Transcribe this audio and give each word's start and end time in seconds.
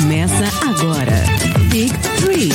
Começa 0.00 0.44
agora. 0.62 1.12
Big 1.72 1.92
Three. 2.20 2.50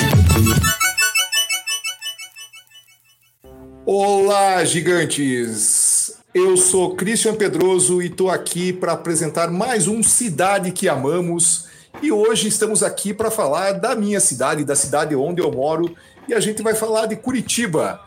Olá, 3.86 4.64
gigantes! 4.64 6.16
Eu 6.34 6.56
sou 6.56 6.96
Christian 6.96 7.36
Pedroso 7.36 8.02
e 8.02 8.06
estou 8.06 8.30
aqui 8.30 8.72
para 8.72 8.94
apresentar 8.94 9.52
mais 9.52 9.90
um 9.90 10.02
Cidade 10.02 10.72
que 10.72 10.88
Amamos. 10.88 11.68
E 12.02 12.14
hoje 12.14 12.48
estamos 12.48 12.82
aqui 12.82 13.14
para 13.14 13.30
falar 13.30 13.74
da 13.74 13.94
minha 13.94 14.22
cidade, 14.22 14.64
da 14.64 14.76
cidade 14.76 15.14
onde 15.14 15.42
eu 15.42 15.52
moro, 15.52 15.94
e 16.30 16.34
a 16.34 16.40
gente 16.40 16.64
vai 16.64 16.74
falar 16.74 17.08
de 17.08 17.18
Curitiba. 17.18 18.00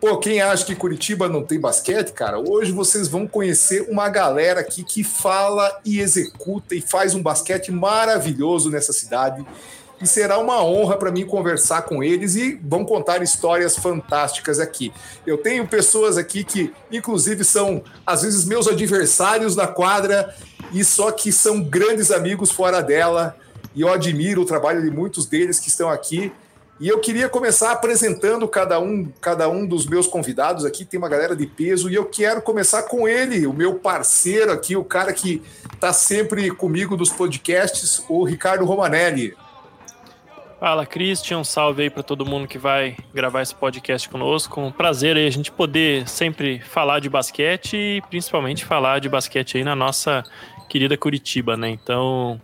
Pô, 0.00 0.16
quem 0.16 0.40
acha 0.40 0.64
que 0.64 0.76
Curitiba 0.76 1.28
não 1.28 1.42
tem 1.42 1.58
basquete, 1.58 2.12
cara, 2.12 2.38
hoje 2.38 2.70
vocês 2.70 3.08
vão 3.08 3.26
conhecer 3.26 3.84
uma 3.90 4.08
galera 4.08 4.60
aqui 4.60 4.84
que 4.84 5.02
fala 5.02 5.80
e 5.84 5.98
executa 5.98 6.76
e 6.76 6.80
faz 6.80 7.16
um 7.16 7.22
basquete 7.22 7.72
maravilhoso 7.72 8.70
nessa 8.70 8.92
cidade. 8.92 9.44
E 10.00 10.06
será 10.06 10.38
uma 10.38 10.62
honra 10.62 10.96
para 10.96 11.10
mim 11.10 11.26
conversar 11.26 11.82
com 11.82 12.00
eles 12.00 12.36
e 12.36 12.54
vão 12.62 12.84
contar 12.84 13.20
histórias 13.24 13.74
fantásticas 13.74 14.60
aqui. 14.60 14.92
Eu 15.26 15.36
tenho 15.36 15.66
pessoas 15.66 16.16
aqui 16.16 16.44
que, 16.44 16.72
inclusive, 16.92 17.42
são 17.42 17.82
às 18.06 18.22
vezes 18.22 18.44
meus 18.44 18.68
adversários 18.68 19.56
na 19.56 19.66
quadra 19.66 20.32
e 20.72 20.84
só 20.84 21.10
que 21.10 21.32
são 21.32 21.60
grandes 21.60 22.12
amigos 22.12 22.52
fora 22.52 22.80
dela. 22.80 23.36
E 23.74 23.80
eu 23.80 23.92
admiro 23.92 24.42
o 24.42 24.46
trabalho 24.46 24.80
de 24.80 24.92
muitos 24.92 25.26
deles 25.26 25.58
que 25.58 25.68
estão 25.68 25.90
aqui. 25.90 26.32
E 26.80 26.86
eu 26.86 27.00
queria 27.00 27.28
começar 27.28 27.72
apresentando 27.72 28.46
cada 28.46 28.78
um, 28.78 29.10
cada 29.20 29.48
um 29.48 29.66
dos 29.66 29.84
meus 29.84 30.06
convidados 30.06 30.64
aqui. 30.64 30.84
Tem 30.84 30.98
uma 30.98 31.08
galera 31.08 31.34
de 31.34 31.46
peso 31.46 31.90
e 31.90 31.94
eu 31.94 32.04
quero 32.04 32.40
começar 32.40 32.84
com 32.84 33.08
ele, 33.08 33.46
o 33.46 33.52
meu 33.52 33.74
parceiro 33.74 34.52
aqui, 34.52 34.76
o 34.76 34.84
cara 34.84 35.12
que 35.12 35.42
está 35.74 35.92
sempre 35.92 36.50
comigo 36.52 36.96
nos 36.96 37.10
podcasts, 37.10 38.04
o 38.08 38.22
Ricardo 38.24 38.64
Romanelli. 38.64 39.34
Fala, 40.60 40.84
Christian. 40.84 41.38
Um 41.38 41.44
salve 41.44 41.82
aí 41.82 41.90
para 41.90 42.02
todo 42.02 42.26
mundo 42.26 42.48
que 42.48 42.58
vai 42.58 42.96
gravar 43.14 43.42
esse 43.42 43.54
podcast 43.54 44.08
conosco. 44.08 44.60
Um 44.60 44.72
prazer 44.72 45.16
aí 45.16 45.26
a 45.26 45.30
gente 45.30 45.52
poder 45.52 46.08
sempre 46.08 46.60
falar 46.60 47.00
de 47.00 47.08
basquete 47.08 47.76
e 47.76 48.02
principalmente 48.08 48.64
falar 48.64 49.00
de 49.00 49.08
basquete 49.08 49.56
aí 49.56 49.64
na 49.64 49.76
nossa 49.76 50.24
querida 50.68 50.96
Curitiba, 50.96 51.56
né? 51.56 51.70
Então, 51.70 52.40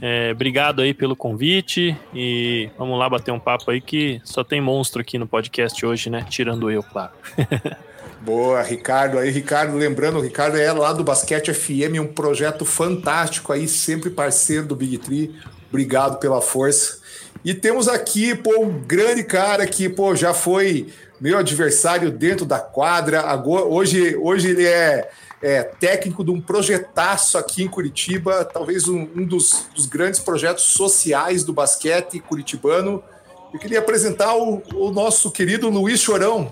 é, 0.00 0.32
obrigado 0.32 0.82
aí 0.82 0.92
pelo 0.92 1.16
convite 1.16 1.96
e 2.14 2.68
vamos 2.78 2.98
lá 2.98 3.08
bater 3.08 3.30
um 3.30 3.38
papo 3.38 3.70
aí 3.70 3.80
que 3.80 4.20
só 4.24 4.42
tem 4.44 4.60
monstro 4.60 5.00
aqui 5.00 5.18
no 5.18 5.26
podcast 5.26 5.84
hoje, 5.84 6.10
né? 6.10 6.26
Tirando 6.28 6.70
eu, 6.70 6.82
claro. 6.82 7.12
Boa, 8.20 8.62
Ricardo. 8.62 9.18
Aí, 9.18 9.30
Ricardo, 9.30 9.76
lembrando, 9.76 10.18
o 10.18 10.22
Ricardo 10.22 10.56
é 10.56 10.72
lá 10.72 10.94
do 10.94 11.04
Basquete 11.04 11.52
FM, 11.52 12.00
um 12.00 12.06
projeto 12.06 12.64
fantástico 12.64 13.52
aí, 13.52 13.68
sempre 13.68 14.08
parceiro 14.08 14.66
do 14.66 14.74
Big 14.74 14.96
Tree. 14.98 15.34
Obrigado 15.68 16.18
pela 16.18 16.40
força. 16.40 16.98
E 17.44 17.52
temos 17.52 17.86
aqui, 17.86 18.34
pô, 18.34 18.60
um 18.60 18.80
grande 18.80 19.22
cara 19.24 19.66
que, 19.66 19.90
pô, 19.90 20.16
já 20.16 20.32
foi 20.32 20.88
meu 21.20 21.36
adversário 21.36 22.10
dentro 22.10 22.46
da 22.46 22.58
quadra. 22.58 23.20
Agora, 23.20 23.64
hoje, 23.64 24.16
hoje 24.16 24.50
ele 24.50 24.64
é 24.64 25.10
é, 25.44 25.62
técnico 25.62 26.24
de 26.24 26.30
um 26.30 26.40
projetaço 26.40 27.36
aqui 27.36 27.62
em 27.62 27.68
Curitiba, 27.68 28.46
talvez 28.46 28.88
um, 28.88 29.02
um 29.14 29.26
dos, 29.26 29.68
dos, 29.74 29.84
grandes 29.84 30.18
projetos 30.18 30.64
sociais 30.64 31.44
do 31.44 31.52
basquete 31.52 32.18
curitibano. 32.18 33.04
Eu 33.52 33.60
queria 33.60 33.80
apresentar 33.80 34.34
o, 34.34 34.62
o 34.74 34.90
nosso 34.90 35.30
querido 35.30 35.68
Luiz 35.68 36.00
Chorão. 36.00 36.50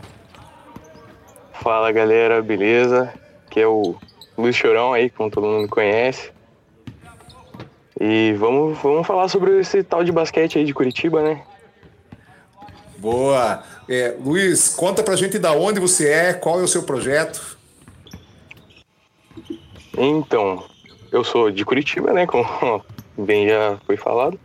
Fala 1.55 1.91
galera, 1.91 2.43
beleza? 2.43 3.11
Que 3.49 3.61
é 3.61 3.67
o 3.67 3.97
Luiz 4.37 4.55
Chorão 4.55 4.93
aí, 4.93 5.09
como 5.09 5.31
todo 5.31 5.47
mundo 5.47 5.69
conhece. 5.69 6.31
E 7.99 8.35
vamos, 8.35 8.79
vamos 8.83 9.07
falar 9.07 9.29
sobre 9.29 9.59
esse 9.59 9.83
tal 9.83 10.05
de 10.05 10.13
basquete 10.13 10.59
aí 10.59 10.67
de 10.67 10.75
Curitiba, 10.75 11.23
né? 11.23 11.41
Boa! 12.99 13.63
É, 13.89 14.15
Luiz, 14.23 14.69
conta 14.69 15.03
pra 15.03 15.17
gente 15.17 15.39
da 15.39 15.53
onde 15.53 15.81
você 15.81 16.11
é, 16.11 16.35
qual 16.35 16.61
é 16.61 16.63
o 16.63 16.69
seu 16.69 16.83
projeto. 16.83 17.62
Então, 19.97 20.65
eu 21.11 21.23
sou 21.23 21.51
de 21.51 21.65
Curitiba, 21.65 22.13
né? 22.13 22.27
Como 22.27 22.47
bem 23.17 23.49
já 23.49 23.79
foi 23.87 23.97
falado. 23.97 24.39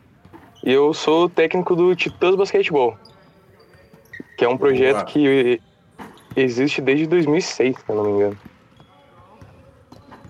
E 0.63 0.71
eu 0.71 0.93
sou 0.93 1.29
técnico 1.29 1.75
do 1.75 1.95
Titãs 1.95 2.35
Basquetebol, 2.35 2.97
que 4.37 4.43
é 4.43 4.49
um 4.49 4.57
projeto 4.57 4.95
Boa. 4.95 5.05
que 5.05 5.61
existe 6.35 6.81
desde 6.81 7.07
2006, 7.07 7.77
se 7.77 7.83
eu 7.87 7.95
não 7.95 8.03
me 8.03 8.11
engano. 8.11 8.37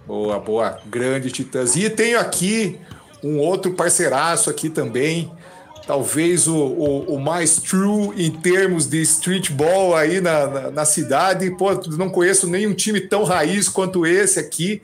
Boa, 0.06 0.40
boa. 0.40 0.80
Grande 0.86 1.32
Titãs. 1.32 1.76
E 1.76 1.90
tenho 1.90 2.20
aqui 2.20 2.80
um 3.24 3.40
outro 3.40 3.74
parceiraço 3.74 4.50
aqui 4.50 4.70
também, 4.70 5.32
talvez 5.88 6.48
o, 6.48 6.58
o, 6.58 7.16
o, 7.16 7.20
mais 7.20 7.56
true 7.56 8.12
em 8.18 8.30
termos 8.30 8.86
de 8.86 9.02
streetball 9.02 9.96
aí 9.96 10.20
na, 10.20 10.46
na, 10.46 10.72
na, 10.72 10.86
cidade. 10.86 11.50
Pô, 11.52 11.74
não 11.98 12.10
conheço 12.10 12.46
nenhum 12.46 12.74
time 12.74 13.00
tão 13.00 13.24
raiz 13.24 13.70
quanto 13.70 14.06
esse 14.06 14.38
aqui. 14.38 14.82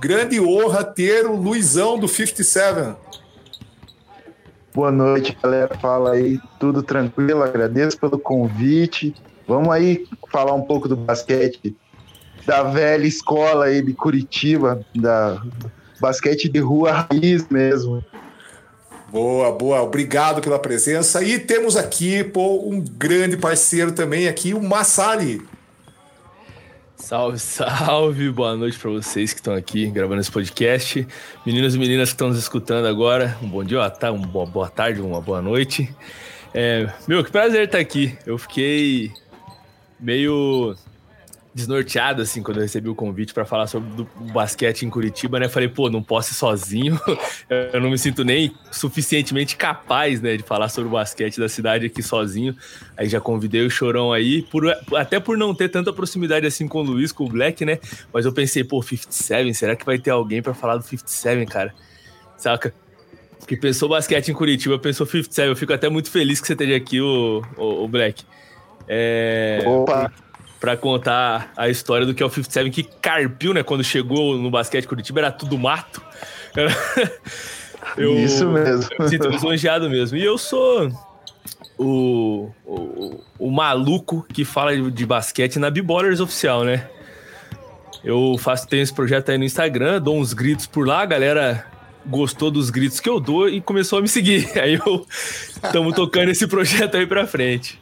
Grande 0.00 0.40
honra 0.40 0.82
ter 0.82 1.24
o 1.24 1.36
Luizão 1.36 1.98
do 1.98 2.08
57. 2.08 2.96
Boa 4.74 4.90
noite, 4.90 5.38
galera. 5.40 5.78
Fala 5.78 6.12
aí, 6.12 6.40
tudo 6.58 6.82
tranquilo? 6.82 7.44
Agradeço 7.44 7.96
pelo 7.98 8.18
convite. 8.18 9.14
Vamos 9.46 9.68
aí 9.70 10.04
falar 10.32 10.54
um 10.54 10.62
pouco 10.62 10.88
do 10.88 10.96
basquete 10.96 11.76
da 12.46 12.62
velha 12.64 13.06
escola 13.06 13.66
aí 13.66 13.82
de 13.82 13.92
Curitiba, 13.92 14.84
da 14.94 15.42
basquete 16.00 16.48
de 16.48 16.58
rua 16.58 17.06
raiz 17.08 17.46
mesmo. 17.48 18.02
Boa, 19.10 19.50
boa. 19.50 19.82
Obrigado 19.82 20.40
pela 20.40 20.56
presença. 20.56 21.20
E 21.20 21.36
temos 21.36 21.76
aqui 21.76 22.22
pô, 22.22 22.64
um 22.64 22.80
grande 22.80 23.36
parceiro 23.36 23.90
também 23.90 24.28
aqui, 24.28 24.54
o 24.54 24.62
Massali. 24.62 25.42
Salve, 26.94 27.38
salve, 27.40 28.30
boa 28.30 28.54
noite 28.54 28.78
para 28.78 28.88
vocês 28.88 29.32
que 29.32 29.40
estão 29.40 29.54
aqui 29.54 29.86
gravando 29.86 30.20
esse 30.20 30.30
podcast. 30.30 31.04
Meninos 31.44 31.74
e 31.74 31.78
meninas 31.78 32.10
que 32.10 32.14
estão 32.14 32.28
nos 32.28 32.38
escutando 32.38 32.86
agora, 32.86 33.36
um 33.42 33.48
bom 33.48 33.64
dia, 33.64 33.90
tá, 33.90 34.12
uma 34.12 34.28
boa, 34.28 34.46
boa 34.46 34.68
tarde, 34.68 35.00
uma 35.00 35.20
boa 35.20 35.42
noite. 35.42 35.92
É, 36.54 36.88
meu, 37.08 37.24
que 37.24 37.32
prazer 37.32 37.64
estar 37.64 37.78
aqui. 37.78 38.16
Eu 38.24 38.38
fiquei 38.38 39.10
meio 39.98 40.76
desnorteado, 41.52 42.22
assim, 42.22 42.42
quando 42.42 42.58
eu 42.58 42.62
recebi 42.62 42.88
o 42.88 42.94
convite 42.94 43.34
para 43.34 43.44
falar 43.44 43.66
sobre 43.66 44.02
o 44.02 44.06
basquete 44.32 44.84
em 44.84 44.90
Curitiba, 44.90 45.40
né? 45.40 45.48
Falei, 45.48 45.68
pô, 45.68 45.90
não 45.90 46.02
posso 46.02 46.32
ir 46.32 46.34
sozinho, 46.34 47.00
eu 47.72 47.80
não 47.80 47.90
me 47.90 47.98
sinto 47.98 48.24
nem 48.24 48.54
suficientemente 48.70 49.56
capaz, 49.56 50.20
né, 50.20 50.36
de 50.36 50.42
falar 50.44 50.68
sobre 50.68 50.88
o 50.88 50.92
basquete 50.92 51.40
da 51.40 51.48
cidade 51.48 51.86
aqui 51.86 52.02
sozinho. 52.02 52.56
Aí 52.96 53.08
já 53.08 53.20
convidei 53.20 53.66
o 53.66 53.70
Chorão 53.70 54.12
aí, 54.12 54.42
por, 54.42 54.64
até 54.96 55.18
por 55.18 55.36
não 55.36 55.54
ter 55.54 55.68
tanta 55.68 55.92
proximidade 55.92 56.46
assim 56.46 56.68
com 56.68 56.78
o 56.78 56.82
Luiz, 56.82 57.10
com 57.10 57.24
o 57.24 57.28
Black, 57.28 57.64
né? 57.64 57.78
Mas 58.12 58.24
eu 58.24 58.32
pensei, 58.32 58.62
pô, 58.62 58.80
57, 58.80 59.52
será 59.54 59.74
que 59.74 59.84
vai 59.84 59.98
ter 59.98 60.10
alguém 60.10 60.40
para 60.40 60.54
falar 60.54 60.76
do 60.76 60.84
57, 60.84 61.46
cara? 61.46 61.74
Saca? 62.36 62.72
Que 63.46 63.56
pensou 63.56 63.88
basquete 63.88 64.28
em 64.28 64.34
Curitiba, 64.34 64.78
pensou 64.78 65.04
57. 65.04 65.48
Eu 65.48 65.56
fico 65.56 65.72
até 65.72 65.88
muito 65.88 66.10
feliz 66.10 66.40
que 66.40 66.46
você 66.46 66.52
esteja 66.52 66.76
aqui, 66.76 67.00
o, 67.00 67.42
o, 67.56 67.84
o 67.84 67.88
Black. 67.88 68.24
É... 68.86 69.64
Opa! 69.66 70.12
Para 70.60 70.76
contar 70.76 71.52
a 71.56 71.68
história 71.68 72.06
do 72.06 72.14
que 72.14 72.22
é 72.22 72.26
o 72.26 72.28
57 72.28 72.70
que 72.70 72.82
carpiu, 72.82 73.54
né? 73.54 73.62
Quando 73.62 73.82
chegou 73.82 74.36
no 74.36 74.50
basquete 74.50 74.86
Curitiba, 74.86 75.20
era 75.20 75.32
tudo 75.32 75.58
mato. 75.58 76.02
Eu, 77.96 78.18
Isso 78.18 78.46
mesmo. 78.46 78.88
Eu 78.98 79.04
me 79.04 79.08
sinto 79.08 79.28
lisonjeado 79.28 79.88
mesmo. 79.88 80.16
E 80.16 80.24
eu 80.24 80.36
sou 80.36 80.92
o, 81.78 82.50
o, 82.64 83.20
o 83.38 83.50
maluco 83.50 84.24
que 84.32 84.44
fala 84.44 84.76
de, 84.90 85.06
basquete 85.06 85.58
na 85.58 85.70
B-Ballers 85.70 86.20
oficial, 86.20 86.62
né? 86.62 86.86
Eu 88.04 88.36
faço, 88.38 88.68
tenho 88.68 88.82
esse 88.82 88.92
projeto 88.92 89.30
aí 89.30 89.38
no 89.38 89.44
Instagram, 89.44 90.00
dou 90.00 90.18
uns 90.18 90.32
gritos 90.32 90.66
por 90.66 90.86
lá, 90.86 91.00
a 91.00 91.06
galera 91.06 91.66
gostou 92.06 92.50
dos 92.50 92.70
gritos 92.70 93.00
que 93.00 93.08
eu 93.08 93.20
dou 93.20 93.48
e 93.48 93.60
começou 93.60 93.98
a 93.98 94.02
me 94.02 94.08
seguir. 94.08 94.50
Aí 94.58 94.74
eu 94.74 95.06
estamos 95.08 95.94
tocando 95.94 96.30
esse 96.30 96.46
projeto 96.46 96.96
aí 96.96 97.06
pra 97.06 97.26
frente. 97.26 97.78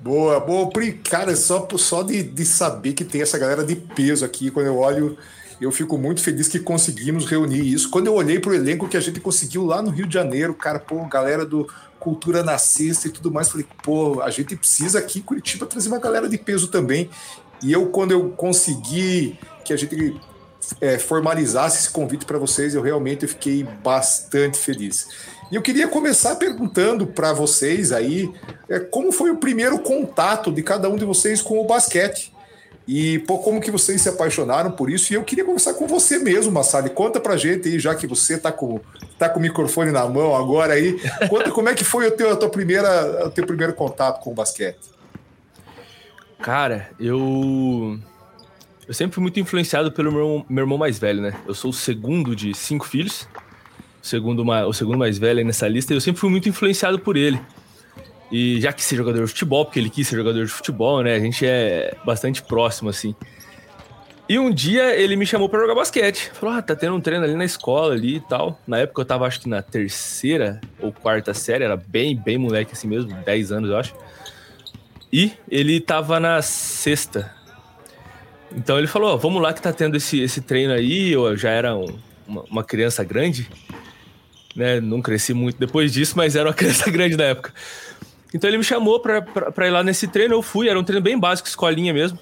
Boa, 0.00 0.38
boa. 0.40 0.70
Cara, 1.08 1.34
só, 1.34 1.66
só 1.76 2.02
de, 2.02 2.22
de 2.22 2.44
saber 2.44 2.92
que 2.92 3.04
tem 3.04 3.22
essa 3.22 3.38
galera 3.38 3.64
de 3.64 3.74
peso 3.74 4.24
aqui, 4.24 4.50
quando 4.50 4.66
eu 4.66 4.78
olho, 4.78 5.16
eu 5.60 5.72
fico 5.72 5.96
muito 5.96 6.20
feliz 6.20 6.48
que 6.48 6.58
conseguimos 6.58 7.26
reunir 7.26 7.72
isso. 7.72 7.90
Quando 7.90 8.06
eu 8.06 8.14
olhei 8.14 8.38
para 8.38 8.50
o 8.50 8.54
elenco 8.54 8.88
que 8.88 8.96
a 8.96 9.00
gente 9.00 9.20
conseguiu 9.20 9.64
lá 9.64 9.80
no 9.80 9.90
Rio 9.90 10.06
de 10.06 10.14
Janeiro, 10.14 10.54
cara, 10.54 10.78
pô, 10.78 11.04
galera 11.06 11.44
do 11.46 11.66
Cultura 11.98 12.42
Nascista 12.42 13.08
e 13.08 13.10
tudo 13.10 13.32
mais, 13.32 13.48
falei, 13.48 13.66
pô, 13.82 14.20
a 14.20 14.30
gente 14.30 14.54
precisa 14.54 14.98
aqui 14.98 15.18
em 15.18 15.22
Curitiba 15.22 15.66
trazer 15.66 15.88
uma 15.88 15.98
galera 15.98 16.28
de 16.28 16.36
peso 16.36 16.68
também. 16.68 17.08
E 17.62 17.72
eu, 17.72 17.86
quando 17.86 18.12
eu 18.12 18.30
consegui 18.30 19.38
que 19.64 19.72
a 19.72 19.76
gente 19.76 20.14
é, 20.80 20.98
formalizasse 20.98 21.78
esse 21.78 21.90
convite 21.90 22.24
para 22.24 22.38
vocês, 22.38 22.74
eu 22.74 22.82
realmente 22.82 23.26
fiquei 23.26 23.64
bastante 23.64 24.58
feliz. 24.58 25.08
E 25.50 25.54
eu 25.54 25.62
queria 25.62 25.86
começar 25.86 26.34
perguntando 26.36 27.06
para 27.06 27.32
vocês 27.32 27.92
aí 27.92 28.32
é, 28.68 28.80
como 28.80 29.12
foi 29.12 29.30
o 29.30 29.36
primeiro 29.36 29.78
contato 29.78 30.50
de 30.50 30.62
cada 30.62 30.88
um 30.88 30.96
de 30.96 31.04
vocês 31.04 31.40
com 31.40 31.60
o 31.60 31.66
basquete. 31.66 32.34
E 32.86 33.18
pô, 33.20 33.38
como 33.38 33.60
que 33.60 33.70
vocês 33.70 34.00
se 34.00 34.08
apaixonaram 34.08 34.70
por 34.70 34.88
isso? 34.88 35.12
E 35.12 35.16
eu 35.16 35.24
queria 35.24 35.44
conversar 35.44 35.74
com 35.74 35.88
você 35.88 36.18
mesmo, 36.18 36.52
Massali. 36.52 36.90
Conta 36.90 37.18
pra 37.18 37.36
gente 37.36 37.68
aí, 37.68 37.80
já 37.80 37.94
que 37.96 38.06
você 38.06 38.38
tá 38.38 38.52
com, 38.52 38.80
tá 39.18 39.28
com 39.28 39.40
o 39.40 39.42
microfone 39.42 39.90
na 39.90 40.06
mão 40.08 40.36
agora 40.36 40.74
aí. 40.74 40.96
Conta 41.28 41.50
como 41.50 41.68
é 41.68 41.74
que 41.74 41.82
foi 41.82 42.06
o 42.06 42.10
teu, 42.12 42.32
a 42.32 42.36
tua 42.36 42.48
primeira, 42.48 43.26
o 43.26 43.30
teu 43.30 43.44
primeiro 43.44 43.72
contato 43.72 44.22
com 44.22 44.30
o 44.30 44.34
basquete. 44.34 44.78
Cara, 46.40 46.90
eu. 47.00 47.98
Eu 48.86 48.94
sempre 48.94 49.14
fui 49.14 49.22
muito 49.22 49.40
influenciado 49.40 49.90
pelo 49.90 50.12
meu, 50.12 50.46
meu 50.48 50.62
irmão 50.62 50.78
mais 50.78 50.98
velho, 50.98 51.20
né? 51.20 51.34
Eu 51.46 51.54
sou 51.54 51.70
o 51.70 51.74
segundo 51.74 52.36
de 52.36 52.54
cinco 52.54 52.86
filhos, 52.86 53.28
o 54.02 54.06
segundo, 54.06 54.48
o 54.48 54.72
segundo 54.72 54.96
mais 54.96 55.18
velho 55.18 55.44
nessa 55.44 55.66
lista, 55.66 55.92
e 55.92 55.96
eu 55.96 56.00
sempre 56.00 56.20
fui 56.20 56.30
muito 56.30 56.48
influenciado 56.48 56.98
por 56.98 57.16
ele. 57.16 57.40
E 58.30 58.60
já 58.60 58.72
que 58.72 58.82
ser 58.82 58.96
jogador 58.96 59.22
de 59.22 59.28
futebol, 59.28 59.64
porque 59.64 59.78
ele 59.78 59.90
quis 59.90 60.06
ser 60.06 60.16
jogador 60.16 60.44
de 60.44 60.50
futebol, 60.50 61.02
né? 61.02 61.14
A 61.14 61.20
gente 61.20 61.44
é 61.44 61.96
bastante 62.04 62.42
próximo, 62.42 62.88
assim. 62.88 63.14
E 64.28 64.38
um 64.38 64.50
dia 64.52 64.94
ele 64.96 65.14
me 65.14 65.24
chamou 65.24 65.48
para 65.48 65.60
jogar 65.60 65.74
basquete. 65.74 66.30
Falou: 66.34 66.56
Ah, 66.56 66.62
tá 66.62 66.74
tendo 66.74 66.96
um 66.96 67.00
treino 67.00 67.24
ali 67.24 67.34
na 67.34 67.44
escola 67.44 67.94
ali 67.94 68.16
e 68.16 68.20
tal. 68.20 68.58
Na 68.66 68.78
época 68.78 69.02
eu 69.02 69.04
tava, 69.04 69.26
acho 69.26 69.40
que 69.40 69.48
na 69.48 69.62
terceira 69.62 70.60
ou 70.80 70.92
quarta 70.92 71.32
série, 71.32 71.62
era 71.62 71.76
bem, 71.76 72.16
bem 72.16 72.36
moleque 72.36 72.72
assim 72.72 72.88
mesmo, 72.88 73.12
10 73.24 73.52
anos, 73.52 73.70
eu 73.70 73.76
acho. 73.76 73.94
E 75.12 75.32
ele 75.48 75.80
tava 75.80 76.18
na 76.18 76.42
sexta. 76.42 77.32
Então 78.54 78.78
ele 78.78 78.86
falou: 78.86 79.18
Vamos 79.18 79.42
lá 79.42 79.52
que 79.52 79.62
tá 79.62 79.72
tendo 79.72 79.96
esse, 79.96 80.20
esse 80.20 80.40
treino 80.40 80.72
aí. 80.72 81.12
Eu 81.12 81.36
já 81.36 81.50
era 81.50 81.74
um, 81.74 81.98
uma, 82.26 82.42
uma 82.50 82.64
criança 82.64 83.02
grande, 83.02 83.48
né? 84.54 84.80
Não 84.80 85.00
cresci 85.00 85.34
muito 85.34 85.58
depois 85.58 85.92
disso, 85.92 86.14
mas 86.16 86.36
era 86.36 86.48
uma 86.48 86.54
criança 86.56 86.90
grande 86.90 87.16
na 87.16 87.24
época. 87.24 87.52
Então 88.34 88.48
ele 88.50 88.58
me 88.58 88.64
chamou 88.64 89.00
pra, 89.00 89.24
ir 89.66 89.70
lá 89.70 89.82
nesse 89.82 90.06
treino, 90.08 90.34
eu 90.34 90.42
fui, 90.42 90.68
era 90.68 90.78
um 90.78 90.84
treino 90.84 91.02
bem 91.02 91.18
básico, 91.18 91.48
escolinha 91.48 91.94
mesmo. 91.94 92.18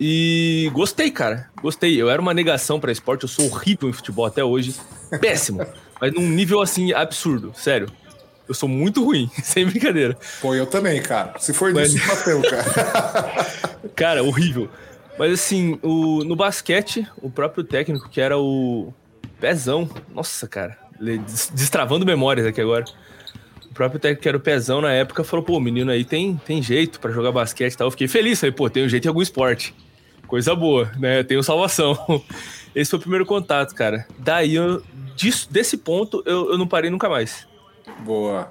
E 0.00 0.68
gostei, 0.72 1.10
cara. 1.10 1.48
Gostei. 1.62 2.00
Eu 2.00 2.10
era 2.10 2.20
uma 2.20 2.34
negação 2.34 2.80
para 2.80 2.90
esporte, 2.90 3.22
eu 3.22 3.28
sou 3.28 3.46
horrível 3.46 3.88
em 3.88 3.92
futebol 3.92 4.26
até 4.26 4.42
hoje. 4.42 4.74
Péssimo. 5.20 5.64
mas 6.00 6.12
num 6.12 6.28
nível 6.28 6.60
assim 6.60 6.92
absurdo, 6.92 7.52
sério. 7.54 7.88
Eu 8.48 8.54
sou 8.54 8.68
muito 8.68 9.04
ruim, 9.04 9.30
sem 9.42 9.66
brincadeira. 9.66 10.16
Pô, 10.40 10.54
eu 10.54 10.66
também, 10.66 11.00
cara. 11.02 11.38
Se 11.38 11.52
for 11.52 11.72
mas... 11.72 11.94
papel, 11.94 12.42
cara. 12.42 13.46
cara, 13.94 14.24
horrível. 14.24 14.68
Mas 15.18 15.32
assim, 15.32 15.78
o, 15.82 16.24
no 16.24 16.34
basquete, 16.34 17.06
o 17.20 17.30
próprio 17.30 17.62
técnico, 17.62 18.08
que 18.08 18.20
era 18.20 18.38
o 18.38 18.92
Pezão, 19.38 19.88
nossa, 20.14 20.48
cara, 20.48 20.78
destravando 21.52 22.06
memórias 22.06 22.46
aqui 22.46 22.60
agora. 22.60 22.84
O 23.70 23.74
próprio 23.74 23.98
técnico 23.98 24.22
que 24.22 24.28
era 24.28 24.36
o 24.36 24.40
Pezão 24.40 24.80
na 24.80 24.92
época 24.92 25.24
falou, 25.24 25.44
pô, 25.44 25.56
o 25.56 25.60
menino 25.60 25.90
aí 25.90 26.04
tem, 26.04 26.36
tem 26.44 26.62
jeito 26.62 27.00
para 27.00 27.10
jogar 27.10 27.32
basquete 27.32 27.72
e 27.72 27.76
tal. 27.76 27.86
Eu 27.86 27.90
fiquei 27.90 28.06
feliz, 28.06 28.38
falei, 28.38 28.52
pô, 28.52 28.68
tem 28.68 28.84
um 28.84 28.88
jeito 28.88 29.06
em 29.06 29.08
algum 29.08 29.22
esporte. 29.22 29.74
Coisa 30.26 30.54
boa, 30.54 30.90
né? 30.98 31.22
Tenho 31.22 31.42
salvação. 31.42 32.22
Esse 32.74 32.90
foi 32.90 32.98
o 32.98 33.02
primeiro 33.02 33.26
contato, 33.26 33.74
cara. 33.74 34.06
Daí, 34.18 34.54
eu, 34.54 34.82
disso, 35.16 35.50
desse 35.50 35.76
ponto, 35.76 36.22
eu, 36.26 36.52
eu 36.52 36.58
não 36.58 36.66
parei 36.66 36.90
nunca 36.90 37.08
mais. 37.08 37.46
Boa. 38.00 38.50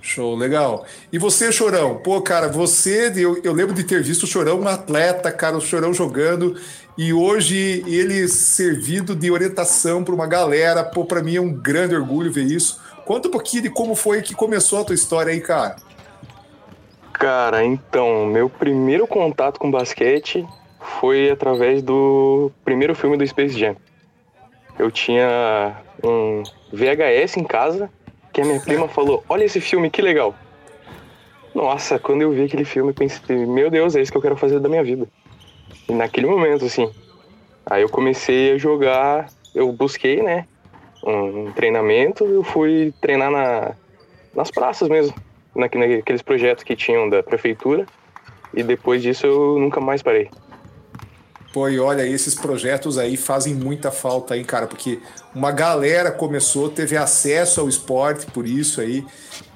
Show, 0.00 0.34
legal. 0.34 0.84
E 1.12 1.18
você, 1.18 1.52
Chorão? 1.52 1.94
Pô, 1.98 2.20
cara, 2.20 2.48
você, 2.48 3.12
eu, 3.16 3.40
eu 3.44 3.52
lembro 3.52 3.72
de 3.72 3.84
ter 3.84 4.02
visto 4.02 4.24
o 4.24 4.26
Chorão 4.26 4.60
um 4.60 4.66
atleta, 4.66 5.30
cara, 5.30 5.56
o 5.56 5.60
Chorão 5.60 5.94
jogando, 5.94 6.56
e 6.98 7.12
hoje 7.12 7.84
ele 7.86 8.26
servindo 8.26 9.14
de 9.14 9.30
orientação 9.30 10.02
para 10.02 10.12
uma 10.12 10.26
galera. 10.26 10.82
Pô, 10.82 11.04
para 11.04 11.22
mim 11.22 11.36
é 11.36 11.40
um 11.40 11.52
grande 11.52 11.94
orgulho 11.94 12.32
ver 12.32 12.44
isso. 12.44 12.80
Conta 13.06 13.28
um 13.28 13.30
pouquinho 13.30 13.62
de 13.62 13.70
como 13.70 13.94
foi 13.94 14.22
que 14.22 14.34
começou 14.34 14.80
a 14.80 14.84
tua 14.84 14.94
história 14.94 15.32
aí, 15.32 15.40
cara. 15.40 15.76
Cara, 17.12 17.64
então, 17.64 18.26
meu 18.26 18.50
primeiro 18.50 19.06
contato 19.06 19.60
com 19.60 19.70
basquete 19.70 20.44
foi 21.00 21.30
através 21.30 21.80
do 21.80 22.50
primeiro 22.64 22.94
filme 22.96 23.16
do 23.16 23.24
Space 23.24 23.56
Jam. 23.56 23.76
Eu 24.76 24.90
tinha 24.90 25.76
um 26.02 26.42
VHS 26.72 27.36
em 27.36 27.44
casa 27.44 27.88
que 28.32 28.40
a 28.40 28.44
minha 28.44 28.60
prima 28.64 28.88
falou: 28.88 29.24
Olha 29.28 29.44
esse 29.44 29.60
filme, 29.60 29.90
que 29.90 30.02
legal. 30.02 30.34
Nossa, 31.54 31.98
quando 31.98 32.22
eu 32.22 32.32
vi 32.32 32.44
aquele 32.44 32.64
filme, 32.64 32.92
pensei: 32.92 33.46
Meu 33.46 33.70
Deus, 33.70 33.94
é 33.94 34.00
isso 34.00 34.10
que 34.10 34.18
eu 34.18 34.22
quero 34.22 34.36
fazer 34.36 34.60
da 34.60 34.68
minha 34.68 34.82
vida. 34.82 35.06
E 35.88 35.92
naquele 35.92 36.26
momento, 36.26 36.64
assim. 36.64 36.90
Aí 37.70 37.82
eu 37.82 37.88
comecei 37.88 38.52
a 38.52 38.58
jogar, 38.58 39.32
eu 39.54 39.70
busquei, 39.72 40.20
né? 40.20 40.46
um 41.04 41.52
treinamento, 41.52 42.24
eu 42.24 42.44
fui 42.44 42.94
treinar 43.00 43.30
na, 43.30 43.74
nas 44.34 44.50
praças 44.50 44.88
mesmo, 44.88 45.14
naqueles 45.54 46.22
projetos 46.22 46.62
que 46.64 46.76
tinham 46.76 47.08
da 47.08 47.22
prefeitura. 47.22 47.86
E 48.54 48.62
depois 48.62 49.02
disso 49.02 49.26
eu 49.26 49.58
nunca 49.58 49.80
mais 49.80 50.02
parei. 50.02 50.30
Pô, 51.52 51.68
e 51.68 51.78
olha, 51.78 52.06
esses 52.06 52.34
projetos 52.34 52.96
aí 52.96 53.16
fazem 53.16 53.54
muita 53.54 53.90
falta 53.90 54.32
aí, 54.32 54.42
cara, 54.42 54.66
porque 54.66 55.00
uma 55.34 55.52
galera 55.52 56.10
começou, 56.10 56.70
teve 56.70 56.96
acesso 56.96 57.60
ao 57.60 57.68
esporte 57.68 58.24
por 58.26 58.46
isso 58.46 58.80
aí, 58.80 59.04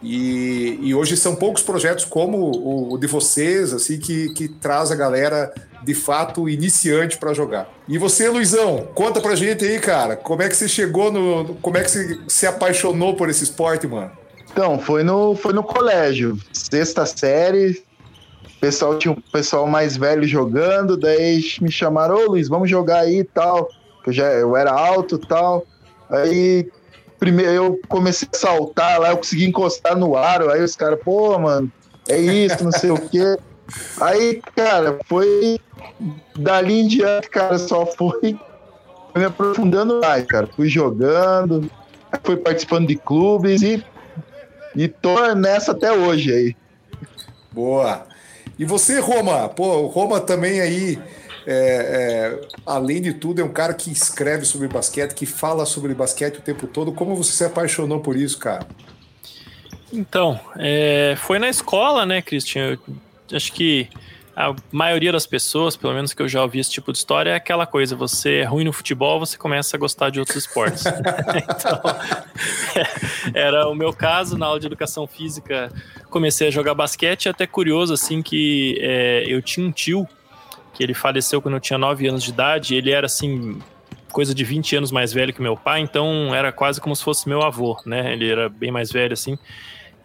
e, 0.03 0.79
e 0.83 0.95
hoje 0.95 1.17
são 1.17 1.35
poucos 1.35 1.63
projetos 1.63 2.05
como 2.05 2.39
o, 2.39 2.93
o 2.93 2.99
de 2.99 3.07
vocês, 3.07 3.73
assim, 3.73 3.99
que, 3.99 4.33
que 4.35 4.47
traz 4.47 4.91
a 4.91 4.95
galera 4.95 5.53
de 5.83 5.95
fato 5.95 6.49
iniciante 6.49 7.17
para 7.17 7.33
jogar. 7.33 7.69
E 7.89 7.97
você, 7.97 8.29
Luizão, 8.29 8.89
conta 8.95 9.21
pra 9.21 9.35
gente 9.35 9.65
aí, 9.65 9.79
cara, 9.79 10.17
como 10.17 10.43
é 10.43 10.49
que 10.49 10.57
você 10.57 10.69
chegou 10.69 11.11
no. 11.11 11.55
Como 11.63 11.79
é 11.79 11.83
que 11.83 11.91
você 11.91 12.19
se 12.29 12.47
apaixonou 12.47 13.15
por 13.15 13.31
esse 13.31 13.45
esporte, 13.45 13.87
mano? 13.87 14.11
Então, 14.53 14.79
foi 14.79 15.03
no, 15.03 15.35
foi 15.37 15.53
no 15.53 15.63
colégio, 15.63 16.39
sexta 16.53 17.05
série, 17.07 17.83
pessoal 18.61 18.99
tinha 18.99 19.13
um 19.13 19.21
pessoal 19.33 19.67
mais 19.67 19.97
velho 19.97 20.25
jogando, 20.25 20.97
daí 20.97 21.43
me 21.61 21.71
chamaram, 21.71 22.17
ô 22.17 22.31
Luiz, 22.31 22.49
vamos 22.49 22.71
jogar 22.71 23.01
aí 23.01 23.21
e 23.21 23.25
tal. 23.25 23.69
Eu 24.07 24.13
já 24.13 24.27
eu 24.33 24.57
era 24.57 24.73
alto 24.73 25.17
e 25.17 25.27
tal. 25.27 25.65
Aí 26.11 26.71
primeiro 27.19 27.51
eu 27.51 27.81
comecei 27.89 28.29
a 28.33 28.37
saltar 28.37 29.01
lá, 29.01 29.11
eu 29.11 29.17
consegui 29.17 29.47
encostar 29.47 29.97
no 29.97 30.17
aro, 30.17 30.51
aí 30.51 30.63
os 30.63 30.77
caras, 30.77 31.01
pô, 31.03 31.39
mano, 31.39 31.71
é 32.09 32.19
isso, 32.19 32.63
não 32.63 32.73
sei 32.73 32.91
o 32.91 33.09
quê. 33.09 33.37
Aí, 34.01 34.41
cara, 34.55 34.99
foi 35.07 35.59
dali 36.37 36.81
em 36.81 36.87
diante, 36.87 37.29
cara, 37.29 37.59
só 37.59 37.85
foi 37.87 38.39
me 39.17 39.25
aprofundando 39.25 40.01
mais, 40.01 40.25
cara. 40.27 40.47
Fui 40.47 40.69
jogando, 40.69 41.69
fui 42.23 42.37
participando 42.37 42.87
de 42.87 42.97
clubes 42.97 43.63
e, 43.63 43.85
e 44.75 44.89
tô 44.89 45.35
nessa 45.35 45.73
até 45.73 45.93
hoje 45.93 46.33
aí. 46.33 46.57
Boa. 47.53 48.07
E 48.59 48.65
você, 48.65 48.99
Roma? 49.01 49.49
Pô, 49.49 49.87
Roma 49.87 50.21
também 50.21 50.61
aí, 50.61 50.99
é, 51.47 51.53
é, 51.55 52.49
além 52.65 53.03
de 53.03 53.13
tudo, 53.13 53.41
é 53.41 53.45
um 53.45 53.53
cara 53.53 53.75
que 53.75 53.91
escreve 53.91 54.45
sobre 54.45 54.67
basquete, 54.67 55.15
que 55.15 55.27
fala 55.27 55.67
sobre 55.67 55.95
basquete 55.95 56.39
o 56.39 56.43
tempo 56.43 56.67
todo. 56.67 56.93
Como 56.93 57.15
você 57.15 57.33
se 57.33 57.45
apaixonou 57.45 58.01
por 58.01 58.17
isso, 58.17 58.39
cara? 58.39 58.67
Então, 59.93 60.41
é, 60.57 61.15
foi 61.19 61.39
na 61.39 61.49
escola, 61.49 62.05
né, 62.05 62.23
Cristian? 62.23 62.79
Acho 63.33 63.53
que 63.53 63.89
a 64.37 64.55
maioria 64.71 65.11
das 65.11 65.27
pessoas, 65.27 65.77
pelo 65.77 65.95
menos 65.95 66.13
que 66.13 66.21
eu 66.21 66.29
já 66.29 66.43
ouvi 66.43 66.59
esse 66.59 66.71
tipo 66.71 66.93
de 66.93 66.99
história, 66.99 67.31
é 67.31 67.35
aquela 67.35 67.65
coisa: 67.65 67.97
você 67.97 68.41
é 68.41 68.45
ruim 68.45 68.65
no 68.65 68.73
futebol, 68.73 69.19
você 69.19 69.39
começa 69.39 69.75
a 69.77 69.81
gostar 69.81 70.11
de 70.11 70.21
outros 70.21 70.37
esportes. 70.37 70.85
então, 70.85 71.81
era 73.33 73.67
o 73.67 73.75
meu 73.75 73.95
caso 73.95 74.37
na 74.37 74.45
aula 74.45 74.61
de 74.61 74.67
educação 74.67 75.07
física. 75.07 75.73
Comecei 76.11 76.49
a 76.49 76.51
jogar 76.51 76.75
basquete, 76.75 77.31
até 77.31 77.47
curioso 77.47 77.95
assim 77.95 78.21
que 78.21 78.79
é, 78.83 79.25
eu 79.27 79.41
tinha 79.41 79.67
um 79.67 79.73
tio 79.73 80.07
que 80.75 80.83
ele 80.85 80.93
faleceu 80.93 81.41
quando 81.41 81.55
eu 81.55 81.61
tinha 81.61 81.79
9 81.79 82.07
anos 82.07 82.23
de 82.23 82.29
idade. 82.29 82.75
Ele 82.75 82.91
era 82.91 83.07
assim 83.07 83.59
coisa 84.13 84.35
de 84.35 84.45
20 84.45 84.77
anos 84.77 84.93
mais 84.93 85.15
velho 85.15 85.33
que 85.33 85.41
meu 85.41 85.57
pai, 85.57 85.81
então 85.81 86.35
era 86.35 86.53
quase 86.53 86.79
como 86.79 86.95
se 86.95 87.03
fosse 87.03 87.27
meu 87.27 87.43
avô, 87.43 87.81
né? 87.87 88.13
Ele 88.13 88.31
era 88.31 88.51
bem 88.51 88.71
mais 88.71 88.93
velho 88.93 89.15
assim. 89.15 89.39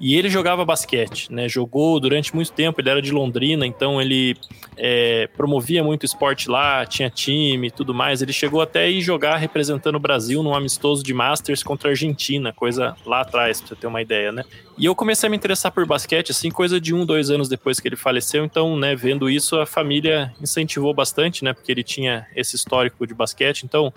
E 0.01 0.15
ele 0.15 0.31
jogava 0.31 0.65
basquete, 0.65 1.31
né? 1.31 1.47
Jogou 1.47 1.99
durante 1.99 2.33
muito 2.33 2.51
tempo, 2.51 2.81
ele 2.81 2.89
era 2.89 2.99
de 2.99 3.11
Londrina, 3.11 3.67
então 3.67 4.01
ele 4.01 4.35
é, 4.75 5.29
promovia 5.37 5.83
muito 5.83 6.07
esporte 6.07 6.49
lá, 6.49 6.83
tinha 6.87 7.07
time 7.07 7.67
e 7.67 7.71
tudo 7.71 7.93
mais. 7.93 8.19
Ele 8.19 8.33
chegou 8.33 8.61
até 8.61 8.85
a 8.85 8.87
ir 8.87 8.99
jogar 9.01 9.37
representando 9.37 9.97
o 9.97 9.99
Brasil 9.99 10.41
num 10.41 10.55
amistoso 10.55 11.03
de 11.03 11.13
Masters 11.13 11.61
contra 11.61 11.89
a 11.89 11.91
Argentina, 11.91 12.51
coisa 12.51 12.95
lá 13.05 13.21
atrás, 13.21 13.61
pra 13.61 13.69
você 13.69 13.75
ter 13.75 13.85
uma 13.85 14.01
ideia, 14.01 14.31
né? 14.31 14.43
E 14.75 14.85
eu 14.85 14.95
comecei 14.95 15.27
a 15.27 15.29
me 15.29 15.37
interessar 15.37 15.71
por 15.71 15.85
basquete, 15.85 16.31
assim, 16.31 16.49
coisa 16.49 16.81
de 16.81 16.95
um, 16.95 17.05
dois 17.05 17.29
anos 17.29 17.47
depois 17.47 17.79
que 17.79 17.87
ele 17.87 17.95
faleceu. 17.95 18.43
Então, 18.43 18.75
né, 18.75 18.95
vendo 18.95 19.29
isso, 19.29 19.59
a 19.59 19.67
família 19.67 20.33
incentivou 20.41 20.95
bastante, 20.95 21.43
né? 21.43 21.53
Porque 21.53 21.71
ele 21.71 21.83
tinha 21.83 22.25
esse 22.35 22.55
histórico 22.55 23.05
de 23.05 23.13
basquete. 23.13 23.65
Então, 23.65 23.93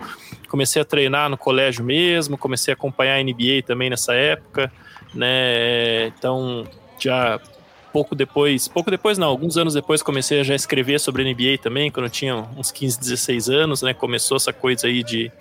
comecei 0.47 0.79
a 0.79 0.85
treinar 0.85 1.31
no 1.31 1.37
colégio 1.37 1.83
mesmo, 1.83 2.37
comecei 2.37 2.71
a 2.71 2.75
acompanhar 2.75 3.15
a 3.15 3.23
NBA 3.23 3.63
também 3.65 3.89
nessa 3.89 4.13
época 4.13 4.71
né? 5.15 5.94
Então, 6.07 6.65
já 6.99 7.39
pouco 7.95 8.13
depois, 8.13 8.67
pouco 8.67 8.91
depois 8.91 9.17
não, 9.17 9.29
alguns 9.29 9.57
anos 9.57 9.73
depois 9.73 10.03
comecei 10.03 10.41
a 10.41 10.43
já 10.43 10.53
escrever 10.53 10.99
sobre 10.99 11.23
NBA 11.23 11.59
também, 11.61 11.89
quando 11.89 12.07
eu 12.07 12.09
tinha 12.09 12.35
uns 12.57 12.69
15, 12.69 12.99
16 12.99 13.49
anos, 13.49 13.81
né? 13.81 13.93
Começou 13.93 14.35
essa 14.35 14.51
coisa 14.51 14.87
aí 14.87 15.01
de, 15.01 15.31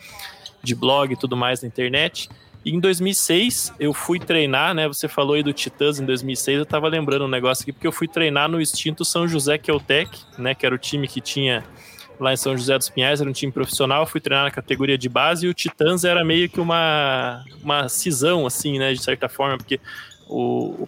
de 0.62 0.74
blog 0.74 1.12
e 1.12 1.16
tudo 1.16 1.36
mais 1.36 1.62
na 1.62 1.68
internet. 1.68 2.28
E 2.64 2.70
em 2.70 2.78
2006 2.78 3.74
eu 3.78 3.92
fui 3.92 4.20
treinar, 4.20 4.72
né? 4.72 4.86
Você 4.86 5.08
falou 5.08 5.34
aí 5.34 5.42
do 5.42 5.52
Titãs 5.52 5.98
em 5.98 6.04
2006, 6.04 6.58
eu 6.58 6.66
tava 6.66 6.86
lembrando 6.86 7.24
um 7.24 7.28
negócio 7.28 7.62
aqui, 7.62 7.72
porque 7.72 7.86
eu 7.86 7.92
fui 7.92 8.06
treinar 8.06 8.48
no 8.48 8.60
extinto 8.60 9.04
São 9.04 9.26
José 9.26 9.58
Queltec, 9.58 10.16
né? 10.38 10.54
Que 10.54 10.64
era 10.64 10.74
o 10.74 10.78
time 10.78 11.08
que 11.08 11.20
tinha 11.20 11.64
lá 12.20 12.32
em 12.32 12.36
São 12.36 12.56
José 12.56 12.78
dos 12.78 12.88
Pinhais, 12.88 13.20
era 13.20 13.28
um 13.28 13.32
time 13.32 13.50
profissional, 13.50 14.06
fui 14.06 14.20
treinar 14.20 14.44
na 14.44 14.50
categoria 14.50 14.96
de 14.96 15.08
base 15.08 15.46
e 15.46 15.48
o 15.48 15.54
Titãs 15.54 16.04
era 16.04 16.24
meio 16.24 16.48
que 16.48 16.60
uma, 16.60 17.44
uma 17.62 17.88
cisão, 17.88 18.46
assim, 18.46 18.78
né, 18.78 18.92
de 18.92 19.02
certa 19.02 19.28
forma, 19.28 19.58
porque 19.58 19.80
o, 20.28 20.86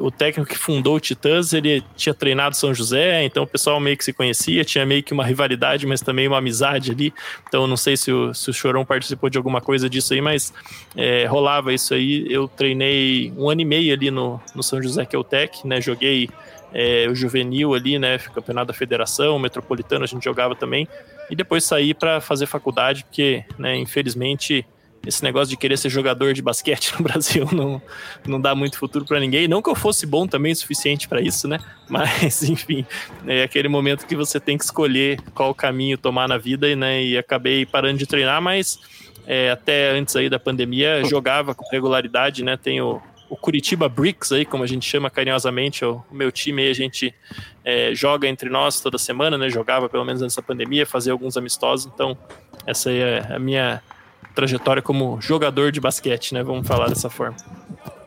o, 0.00 0.06
o, 0.06 0.10
técnico 0.10 0.48
que 0.50 0.56
fundou 0.56 0.96
o 0.96 1.00
Titãs, 1.00 1.52
ele 1.52 1.84
tinha 1.94 2.14
treinado 2.14 2.56
São 2.56 2.72
José, 2.72 3.22
então 3.24 3.42
o 3.42 3.46
pessoal 3.46 3.78
meio 3.78 3.96
que 3.96 4.04
se 4.04 4.12
conhecia, 4.12 4.64
tinha 4.64 4.84
meio 4.86 5.02
que 5.02 5.12
uma 5.12 5.24
rivalidade, 5.24 5.86
mas 5.86 6.00
também 6.00 6.26
uma 6.26 6.38
amizade 6.38 6.90
ali. 6.90 7.12
Então 7.46 7.66
não 7.66 7.76
sei 7.76 7.96
se 7.96 8.10
o, 8.10 8.32
se 8.32 8.50
o 8.50 8.52
Chorão 8.52 8.84
participou 8.84 9.28
de 9.28 9.36
alguma 9.36 9.60
coisa 9.60 9.88
disso 9.88 10.14
aí, 10.14 10.20
mas 10.20 10.52
é, 10.96 11.26
rolava 11.26 11.72
isso 11.72 11.92
aí. 11.92 12.26
Eu 12.30 12.48
treinei 12.48 13.32
um 13.36 13.50
ano 13.50 13.60
e 13.60 13.64
meio 13.64 13.92
ali 13.92 14.10
no, 14.10 14.40
no 14.54 14.62
São 14.62 14.82
José 14.82 15.04
Queltec, 15.04 15.66
né? 15.66 15.80
Joguei 15.80 16.28
é, 16.72 17.06
o 17.10 17.14
juvenil 17.14 17.74
ali, 17.74 17.98
né? 17.98 18.18
Campeonato 18.18 18.68
da 18.68 18.74
Federação, 18.74 19.36
o 19.36 19.38
Metropolitano, 19.38 20.04
a 20.04 20.08
gente 20.08 20.24
jogava 20.24 20.54
também. 20.54 20.88
E 21.30 21.36
depois 21.36 21.64
saí 21.64 21.92
para 21.92 22.20
fazer 22.20 22.46
faculdade, 22.46 23.04
porque, 23.04 23.44
né, 23.58 23.76
infelizmente 23.76 24.66
esse 25.08 25.24
negócio 25.24 25.48
de 25.48 25.56
querer 25.56 25.78
ser 25.78 25.88
jogador 25.88 26.34
de 26.34 26.42
basquete 26.42 26.92
no 26.98 27.02
Brasil 27.02 27.48
não, 27.50 27.80
não 28.26 28.38
dá 28.38 28.54
muito 28.54 28.78
futuro 28.78 29.06
para 29.06 29.18
ninguém. 29.18 29.48
Não 29.48 29.62
que 29.62 29.70
eu 29.70 29.74
fosse 29.74 30.04
bom 30.04 30.26
também 30.26 30.52
o 30.52 30.56
suficiente 30.56 31.08
para 31.08 31.20
isso, 31.22 31.48
né? 31.48 31.58
Mas, 31.88 32.42
enfim, 32.42 32.84
é 33.26 33.42
aquele 33.42 33.68
momento 33.68 34.06
que 34.06 34.14
você 34.14 34.38
tem 34.38 34.58
que 34.58 34.64
escolher 34.64 35.18
qual 35.34 35.54
caminho 35.54 35.96
tomar 35.96 36.28
na 36.28 36.36
vida, 36.36 36.76
né? 36.76 37.02
E 37.02 37.16
acabei 37.16 37.64
parando 37.64 37.96
de 37.96 38.06
treinar, 38.06 38.42
mas 38.42 38.78
é, 39.26 39.50
até 39.50 39.92
antes 39.92 40.14
aí 40.14 40.28
da 40.28 40.38
pandemia 40.38 41.02
jogava 41.04 41.54
com 41.54 41.64
regularidade, 41.70 42.44
né? 42.44 42.58
Tenho 42.58 43.00
o 43.30 43.36
Curitiba 43.36 43.88
Bricks 43.88 44.32
aí, 44.32 44.44
como 44.44 44.62
a 44.62 44.66
gente 44.66 44.86
chama 44.86 45.08
carinhosamente, 45.08 45.82
o 45.82 46.04
meu 46.10 46.30
time 46.30 46.62
aí, 46.62 46.70
a 46.70 46.74
gente 46.74 47.14
é, 47.64 47.94
joga 47.94 48.28
entre 48.28 48.50
nós 48.50 48.82
toda 48.82 48.98
semana, 48.98 49.38
né? 49.38 49.48
Jogava 49.48 49.88
pelo 49.88 50.04
menos 50.04 50.20
antes 50.20 50.36
da 50.36 50.42
pandemia, 50.42 50.84
fazia 50.84 51.12
alguns 51.12 51.38
amistosos, 51.38 51.90
então 51.92 52.16
essa 52.66 52.90
aí 52.90 52.98
é 52.98 53.26
a 53.30 53.38
minha 53.38 53.82
trajetória 54.38 54.80
como 54.80 55.20
jogador 55.20 55.72
de 55.72 55.80
basquete, 55.80 56.32
né? 56.32 56.44
Vamos 56.44 56.64
falar 56.64 56.88
dessa 56.88 57.10
forma. 57.10 57.36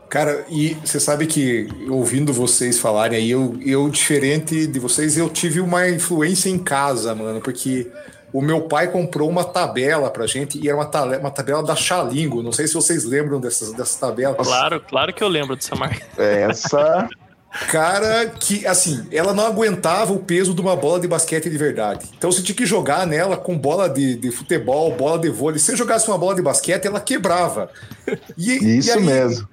Cara, 0.08 0.46
e 0.50 0.76
você 0.76 0.98
sabe 0.98 1.28
que 1.28 1.68
ouvindo 1.90 2.32
vocês 2.32 2.80
falarem 2.80 3.18
aí, 3.18 3.32
eu, 3.32 3.58
eu 3.62 3.90
diferente 3.90 4.66
de 4.66 4.80
vocês, 4.80 5.18
eu 5.18 5.30
tive 5.30 5.60
uma 5.60 5.90
influência 5.90 6.50
em 6.50 6.58
casa, 6.58 7.14
mano, 7.14 7.42
porque 7.42 7.92
o 8.32 8.42
meu 8.42 8.62
pai 8.62 8.90
comprou 8.90 9.30
uma 9.30 9.44
tabela 9.44 10.10
pra 10.10 10.26
gente 10.26 10.58
e 10.58 10.70
era 10.70 10.78
uma, 10.78 10.86
tabela, 10.86 11.20
uma 11.20 11.32
tabela 11.32 11.64
da 11.64 11.76
Xalingo. 11.76 12.42
Não 12.42 12.54
sei 12.54 12.66
se 12.66 12.74
vocês 12.74 13.04
lembram 13.04 13.42
dessas, 13.42 13.74
dessas 13.74 13.98
tabelas. 13.98 14.48
Claro, 14.48 14.80
claro 14.80 15.14
que 15.14 15.22
eu 15.22 15.28
lembro 15.28 15.58
dessa 15.58 15.76
marca. 15.76 16.02
Essa 16.18 17.10
Cara, 17.68 18.28
que 18.28 18.66
assim, 18.66 19.06
ela 19.12 19.34
não 19.34 19.46
aguentava 19.46 20.14
o 20.14 20.20
peso 20.20 20.54
de 20.54 20.62
uma 20.62 20.74
bola 20.76 21.02
de 21.02 21.08
basquete 21.08 21.50
de 21.50 21.58
verdade. 21.58 22.10
Então 22.18 22.32
você 22.32 22.42
tinha 22.42 22.56
que 22.56 22.66
jogar 22.66 23.06
nela 23.06 23.36
com 23.36 23.58
bola 23.58 23.90
de, 23.90 24.16
de 24.16 24.32
futebol, 24.32 24.96
bola 24.96 25.20
de 25.20 25.30
vôlei. 25.30 25.60
Se 25.60 25.66
você 25.66 25.76
jogasse 25.76 26.08
uma 26.08 26.18
bola 26.18 26.36
de 26.36 26.42
basquete, 26.42 26.86
ela 26.86 27.02
quebrava. 27.02 27.70
E, 28.38 28.78
Isso 28.78 28.90
e 28.90 28.92
aí, 28.92 29.04
mesmo. 29.04 29.48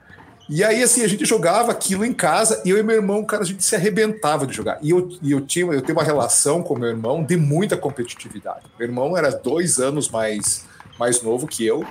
E 0.49 0.65
aí, 0.65 0.83
assim, 0.83 1.03
a 1.03 1.09
gente 1.09 1.27
jogava 1.27 1.73
aquilo 1.73 2.05
em 2.05 2.13
casa 2.13 2.63
e 2.65 2.71
eu 2.71 2.79
e 2.79 2.83
meu 2.83 2.97
irmão, 2.97 3.25
cara, 3.25 3.43
a 3.43 3.47
gente 3.47 3.63
se 3.65 3.75
arrebentava 3.75 4.47
de 4.47 4.55
jogar. 4.55 4.79
E 4.81 4.91
eu, 4.91 5.09
e 5.21 5.33
eu, 5.33 5.41
tinha, 5.41 5.67
eu 5.67 5.83
tenho 5.83 5.99
uma 5.99 6.05
relação 6.05 6.63
com 6.63 6.79
meu 6.79 6.89
irmão 6.89 7.23
de 7.23 7.37
muita 7.37 7.77
competitividade. 7.77 8.65
Meu 8.79 8.89
irmão 8.89 9.17
era 9.17 9.31
dois 9.31 9.79
anos 9.79 10.09
mais, 10.09 10.65
mais 10.99 11.21
novo 11.21 11.47
que 11.49 11.67
eu. 11.67 11.85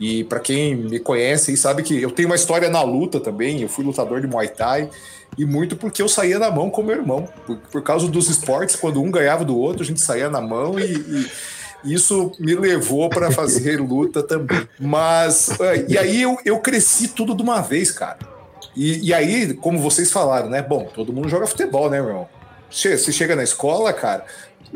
E 0.00 0.22
para 0.24 0.38
quem 0.38 0.76
me 0.76 1.00
conhece 1.00 1.54
sabe 1.56 1.82
que 1.82 2.00
eu 2.00 2.12
tenho 2.12 2.28
uma 2.28 2.36
história 2.36 2.70
na 2.70 2.82
luta 2.82 3.18
também. 3.18 3.60
Eu 3.60 3.68
fui 3.68 3.84
lutador 3.84 4.20
de 4.20 4.26
Muay 4.28 4.48
Thai 4.48 4.88
e 5.38 5.44
muito 5.44 5.76
porque 5.76 6.02
eu 6.02 6.08
saía 6.08 6.38
na 6.38 6.50
mão 6.50 6.68
com 6.68 6.82
meu 6.82 6.96
irmão. 6.96 7.28
Por, 7.46 7.56
por 7.56 7.82
causa 7.82 8.08
dos 8.08 8.28
esportes, 8.28 8.74
quando 8.74 9.00
um 9.00 9.10
ganhava 9.10 9.44
do 9.44 9.56
outro, 9.56 9.82
a 9.82 9.86
gente 9.86 10.00
saía 10.00 10.28
na 10.28 10.40
mão 10.40 10.78
e, 10.78 11.30
e 11.84 11.94
isso 11.94 12.32
me 12.40 12.54
levou 12.56 13.08
para 13.08 13.30
fazer 13.30 13.80
luta 13.80 14.22
também. 14.22 14.68
Mas, 14.80 15.48
é, 15.60 15.86
e 15.88 15.96
aí 15.96 16.22
eu, 16.22 16.36
eu 16.44 16.58
cresci 16.58 17.08
tudo 17.08 17.34
de 17.34 17.42
uma 17.42 17.60
vez, 17.60 17.92
cara. 17.92 18.18
E, 18.74 19.08
e 19.08 19.14
aí, 19.14 19.54
como 19.54 19.78
vocês 19.78 20.10
falaram, 20.10 20.50
né? 20.50 20.60
Bom, 20.60 20.84
todo 20.92 21.12
mundo 21.12 21.28
joga 21.28 21.46
futebol, 21.46 21.88
né, 21.88 22.00
meu 22.00 22.10
irmão? 22.10 22.28
Você 22.70 22.98
chega 23.12 23.34
na 23.34 23.42
escola, 23.42 23.92
cara, 23.92 24.26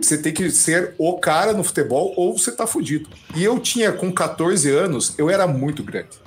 você 0.00 0.16
tem 0.16 0.32
que 0.32 0.50
ser 0.50 0.94
o 0.96 1.18
cara 1.18 1.52
no 1.52 1.62
futebol 1.62 2.14
ou 2.16 2.38
você 2.38 2.50
tá 2.50 2.66
fudido. 2.66 3.08
E 3.34 3.44
eu 3.44 3.58
tinha, 3.58 3.92
com 3.92 4.10
14 4.10 4.70
anos, 4.70 5.14
eu 5.18 5.28
era 5.28 5.46
muito 5.46 5.82
grande. 5.82 6.22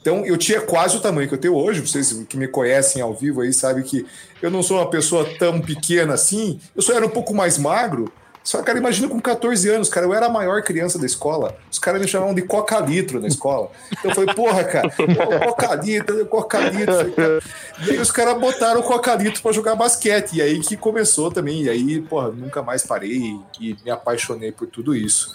Então 0.00 0.24
eu 0.24 0.36
tinha 0.36 0.60
quase 0.60 0.96
o 0.96 1.00
tamanho 1.00 1.28
que 1.28 1.34
eu 1.34 1.38
tenho 1.38 1.54
hoje. 1.54 1.80
Vocês 1.80 2.12
que 2.28 2.36
me 2.36 2.48
conhecem 2.48 3.02
ao 3.02 3.14
vivo 3.14 3.40
aí 3.40 3.52
sabem 3.52 3.82
que 3.82 4.06
eu 4.40 4.50
não 4.50 4.62
sou 4.62 4.78
uma 4.78 4.88
pessoa 4.90 5.28
tão 5.38 5.60
pequena 5.60 6.14
assim. 6.14 6.60
Eu 6.74 6.82
só 6.82 6.92
era 6.94 7.04
um 7.06 7.10
pouco 7.10 7.34
mais 7.34 7.58
magro. 7.58 8.12
Só, 8.48 8.62
cara, 8.62 8.78
imagina 8.78 9.06
com 9.08 9.20
14 9.20 9.68
anos, 9.68 9.90
cara, 9.90 10.06
eu 10.06 10.14
era 10.14 10.24
a 10.24 10.30
maior 10.30 10.62
criança 10.62 10.98
da 10.98 11.04
escola. 11.04 11.54
Os 11.70 11.78
caras 11.78 12.00
me 12.00 12.08
chamavam 12.08 12.34
de 12.34 12.40
coca-litro 12.40 13.20
na 13.20 13.28
escola. 13.28 13.70
Então 13.92 14.10
eu 14.10 14.14
falei, 14.14 14.34
porra, 14.34 14.64
cara, 14.64 14.90
coca-litro, 15.44 16.24
coca-litro. 16.24 17.12
E 17.86 17.90
aí 17.90 17.98
os 17.98 18.10
caras 18.10 18.40
botaram 18.40 18.80
o 18.80 18.82
coca-litro 18.82 19.42
pra 19.42 19.52
jogar 19.52 19.74
basquete. 19.74 20.36
E 20.36 20.40
aí 20.40 20.60
que 20.60 20.78
começou 20.78 21.30
também. 21.30 21.64
E 21.64 21.68
aí, 21.68 22.00
porra, 22.00 22.30
nunca 22.30 22.62
mais 22.62 22.86
parei 22.86 23.38
e 23.60 23.76
me 23.84 23.90
apaixonei 23.90 24.50
por 24.50 24.66
tudo 24.66 24.96
isso. 24.96 25.34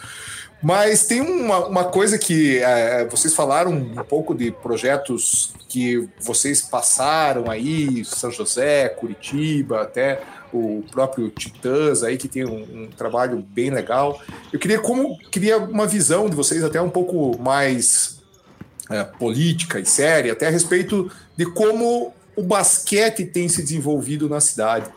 Mas 0.64 1.06
tem 1.06 1.20
uma, 1.20 1.68
uma 1.68 1.84
coisa 1.84 2.18
que 2.18 2.60
é, 2.60 3.06
vocês 3.10 3.36
falaram 3.36 3.72
um 3.74 3.96
pouco 4.04 4.34
de 4.34 4.50
projetos 4.50 5.54
que 5.68 6.08
vocês 6.22 6.62
passaram 6.62 7.52
aí, 7.52 8.06
São 8.06 8.32
José, 8.32 8.88
Curitiba, 8.88 9.82
até 9.82 10.22
o 10.54 10.82
próprio 10.90 11.30
Titãs 11.30 12.02
aí, 12.02 12.16
que 12.16 12.30
tem 12.30 12.46
um, 12.46 12.84
um, 12.84 12.90
trabalho 12.96 13.46
bem 13.50 13.72
legal. 13.72 14.22
Eu 14.54 14.60
queria 14.60 14.80
como 14.80 15.18
queria 15.30 15.58
uma 15.58 15.86
visão 15.86 16.30
de 16.30 16.36
vocês 16.36 16.64
até 16.64 16.82
um 16.82 16.90
pouco 16.90 17.38
mais 17.42 18.22
é, 18.90 19.04
política 19.04 19.82
e 19.82 19.86
séria, 19.86 20.32
até 20.32 20.48
a 20.48 20.52
respeito 20.52 21.12
de 21.36 21.46
como 21.46 22.14
o 22.38 22.44
basquete 22.44 23.26
tem 23.26 23.50
se 23.50 23.62
desenvolvido 23.62 24.30
na 24.30 24.40
cidade. 24.40 24.90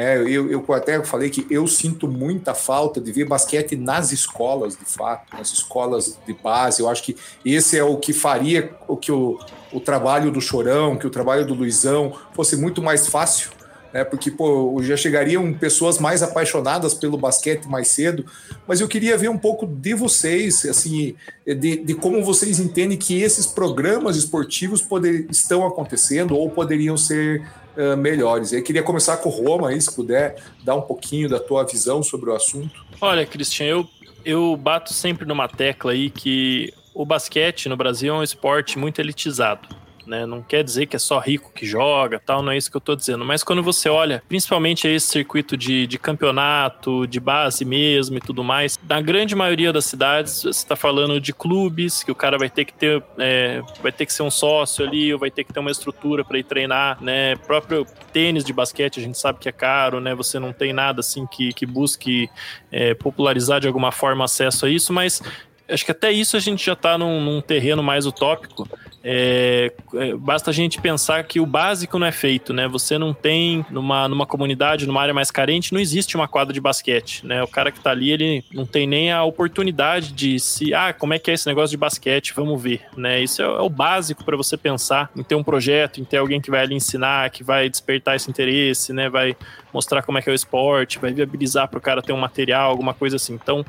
É, 0.00 0.16
eu, 0.16 0.48
eu 0.48 0.64
até 0.72 1.02
falei 1.02 1.28
que 1.28 1.44
eu 1.50 1.66
sinto 1.66 2.06
muita 2.06 2.54
falta 2.54 3.00
de 3.00 3.10
ver 3.10 3.24
basquete 3.24 3.74
nas 3.74 4.12
escolas, 4.12 4.76
de 4.76 4.84
fato, 4.84 5.36
nas 5.36 5.52
escolas 5.52 6.16
de 6.24 6.32
base. 6.34 6.80
Eu 6.80 6.88
acho 6.88 7.02
que 7.02 7.16
esse 7.44 7.76
é 7.76 7.82
o 7.82 7.96
que 7.96 8.12
faria 8.12 8.76
o 8.86 8.96
que 8.96 9.10
o, 9.10 9.40
o 9.72 9.80
trabalho 9.80 10.30
do 10.30 10.40
Chorão, 10.40 10.96
que 10.96 11.04
o 11.04 11.10
trabalho 11.10 11.44
do 11.44 11.52
Luizão 11.52 12.16
fosse 12.32 12.56
muito 12.56 12.80
mais 12.80 13.08
fácil 13.08 13.50
né? 13.92 14.04
Porque 14.04 14.30
pô, 14.30 14.76
já 14.82 14.96
chegariam 14.96 15.52
pessoas 15.54 15.98
mais 15.98 16.22
apaixonadas 16.22 16.94
pelo 16.94 17.16
basquete 17.16 17.66
mais 17.66 17.88
cedo, 17.88 18.24
mas 18.66 18.80
eu 18.80 18.88
queria 18.88 19.16
ver 19.16 19.28
um 19.28 19.38
pouco 19.38 19.66
de 19.66 19.94
vocês, 19.94 20.64
assim, 20.66 21.14
de, 21.46 21.76
de 21.76 21.94
como 21.94 22.22
vocês 22.22 22.60
entendem 22.60 22.98
que 22.98 23.20
esses 23.22 23.46
programas 23.46 24.16
esportivos 24.16 24.82
poder, 24.82 25.26
estão 25.30 25.66
acontecendo 25.66 26.36
ou 26.36 26.50
poderiam 26.50 26.96
ser 26.96 27.42
uh, 27.78 27.96
melhores. 27.96 28.52
Eu 28.52 28.62
queria 28.62 28.82
começar 28.82 29.16
com 29.18 29.28
o 29.28 29.32
Roma, 29.32 29.68
aí, 29.68 29.80
se 29.80 29.94
puder 29.94 30.36
dar 30.64 30.74
um 30.74 30.82
pouquinho 30.82 31.28
da 31.28 31.38
tua 31.38 31.64
visão 31.64 32.02
sobre 32.02 32.30
o 32.30 32.34
assunto. 32.34 32.84
Olha, 33.00 33.24
Cristian, 33.24 33.66
eu, 33.66 33.88
eu 34.24 34.56
bato 34.56 34.92
sempre 34.92 35.24
numa 35.24 35.48
tecla 35.48 35.92
aí 35.92 36.10
que 36.10 36.74
o 36.92 37.06
basquete 37.06 37.68
no 37.68 37.76
Brasil 37.76 38.14
é 38.14 38.18
um 38.18 38.22
esporte 38.22 38.78
muito 38.78 39.00
elitizado 39.00 39.68
né? 40.08 40.26
Não 40.26 40.42
quer 40.42 40.64
dizer 40.64 40.86
que 40.86 40.96
é 40.96 40.98
só 40.98 41.18
rico 41.18 41.52
que 41.54 41.66
joga, 41.66 42.20
tal, 42.24 42.42
não 42.42 42.52
é 42.52 42.56
isso 42.56 42.70
que 42.70 42.76
eu 42.76 42.80
tô 42.80 42.96
dizendo. 42.96 43.24
Mas 43.24 43.44
quando 43.44 43.62
você 43.62 43.88
olha, 43.88 44.22
principalmente 44.28 44.88
esse 44.88 45.06
circuito 45.06 45.56
de, 45.56 45.86
de 45.86 45.98
campeonato, 45.98 47.06
de 47.06 47.20
base 47.20 47.64
mesmo 47.64 48.16
e 48.16 48.20
tudo 48.20 48.42
mais, 48.42 48.78
na 48.88 49.00
grande 49.00 49.34
maioria 49.34 49.72
das 49.72 49.84
cidades, 49.84 50.42
você 50.42 50.48
está 50.48 50.74
falando 50.74 51.20
de 51.20 51.32
clubes 51.32 52.02
que 52.02 52.10
o 52.10 52.14
cara 52.14 52.38
vai 52.38 52.48
ter 52.48 52.64
que 52.64 52.72
ter, 52.72 53.02
é, 53.18 53.62
vai 53.82 53.92
ter 53.92 54.06
que 54.06 54.12
ser 54.12 54.22
um 54.22 54.30
sócio 54.30 54.84
ali, 54.84 55.12
ou 55.12 55.18
vai 55.18 55.30
ter 55.30 55.44
que 55.44 55.52
ter 55.52 55.60
uma 55.60 55.70
estrutura 55.70 56.24
para 56.24 56.38
ir 56.38 56.44
treinar, 56.44 57.02
né? 57.02 57.36
Próprio 57.36 57.86
tênis 58.12 58.44
de 58.44 58.52
basquete 58.52 58.98
a 58.98 59.02
gente 59.02 59.18
sabe 59.18 59.38
que 59.38 59.48
é 59.48 59.52
caro, 59.52 60.00
né? 60.00 60.14
Você 60.14 60.38
não 60.38 60.52
tem 60.52 60.72
nada 60.72 61.00
assim 61.00 61.26
que, 61.26 61.52
que 61.52 61.66
busque 61.66 62.28
é, 62.72 62.94
popularizar 62.94 63.60
de 63.60 63.66
alguma 63.66 63.92
forma 63.92 64.24
acesso 64.24 64.66
a 64.66 64.70
isso, 64.70 64.92
mas 64.92 65.22
acho 65.68 65.84
que 65.84 65.90
até 65.90 66.10
isso 66.10 66.36
a 66.36 66.40
gente 66.40 66.64
já 66.64 66.72
está 66.72 66.96
num, 66.96 67.20
num, 67.20 67.40
terreno 67.40 67.82
mais 67.82 68.06
utópico. 68.06 68.68
É, 69.02 69.72
é, 69.94 70.14
basta 70.14 70.50
a 70.50 70.52
gente 70.52 70.80
pensar 70.80 71.22
que 71.24 71.38
o 71.38 71.46
básico 71.46 71.98
não 71.98 72.06
é 72.06 72.12
feito, 72.12 72.52
né? 72.52 72.66
Você 72.66 72.98
não 72.98 73.14
tem 73.14 73.64
numa, 73.70 74.08
numa 74.08 74.26
comunidade, 74.26 74.86
numa 74.86 75.00
área 75.00 75.14
mais 75.14 75.30
carente, 75.30 75.72
não 75.72 75.80
existe 75.80 76.16
uma 76.16 76.26
quadra 76.26 76.52
de 76.52 76.60
basquete, 76.60 77.24
né? 77.24 77.42
O 77.42 77.46
cara 77.46 77.70
que 77.70 77.78
está 77.78 77.90
ali, 77.90 78.10
ele 78.10 78.44
não 78.52 78.66
tem 78.66 78.86
nem 78.86 79.12
a 79.12 79.22
oportunidade 79.22 80.12
de 80.12 80.40
se, 80.40 80.74
ah, 80.74 80.92
como 80.92 81.14
é 81.14 81.18
que 81.18 81.30
é 81.30 81.34
esse 81.34 81.46
negócio 81.46 81.70
de 81.70 81.76
basquete? 81.76 82.34
Vamos 82.34 82.60
ver, 82.60 82.82
né? 82.96 83.22
Isso 83.22 83.40
é, 83.40 83.44
é 83.44 83.60
o 83.60 83.68
básico 83.68 84.24
para 84.24 84.36
você 84.36 84.56
pensar 84.56 85.10
em 85.16 85.22
ter 85.22 85.36
um 85.36 85.44
projeto, 85.44 86.00
em 86.00 86.04
ter 86.04 86.16
alguém 86.16 86.40
que 86.40 86.50
vai 86.50 86.62
ali 86.62 86.74
ensinar, 86.74 87.30
que 87.30 87.44
vai 87.44 87.68
despertar 87.68 88.16
esse 88.16 88.28
interesse, 88.28 88.92
né? 88.92 89.08
Vai 89.08 89.36
mostrar 89.72 90.02
como 90.02 90.18
é 90.18 90.22
que 90.22 90.28
é 90.28 90.32
o 90.32 90.34
esporte, 90.34 90.98
vai 90.98 91.12
viabilizar 91.12 91.68
para 91.68 91.78
o 91.78 91.80
cara 91.80 92.02
ter 92.02 92.12
um 92.12 92.18
material, 92.18 92.70
alguma 92.70 92.94
coisa 92.94 93.16
assim. 93.16 93.34
Então, 93.34 93.64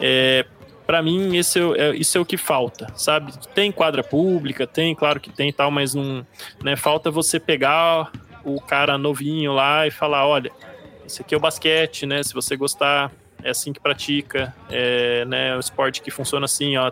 é, 0.00 0.44
para 0.86 1.02
mim 1.02 1.36
esse 1.36 1.58
é, 1.58 1.62
é, 1.78 1.96
isso 1.96 2.16
é 2.16 2.20
o 2.20 2.24
que 2.24 2.36
falta, 2.36 2.86
sabe? 2.94 3.32
Tem 3.54 3.72
quadra 3.72 4.02
pública, 4.02 4.66
tem, 4.66 4.94
claro 4.94 5.20
que 5.20 5.30
tem 5.30 5.52
tal, 5.52 5.70
mas 5.70 5.94
não, 5.94 6.26
né, 6.62 6.76
falta 6.76 7.10
você 7.10 7.40
pegar 7.40 8.10
o 8.44 8.60
cara 8.60 8.98
novinho 8.98 9.52
lá 9.52 9.86
e 9.86 9.90
falar, 9.90 10.26
olha, 10.26 10.52
esse 11.06 11.22
aqui 11.22 11.34
é 11.34 11.38
o 11.38 11.40
basquete, 11.40 12.06
né? 12.06 12.22
Se 12.22 12.34
você 12.34 12.56
gostar, 12.56 13.10
é 13.42 13.50
assim 13.50 13.72
que 13.72 13.80
pratica, 13.80 14.54
é, 14.70 15.24
né, 15.24 15.56
o 15.56 15.60
esporte 15.60 16.02
que 16.02 16.10
funciona 16.10 16.44
assim, 16.44 16.76
ó. 16.76 16.90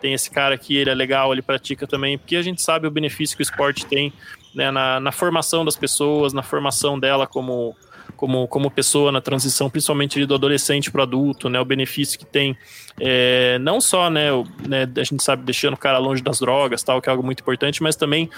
Tem 0.00 0.14
esse 0.14 0.30
cara 0.30 0.54
aqui, 0.54 0.76
ele 0.76 0.88
é 0.88 0.94
legal, 0.94 1.30
ele 1.30 1.42
pratica 1.42 1.86
também, 1.86 2.16
porque 2.16 2.36
a 2.36 2.42
gente 2.42 2.62
sabe 2.62 2.86
o 2.86 2.90
benefício 2.90 3.36
que 3.36 3.42
o 3.42 3.44
esporte 3.44 3.84
tem 3.84 4.12
né, 4.54 4.70
na, 4.70 4.98
na 4.98 5.12
formação 5.12 5.62
das 5.62 5.76
pessoas, 5.76 6.32
na 6.32 6.42
formação 6.42 6.98
dela 6.98 7.26
como 7.26 7.76
como, 8.16 8.46
como 8.48 8.70
pessoa 8.70 9.10
na 9.10 9.20
transição, 9.20 9.70
principalmente 9.70 10.24
do 10.26 10.34
adolescente 10.34 10.90
para 10.90 11.02
adulto, 11.02 11.48
né? 11.48 11.60
O 11.60 11.64
benefício 11.64 12.18
que 12.18 12.26
tem, 12.26 12.56
é, 13.00 13.58
não 13.60 13.80
só, 13.80 14.10
né, 14.10 14.32
o, 14.32 14.44
né, 14.66 14.88
a 14.96 15.04
gente 15.04 15.22
sabe, 15.22 15.42
deixando 15.44 15.74
o 15.74 15.76
cara 15.76 15.98
longe 15.98 16.22
das 16.22 16.40
drogas, 16.40 16.82
tal, 16.82 17.00
que 17.00 17.08
é 17.08 17.12
algo 17.12 17.24
muito 17.24 17.40
importante, 17.40 17.82
mas 17.82 17.96
também 17.96 18.28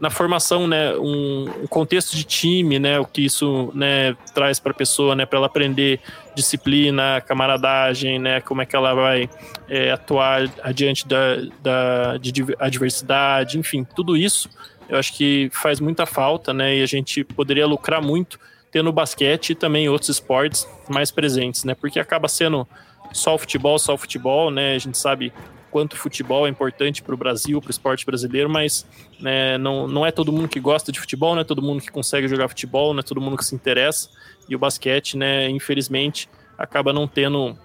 na 0.00 0.10
formação, 0.10 0.66
né, 0.66 0.94
um, 0.96 1.50
um 1.62 1.66
contexto 1.66 2.16
de 2.16 2.24
time, 2.24 2.78
né, 2.78 2.98
o 2.98 3.04
que 3.04 3.24
isso, 3.24 3.70
né, 3.74 4.16
traz 4.34 4.60
para 4.60 4.72
a 4.72 4.74
pessoa, 4.74 5.14
né, 5.14 5.26
para 5.26 5.38
ela 5.38 5.46
aprender 5.46 6.00
disciplina, 6.34 7.20
camaradagem, 7.20 8.18
né, 8.18 8.40
como 8.40 8.62
é 8.62 8.66
que 8.66 8.76
ela 8.76 8.94
vai 8.94 9.28
é, 9.68 9.90
atuar 9.90 10.50
adiante 10.62 11.06
da, 11.06 11.36
da 11.62 12.16
de 12.18 12.32
adversidade, 12.58 13.58
enfim, 13.58 13.84
tudo 13.84 14.16
isso 14.16 14.48
eu 14.88 14.98
acho 14.98 15.14
que 15.14 15.48
faz 15.52 15.80
muita 15.80 16.04
falta, 16.04 16.52
né, 16.52 16.76
e 16.76 16.82
a 16.82 16.86
gente 16.86 17.24
poderia 17.24 17.66
lucrar 17.66 18.02
muito 18.02 18.38
tendo 18.72 18.88
o 18.88 18.92
basquete 18.92 19.50
e 19.50 19.54
também 19.54 19.88
outros 19.88 20.08
esportes 20.08 20.66
mais 20.88 21.10
presentes, 21.10 21.62
né? 21.62 21.74
Porque 21.74 22.00
acaba 22.00 22.26
sendo 22.26 22.66
só 23.12 23.34
o 23.34 23.38
futebol, 23.38 23.78
só 23.78 23.94
o 23.94 23.98
futebol, 23.98 24.50
né? 24.50 24.74
A 24.74 24.78
gente 24.78 24.96
sabe 24.96 25.32
quanto 25.70 25.92
o 25.92 25.96
futebol 25.96 26.46
é 26.46 26.50
importante 26.50 27.02
para 27.02 27.14
o 27.14 27.16
Brasil, 27.16 27.60
para 27.60 27.68
o 27.68 27.70
esporte 27.70 28.04
brasileiro, 28.04 28.48
mas 28.48 28.86
né, 29.20 29.56
não, 29.58 29.86
não 29.86 30.04
é 30.04 30.10
todo 30.10 30.32
mundo 30.32 30.48
que 30.48 30.58
gosta 30.58 30.90
de 30.90 30.98
futebol, 30.98 31.34
não 31.34 31.42
é 31.42 31.44
todo 31.44 31.62
mundo 31.62 31.80
que 31.80 31.90
consegue 31.90 32.26
jogar 32.28 32.48
futebol, 32.48 32.92
não 32.92 33.00
é 33.00 33.02
todo 33.02 33.20
mundo 33.20 33.36
que 33.36 33.44
se 33.44 33.54
interessa. 33.54 34.08
E 34.48 34.56
o 34.56 34.58
basquete, 34.58 35.16
né, 35.16 35.48
infelizmente, 35.50 36.28
acaba 36.58 36.92
não 36.92 37.06
tendo 37.06 37.56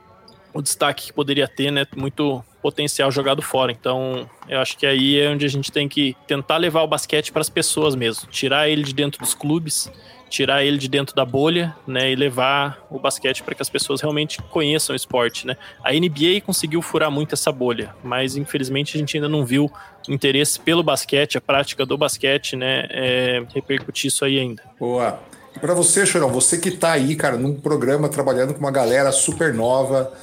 o 0.53 0.61
destaque 0.61 1.07
que 1.07 1.13
poderia 1.13 1.47
ter, 1.47 1.71
né? 1.71 1.85
Muito 1.95 2.43
potencial 2.61 3.09
jogado 3.11 3.41
fora. 3.41 3.71
Então, 3.71 4.29
eu 4.49 4.59
acho 4.59 4.77
que 4.77 4.85
aí 4.85 5.19
é 5.19 5.29
onde 5.29 5.45
a 5.45 5.49
gente 5.49 5.71
tem 5.71 5.87
que 5.87 6.15
tentar 6.27 6.57
levar 6.57 6.81
o 6.81 6.87
basquete 6.87 7.31
para 7.31 7.41
as 7.41 7.49
pessoas 7.49 7.95
mesmo, 7.95 8.27
tirar 8.29 8.67
ele 8.67 8.83
de 8.83 8.93
dentro 8.93 9.21
dos 9.21 9.33
clubes 9.33 9.89
tirar 10.29 10.63
ele 10.63 10.77
de 10.77 10.87
dentro 10.87 11.15
da 11.15 11.25
bolha, 11.25 11.75
né, 11.85 12.11
e 12.11 12.15
levar 12.15 12.85
o 12.89 12.99
basquete 12.99 13.43
para 13.43 13.55
que 13.55 13.61
as 13.61 13.69
pessoas 13.69 14.01
realmente 14.01 14.41
conheçam 14.43 14.93
o 14.93 14.95
esporte, 14.95 15.47
né? 15.47 15.55
A 15.83 15.91
NBA 15.93 16.41
conseguiu 16.45 16.81
furar 16.81 17.09
muito 17.09 17.33
essa 17.33 17.51
bolha, 17.51 17.95
mas 18.03 18.35
infelizmente 18.35 18.97
a 18.97 18.99
gente 18.99 19.17
ainda 19.17 19.29
não 19.29 19.45
viu 19.45 19.71
interesse 20.07 20.59
pelo 20.59 20.83
basquete, 20.83 21.37
a 21.37 21.41
prática 21.41 21.85
do 21.85 21.97
basquete, 21.97 22.55
né, 22.55 22.87
é, 22.89 23.43
repercutir 23.53 24.07
isso 24.07 24.23
aí 24.23 24.39
ainda. 24.39 24.63
Boa. 24.79 25.19
E 25.55 25.59
para 25.59 25.73
você, 25.73 26.05
Chorão, 26.05 26.29
você 26.29 26.57
que 26.57 26.69
está 26.69 26.91
aí, 26.91 27.15
cara, 27.15 27.37
num 27.37 27.55
programa 27.55 28.07
trabalhando 28.07 28.53
com 28.53 28.59
uma 28.59 28.71
galera 28.71 29.11
super 29.11 29.53
nova 29.53 30.13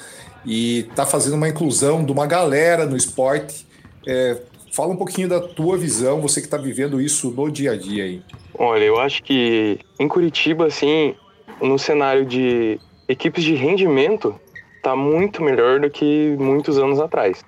e 0.45 0.87
está 0.91 1.05
fazendo 1.05 1.35
uma 1.35 1.49
inclusão 1.49 2.05
de 2.05 2.13
uma 2.13 2.27
galera 2.27 2.87
no 2.87 2.97
esporte, 2.97 3.67
é, 4.07 4.37
fala 4.75 4.93
um 4.93 4.97
pouquinho 4.97 5.28
da 5.28 5.40
tua 5.40 5.78
visão, 5.78 6.21
você 6.21 6.40
que 6.40 6.49
está 6.49 6.57
vivendo 6.57 7.00
isso 7.00 7.31
no 7.31 7.49
dia 7.49 7.73
a 7.73 7.76
dia 7.76 8.02
aí. 8.02 8.23
Olha, 8.59 8.83
eu 8.83 8.99
acho 8.99 9.23
que 9.23 9.78
em 10.00 10.09
Curitiba, 10.09 10.66
assim, 10.66 11.14
no 11.62 11.78
cenário 11.78 12.26
de 12.26 12.81
equipes 13.09 13.45
de 13.45 13.54
rendimento, 13.54 14.35
tá 14.83 14.97
muito 14.97 15.40
melhor 15.45 15.78
do 15.78 15.88
que 15.88 16.35
muitos 16.40 16.76
anos 16.76 16.99
atrás. 16.99 17.45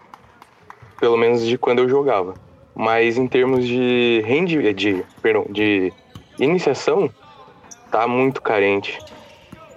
Pelo 1.00 1.16
menos 1.16 1.44
de 1.44 1.58
quando 1.58 1.80
eu 1.80 1.88
jogava. 1.88 2.34
Mas 2.76 3.18
em 3.18 3.26
termos 3.26 3.66
de 3.66 4.22
rendi 4.24 4.72
de, 4.72 5.04
perdão, 5.20 5.46
de 5.50 5.92
iniciação, 6.38 7.10
tá 7.90 8.06
muito 8.06 8.40
carente. 8.40 9.00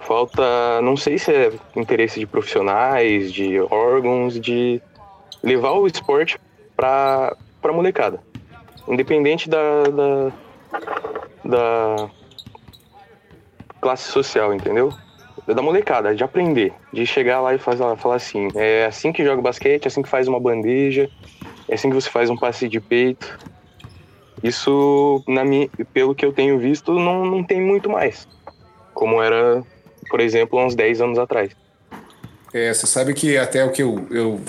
Falta, 0.02 0.80
não 0.82 0.96
sei 0.96 1.18
se 1.18 1.32
é 1.32 1.52
interesse 1.74 2.20
de 2.20 2.26
profissionais, 2.26 3.32
de 3.32 3.58
órgãos, 3.60 4.38
de 4.38 4.80
levar 5.42 5.72
o 5.72 5.86
esporte 5.88 6.38
para 6.80 7.72
molecada. 7.72 8.20
Independente 8.88 9.48
da, 9.48 9.82
da 9.84 10.32
da 11.44 12.10
classe 13.80 14.10
social, 14.10 14.54
entendeu? 14.54 14.92
Da 15.46 15.62
molecada, 15.62 16.14
de 16.14 16.22
aprender, 16.22 16.72
de 16.92 17.04
chegar 17.06 17.40
lá 17.40 17.54
e 17.54 17.58
fazer, 17.58 17.84
falar 17.96 18.16
assim, 18.16 18.48
é 18.54 18.86
assim 18.86 19.12
que 19.12 19.24
joga 19.24 19.42
basquete, 19.42 19.84
é 19.84 19.88
assim 19.88 20.02
que 20.02 20.08
faz 20.08 20.28
uma 20.28 20.38
bandeja, 20.38 21.08
é 21.68 21.74
assim 21.74 21.88
que 21.88 21.94
você 21.94 22.08
faz 22.08 22.30
um 22.30 22.36
passe 22.36 22.68
de 22.68 22.80
peito. 22.80 23.38
Isso, 24.42 25.22
na 25.26 25.44
minha, 25.44 25.68
pelo 25.92 26.14
que 26.14 26.24
eu 26.24 26.32
tenho 26.32 26.58
visto, 26.58 26.98
não, 26.98 27.24
não 27.24 27.42
tem 27.42 27.60
muito 27.60 27.90
mais. 27.90 28.28
Como 28.94 29.22
era, 29.22 29.62
por 30.08 30.20
exemplo, 30.20 30.58
uns 30.64 30.74
10 30.74 31.00
anos 31.00 31.18
atrás. 31.18 31.54
É, 32.52 32.72
você 32.72 32.86
sabe 32.86 33.12
que 33.14 33.36
até 33.36 33.64
o 33.64 33.70
que 33.70 33.82
eu, 33.82 34.06
eu 34.10 34.40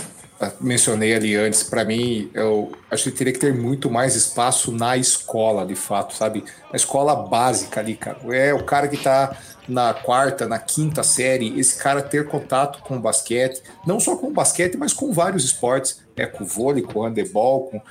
mencionei 0.59 1.13
ali 1.13 1.35
antes, 1.35 1.63
para 1.63 1.83
mim, 1.83 2.29
eu 2.33 2.71
acho 2.89 3.05
que 3.05 3.11
teria 3.11 3.33
que 3.33 3.39
ter 3.39 3.53
muito 3.53 3.89
mais 3.89 4.15
espaço 4.15 4.71
na 4.71 4.97
escola, 4.97 5.65
de 5.65 5.75
fato, 5.75 6.15
sabe? 6.15 6.43
Na 6.71 6.75
escola 6.75 7.15
básica 7.15 7.79
ali, 7.79 7.95
cara. 7.95 8.17
É 8.35 8.53
o 8.53 8.63
cara 8.63 8.87
que 8.87 8.97
tá 8.97 9.37
na 9.67 9.93
quarta, 9.93 10.47
na 10.47 10.57
quinta 10.57 11.03
série, 11.03 11.59
esse 11.59 11.77
cara 11.77 12.01
ter 12.01 12.27
contato 12.27 12.81
com 12.81 12.97
o 12.97 12.99
basquete, 12.99 13.61
não 13.85 13.99
só 13.99 14.15
com 14.15 14.27
o 14.27 14.33
basquete, 14.33 14.77
mas 14.77 14.93
com 14.93 15.13
vários 15.13 15.43
esportes, 15.43 16.01
né? 16.15 16.25
Com 16.25 16.43
o 16.43 16.47
vôlei, 16.47 16.83
com 16.83 16.99
o 16.99 17.03
handebol, 17.03 17.67
com... 17.67 17.81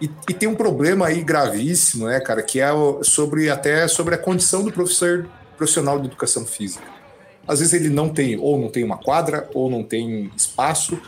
E, 0.00 0.10
e, 0.28 0.34
tem 0.34 0.46
um 0.46 0.54
problema 0.54 1.06
aí 1.06 1.22
gravíssimo, 1.22 2.06
né, 2.06 2.20
cara, 2.20 2.42
que 2.42 2.60
é 2.60 2.68
sobre 3.02 3.48
até 3.48 3.88
sobre 3.88 4.14
a 4.14 4.18
condição 4.18 4.62
do 4.62 4.70
professor 4.70 5.26
profissional 5.56 5.98
de 5.98 6.06
educação 6.06 6.44
física. 6.44 6.84
Às 7.48 7.60
vezes 7.60 7.74
ele 7.74 7.88
não 7.88 8.08
tem, 8.08 8.38
ou 8.38 8.58
não 8.58 8.68
tem 8.68 8.84
uma 8.84 8.98
quadra, 8.98 9.48
ou 9.54 9.70
não 9.70 9.82
tem 9.82 10.30
espaço, 10.36 11.00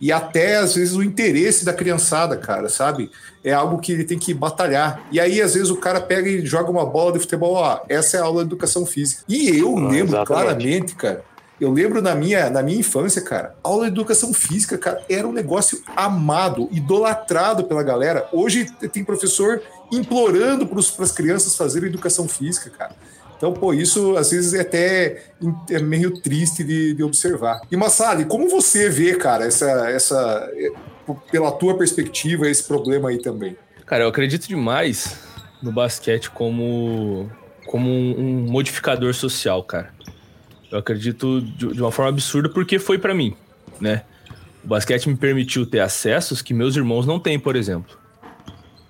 e 0.00 0.12
até 0.12 0.56
às 0.56 0.74
vezes 0.74 0.94
o 0.94 1.02
interesse 1.02 1.64
da 1.64 1.72
criançada, 1.72 2.36
cara, 2.36 2.68
sabe? 2.68 3.10
É 3.42 3.52
algo 3.52 3.78
que 3.78 3.92
ele 3.92 4.04
tem 4.04 4.18
que 4.18 4.34
batalhar. 4.34 5.06
E 5.10 5.18
aí, 5.18 5.40
às 5.40 5.54
vezes, 5.54 5.70
o 5.70 5.76
cara 5.76 6.00
pega 6.00 6.28
e 6.28 6.44
joga 6.44 6.70
uma 6.70 6.84
bola 6.84 7.12
de 7.12 7.20
futebol, 7.20 7.54
ó, 7.54 7.80
essa 7.88 8.16
é 8.16 8.20
a 8.20 8.24
aula 8.24 8.42
de 8.42 8.48
educação 8.48 8.84
física. 8.84 9.22
E 9.28 9.56
eu 9.56 9.76
ah, 9.76 9.88
lembro 9.88 10.16
exatamente. 10.16 10.26
claramente, 10.26 10.94
cara. 10.94 11.24
Eu 11.58 11.72
lembro 11.72 12.02
na 12.02 12.14
minha, 12.14 12.50
na 12.50 12.62
minha 12.62 12.78
infância, 12.78 13.22
cara, 13.22 13.54
aula 13.62 13.86
de 13.86 13.92
educação 13.92 14.34
física, 14.34 14.76
cara, 14.76 15.02
era 15.08 15.26
um 15.26 15.32
negócio 15.32 15.82
amado, 15.96 16.68
idolatrado 16.70 17.64
pela 17.64 17.82
galera. 17.82 18.28
Hoje 18.30 18.70
tem 18.92 19.02
professor 19.02 19.62
implorando 19.90 20.66
para 20.66 20.78
as 20.78 21.12
crianças 21.12 21.56
fazerem 21.56 21.88
educação 21.88 22.28
física, 22.28 22.68
cara. 22.68 22.94
Então, 23.36 23.52
pô, 23.52 23.74
isso 23.74 24.16
às 24.16 24.30
vezes 24.30 24.54
é 24.54 24.60
até 24.60 25.24
é 25.70 25.78
meio 25.78 26.20
triste 26.20 26.64
de, 26.64 26.94
de 26.94 27.02
observar. 27.02 27.60
E 27.70 27.76
Massali, 27.76 28.24
como 28.24 28.48
você 28.48 28.88
vê, 28.88 29.14
cara, 29.16 29.44
essa, 29.44 29.90
essa, 29.90 30.50
pela 31.30 31.52
tua 31.52 31.76
perspectiva, 31.76 32.48
esse 32.48 32.64
problema 32.64 33.10
aí 33.10 33.18
também? 33.18 33.56
Cara, 33.84 34.04
eu 34.04 34.08
acredito 34.08 34.48
demais 34.48 35.18
no 35.62 35.70
basquete 35.70 36.30
como, 36.30 37.30
como 37.66 37.90
um, 37.90 38.46
modificador 38.48 39.12
social, 39.14 39.62
cara. 39.62 39.94
Eu 40.70 40.78
acredito 40.78 41.40
de, 41.42 41.68
de 41.68 41.80
uma 41.80 41.92
forma 41.92 42.10
absurda 42.10 42.48
porque 42.48 42.78
foi 42.78 42.98
para 42.98 43.14
mim, 43.14 43.36
né? 43.80 44.02
O 44.64 44.68
basquete 44.68 45.08
me 45.08 45.16
permitiu 45.16 45.64
ter 45.64 45.80
acessos 45.80 46.42
que 46.42 46.52
meus 46.52 46.74
irmãos 46.74 47.06
não 47.06 47.20
têm, 47.20 47.38
por 47.38 47.54
exemplo 47.54 48.05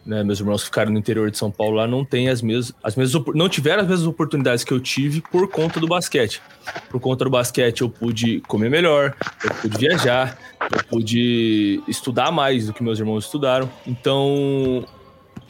né, 0.07 0.23
meus 0.23 0.39
irmãos 0.39 0.61
que 0.61 0.67
ficaram 0.67 0.93
no 0.93 0.99
interior 0.99 1.31
de 1.31 1.37
São 1.37 1.51
Paulo 1.51 1.77
lá 1.77 1.87
não 1.87 2.05
têm 2.05 2.29
as 2.29 2.41
mesmas, 2.41 2.73
as 2.83 2.95
mesmas 2.95 3.25
não 3.35 3.49
tiveram 3.49 3.83
as 3.83 3.89
mesmas 3.89 4.07
oportunidades 4.07 4.63
que 4.63 4.73
eu 4.73 4.79
tive 4.79 5.21
por 5.21 5.49
conta 5.49 5.81
do 5.81 5.89
basquete. 5.89 6.41
Por 6.89 7.01
conta 7.01 7.25
do 7.25 7.31
basquete 7.31 7.81
eu 7.81 7.91
pude 7.91 8.41
comer 8.43 8.71
melhor, 8.71 9.15
eu 9.43 9.51
pude 9.57 9.79
viajar, 9.79 10.39
eu 10.73 10.85
pude 10.85 11.83
estudar 11.89 12.31
mais 12.31 12.67
do 12.67 12.73
que 12.73 12.83
meus 12.83 12.99
irmãos 12.99 13.25
estudaram. 13.25 13.69
Então 13.87 14.87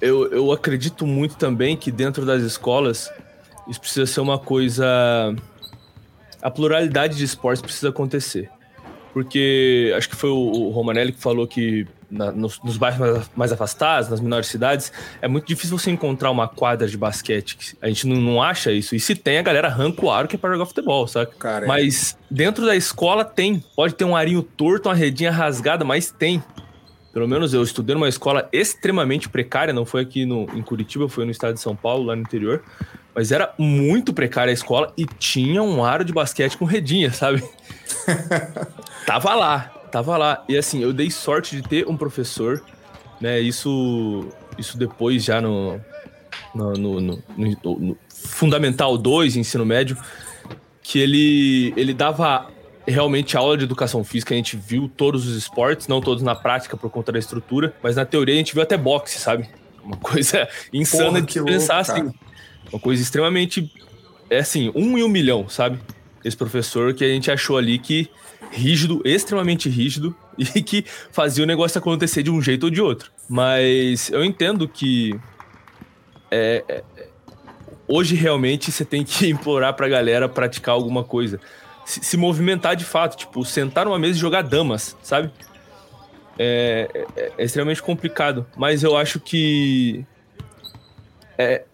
eu, 0.00 0.32
eu 0.32 0.50
acredito 0.50 1.06
muito 1.06 1.36
também 1.36 1.76
que 1.76 1.90
dentro 1.90 2.24
das 2.24 2.42
escolas 2.42 3.10
isso 3.68 3.80
precisa 3.80 4.06
ser 4.06 4.20
uma 4.20 4.38
coisa 4.38 4.86
a 6.40 6.50
pluralidade 6.50 7.16
de 7.16 7.24
esportes 7.24 7.60
precisa 7.60 7.90
acontecer. 7.90 8.48
Porque 9.12 9.92
acho 9.96 10.08
que 10.08 10.16
foi 10.16 10.30
o 10.30 10.68
Romanelli 10.70 11.12
que 11.12 11.20
falou 11.20 11.46
que 11.46 11.86
na, 12.10 12.30
nos, 12.30 12.62
nos, 12.62 12.76
bairros 12.76 13.30
mais 13.34 13.52
afastados, 13.52 14.08
nas 14.08 14.20
menores 14.20 14.46
cidades, 14.46 14.92
é 15.20 15.28
muito 15.28 15.46
difícil 15.46 15.76
você 15.76 15.90
encontrar 15.90 16.30
uma 16.30 16.48
quadra 16.48 16.86
de 16.86 16.96
basquete. 16.96 17.76
A 17.80 17.88
gente 17.88 18.06
não, 18.06 18.16
não 18.16 18.42
acha 18.42 18.72
isso. 18.72 18.94
E 18.94 19.00
se 19.00 19.14
tem, 19.14 19.38
a 19.38 19.42
galera 19.42 19.68
arranca 19.68 20.04
o 20.04 20.10
aro 20.10 20.28
que 20.28 20.36
é 20.36 20.38
pra 20.38 20.50
jogar 20.50 20.66
futebol, 20.66 21.06
sabe? 21.06 21.30
Cara, 21.38 21.66
mas 21.66 22.16
é. 22.30 22.34
dentro 22.34 22.64
da 22.64 22.76
escola 22.76 23.24
tem. 23.24 23.62
Pode 23.74 23.94
ter 23.94 24.04
um 24.04 24.16
arinho 24.16 24.42
torto, 24.42 24.88
uma 24.88 24.94
redinha 24.94 25.30
rasgada, 25.30 25.84
mas 25.84 26.10
tem. 26.10 26.42
Pelo 27.12 27.26
menos 27.26 27.54
eu 27.54 27.62
estudei 27.62 27.94
numa 27.94 28.08
escola 28.08 28.48
extremamente 28.52 29.28
precária, 29.28 29.72
não 29.72 29.86
foi 29.86 30.02
aqui 30.02 30.26
no, 30.26 30.42
em 30.54 30.62
Curitiba, 30.62 31.08
foi 31.08 31.24
no 31.24 31.30
estado 31.30 31.54
de 31.54 31.60
São 31.60 31.74
Paulo, 31.74 32.04
lá 32.04 32.14
no 32.14 32.22
interior. 32.22 32.62
Mas 33.14 33.32
era 33.32 33.54
muito 33.58 34.12
precária 34.12 34.50
a 34.50 34.54
escola 34.54 34.92
e 34.98 35.06
tinha 35.06 35.62
um 35.62 35.82
aro 35.82 36.04
de 36.04 36.12
basquete 36.12 36.58
com 36.58 36.66
redinha, 36.66 37.10
sabe? 37.10 37.42
Tava 39.06 39.34
lá 39.34 39.75
tava 39.96 40.18
lá. 40.18 40.44
E 40.46 40.56
assim, 40.56 40.82
eu 40.82 40.92
dei 40.92 41.10
sorte 41.10 41.56
de 41.56 41.62
ter 41.62 41.88
um 41.88 41.96
professor, 41.96 42.62
né? 43.18 43.40
Isso, 43.40 44.28
isso 44.58 44.76
depois 44.76 45.24
já 45.24 45.40
no, 45.40 45.80
no, 46.54 46.72
no, 46.74 47.00
no, 47.00 47.18
no 47.64 47.98
Fundamental 48.08 48.98
2, 48.98 49.36
ensino 49.36 49.64
médio, 49.64 49.96
que 50.82 50.98
ele, 50.98 51.72
ele 51.78 51.94
dava 51.94 52.46
realmente 52.86 53.38
aula 53.38 53.56
de 53.56 53.64
educação 53.64 54.04
física, 54.04 54.34
a 54.34 54.36
gente 54.36 54.54
viu 54.56 54.88
todos 54.94 55.26
os 55.26 55.34
esportes, 55.34 55.88
não 55.88 56.00
todos 56.00 56.22
na 56.22 56.34
prática 56.34 56.76
por 56.76 56.90
conta 56.90 57.10
da 57.10 57.18
estrutura, 57.18 57.74
mas 57.82 57.96
na 57.96 58.04
teoria 58.04 58.34
a 58.34 58.38
gente 58.38 58.52
viu 58.52 58.62
até 58.62 58.76
boxe, 58.76 59.18
sabe? 59.18 59.48
Uma 59.82 59.96
coisa 59.96 60.46
insana 60.74 61.20
Porra, 61.20 61.22
de 61.22 61.42
pensar 61.42 61.76
louco, 61.76 61.92
assim. 61.92 62.14
Uma 62.70 62.80
coisa 62.80 63.02
extremamente. 63.02 63.72
É 64.28 64.38
assim, 64.40 64.70
um 64.74 64.98
em 64.98 65.02
um 65.02 65.08
milhão, 65.08 65.48
sabe? 65.48 65.78
Esse 66.22 66.36
professor 66.36 66.92
que 66.92 67.02
a 67.02 67.08
gente 67.08 67.30
achou 67.30 67.56
ali 67.56 67.78
que 67.78 68.10
rígido, 68.50 69.00
extremamente 69.04 69.68
rígido, 69.68 70.14
e 70.36 70.62
que 70.62 70.84
fazia 71.10 71.44
o 71.44 71.46
negócio 71.46 71.78
acontecer 71.78 72.22
de 72.22 72.30
um 72.30 72.40
jeito 72.40 72.64
ou 72.64 72.70
de 72.70 72.80
outro. 72.80 73.10
Mas 73.28 74.10
eu 74.10 74.24
entendo 74.24 74.68
que. 74.68 75.18
É, 76.30 76.64
é, 76.68 76.84
hoje 77.86 78.16
realmente 78.16 78.72
você 78.72 78.84
tem 78.84 79.04
que 79.04 79.28
implorar 79.30 79.74
pra 79.74 79.88
galera 79.88 80.28
praticar 80.28 80.74
alguma 80.74 81.04
coisa. 81.04 81.40
Se, 81.84 82.02
se, 82.02 82.16
movimentar 82.16 82.74
de 82.74 82.84
fato, 82.84 83.16
tipo, 83.16 83.44
sentar 83.44 83.84
numa 83.84 83.98
mesa 83.98 84.18
e 84.18 84.20
jogar 84.20 84.42
damas, 84.42 84.96
sabe? 85.02 85.30
É, 86.38 87.06
é, 87.16 87.32
é 87.38 87.44
extremamente 87.44 87.82
complicado. 87.82 88.46
Mas 88.56 88.82
eu 88.82 88.96
acho 88.96 89.20
que. 89.20 90.04
É, 91.38 91.64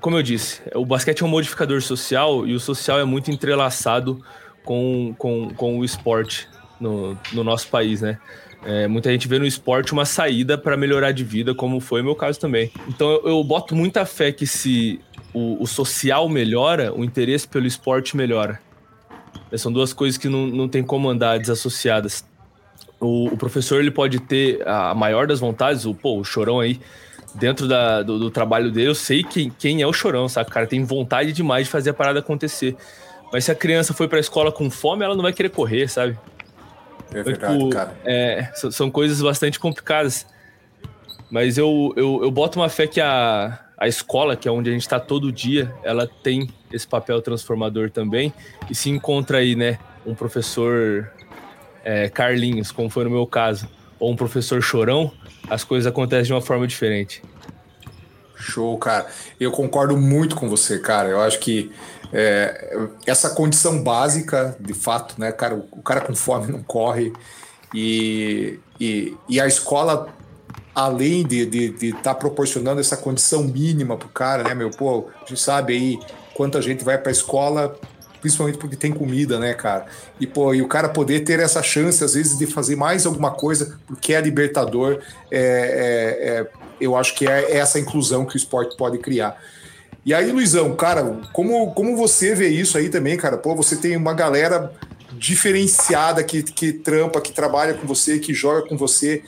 como 0.00 0.16
eu 0.16 0.22
disse, 0.22 0.60
o 0.74 0.84
basquete 0.84 1.22
é 1.22 1.24
um 1.24 1.28
modificador 1.28 1.80
social 1.80 2.44
e 2.44 2.54
o 2.54 2.60
social 2.60 2.98
é 2.98 3.04
muito 3.04 3.30
entrelaçado 3.30 4.20
com, 4.64 5.14
com, 5.18 5.50
com 5.54 5.78
o 5.78 5.84
esporte 5.84 6.48
no, 6.80 7.16
no 7.32 7.44
nosso 7.44 7.68
país, 7.68 8.00
né? 8.00 8.18
É, 8.64 8.86
muita 8.86 9.10
gente 9.10 9.26
vê 9.26 9.38
no 9.38 9.46
esporte 9.46 9.92
uma 9.92 10.04
saída 10.04 10.56
para 10.56 10.76
melhorar 10.76 11.10
de 11.10 11.24
vida, 11.24 11.54
como 11.54 11.80
foi 11.80 12.00
o 12.00 12.04
meu 12.04 12.14
caso 12.14 12.38
também. 12.38 12.70
Então 12.88 13.10
eu, 13.10 13.28
eu 13.28 13.44
boto 13.44 13.74
muita 13.74 14.06
fé 14.06 14.30
que 14.30 14.46
se 14.46 15.00
o, 15.34 15.60
o, 15.62 15.66
social 15.66 16.28
melhora, 16.28 16.92
o 16.94 17.04
interesse 17.04 17.46
pelo 17.46 17.66
esporte 17.66 18.16
melhora. 18.16 18.60
São 19.56 19.72
duas 19.72 19.92
coisas 19.92 20.16
que 20.16 20.28
não, 20.28 20.46
não 20.46 20.68
tem 20.68 20.82
como 20.82 21.10
andar 21.10 21.38
desassociadas. 21.38 22.24
O, 23.00 23.26
o 23.26 23.36
professor 23.36 23.80
ele 23.80 23.90
pode 23.90 24.20
ter 24.20 24.66
a 24.66 24.94
maior 24.94 25.26
das 25.26 25.40
vontades, 25.40 25.84
o, 25.84 25.92
pô, 25.92 26.18
o 26.18 26.24
chorão 26.24 26.60
aí, 26.60 26.80
dentro 27.34 27.66
da, 27.66 28.02
do, 28.02 28.18
do, 28.18 28.30
trabalho 28.30 28.70
dele, 28.70 28.88
eu 28.88 28.94
sei 28.94 29.24
quem, 29.24 29.50
quem 29.50 29.82
é 29.82 29.86
o 29.86 29.92
chorão, 29.92 30.28
sabe? 30.28 30.48
O 30.48 30.52
cara 30.52 30.66
tem 30.66 30.84
vontade 30.84 31.32
demais 31.32 31.66
de 31.66 31.72
fazer 31.72 31.90
a 31.90 31.94
parada 31.94 32.20
acontecer. 32.20 32.76
Mas 33.32 33.44
se 33.46 33.50
a 33.50 33.54
criança 33.54 33.94
foi 33.94 34.06
pra 34.06 34.20
escola 34.20 34.52
com 34.52 34.70
fome, 34.70 35.04
ela 35.04 35.14
não 35.14 35.22
vai 35.22 35.32
querer 35.32 35.48
correr, 35.48 35.88
sabe? 35.88 36.18
É 37.14 37.20
então, 37.20 37.24
verdade, 37.24 37.58
tipo, 37.58 37.70
cara. 37.70 37.96
É, 38.04 38.50
são 38.54 38.90
coisas 38.90 39.20
bastante 39.22 39.58
complicadas. 39.58 40.26
Mas 41.30 41.56
eu, 41.56 41.94
eu, 41.96 42.20
eu 42.22 42.30
boto 42.30 42.58
uma 42.58 42.68
fé 42.68 42.86
que 42.86 43.00
a, 43.00 43.58
a 43.78 43.88
escola, 43.88 44.36
que 44.36 44.46
é 44.46 44.52
onde 44.52 44.68
a 44.68 44.72
gente 44.72 44.82
está 44.82 45.00
todo 45.00 45.32
dia, 45.32 45.74
ela 45.82 46.06
tem 46.06 46.50
esse 46.70 46.86
papel 46.86 47.22
transformador 47.22 47.90
também. 47.90 48.32
E 48.70 48.74
se 48.74 48.90
encontra 48.90 49.38
aí, 49.38 49.56
né, 49.56 49.78
um 50.04 50.14
professor 50.14 51.10
é, 51.82 52.10
Carlinhos, 52.10 52.70
como 52.70 52.90
foi 52.90 53.04
no 53.04 53.10
meu 53.10 53.26
caso, 53.26 53.66
ou 53.98 54.12
um 54.12 54.16
professor 54.16 54.60
chorão, 54.62 55.10
as 55.48 55.64
coisas 55.64 55.86
acontecem 55.86 56.26
de 56.26 56.32
uma 56.32 56.42
forma 56.42 56.66
diferente. 56.66 57.22
Show, 58.42 58.76
cara. 58.78 59.06
Eu 59.38 59.50
concordo 59.50 59.96
muito 59.96 60.36
com 60.36 60.48
você, 60.48 60.78
cara. 60.78 61.08
Eu 61.08 61.20
acho 61.20 61.38
que 61.38 61.72
é, 62.12 62.76
essa 63.06 63.30
condição 63.30 63.82
básica, 63.82 64.56
de 64.60 64.74
fato, 64.74 65.14
né, 65.18 65.32
cara, 65.32 65.54
o, 65.54 65.66
o 65.72 65.82
cara 65.82 66.00
com 66.00 66.14
fome 66.14 66.52
não 66.52 66.62
corre 66.62 67.12
e, 67.74 68.58
e, 68.78 69.16
e 69.28 69.40
a 69.40 69.46
escola, 69.46 70.08
além 70.74 71.24
de 71.24 71.42
estar 71.42 71.50
de, 71.50 71.70
de 71.70 71.92
tá 72.02 72.14
proporcionando 72.14 72.80
essa 72.80 72.96
condição 72.96 73.44
mínima 73.44 73.96
pro 73.96 74.08
cara, 74.08 74.42
né, 74.44 74.54
meu, 74.54 74.70
pô, 74.70 75.08
a 75.16 75.26
gente 75.26 75.40
sabe 75.40 75.72
aí 75.72 75.98
quanta 76.34 76.60
gente 76.60 76.84
vai 76.84 76.98
pra 76.98 77.10
escola 77.10 77.78
principalmente 78.22 78.56
porque 78.56 78.76
tem 78.76 78.92
comida, 78.92 79.38
né, 79.38 79.52
cara? 79.52 79.86
E, 80.18 80.26
pô, 80.26 80.54
e 80.54 80.62
o 80.62 80.68
cara 80.68 80.88
poder 80.88 81.20
ter 81.20 81.40
essa 81.40 81.62
chance, 81.62 82.02
às 82.02 82.14
vezes, 82.14 82.38
de 82.38 82.46
fazer 82.46 82.76
mais 82.76 83.04
alguma 83.04 83.32
coisa, 83.32 83.78
porque 83.86 84.14
é 84.14 84.20
libertador, 84.20 85.00
é, 85.30 85.40
é, 85.40 86.28
é, 86.28 86.46
eu 86.80 86.96
acho 86.96 87.14
que 87.16 87.26
é 87.26 87.56
essa 87.58 87.80
inclusão 87.80 88.24
que 88.24 88.36
o 88.36 88.38
esporte 88.38 88.76
pode 88.76 88.96
criar. 88.98 89.36
E 90.06 90.14
aí, 90.14 90.30
Luizão, 90.30 90.74
cara, 90.76 91.20
como, 91.32 91.74
como 91.74 91.96
você 91.96 92.34
vê 92.34 92.48
isso 92.48 92.78
aí 92.78 92.88
também, 92.88 93.16
cara? 93.16 93.36
Pô, 93.36 93.54
você 93.56 93.76
tem 93.76 93.96
uma 93.96 94.14
galera 94.14 94.72
diferenciada 95.12 96.22
que, 96.22 96.42
que 96.42 96.72
trampa, 96.72 97.20
que 97.20 97.32
trabalha 97.32 97.74
com 97.74 97.86
você, 97.86 98.18
que 98.18 98.32
joga 98.32 98.68
com 98.68 98.76
você. 98.76 99.22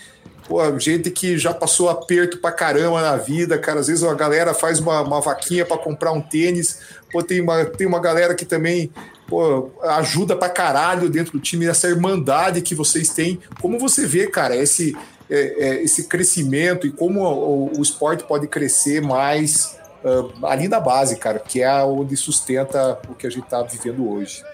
Pô, 0.47 0.79
gente 0.79 1.11
que 1.11 1.39
já 1.39 1.55
passou 1.55 1.89
aperto 1.89 2.39
pra 2.39 2.53
caramba 2.53 3.01
na 3.01 3.17
vida, 3.17 3.59
cara. 3.59 3.81
Às 3.81 3.87
vezes 3.87 4.05
a 4.05 4.13
galera 4.13 4.53
faz 4.53 4.79
uma, 4.79 5.01
uma 5.01 5.21
vaquinha 5.21 5.65
para 5.65 5.79
comprar 5.79 6.13
um 6.13 6.21
tênis. 6.21 6.81
Pô, 7.11 7.23
tem 7.23 7.41
uma, 7.41 7.65
tem 7.65 7.87
uma 7.87 7.99
galera 7.99 8.35
que 8.35 8.45
também 8.45 8.91
pô, 9.27 9.71
ajuda 9.83 10.37
pra 10.37 10.51
caralho 10.51 11.09
dentro 11.09 11.33
do 11.33 11.41
time, 11.41 11.67
essa 11.67 11.89
irmandade 11.89 12.61
que 12.61 12.75
vocês 12.75 13.09
têm. 13.09 13.41
Como 13.61 13.79
você 13.79 14.07
vê, 14.07 14.27
cara, 14.27 14.55
esse, 14.55 14.95
é, 15.31 15.39
é, 15.39 15.83
esse 15.83 16.09
crescimento 16.09 16.87
e 16.87 16.93
como 16.93 17.23
o, 17.23 17.79
o 17.79 17.83
esporte 17.83 18.25
pode 18.25 18.47
crescer 18.47 19.01
mais 19.01 19.79
uh, 20.05 20.47
ali 20.47 20.69
na 20.69 20.79
base, 20.79 21.17
cara, 21.17 21.39
que 21.39 21.63
é 21.63 21.83
onde 21.83 22.17
sustenta 22.17 22.99
o 23.09 23.15
que 23.15 23.27
a 23.27 23.31
gente 23.31 23.45
está 23.45 23.63
vivendo 23.63 24.11
hoje. 24.11 24.45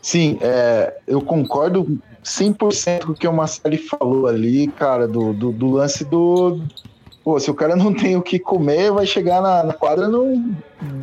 Sim, 0.00 0.38
é, 0.40 0.94
eu 1.06 1.20
concordo 1.20 2.00
100% 2.28 3.06
com 3.06 3.12
o 3.12 3.14
que 3.14 3.26
o 3.26 3.32
Marcelo 3.32 3.78
falou 3.78 4.26
ali, 4.26 4.68
cara, 4.68 5.08
do, 5.08 5.32
do, 5.32 5.50
do, 5.50 5.70
lance 5.70 6.04
do. 6.04 6.60
Pô, 7.24 7.40
se 7.40 7.50
o 7.50 7.54
cara 7.54 7.74
não 7.74 7.92
tem 7.92 8.16
o 8.16 8.22
que 8.22 8.38
comer, 8.38 8.92
vai 8.92 9.06
chegar 9.06 9.40
na, 9.40 9.64
na 9.64 9.72
quadra, 9.72 10.08
não, 10.08 10.56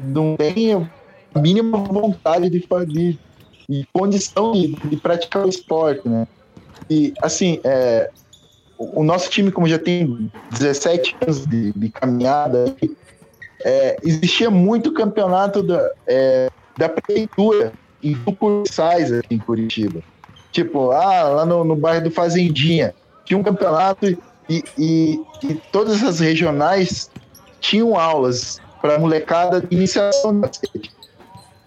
não 0.05 0.35
tem 0.35 0.73
a 1.33 1.39
mínima 1.39 1.77
vontade 1.79 2.49
de, 2.49 2.65
de, 2.87 3.19
de 3.67 3.87
condição 3.91 4.53
de, 4.53 4.67
de, 4.67 4.97
praticar 4.97 5.45
o 5.45 5.49
esporte, 5.49 6.07
né? 6.07 6.27
E, 6.89 7.13
assim, 7.21 7.59
é, 7.63 8.09
o, 8.77 9.03
nosso 9.03 9.29
time, 9.29 9.51
como 9.51 9.67
já 9.67 9.79
tem 9.79 10.31
17 10.51 11.15
anos 11.21 11.45
de, 11.45 11.71
de 11.73 11.89
caminhada, 11.89 12.75
é, 13.63 13.97
existia 14.03 14.51
muito 14.51 14.93
campeonato 14.93 15.63
da, 15.63 15.91
é, 16.05 16.49
da 16.77 16.87
prefeitura 16.87 17.73
em 18.03 18.15
sucursais 18.23 19.11
aqui 19.11 19.35
em 19.35 19.39
Curitiba. 19.39 20.03
Tipo, 20.55 20.91
ah, 20.91 21.23
lá 21.23 21.45
no, 21.45 21.65
no 21.65 21.75
bairro 21.75 22.05
do 22.05 22.11
Fazendinha, 22.11 22.95
tinha 23.25 23.37
um 23.37 23.43
campeonato 23.43 24.07
e, 24.07 24.63
e, 24.77 25.19
e 25.43 25.55
todas 25.69 26.01
as 26.01 26.21
regionais 26.21 27.11
tinham 27.59 27.99
aulas 27.99 28.61
para 28.81 28.97
molecada 28.97 29.59
de 29.59 29.75
iniciação 29.75 30.31
no 30.31 30.39
basquete. 30.39 30.93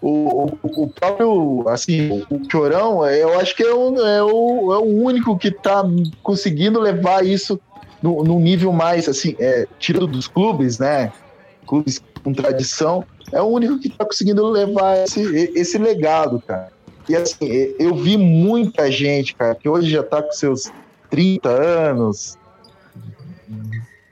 O, 0.01 0.46
o, 0.46 0.59
o, 0.62 0.88
próprio, 0.88 1.68
assim, 1.68 2.24
o 2.31 2.51
Chorão, 2.51 3.07
eu 3.07 3.38
acho 3.38 3.55
que 3.55 3.62
é 3.62 3.74
o, 3.74 3.94
é 3.98 4.22
o, 4.22 4.72
é 4.72 4.79
o 4.79 5.03
único 5.05 5.37
que 5.37 5.48
está 5.48 5.85
conseguindo 6.22 6.81
levar 6.81 7.27
isso 7.27 7.61
no, 8.03 8.40
nível 8.40 8.72
mais, 8.72 9.07
assim, 9.07 9.37
é, 9.38 9.68
tirando 9.79 10.07
dos 10.07 10.27
clubes, 10.27 10.79
né? 10.79 11.12
clubes 11.66 12.03
com 12.24 12.33
tradição, 12.33 13.05
é 13.31 13.42
o 13.42 13.48
único 13.48 13.79
que 13.79 13.88
está 13.88 14.07
conseguindo 14.07 14.48
levar 14.48 15.05
esse, 15.05 15.53
esse 15.55 15.77
legado, 15.77 16.42
cara. 16.46 16.78
E 17.09 17.16
assim, 17.16 17.75
eu 17.79 17.94
vi 17.94 18.16
muita 18.16 18.90
gente, 18.90 19.35
cara, 19.35 19.55
que 19.55 19.68
hoje 19.68 19.90
já 19.90 20.01
está 20.01 20.23
com 20.23 20.33
seus 20.33 20.71
30 21.11 21.49
anos 21.49 22.37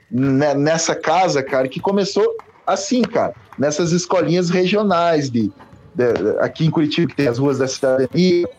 né, 0.09 0.53
nessa 0.55 0.95
casa, 0.95 1.43
cara, 1.43 1.67
que 1.67 1.79
começou 1.79 2.25
assim, 2.65 3.01
cara, 3.01 3.33
nessas 3.57 3.91
escolinhas 3.91 4.49
regionais 4.49 5.29
de, 5.29 5.51
de 5.93 6.03
aqui 6.39 6.65
em 6.65 6.71
Curitiba, 6.71 7.07
que 7.07 7.15
tem 7.15 7.27
as 7.27 7.37
ruas 7.37 7.59
da 7.59 7.67
cidadania. 7.67 8.49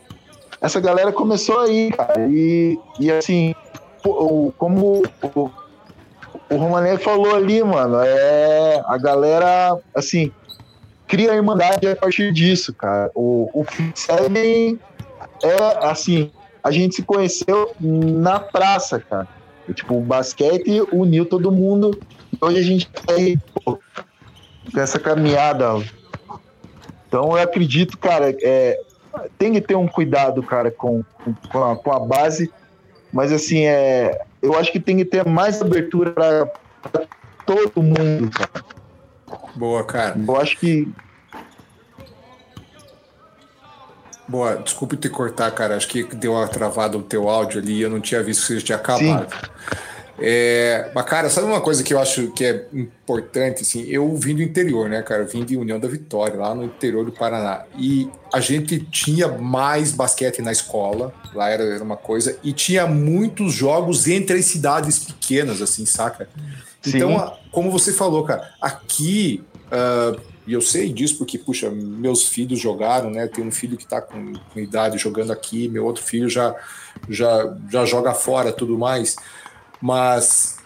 Essa 0.60 0.80
galera 0.80 1.12
começou 1.12 1.58
aí, 1.60 1.90
cara, 1.90 2.26
e, 2.28 2.78
e 3.00 3.10
assim, 3.10 3.54
como 4.56 5.02
o 6.50 6.56
Romané 6.56 6.96
falou 6.96 7.34
ali, 7.34 7.62
mano, 7.62 7.98
é 8.00 8.82
a 8.86 8.96
galera, 8.96 9.78
assim, 9.94 10.32
cria 11.08 11.32
a 11.32 11.36
irmandade 11.36 11.88
a 11.88 11.96
partir 11.96 12.32
disso, 12.32 12.72
cara. 12.74 13.10
O, 13.14 13.50
o 13.52 13.66
Seven 13.94 14.78
é, 15.42 15.86
assim, 15.86 16.30
a 16.62 16.70
gente 16.70 16.96
se 16.96 17.02
conheceu 17.02 17.72
na 17.80 18.38
praça, 18.38 19.00
cara. 19.00 19.26
Tipo, 19.74 19.98
o 19.98 20.00
basquete 20.00 20.82
uniu 20.92 21.26
todo 21.26 21.50
mundo. 21.50 21.98
Hoje 22.40 22.58
a 22.58 22.62
gente 22.62 22.88
tá 22.88 23.14
aí, 23.14 23.36
pô, 23.54 23.78
nessa 24.72 24.98
caminhada. 24.98 25.82
Então 27.06 27.36
eu 27.36 27.42
acredito, 27.42 27.98
cara, 27.98 28.34
é, 28.42 28.78
tem 29.38 29.52
que 29.54 29.60
ter 29.60 29.74
um 29.74 29.88
cuidado, 29.88 30.42
cara, 30.42 30.70
com, 30.70 31.02
com, 31.50 31.64
a, 31.64 31.76
com 31.76 31.92
a 31.92 32.00
base. 32.00 32.50
Mas 33.12 33.32
assim, 33.32 33.64
é, 33.64 34.20
eu 34.42 34.56
acho 34.58 34.70
que 34.70 34.80
tem 34.80 34.98
que 34.98 35.04
ter 35.04 35.26
mais 35.26 35.60
abertura 35.60 36.12
para 36.12 37.06
todo 37.46 37.82
mundo, 37.82 38.30
cara. 38.30 38.77
Boa, 39.58 39.82
cara. 39.82 40.16
Eu 40.16 40.36
acho 40.36 40.56
que. 40.56 40.88
Boa, 44.28 44.54
desculpe 44.56 44.96
te 44.96 45.08
cortar, 45.08 45.50
cara. 45.50 45.76
Acho 45.76 45.88
que 45.88 46.04
deu 46.14 46.34
uma 46.34 46.46
travada 46.46 46.96
o 46.96 47.02
teu 47.02 47.28
áudio 47.28 47.60
ali. 47.60 47.80
Eu 47.80 47.90
não 47.90 48.00
tinha 48.00 48.22
visto 48.22 48.46
que 48.46 48.54
você 48.54 48.60
tinha 48.60 48.78
acabado. 48.78 49.28
Sim. 49.28 49.78
É, 50.20 50.90
mas, 50.94 51.04
cara, 51.04 51.30
sabe 51.30 51.46
uma 51.46 51.60
coisa 51.60 51.82
que 51.82 51.94
eu 51.94 52.00
acho 52.00 52.30
que 52.32 52.44
é 52.44 52.66
importante? 52.72 53.62
Assim, 53.62 53.84
eu 53.88 54.14
vim 54.16 54.34
do 54.34 54.42
interior, 54.42 54.88
né, 54.88 55.00
cara? 55.02 55.22
Eu 55.22 55.28
vim 55.28 55.44
de 55.44 55.56
União 55.56 55.78
da 55.78 55.88
Vitória, 55.88 56.36
lá 56.36 56.54
no 56.54 56.64
interior 56.64 57.04
do 57.04 57.12
Paraná. 57.12 57.64
E 57.76 58.08
a 58.32 58.40
gente 58.40 58.80
tinha 58.80 59.28
mais 59.28 59.92
basquete 59.92 60.42
na 60.42 60.50
escola, 60.50 61.12
lá 61.32 61.48
era, 61.48 61.62
era 61.62 61.84
uma 61.84 61.96
coisa, 61.96 62.36
e 62.42 62.52
tinha 62.52 62.86
muitos 62.86 63.52
jogos 63.52 64.08
entre 64.08 64.38
as 64.38 64.44
cidades 64.44 64.98
pequenas, 64.98 65.62
assim, 65.62 65.86
saca? 65.86 66.28
Sim. 66.82 66.96
Então, 66.96 67.36
como 67.52 67.70
você 67.70 67.92
falou, 67.92 68.24
cara, 68.24 68.50
aqui. 68.60 69.44
Uh, 69.68 70.20
e 70.46 70.52
eu 70.52 70.60
sei 70.60 70.92
disso 70.92 71.18
porque, 71.18 71.38
puxa, 71.38 71.70
meus 71.70 72.26
filhos 72.26 72.58
jogaram, 72.58 73.10
né? 73.10 73.26
Tem 73.26 73.44
um 73.44 73.50
filho 73.50 73.76
que 73.76 73.86
tá 73.86 74.00
com, 74.00 74.32
com 74.52 74.60
idade 74.60 74.96
jogando 74.98 75.30
aqui, 75.30 75.68
meu 75.68 75.84
outro 75.84 76.02
filho 76.02 76.28
já, 76.28 76.54
já, 77.08 77.54
já 77.70 77.84
joga 77.84 78.14
fora 78.14 78.50
tudo 78.50 78.78
mais 78.78 79.16
mas 79.80 80.56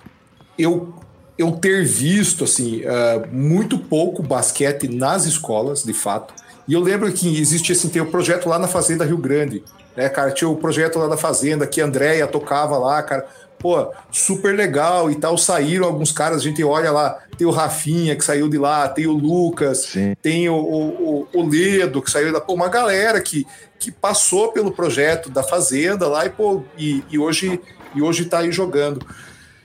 eu 0.59 0.95
eu 1.39 1.51
ter 1.53 1.85
visto 1.85 2.45
assim 2.45 2.83
uh, 2.83 3.27
muito 3.33 3.79
pouco 3.79 4.23
basquete 4.23 4.87
nas 4.87 5.25
escolas, 5.25 5.83
de 5.83 5.95
fato. 5.95 6.35
E 6.69 6.75
eu 6.75 6.81
lembro 6.81 7.11
que 7.11 7.41
existia 7.41 7.75
assim, 7.75 7.89
tem 7.89 8.03
um 8.03 8.11
projeto 8.11 8.49
lá 8.49 8.59
na 8.59 8.69
Fazenda 8.69 9.05
Rio 9.05 9.17
Grande, 9.17 9.65
né, 9.97 10.09
cara? 10.09 10.31
Tinha 10.31 10.49
o 10.49 10.53
um 10.53 10.57
projeto 10.57 10.99
lá 10.99 11.09
na 11.09 11.17
Fazenda 11.17 11.67
que 11.67 11.81
a 11.81 11.87
Andréia 11.87 12.27
tocava 12.27 12.77
lá, 12.79 13.03
cara. 13.03 13.27
Pô, 13.63 13.93
super 14.11 14.55
legal 14.55 15.11
e 15.11 15.15
tal. 15.15 15.39
Saíram 15.39 15.87
alguns 15.87 16.11
caras, 16.13 16.39
a 16.39 16.45
gente 16.45 16.63
olha 16.65 16.91
lá, 16.91 17.19
tem 17.39 17.47
o 17.47 17.51
Rafinha 17.51 18.17
que 18.17 18.25
saiu 18.25 18.49
de 18.49 18.59
lá, 18.59 18.89
tem 18.89 19.07
o 19.07 19.13
Lucas, 19.13 19.85
Sim. 19.85 20.17
tem 20.21 20.49
o, 20.49 20.55
o, 20.55 21.29
o, 21.33 21.49
Ledo 21.49 22.03
que 22.03 22.11
saiu 22.11 22.33
da. 22.33 22.41
Pô, 22.41 22.55
uma 22.55 22.69
galera 22.69 23.21
que, 23.21 23.47
que 23.79 23.93
passou 23.93 24.53
pelo 24.53 24.73
projeto 24.73 25.31
da 25.31 25.43
Fazenda 25.43 26.09
lá 26.09 26.27
e, 26.27 26.31
pô, 26.31 26.65
e, 26.77 27.05
e 27.09 27.19
hoje 27.19 27.61
e 27.95 28.03
hoje 28.03 28.25
está 28.25 28.41
aí 28.41 28.51
jogando. 28.51 29.05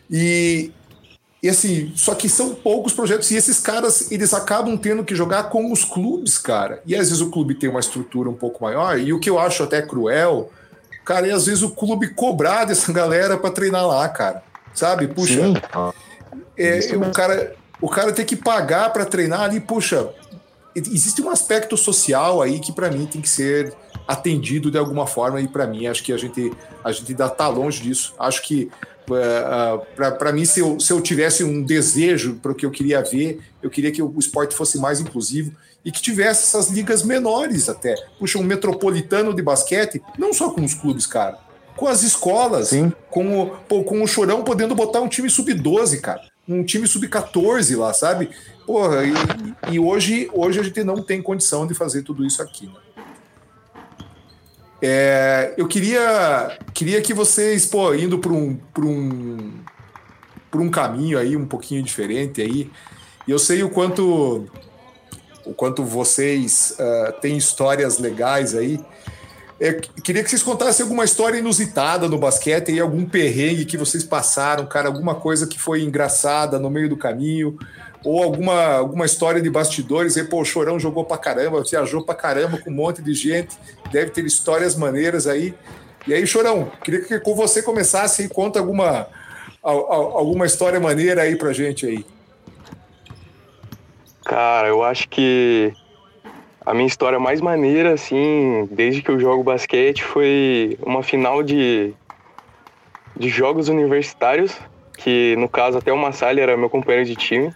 E, 0.09 0.71
e 1.41 1.49
assim, 1.49 1.91
só 1.95 2.15
que 2.15 2.27
são 2.29 2.53
poucos 2.53 2.93
projetos, 2.93 3.29
e 3.31 3.35
esses 3.35 3.59
caras, 3.59 4.11
eles 4.11 4.33
acabam 4.33 4.77
tendo 4.77 5.03
que 5.03 5.15
jogar 5.15 5.43
com 5.43 5.71
os 5.71 5.83
clubes, 5.83 6.37
cara. 6.37 6.81
E 6.85 6.95
às 6.95 7.09
vezes 7.09 7.21
o 7.21 7.29
clube 7.29 7.55
tem 7.55 7.69
uma 7.69 7.79
estrutura 7.79 8.29
um 8.29 8.33
pouco 8.33 8.63
maior, 8.63 8.99
e 8.99 9.13
o 9.13 9.19
que 9.19 9.29
eu 9.29 9.39
acho 9.39 9.63
até 9.63 9.81
cruel, 9.81 10.51
cara, 11.07 11.25
é 11.25 11.31
às 11.31 11.45
vezes 11.45 11.63
o 11.63 11.69
clube 11.69 12.09
cobrar 12.09 12.65
dessa 12.65 12.91
galera 12.93 13.37
para 13.37 13.49
treinar 13.49 13.87
lá, 13.87 14.07
cara. 14.09 14.43
Sabe? 14.73 15.07
Puxa. 15.07 15.41
É, 16.57 16.79
o, 16.95 17.11
cara, 17.11 17.55
o 17.81 17.89
cara 17.89 18.11
tem 18.11 18.25
que 18.25 18.35
pagar 18.35 18.91
para 18.91 19.05
treinar 19.05 19.41
ali, 19.41 19.61
puxa. 19.61 20.09
Existe 20.75 21.21
um 21.23 21.29
aspecto 21.29 21.75
social 21.75 22.41
aí 22.41 22.59
que 22.59 22.71
para 22.71 22.91
mim 22.91 23.07
tem 23.07 23.19
que 23.21 23.29
ser 23.29 23.73
atendido 24.07 24.69
de 24.69 24.77
alguma 24.77 25.07
forma 25.07 25.41
e 25.41 25.47
para 25.47 25.65
mim 25.65 25.87
acho 25.87 26.03
que 26.03 26.13
a 26.13 26.17
gente 26.17 26.53
a 26.83 26.91
gente 26.91 27.11
ainda 27.11 27.25
está 27.25 27.47
longe 27.47 27.81
disso. 27.81 28.13
Acho 28.19 28.43
que 28.43 28.69
para 29.07 30.31
mim 30.33 30.45
se 30.45 30.59
eu, 30.59 30.79
se 30.79 30.91
eu 30.91 31.01
tivesse 31.01 31.43
um 31.43 31.63
desejo 31.63 32.35
para 32.35 32.51
o 32.51 32.55
que 32.55 32.65
eu 32.65 32.71
queria 32.71 33.01
ver, 33.01 33.39
eu 33.61 33.69
queria 33.69 33.91
que 33.91 34.01
o 34.01 34.19
esporte 34.19 34.55
fosse 34.55 34.77
mais 34.77 34.99
inclusivo 34.99 35.51
e 35.83 35.91
que 35.91 36.01
tivesse 36.01 36.43
essas 36.43 36.69
ligas 36.69 37.03
menores 37.03 37.69
até. 37.69 37.95
Puxa, 38.19 38.37
um 38.37 38.43
metropolitano 38.43 39.33
de 39.33 39.41
basquete, 39.41 40.01
não 40.17 40.33
só 40.33 40.49
com 40.49 40.63
os 40.63 40.73
clubes, 40.73 41.07
cara, 41.07 41.39
com 41.77 41.87
as 41.87 42.03
escolas, 42.03 42.69
Sim. 42.69 42.91
com 43.09 43.41
o, 43.41 43.47
pô, 43.67 43.83
com 43.83 44.03
o 44.03 44.07
Chorão 44.07 44.43
podendo 44.43 44.75
botar 44.75 44.99
um 44.99 45.07
time 45.07 45.29
sub-12, 45.29 46.01
cara, 46.01 46.21
um 46.47 46.63
time 46.63 46.87
sub-14 46.87 47.77
lá, 47.77 47.93
sabe? 47.93 48.29
Porra, 48.65 49.05
e, 49.05 49.13
e, 49.75 49.79
hoje, 49.79 50.29
hoje 50.33 50.59
a 50.59 50.63
gente 50.63 50.83
não 50.83 51.01
tem 51.01 51.21
condição 51.21 51.65
de 51.65 51.73
fazer 51.73 52.01
tudo 52.01 52.25
isso 52.25 52.41
aqui, 52.41 52.65
né? 52.65 52.86
É, 54.81 55.53
eu 55.57 55.67
queria, 55.67 56.57
queria 56.73 57.01
que 57.01 57.13
vocês, 57.13 57.65
pô, 57.65 57.93
indo 57.93 58.19
para 58.19 58.31
um, 58.31 58.59
um, 58.79 59.51
um 60.55 60.69
caminho 60.69 61.17
aí 61.17 61.35
um 61.35 61.45
pouquinho 61.45 61.81
diferente 61.81 62.41
aí, 62.41 62.69
e 63.27 63.31
eu 63.31 63.39
sei 63.39 63.63
o 63.63 63.69
quanto 63.69 64.45
o 65.47 65.53
quanto 65.53 65.83
vocês 65.83 66.75
uh, 66.77 67.13
têm 67.21 67.37
histórias 67.37 67.97
legais 67.97 68.53
aí. 68.53 68.79
É, 69.59 69.73
queria 70.03 70.23
que 70.23 70.29
vocês 70.29 70.43
contassem 70.43 70.83
alguma 70.83 71.03
história 71.03 71.39
inusitada 71.39 72.07
no 72.07 72.17
basquete 72.17 72.71
e 72.71 72.79
algum 72.79 73.05
perrengue 73.05 73.65
que 73.65 73.77
vocês 73.77 74.03
passaram, 74.03 74.67
cara, 74.67 74.87
alguma 74.87 75.15
coisa 75.15 75.47
que 75.47 75.59
foi 75.59 75.81
engraçada 75.81 76.59
no 76.59 76.69
meio 76.69 76.89
do 76.89 76.97
caminho, 76.97 77.57
ou 78.03 78.23
alguma, 78.23 78.75
alguma 78.75 79.05
história 79.05 79.41
de 79.41 79.49
bastidores, 79.49 80.17
aí, 80.17 80.23
pô, 80.23 80.41
o 80.41 80.45
Chorão 80.45 80.79
jogou 80.79 81.03
pra 81.03 81.17
caramba, 81.17 81.63
viajou 81.63 82.03
pra 82.03 82.15
caramba 82.15 82.57
com 82.57 82.69
um 82.69 82.73
monte 82.73 83.01
de 83.01 83.13
gente, 83.13 83.57
deve 83.91 84.11
ter 84.11 84.25
histórias 84.25 84.75
maneiras 84.75 85.27
aí. 85.27 85.53
E 86.05 86.13
aí, 86.13 86.25
Chorão, 86.25 86.71
queria 86.83 87.01
que 87.01 87.19
com 87.19 87.35
você 87.35 87.61
começasse 87.61 88.23
e 88.23 88.29
conta 88.29 88.59
alguma, 88.59 89.07
alguma 89.61 90.45
história 90.45 90.79
maneira 90.79 91.23
aí 91.23 91.35
pra 91.35 91.51
gente 91.51 91.85
aí. 91.85 92.05
Cara, 94.23 94.67
eu 94.67 94.83
acho 94.83 95.07
que 95.09 95.73
a 96.65 96.73
minha 96.73 96.87
história 96.87 97.17
mais 97.17 97.39
maneira, 97.39 97.93
assim, 97.93 98.67
desde 98.71 99.01
que 99.01 99.09
eu 99.09 99.19
jogo 99.19 99.43
basquete, 99.43 100.03
foi 100.03 100.77
uma 100.85 101.01
final 101.01 101.41
de, 101.41 101.93
de 103.15 103.29
jogos 103.29 103.69
universitários, 103.69 104.53
que 104.97 105.35
no 105.37 105.47
caso 105.47 105.77
até 105.77 105.93
o 105.93 105.97
Massali 105.97 106.41
era 106.41 106.57
meu 106.57 106.69
companheiro 106.69 107.07
de 107.07 107.15
time. 107.15 107.53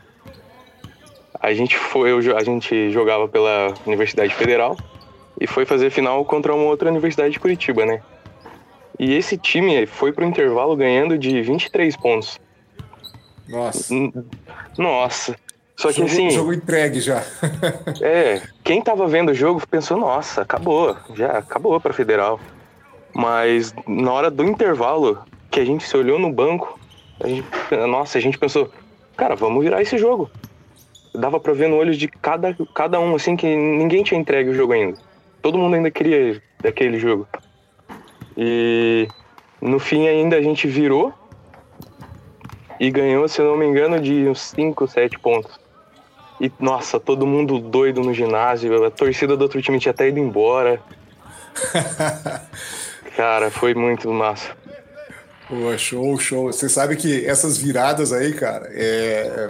A 1.41 1.53
gente 1.53 1.75
foi, 1.75 2.11
a 2.35 2.43
gente 2.43 2.91
jogava 2.91 3.27
pela 3.27 3.73
Universidade 3.87 4.33
Federal 4.35 4.77
e 5.39 5.47
foi 5.47 5.65
fazer 5.65 5.89
final 5.89 6.23
contra 6.23 6.53
uma 6.53 6.65
outra 6.65 6.89
universidade 6.89 7.33
de 7.33 7.39
Curitiba, 7.39 7.83
né? 7.83 7.99
E 8.99 9.15
esse 9.15 9.35
time 9.37 9.87
foi 9.87 10.13
pro 10.13 10.23
intervalo 10.23 10.75
ganhando 10.75 11.17
de 11.17 11.41
23 11.41 11.97
pontos. 11.97 12.39
Nossa. 13.49 13.95
Nossa. 14.77 15.35
Só 15.75 15.87
que 15.87 15.95
jogo, 15.95 16.11
assim. 16.11 16.29
Jogo 16.29 16.53
entregue 16.53 16.99
já. 16.99 17.23
é, 17.99 18.43
quem 18.63 18.79
tava 18.79 19.07
vendo 19.07 19.29
o 19.29 19.33
jogo 19.33 19.65
pensou, 19.67 19.97
nossa, 19.97 20.43
acabou, 20.43 20.95
já 21.15 21.39
acabou 21.39 21.81
pra 21.81 21.91
Federal. 21.91 22.39
Mas 23.15 23.73
na 23.87 24.11
hora 24.11 24.29
do 24.29 24.43
intervalo, 24.43 25.17
que 25.49 25.59
a 25.59 25.65
gente 25.65 25.87
se 25.87 25.97
olhou 25.97 26.19
no 26.19 26.31
banco, 26.31 26.79
a 27.19 27.27
gente, 27.27 27.47
nossa, 27.89 28.19
a 28.19 28.21
gente 28.21 28.37
pensou, 28.37 28.69
cara, 29.17 29.35
vamos 29.35 29.63
virar 29.63 29.81
esse 29.81 29.97
jogo 29.97 30.29
dava 31.13 31.39
pra 31.39 31.53
ver 31.53 31.67
no 31.67 31.77
olho 31.77 31.95
de 31.95 32.07
cada, 32.07 32.55
cada 32.73 32.99
um, 32.99 33.15
assim, 33.15 33.35
que 33.35 33.47
ninguém 33.55 34.03
tinha 34.03 34.19
entregue 34.19 34.49
o 34.49 34.53
jogo 34.53 34.73
ainda. 34.73 34.97
Todo 35.41 35.57
mundo 35.57 35.75
ainda 35.75 35.91
queria 35.91 36.41
aquele 36.63 36.99
jogo. 36.99 37.27
E 38.37 39.07
no 39.59 39.79
fim 39.79 40.07
ainda 40.07 40.37
a 40.37 40.41
gente 40.41 40.67
virou 40.67 41.13
e 42.79 42.89
ganhou, 42.89 43.27
se 43.27 43.41
não 43.41 43.57
me 43.57 43.65
engano, 43.65 43.99
de 43.99 44.27
uns 44.27 44.41
5, 44.41 44.87
7 44.87 45.19
pontos. 45.19 45.59
E 46.39 46.51
nossa, 46.59 46.99
todo 46.99 47.27
mundo 47.27 47.59
doido 47.59 48.01
no 48.01 48.13
ginásio, 48.13 48.83
a 48.83 48.89
torcida 48.89 49.37
do 49.37 49.43
outro 49.43 49.61
time 49.61 49.79
tinha 49.79 49.91
até 49.91 50.07
ido 50.07 50.19
embora. 50.19 50.81
Cara, 53.15 53.51
foi 53.51 53.75
muito 53.75 54.11
massa. 54.11 54.55
Pô, 55.47 55.77
show, 55.77 56.17
show. 56.17 56.51
Você 56.51 56.69
sabe 56.69 56.95
que 56.95 57.25
essas 57.25 57.57
viradas 57.57 58.13
aí, 58.13 58.33
cara, 58.33 58.69
é, 58.71 59.49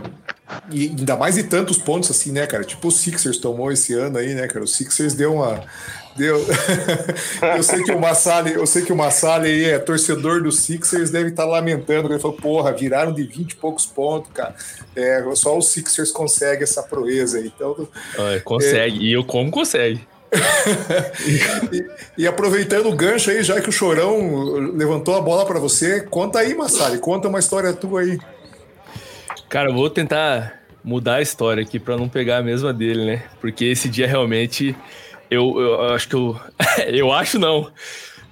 e 0.70 0.88
ainda 0.88 1.16
mais 1.16 1.36
de 1.36 1.44
tantos 1.44 1.78
pontos 1.78 2.12
assim, 2.12 2.32
né, 2.32 2.46
cara? 2.48 2.64
Tipo 2.64 2.88
o 2.88 2.92
Sixers 2.92 3.38
tomou 3.38 3.72
esse 3.72 3.94
ano 3.94 4.18
aí, 4.18 4.34
né, 4.34 4.48
cara? 4.48 4.64
O 4.64 4.68
Sixers 4.68 5.14
deu 5.14 5.36
uma. 5.36 5.64
Deu... 6.16 6.46
eu 7.56 7.64
sei 7.64 7.84
que 7.84 7.92
o 7.92 8.00
Massali, 8.00 8.54
eu 8.54 8.66
sei 8.68 8.84
que 8.84 8.92
o 8.92 8.96
Massali 8.96 9.48
aí 9.48 9.66
é 9.66 9.80
torcedor 9.80 10.44
do 10.44 10.52
Sixers, 10.52 11.10
deve 11.10 11.30
estar 11.30 11.44
tá 11.44 11.50
lamentando. 11.50 12.12
Ele 12.12 12.20
falou, 12.20 12.38
porra, 12.38 12.72
viraram 12.74 13.14
de 13.14 13.24
20 13.24 13.52
e 13.52 13.56
poucos 13.56 13.86
pontos, 13.86 14.32
cara. 14.34 14.56
É, 14.96 15.24
só 15.36 15.58
o 15.58 15.62
Sixers 15.62 16.12
consegue 16.12 16.64
essa 16.64 16.84
proeza 16.84 17.38
aí. 17.38 17.52
Então, 17.56 17.88
é, 18.18 18.40
consegue, 18.40 19.00
é... 19.00 19.02
e 19.02 19.14
eu 19.14 19.24
como 19.24 19.50
consegue. 19.50 20.06
e, 21.72 22.22
e, 22.24 22.28
aproveitando 22.28 22.88
o 22.88 22.96
gancho 22.96 23.30
aí, 23.30 23.44
já 23.44 23.60
que 23.60 23.68
o 23.68 23.72
Chorão 23.72 24.54
levantou 24.74 25.16
a 25.16 25.22
bola 25.22 25.46
para 25.46 25.60
você, 25.60 26.02
conta 26.02 26.40
aí, 26.40 26.54
Massali, 26.56 27.00
conta 27.00 27.28
uma 27.28 27.40
história 27.40 27.74
tua 27.74 28.02
aí. 28.02 28.18
Cara, 29.52 29.70
eu 29.70 29.74
vou 29.74 29.90
tentar 29.90 30.62
mudar 30.82 31.16
a 31.16 31.22
história 31.22 31.62
aqui 31.62 31.78
para 31.78 31.98
não 31.98 32.08
pegar 32.08 32.38
a 32.38 32.42
mesma 32.42 32.72
dele, 32.72 33.04
né? 33.04 33.24
Porque 33.42 33.66
esse 33.66 33.90
dia 33.90 34.08
realmente 34.08 34.74
eu, 35.30 35.60
eu 35.60 35.94
acho 35.94 36.08
que 36.08 36.16
eu. 36.16 36.40
eu 36.88 37.12
acho 37.12 37.38
não. 37.38 37.70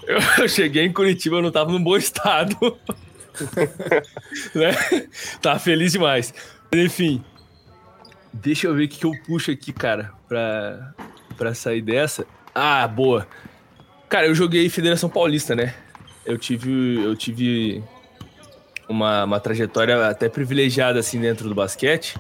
Eu 0.08 0.22
cheguei 0.48 0.86
em 0.86 0.94
Curitiba, 0.94 1.36
eu 1.36 1.42
não 1.42 1.52
tava 1.52 1.74
num 1.74 1.84
bom 1.84 1.98
estado. 1.98 2.56
né? 4.56 4.72
Tava 5.42 5.60
feliz 5.60 5.92
demais. 5.92 6.34
Enfim. 6.72 7.22
Deixa 8.32 8.68
eu 8.68 8.74
ver 8.74 8.86
o 8.86 8.88
que 8.88 9.06
eu 9.06 9.12
puxo 9.28 9.52
aqui, 9.52 9.74
cara, 9.74 10.14
pra, 10.26 10.94
pra 11.38 11.54
sair 11.54 11.82
dessa. 11.82 12.26
Ah, 12.56 12.88
boa. 12.88 13.28
Cara, 14.08 14.26
eu 14.26 14.34
joguei 14.34 14.70
Federação 14.70 15.10
Paulista, 15.10 15.54
né? 15.54 15.76
Eu 16.26 16.38
tive. 16.38 17.04
Eu 17.04 17.14
tive 17.14 17.84
uma, 18.90 19.24
uma 19.24 19.40
trajetória 19.40 20.08
até 20.08 20.28
privilegiada 20.28 21.00
assim 21.00 21.22
dentro 21.22 21.48
do 21.48 21.56
basquete. 21.56 22.18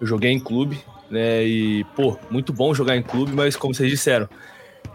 Eu 0.00 0.06
joguei 0.06 0.30
em 0.30 0.38
clube, 0.38 0.78
né? 1.10 1.42
E, 1.44 1.84
pô, 1.96 2.16
muito 2.30 2.52
bom 2.52 2.72
jogar 2.74 2.96
em 2.96 3.02
clube, 3.02 3.32
mas 3.32 3.56
como 3.56 3.74
vocês 3.74 3.90
disseram, 3.90 4.28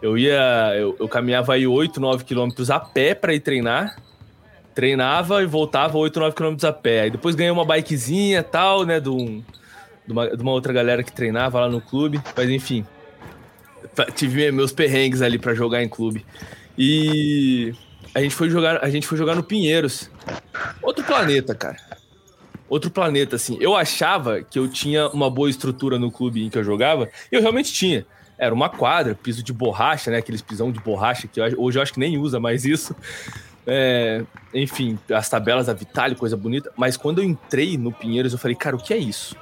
Eu 0.01 0.17
ia. 0.17 0.73
Eu, 0.77 0.95
eu 0.99 1.07
caminhava 1.07 1.53
aí 1.53 1.67
8, 1.67 1.99
9 1.99 2.23
quilômetros 2.23 2.69
a 2.69 2.79
pé 2.79 3.15
para 3.15 3.33
ir 3.33 3.39
treinar. 3.39 3.97
Treinava 4.73 5.41
e 5.41 5.45
voltava 5.45 5.97
8, 5.97 6.19
9 6.19 6.35
quilômetros 6.35 6.65
a 6.65 6.73
pé. 6.73 7.01
Aí 7.01 7.11
depois 7.11 7.35
ganhei 7.35 7.51
uma 7.51 7.65
bikezinha 7.65 8.43
tal, 8.43 8.83
né? 8.85 8.99
De, 8.99 9.09
um, 9.09 9.43
de, 10.05 10.11
uma, 10.11 10.35
de 10.35 10.41
uma 10.41 10.51
outra 10.51 10.73
galera 10.73 11.03
que 11.03 11.11
treinava 11.11 11.59
lá 11.59 11.69
no 11.69 11.81
clube. 11.81 12.21
Mas 12.35 12.49
enfim. 12.49 12.85
Tive 14.15 14.51
meus 14.51 14.73
perrengues 14.73 15.21
ali 15.21 15.39
para 15.39 15.53
jogar 15.53 15.81
em 15.81 15.87
clube. 15.87 16.25
E 16.77 17.73
a 18.15 18.21
gente 18.21 18.33
foi 18.33 18.49
jogar, 18.49 18.81
a 18.81 18.89
gente 18.89 19.05
foi 19.05 19.17
jogar 19.17 19.35
no 19.35 19.43
Pinheiros. 19.43 20.09
Outro 20.81 21.03
planeta, 21.03 21.53
cara. 21.53 21.75
Outro 22.69 22.89
planeta, 22.89 23.35
assim. 23.35 23.57
Eu 23.59 23.75
achava 23.75 24.41
que 24.41 24.57
eu 24.57 24.69
tinha 24.69 25.09
uma 25.09 25.29
boa 25.29 25.49
estrutura 25.49 25.99
no 25.99 26.09
clube 26.09 26.41
em 26.41 26.49
que 26.49 26.57
eu 26.57 26.63
jogava, 26.63 27.09
e 27.29 27.35
eu 27.35 27.41
realmente 27.41 27.73
tinha. 27.73 28.05
Era 28.37 28.55
uma 28.55 28.69
quadra, 28.69 29.15
piso 29.15 29.43
de 29.43 29.51
borracha, 29.51 30.09
né? 30.09 30.17
Aqueles 30.17 30.41
pisão 30.41 30.71
de 30.71 30.79
borracha 30.79 31.27
que 31.27 31.41
hoje 31.41 31.77
eu 31.77 31.81
acho 31.81 31.91
que 31.91 31.99
nem 31.99 32.17
usa 32.17 32.39
mais 32.39 32.63
isso. 32.63 32.95
É, 33.67 34.23
enfim, 34.53 34.97
as 35.13 35.27
tabelas 35.27 35.65
da 35.65 35.73
Vitale, 35.73 36.15
coisa 36.15 36.37
bonita. 36.37 36.71
Mas 36.77 36.95
quando 36.95 37.19
eu 37.19 37.25
entrei 37.25 37.77
no 37.77 37.91
Pinheiros, 37.91 38.31
eu 38.31 38.39
falei, 38.39 38.55
cara, 38.55 38.77
o 38.77 38.79
que 38.79 38.93
é 38.93 38.97
isso? 38.97 39.35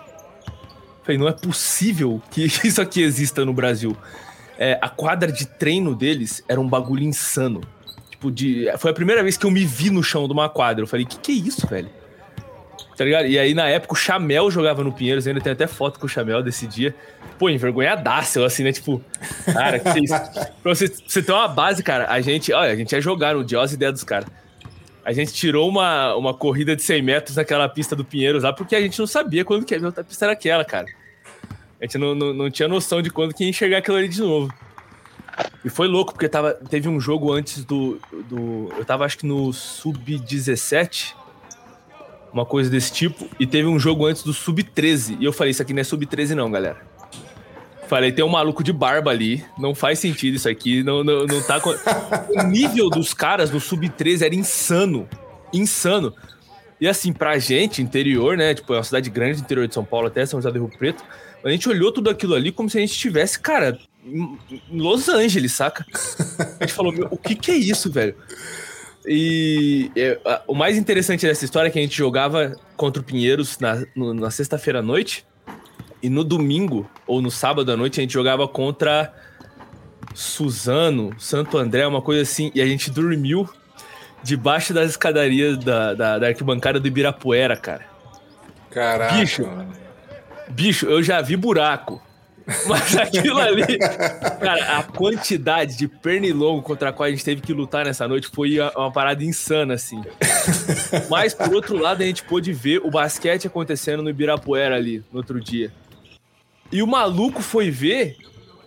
Eu 0.48 1.04
falei, 1.04 1.18
não 1.20 1.28
é 1.28 1.32
possível 1.34 2.20
que 2.32 2.46
isso 2.66 2.82
aqui 2.82 3.04
exista 3.04 3.46
no 3.46 3.54
Brasil. 3.54 3.96
É, 4.58 4.80
a 4.82 4.90
quadra 4.90 5.32
de 5.32 5.46
treino 5.46 5.96
deles 5.96 6.44
era 6.48 6.60
um 6.60 6.68
bagulho 6.68 7.04
insano. 7.04 7.62
Tipo, 8.24 8.32
de. 8.32 8.72
Foi 8.78 8.92
a 8.92 8.94
primeira 8.94 9.22
vez 9.22 9.36
que 9.36 9.46
eu 9.46 9.52
me 9.52 9.66
vi 9.66 9.90
no 9.90 10.02
chão 10.02 10.28
de 10.28 10.34
uma 10.34 10.48
quadra. 10.48 10.84
Eu 10.84 10.88
falei, 10.88 11.06
que 11.06 11.18
que 11.18 11.32
é 11.32 11.36
isso, 11.36 11.68
velho? 11.68 11.90
Tá 12.96 13.04
ligado? 13.04 13.26
E 13.26 13.38
aí, 13.38 13.54
na 13.54 13.68
época, 13.68 13.94
o 13.94 13.96
Chamel 13.96 14.50
jogava 14.52 14.84
no 14.84 14.92
Pinheiros, 14.92 15.28
ainda 15.28 15.42
tem 15.42 15.52
até 15.52 15.68
foto 15.68 16.00
com 16.00 16.06
o 16.06 16.10
Chamel 16.10 16.42
desse 16.44 16.68
dia. 16.68 16.96
Pô, 17.40 17.50
envergonhadaço, 17.50 18.40
eu 18.40 18.46
assim, 18.46 18.64
né? 18.64 18.72
Tipo, 18.72 19.04
cara, 19.52 19.80
que 19.80 20.00
isso? 20.00 20.14
pra 20.62 20.76
você, 20.76 20.88
você 20.88 21.22
ter 21.22 21.32
uma 21.32 21.48
base, 21.48 21.82
cara, 21.82 22.10
a 22.10 22.22
gente, 22.22 22.54
olha, 22.54 22.72
a 22.72 22.76
gente 22.76 22.92
ia 22.92 23.02
jogar 23.02 23.34
no 23.34 23.44
Dios 23.44 23.74
ideia 23.74 23.92
dos 23.92 24.04
caras. 24.04 24.30
A 25.04 25.12
gente 25.12 25.34
tirou 25.34 25.68
uma, 25.68 26.16
uma 26.16 26.34
corrida 26.34 26.76
de 26.76 26.84
100 26.84 27.02
metros 27.02 27.36
naquela 27.36 27.68
pista 27.68 27.96
do 27.96 28.06
Pinheiros 28.06 28.44
lá, 28.44 28.54
porque 28.54 28.76
a 28.76 28.80
gente 28.80 28.98
não 29.00 29.08
sabia 29.08 29.44
quando 29.44 29.66
que 29.66 29.76
a 29.76 30.04
pista 30.04 30.26
era 30.26 30.34
aquela, 30.34 30.64
cara. 30.64 30.86
A 31.82 31.86
gente 31.86 31.98
não, 31.98 32.16
não, 32.16 32.34
não 32.34 32.50
tinha 32.50 32.70
noção 32.70 33.02
de 33.02 33.10
quando 33.10 33.34
que 33.34 33.44
ia 33.44 33.50
enxergar 33.50 33.80
aquilo 33.80 33.98
ali 33.98 34.08
de 34.08 34.22
novo. 34.22 34.54
E 35.64 35.70
foi 35.70 35.88
louco, 35.88 36.14
porque 36.14 36.28
tava, 36.28 36.54
teve 36.54 36.90
um 36.90 37.00
jogo 37.00 37.32
antes 37.32 37.64
do, 37.64 38.00
do. 38.30 38.70
Eu 38.78 38.86
tava, 38.86 39.06
acho 39.06 39.18
que 39.18 39.26
no 39.26 39.52
Sub-17 39.54 41.16
uma 42.34 42.46
coisa 42.46 42.70
desse 42.70 42.92
tipo. 42.92 43.30
E 43.40 43.46
teve 43.46 43.68
um 43.68 43.80
jogo 43.80 44.06
antes 44.06 44.24
do 44.24 44.34
Sub-13. 44.34 45.18
E 45.20 45.26
eu 45.26 45.32
falei, 45.32 45.52
isso 45.52 45.62
aqui 45.62 45.74
não 45.74 45.82
é 45.82 45.84
Sub-13 45.84 46.32
não, 46.32 46.52
galera. 46.52 46.82
Falei, 47.88 48.12
tem 48.12 48.26
um 48.26 48.30
maluco 48.30 48.64
de 48.64 48.74
barba 48.74 49.12
ali, 49.12 49.46
não 49.58 49.76
faz 49.76 50.00
sentido 50.00 50.36
isso 50.36 50.50
aqui, 50.50 50.82
não, 50.84 51.04
não, 51.04 51.26
não 51.26 51.42
tá... 51.44 51.62
o 52.30 52.44
nível 52.48 52.90
dos 52.90 53.14
caras 53.14 53.52
no 53.52 53.60
Sub-13 53.60 54.24
era 54.24 54.34
insano, 54.34 55.08
insano. 55.54 56.14
E 56.82 56.88
assim, 56.88 57.14
pra 57.14 57.38
gente, 57.38 57.82
interior, 57.82 58.36
né, 58.36 58.56
tipo, 58.56 58.74
é 58.74 58.78
uma 58.78 58.84
cidade 58.84 59.10
grande, 59.10 59.42
interior 59.42 59.68
de 59.68 59.74
São 59.74 59.86
Paulo, 59.86 60.08
até 60.08 60.26
São 60.26 60.42
José 60.42 60.52
do 60.52 60.66
Rio 60.66 60.78
Preto, 60.78 61.04
a 61.44 61.50
gente 61.50 61.68
olhou 61.70 61.92
tudo 61.92 62.10
aquilo 62.10 62.34
ali 62.34 62.52
como 62.52 62.70
se 62.70 62.78
a 62.78 62.82
gente 62.82 62.94
estivesse, 62.94 63.38
cara, 63.40 63.78
em 64.06 64.38
Los 64.72 65.08
Angeles, 65.10 65.54
saca? 65.54 65.86
A 66.60 66.64
gente 66.64 66.74
falou, 66.74 66.92
meu, 66.92 67.08
o 67.10 67.18
que 67.18 67.36
que 67.36 67.52
é 67.52 67.56
isso, 67.56 67.92
velho? 67.92 68.16
E 69.06 69.92
é, 69.96 70.20
o 70.48 70.54
mais 70.54 70.78
interessante 70.78 71.26
dessa 71.26 71.44
história 71.44 71.68
é 71.68 71.72
que 71.72 71.80
a 71.80 71.82
gente 71.82 71.96
jogava 71.96 72.56
contra 72.78 73.02
o 73.02 73.06
Pinheiros 73.06 73.60
na, 73.60 73.84
na 73.96 74.32
sexta-feira 74.32 74.80
à 74.80 74.82
noite. 74.82 75.26
E 76.02 76.10
no 76.10 76.24
domingo, 76.24 76.90
ou 77.08 77.22
no 77.22 77.32
sábado 77.32 77.72
à 77.72 77.78
noite, 77.78 78.00
a 78.00 78.04
gente 78.04 78.14
jogava 78.14 78.48
contra 78.48 79.14
Suzano, 80.14 81.14
Santo 81.18 81.58
André, 81.58 81.86
uma 81.88 82.02
coisa 82.02 82.22
assim. 82.22 82.52
E 82.54 82.62
a 82.62 82.66
gente 82.66 82.92
dormiu 82.92 83.48
debaixo 84.22 84.74
das 84.74 84.92
escadarias 84.92 85.58
da, 85.58 85.94
da, 85.94 86.20
da 86.20 86.28
arquibancada 86.28 86.80
do 86.80 86.88
Ibirapuera, 86.88 87.58
cara. 87.58 87.86
Caraca. 88.70 89.16
Bicho, 89.16 89.44
bicho, 90.50 90.86
eu 90.88 91.04
já 91.04 91.22
vi 91.22 91.36
buraco. 91.36 92.02
Mas 92.68 92.98
aquilo 92.98 93.40
ali, 93.40 93.78
cara, 93.78 94.80
a 94.80 94.84
quantidade 94.84 95.78
de 95.78 95.88
pernilongo 95.88 96.62
contra 96.62 96.90
a 96.90 96.94
qual 96.94 97.08
a 97.08 97.10
gente 97.10 97.24
teve 97.24 97.42
que 97.42 97.54
lutar 97.54 97.86
nessa 97.86 98.08
noite 98.08 98.28
foi 98.28 98.60
uma 98.76 98.92
parada 98.92 99.24
insana, 99.24 99.76
assim. 99.76 100.02
Mas, 101.10 101.34
por 101.34 101.54
outro 101.54 101.78
lado, 101.78 102.04
a 102.04 102.06
gente 102.06 102.24
pôde 102.24 102.52
ver 102.52 102.80
o 102.84 102.92
basquete 102.92 103.48
acontecendo 103.48 104.04
no 104.04 104.10
Ibirapuera 104.10 104.76
ali, 104.76 105.04
no 105.12 105.20
outro 105.20 105.40
dia. 105.40 105.72
E 106.72 106.82
o 106.82 106.88
maluco 106.88 107.42
foi 107.42 107.72
ver 107.72 108.18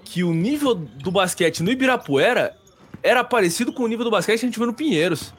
que 0.05 0.25
o 0.25 0.33
nível 0.33 0.75
do 0.75 1.11
basquete 1.11 1.63
no 1.63 1.71
Ibirapuera 1.71 2.57
era 3.03 3.23
parecido 3.23 3.73
com 3.73 3.83
o 3.83 3.89
nível 3.89 4.05
do 4.05 4.11
basquete 4.11 4.41
que 4.41 4.47
a 4.47 4.49
gente 4.49 4.59
viu 4.59 4.67
no 4.67 4.75
Pinheiros. 4.75 5.35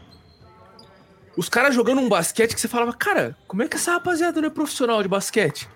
Os 1.35 1.49
caras 1.49 1.73
jogando 1.73 2.01
um 2.01 2.09
basquete 2.09 2.53
que 2.53 2.61
você 2.61 2.67
falava, 2.67 2.93
cara, 2.93 3.35
como 3.47 3.63
é 3.63 3.67
que 3.67 3.77
essa 3.77 3.93
rapaziada 3.93 4.41
não 4.41 4.47
é 4.47 4.51
profissional 4.51 5.01
de 5.01 5.09
basquete? 5.09 5.67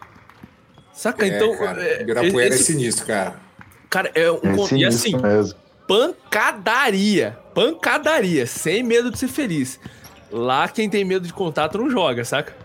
Saca? 0.93 1.25
É, 1.25 1.35
então. 1.35 1.57
Cara, 1.57 1.83
é, 1.83 2.01
Ibirapuera 2.01 2.53
esse, 2.53 2.63
é 2.63 2.65
sinistro, 2.65 3.05
cara. 3.05 3.35
Cara, 3.89 4.11
é 4.15 4.31
um. 4.31 4.37
É 4.71 4.77
e 4.77 4.85
assim, 4.85 5.17
mesmo. 5.17 5.57
pancadaria. 5.87 7.37
Pancadaria. 7.53 8.45
Sem 8.45 8.83
medo 8.83 9.11
de 9.11 9.17
ser 9.17 9.27
feliz. 9.27 9.79
Lá, 10.31 10.67
quem 10.67 10.89
tem 10.89 11.03
medo 11.03 11.27
de 11.27 11.33
contato 11.33 11.77
não 11.77 11.89
joga, 11.89 12.23
saca? 12.23 12.55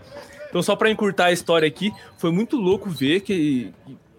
Então, 0.49 0.63
só 0.63 0.75
pra 0.75 0.89
encurtar 0.89 1.25
a 1.25 1.31
história 1.31 1.67
aqui, 1.67 1.91
foi 2.17 2.31
muito 2.31 2.55
louco 2.55 2.89
ver 2.89 3.21
que 3.21 3.73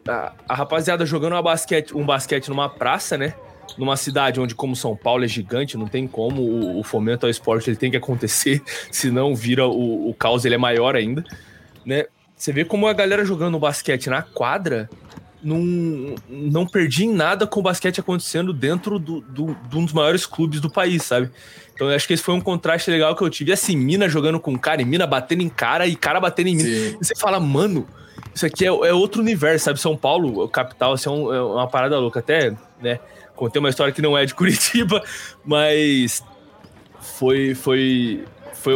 a, 0.06 0.32
a 0.48 0.54
rapaziada 0.54 1.06
jogando 1.06 1.32
uma 1.32 1.42
basquete, 1.42 1.96
um 1.96 2.04
basquete 2.04 2.48
numa 2.48 2.68
praça, 2.68 3.16
né? 3.16 3.34
Numa 3.76 3.96
cidade 3.96 4.40
onde, 4.40 4.54
como 4.54 4.74
São 4.74 4.96
Paulo 4.96 5.24
é 5.24 5.28
gigante, 5.28 5.76
não 5.76 5.86
tem 5.86 6.06
como 6.06 6.42
o, 6.42 6.80
o 6.80 6.82
fomento 6.82 7.26
ao 7.26 7.30
esporte 7.30 7.70
ele 7.70 7.76
tem 7.76 7.90
que 7.90 7.96
acontecer, 7.96 8.62
senão 8.90 9.34
vira 9.34 9.66
o, 9.66 10.08
o 10.08 10.14
caos, 10.14 10.44
ele 10.44 10.54
é 10.54 10.58
maior 10.58 10.96
ainda, 10.96 11.24
né? 11.84 12.06
Você 12.38 12.52
vê 12.52 12.64
como 12.64 12.86
a 12.86 12.92
galera 12.92 13.24
jogando 13.24 13.58
basquete 13.58 14.08
na 14.08 14.22
quadra 14.22 14.88
não, 15.42 16.14
não 16.28 16.66
perdi 16.66 17.04
em 17.04 17.12
nada 17.12 17.46
com 17.46 17.60
o 17.60 17.62
basquete 17.62 18.00
acontecendo 18.00 18.52
dentro 18.52 18.98
do, 18.98 19.20
do, 19.20 19.54
de 19.68 19.76
um 19.76 19.84
dos 19.84 19.92
maiores 19.92 20.24
clubes 20.24 20.60
do 20.60 20.70
país, 20.70 21.02
sabe? 21.02 21.30
Então 21.74 21.88
eu 21.90 21.94
acho 21.96 22.06
que 22.06 22.14
esse 22.14 22.22
foi 22.22 22.34
um 22.34 22.40
contraste 22.40 22.90
legal 22.90 23.14
que 23.14 23.22
eu 23.22 23.30
tive. 23.30 23.50
E 23.50 23.54
assim, 23.54 23.76
mina 23.76 24.08
jogando 24.08 24.38
com 24.40 24.56
cara, 24.58 24.82
e 24.82 24.84
mina 24.84 25.06
batendo 25.06 25.42
em 25.42 25.48
cara, 25.48 25.86
e 25.86 25.94
cara 25.96 26.20
batendo 26.20 26.48
em 26.48 26.56
mina. 26.56 26.68
Sim. 26.68 26.96
E 27.00 27.04
você 27.04 27.14
fala, 27.16 27.38
mano, 27.38 27.86
isso 28.34 28.46
aqui 28.46 28.64
é, 28.64 28.68
é 28.68 28.92
outro 28.92 29.20
universo, 29.20 29.64
sabe? 29.66 29.80
São 29.80 29.96
Paulo, 29.96 30.48
capital, 30.48 30.92
assim, 30.92 31.08
é, 31.08 31.12
um- 31.12 31.32
é 31.34 31.42
uma 31.42 31.68
parada 31.68 31.98
louca. 31.98 32.20
Até, 32.20 32.56
né? 32.80 32.98
Contei 33.36 33.60
uma 33.60 33.68
história 33.68 33.92
que 33.92 34.02
não 34.02 34.18
é 34.18 34.24
de 34.24 34.34
Curitiba, 34.34 35.02
mas 35.44 36.22
foi, 37.00 37.54
foi, 37.54 38.24
foi 38.54 38.74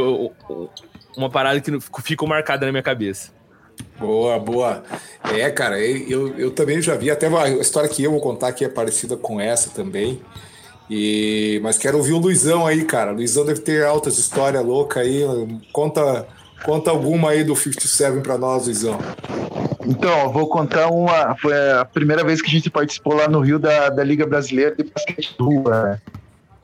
uma 1.16 1.28
parada 1.28 1.60
que 1.60 1.72
ficou 2.02 2.28
marcada 2.28 2.66
na 2.66 2.72
minha 2.72 2.82
cabeça. 2.82 3.32
Boa, 3.98 4.38
boa. 4.38 4.82
É, 5.32 5.50
cara, 5.50 5.78
eu, 5.80 6.36
eu 6.38 6.50
também 6.50 6.80
já 6.80 6.94
vi, 6.94 7.10
até 7.10 7.28
uma 7.28 7.48
história 7.48 7.88
que 7.88 8.02
eu 8.02 8.10
vou 8.10 8.20
contar 8.20 8.48
aqui 8.48 8.64
é 8.64 8.68
parecida 8.68 9.16
com 9.16 9.40
essa 9.40 9.70
também. 9.70 10.20
E, 10.90 11.60
mas 11.62 11.78
quero 11.78 11.96
ouvir 11.96 12.12
o 12.12 12.18
Luizão 12.18 12.66
aí, 12.66 12.84
cara. 12.84 13.12
O 13.12 13.14
Luizão 13.14 13.46
deve 13.46 13.60
ter 13.60 13.84
altas 13.84 14.18
histórias 14.18 14.64
loucas 14.64 15.02
aí. 15.02 15.22
Conta, 15.72 16.26
conta 16.64 16.90
alguma 16.90 17.30
aí 17.30 17.44
do 17.44 17.56
57 17.56 18.20
pra 18.20 18.36
nós, 18.36 18.66
Luizão. 18.66 18.98
Então, 19.86 20.30
vou 20.30 20.48
contar 20.48 20.88
uma. 20.88 21.34
Foi 21.36 21.54
a 21.72 21.84
primeira 21.84 22.22
vez 22.22 22.42
que 22.42 22.48
a 22.48 22.50
gente 22.50 22.70
participou 22.70 23.14
lá 23.14 23.28
no 23.28 23.40
Rio 23.40 23.58
da, 23.58 23.88
da 23.88 24.04
Liga 24.04 24.26
Brasileira 24.26 24.74
de 24.76 24.84
Basquete 24.84 25.34
Rua. 25.40 25.82
né? 25.82 26.00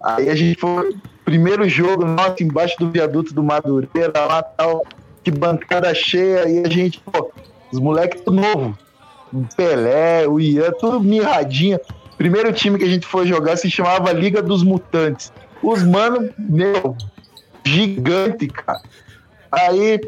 Aí 0.02 0.28
a 0.28 0.34
gente 0.34 0.60
foi. 0.60 0.94
Primeiro 1.24 1.68
jogo 1.68 2.06
nosso 2.06 2.42
embaixo 2.42 2.76
do 2.78 2.90
viaduto 2.90 3.34
do 3.34 3.42
Madureira, 3.42 4.12
lá 4.24 4.42
tal, 4.42 4.82
que 5.30 5.38
bancada 5.38 5.94
cheia, 5.94 6.48
e 6.48 6.64
a 6.64 6.68
gente, 6.70 6.98
pô, 7.00 7.30
os 7.70 7.78
moleques 7.78 8.22
tudo 8.22 8.40
novo. 8.40 8.78
O 9.32 9.44
Pelé, 9.54 10.26
o 10.26 10.40
Ian, 10.40 10.72
tudo 10.80 11.00
mirradinho. 11.00 11.78
Primeiro 12.16 12.50
time 12.52 12.78
que 12.78 12.84
a 12.84 12.88
gente 12.88 13.06
foi 13.06 13.26
jogar 13.26 13.56
se 13.58 13.70
chamava 13.70 14.10
Liga 14.12 14.40
dos 14.40 14.62
Mutantes. 14.62 15.30
Os 15.62 15.82
mano, 15.82 16.30
meu, 16.38 16.96
gigante, 17.64 18.46
cara. 18.46 18.80
Aí, 19.52 20.00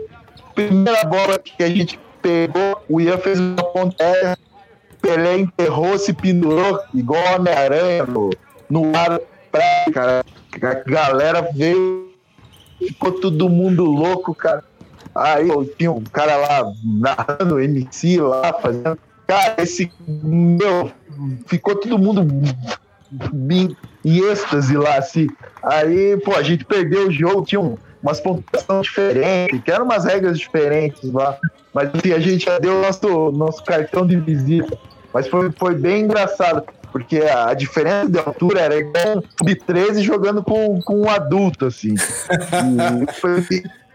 primeira 0.54 1.04
bola 1.04 1.38
que 1.38 1.62
a 1.62 1.68
gente 1.68 2.00
pegou, 2.22 2.82
o 2.88 3.00
Ian 3.00 3.18
fez 3.18 3.38
uma 3.38 3.62
ponta 3.62 4.02
aérea, 4.02 4.38
Pelé 5.02 5.38
enterrou, 5.38 5.98
se 5.98 6.12
pendurou, 6.14 6.80
igual 6.94 7.36
Homem-Aranha 7.36 8.06
no, 8.06 8.30
no 8.68 8.96
ar, 8.96 9.20
pra, 9.52 9.62
cara. 9.92 10.24
A 10.54 10.90
galera 10.90 11.48
veio, 11.54 12.10
ficou 12.78 13.12
todo 13.12 13.48
mundo 13.48 13.84
louco, 13.84 14.34
cara. 14.34 14.69
Aí 15.14 15.48
tinha 15.78 15.90
um 15.92 16.02
cara 16.04 16.36
lá 16.36 16.72
narrando 16.84 17.60
MC 17.60 18.20
lá, 18.20 18.52
fazendo. 18.54 18.98
Cara, 19.26 19.54
esse 19.62 19.90
meu, 20.06 20.90
ficou 21.46 21.76
todo 21.76 21.98
mundo 21.98 22.26
em, 23.32 23.76
em 24.04 24.18
êxtase 24.30 24.76
lá, 24.76 24.96
assim. 24.96 25.28
Aí, 25.62 26.16
pô, 26.24 26.34
a 26.34 26.42
gente 26.42 26.64
perdeu 26.64 27.08
o 27.08 27.12
jogo, 27.12 27.44
tinha 27.44 27.60
um- 27.60 27.76
umas 28.02 28.20
pontuações 28.20 28.86
diferentes, 28.86 29.60
que 29.62 29.70
eram 29.70 29.84
umas 29.84 30.04
regras 30.04 30.38
diferentes 30.38 31.12
lá. 31.12 31.36
Mas 31.74 31.90
assim, 31.94 32.12
a 32.12 32.18
gente 32.18 32.44
já 32.46 32.58
deu 32.58 32.78
o 32.78 32.82
nosso, 32.82 33.30
nosso 33.32 33.62
cartão 33.64 34.06
de 34.06 34.16
visita. 34.16 34.76
Mas 35.12 35.28
foi, 35.28 35.50
foi 35.52 35.74
bem 35.74 36.04
engraçado. 36.04 36.64
porque 36.92 37.18
a 37.18 37.54
diferença 37.54 38.08
de 38.10 38.18
altura 38.18 38.60
era 38.62 38.76
igual 38.76 39.18
um 39.18 39.22
sub-13 39.22 40.00
jogando 40.02 40.42
com, 40.42 40.80
com 40.82 41.02
um 41.02 41.08
adulto, 41.08 41.66
assim. 41.66 41.94
E, 43.06 43.12
foi, 43.20 43.42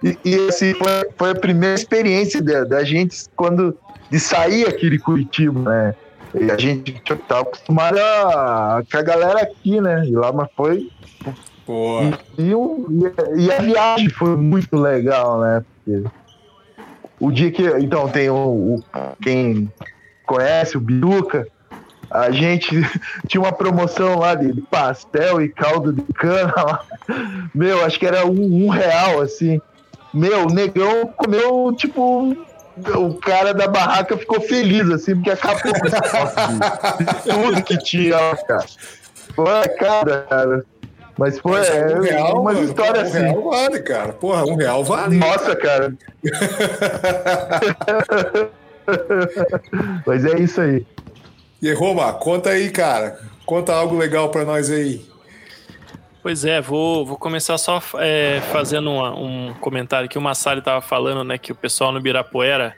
e, 0.04 0.18
e, 0.24 0.48
assim, 0.48 0.74
foi, 0.74 1.10
foi, 1.18 1.32
a 1.32 1.36
primeira 1.36 1.76
experiência 1.76 2.41
da, 2.41 2.64
da, 2.64 2.84
gente 2.84 3.26
quando 3.36 3.78
de 4.10 4.20
sair 4.20 4.68
aqui 4.68 4.89
de 4.89 5.00
Curitiba, 5.00 5.60
né? 5.62 5.96
E 6.39 6.52
a 6.52 6.58
gente 6.58 7.02
tava 7.28 7.41
acostumado 7.41 7.98
a, 7.98 8.84
com 8.89 8.98
a 8.98 9.02
galera 9.02 9.41
aqui, 9.41 9.80
né? 9.80 10.06
E 10.06 10.12
lá, 10.12 10.32
mas 10.32 10.50
foi. 10.56 10.89
E, 12.38 12.41
e, 12.41 13.46
e, 13.46 13.52
a 13.52 13.62
viagem 13.62 14.10
foi 14.10 14.36
muito 14.36 14.76
legal, 14.76 15.39
né? 15.39 15.64
Porque 15.86 16.04
o 17.20 17.32
dia 17.32 17.52
que. 17.52 17.64
Então, 17.80 18.08
tem 18.10 18.30
o, 18.30 18.36
o 18.36 18.84
quem 19.22 19.72
conhece 20.26 20.78
o 20.78 20.82
Biruca, 20.82 21.48
a 22.10 22.32
gente 22.32 22.70
tinha 23.28 23.41
uma 23.41 23.52
promoção 23.52 24.20
lá 24.20 24.36
de 24.36 24.62
pastel 24.62 25.41
e 25.41 25.50
caldo 25.50 25.93
de 25.93 26.04
cana 26.14 26.54
lá. 26.56 26.86
Meu, 27.54 27.84
acho 27.86 27.98
que 27.98 28.06
era 28.06 28.26
um, 28.26 28.66
um 28.66 28.70
real, 28.70 29.22
assim. 29.22 29.62
Meu, 30.16 30.47
o 30.47 30.53
negão 30.53 31.13
comeu, 31.18 31.76
tipo, 31.76 32.34
o 32.95 33.13
cara 33.16 33.53
da 33.53 33.68
barraca 33.68 34.18
ficou 34.18 34.39
feliz, 34.39 34.89
assim, 34.89 35.16
porque 35.16 35.32
acabou 35.32 35.74
tudo 37.24 37.61
que 37.63 37.78
tinha 37.80 38.18
cara. 38.47 38.66
Foi, 39.36 39.68
cara, 39.78 40.26
cara. 40.30 40.66
Mas 41.18 41.39
foi 41.39 41.59
Mas 41.59 41.70
é, 41.70 41.95
um 41.95 42.01
real, 42.01 42.41
uma 42.41 42.53
mano, 42.53 42.66
história 42.66 43.01
um 43.01 43.03
assim. 43.03 43.20
Um 43.20 43.24
real 43.24 43.49
vale, 43.49 43.80
cara. 43.82 44.13
Porra, 44.13 44.45
um 44.45 44.55
real 44.55 44.84
vale. 44.84 45.18
Nossa, 45.18 45.55
cara. 45.55 45.93
Mas 50.05 50.26
é 50.26 50.39
isso 50.39 50.61
aí. 50.61 50.86
E 51.61 51.74
Roma, 51.74 52.13
conta 52.13 52.51
aí, 52.51 52.70
cara. 52.70 53.20
Conta 53.45 53.74
algo 53.74 53.97
legal 53.97 54.30
para 54.30 54.45
nós 54.45 54.70
aí. 54.70 55.05
Pois 56.26 56.43
é, 56.43 56.59
vou, 56.59 57.05
vou 57.05 57.17
começar 57.17 57.55
só 57.59 57.80
é, 57.99 58.41
fazendo 58.51 58.89
uma, 58.89 59.15
um 59.15 59.53
comentário 59.61 60.09
que 60.09 60.17
o 60.17 60.21
Massari 60.21 60.57
estava 60.57 60.82
falando, 60.82 61.23
né, 61.23 61.38
que 61.38 61.51
o 61.51 61.55
pessoal 61.55 61.91
no 61.91 62.01
Birapuera 62.01 62.76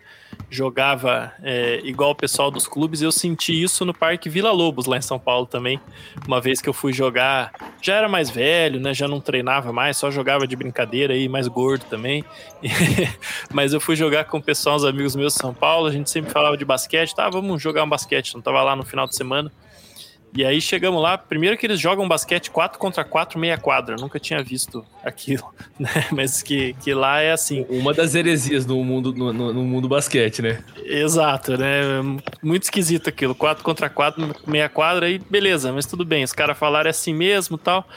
jogava 0.49 1.31
é, 1.41 1.79
igual 1.85 2.11
o 2.11 2.15
pessoal 2.15 2.51
dos 2.51 2.67
clubes. 2.67 3.01
Eu 3.01 3.09
senti 3.09 3.63
isso 3.63 3.85
no 3.85 3.93
Parque 3.93 4.27
Vila 4.27 4.51
Lobos, 4.51 4.85
lá 4.85 4.97
em 4.97 5.01
São 5.01 5.17
Paulo 5.17 5.45
também. 5.45 5.79
Uma 6.27 6.41
vez 6.41 6.59
que 6.59 6.67
eu 6.67 6.73
fui 6.73 6.91
jogar, 6.91 7.53
já 7.81 7.95
era 7.95 8.09
mais 8.09 8.29
velho, 8.29 8.81
né? 8.81 8.93
Já 8.93 9.07
não 9.07 9.21
treinava 9.21 9.71
mais, 9.71 9.95
só 9.95 10.11
jogava 10.11 10.45
de 10.45 10.57
brincadeira 10.57 11.13
aí, 11.13 11.29
mais 11.29 11.47
gordo 11.47 11.85
também. 11.85 12.25
Mas 13.49 13.71
eu 13.71 13.79
fui 13.79 13.95
jogar 13.95 14.25
com 14.25 14.39
o 14.39 14.43
pessoal, 14.43 14.75
uns 14.75 14.83
amigos 14.83 15.15
meus 15.15 15.35
de 15.35 15.39
São 15.39 15.53
Paulo. 15.53 15.87
A 15.87 15.91
gente 15.93 16.09
sempre 16.09 16.31
falava 16.31 16.57
de 16.57 16.65
basquete, 16.65 17.15
tá? 17.15 17.29
Vamos 17.29 17.63
jogar 17.63 17.85
um 17.85 17.89
basquete. 17.89 18.33
Não 18.33 18.41
tava 18.41 18.61
lá 18.61 18.75
no 18.75 18.83
final 18.83 19.07
de 19.07 19.15
semana. 19.15 19.49
E 20.35 20.45
aí 20.45 20.61
chegamos 20.61 21.01
lá, 21.01 21.17
primeiro 21.17 21.57
que 21.57 21.65
eles 21.65 21.79
jogam 21.79 22.07
basquete 22.07 22.51
4 22.51 22.77
contra 22.77 23.03
4, 23.03 23.39
meia 23.39 23.57
quadra. 23.57 23.95
nunca 23.95 24.19
tinha 24.19 24.43
visto 24.43 24.85
aquilo, 25.03 25.43
né? 25.79 26.07
Mas 26.11 26.43
que, 26.43 26.73
que 26.81 26.93
lá 26.93 27.21
é 27.21 27.31
assim. 27.31 27.65
Uma 27.69 27.93
das 27.93 28.13
heresias 28.13 28.65
no 28.65 28.83
mundo, 28.83 29.13
no, 29.13 29.33
no 29.33 29.63
mundo 29.63 29.87
basquete, 29.87 30.41
né? 30.41 30.63
Exato, 30.83 31.57
né? 31.57 31.81
Muito 32.43 32.63
esquisito 32.63 33.09
aquilo. 33.09 33.33
4 33.33 33.63
contra 33.63 33.89
4, 33.89 34.35
meia 34.45 34.69
quadra, 34.69 35.07
aí 35.07 35.17
beleza, 35.17 35.71
mas 35.71 35.85
tudo 35.85 36.05
bem. 36.05 36.23
Os 36.23 36.33
caras 36.33 36.57
falaram 36.57 36.87
é 36.87 36.91
assim 36.91 37.13
mesmo 37.13 37.57
tal. 37.57 37.87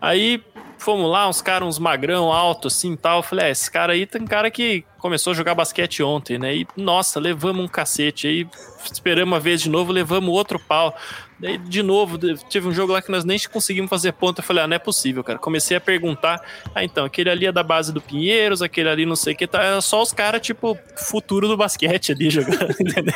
Aí 0.00 0.42
fomos 0.78 1.10
lá, 1.10 1.26
uns 1.28 1.40
caras, 1.40 1.66
uns 1.66 1.78
magrão 1.78 2.30
alto 2.30 2.68
assim 2.68 2.94
tal. 2.94 3.18
Eu 3.18 3.22
falei, 3.22 3.46
é, 3.46 3.50
esse 3.50 3.70
cara 3.70 3.94
aí 3.94 4.06
tem 4.06 4.24
cara 4.26 4.50
que 4.50 4.84
começou 4.98 5.32
a 5.32 5.34
jogar 5.34 5.54
basquete 5.54 6.02
ontem, 6.02 6.38
né? 6.38 6.56
E 6.56 6.66
nossa, 6.76 7.18
levamos 7.18 7.64
um 7.64 7.68
cacete. 7.68 8.26
Aí 8.26 8.46
esperamos 8.92 9.32
uma 9.32 9.40
vez 9.40 9.62
de 9.62 9.70
novo, 9.70 9.92
levamos 9.92 10.34
outro 10.34 10.58
pau. 10.58 10.94
Daí, 11.44 11.58
de 11.58 11.82
novo, 11.82 12.16
teve 12.48 12.66
um 12.66 12.72
jogo 12.72 12.94
lá 12.94 13.02
que 13.02 13.10
nós 13.10 13.22
nem 13.22 13.38
conseguimos 13.52 13.90
fazer 13.90 14.12
ponto. 14.12 14.38
Eu 14.38 14.42
falei, 14.42 14.64
ah, 14.64 14.66
não 14.66 14.76
é 14.76 14.78
possível, 14.78 15.22
cara. 15.22 15.38
Comecei 15.38 15.76
a 15.76 15.80
perguntar. 15.80 16.40
Ah, 16.74 16.82
então, 16.82 17.04
aquele 17.04 17.28
ali 17.28 17.44
é 17.44 17.52
da 17.52 17.62
base 17.62 17.92
do 17.92 18.00
Pinheiros, 18.00 18.62
aquele 18.62 18.88
ali 18.88 19.04
não 19.04 19.14
sei 19.14 19.34
o 19.34 19.36
que. 19.36 19.46
Tá, 19.46 19.62
é 19.62 19.80
só 19.82 20.00
os 20.00 20.10
caras, 20.10 20.40
tipo, 20.40 20.78
futuro 20.96 21.46
do 21.46 21.54
basquete 21.54 22.12
ali 22.12 22.30
jogando, 22.30 22.70
entendeu? 22.80 23.14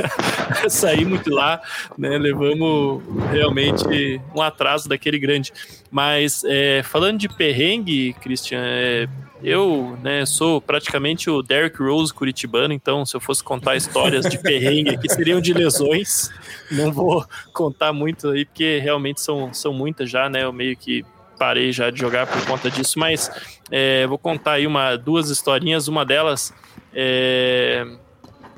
Saímos 0.70 1.22
de 1.24 1.28
lá, 1.28 1.60
né? 1.98 2.16
Levamos 2.16 3.02
realmente 3.30 4.18
um 4.34 4.40
atraso 4.40 4.88
daquele 4.88 5.18
grande. 5.18 5.52
Mas, 5.90 6.42
é, 6.46 6.82
falando 6.84 7.18
de 7.18 7.28
perrengue, 7.28 8.14
Christian, 8.14 8.62
é, 8.62 9.06
eu, 9.42 9.98
né, 10.02 10.24
sou 10.24 10.60
praticamente 10.60 11.28
o 11.28 11.42
Derrick 11.42 11.82
Rose 11.82 12.12
curitibano, 12.12 12.72
então 12.72 13.04
se 13.04 13.14
eu 13.14 13.20
fosse 13.20 13.44
contar 13.44 13.76
histórias 13.76 14.26
de 14.26 14.38
perrengue 14.38 14.90
aqui, 14.90 15.08
seriam 15.08 15.40
de 15.40 15.52
lesões. 15.52 16.30
Não 16.70 16.90
vou 16.90 17.24
contar 17.52 17.92
muito 17.92 18.30
aí, 18.30 18.44
porque 18.44 18.78
realmente 18.78 19.20
são, 19.20 19.52
são 19.52 19.72
muitas 19.72 20.10
já, 20.10 20.28
né? 20.28 20.44
Eu 20.44 20.52
meio 20.52 20.76
que 20.76 21.04
parei 21.38 21.70
já 21.70 21.90
de 21.90 22.00
jogar 22.00 22.26
por 22.26 22.44
conta 22.46 22.70
disso, 22.70 22.98
mas 22.98 23.30
é, 23.70 24.06
vou 24.06 24.18
contar 24.18 24.52
aí 24.52 24.66
uma, 24.66 24.96
duas 24.96 25.28
historinhas. 25.28 25.86
Uma 25.86 26.04
delas, 26.04 26.52
é, 26.94 27.86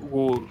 o, 0.00 0.46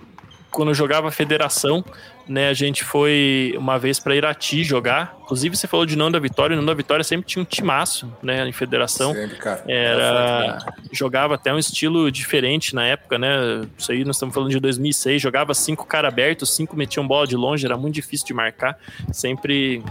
quando 0.51 0.69
eu 0.69 0.75
jogava 0.75 1.09
federação, 1.09 1.84
né, 2.28 2.49
a 2.49 2.53
gente 2.53 2.84
foi 2.84 3.53
uma 3.57 3.80
vez 3.80 3.99
para 3.99 4.15
Irati 4.15 4.63
jogar. 4.63 5.17
Inclusive, 5.23 5.55
você 5.55 5.67
falou 5.67 5.86
de 5.86 5.95
não 5.95 6.11
da 6.11 6.19
Vitória, 6.19 6.55
não 6.55 6.65
da 6.65 6.73
Vitória 6.73 7.03
sempre 7.03 7.25
tinha 7.25 7.41
um 7.41 7.45
timaço, 7.45 8.11
né, 8.21 8.47
em 8.47 8.51
federação. 8.51 9.13
Sempre, 9.13 9.38
cara. 9.38 9.63
Era 9.67 10.57
jogava 10.91 11.36
até 11.36 11.53
um 11.53 11.57
estilo 11.57 12.11
diferente 12.11 12.75
na 12.75 12.86
época, 12.86 13.17
né? 13.17 13.61
Isso 13.78 13.91
aí 13.91 14.03
nós 14.03 14.15
estamos 14.15 14.34
falando 14.34 14.51
de 14.51 14.59
2006, 14.59 15.21
jogava 15.21 15.53
cinco 15.53 15.86
cara 15.86 16.07
abertos, 16.07 16.55
cinco 16.55 16.75
metiam 16.75 17.07
bola 17.07 17.25
de 17.25 17.36
longe, 17.36 17.65
era 17.65 17.78
muito 17.78 17.95
difícil 17.95 18.28
de 18.28 18.34
marcar. 18.34 18.78
Sempre 19.11 19.84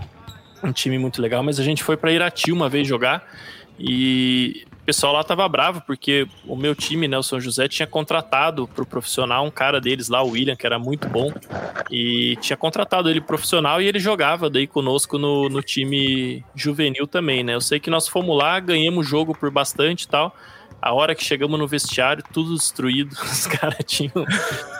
um 0.62 0.72
time 0.72 0.99
muito 0.99 1.22
legal, 1.22 1.43
mas 1.43 1.59
a 1.59 1.62
gente 1.62 1.82
foi 1.82 1.97
para 1.97 2.12
Irati 2.12 2.53
uma 2.53 2.68
vez 2.68 2.87
jogar 2.87 3.26
e 3.78 4.66
pessoal 4.87 5.12
lá 5.12 5.24
tava 5.24 5.47
bravo, 5.49 5.82
porque 5.84 6.28
o 6.47 6.55
meu 6.55 6.72
time, 6.72 7.09
né, 7.09 7.18
o 7.18 7.22
São 7.22 7.41
José, 7.41 7.66
tinha 7.66 7.89
contratado 7.89 8.68
pro 8.68 8.87
profissional 8.87 9.45
um 9.45 9.51
cara 9.51 9.80
deles 9.80 10.09
lá, 10.09 10.22
o 10.22 10.30
William, 10.30 10.55
que 10.55 10.64
era 10.64 10.78
muito 10.78 11.09
bom, 11.09 11.32
e 11.91 12.37
tinha 12.41 12.57
contratado 12.57 13.11
ele 13.11 13.20
profissional 13.20 13.82
e 13.82 13.87
ele 13.87 13.99
jogava 13.99 14.49
daí 14.49 14.66
conosco 14.68 15.18
no, 15.18 15.49
no 15.49 15.61
time 15.61 16.45
juvenil 16.55 17.09
também, 17.09 17.43
né? 17.43 17.55
Eu 17.55 17.61
sei 17.61 17.80
que 17.80 17.91
nós 17.91 18.07
fomos 18.07 18.39
lá, 18.39 18.61
ganhamos 18.61 19.05
o 19.05 19.09
jogo 19.09 19.37
por 19.37 19.51
bastante 19.51 20.05
e 20.05 20.09
tal. 20.09 20.34
A 20.80 20.93
hora 20.93 21.16
que 21.16 21.24
chegamos 21.24 21.59
no 21.59 21.66
vestiário, 21.66 22.22
tudo 22.32 22.55
destruído, 22.55 23.11
os 23.24 23.47
caras 23.49 23.78
tinham 23.84 24.24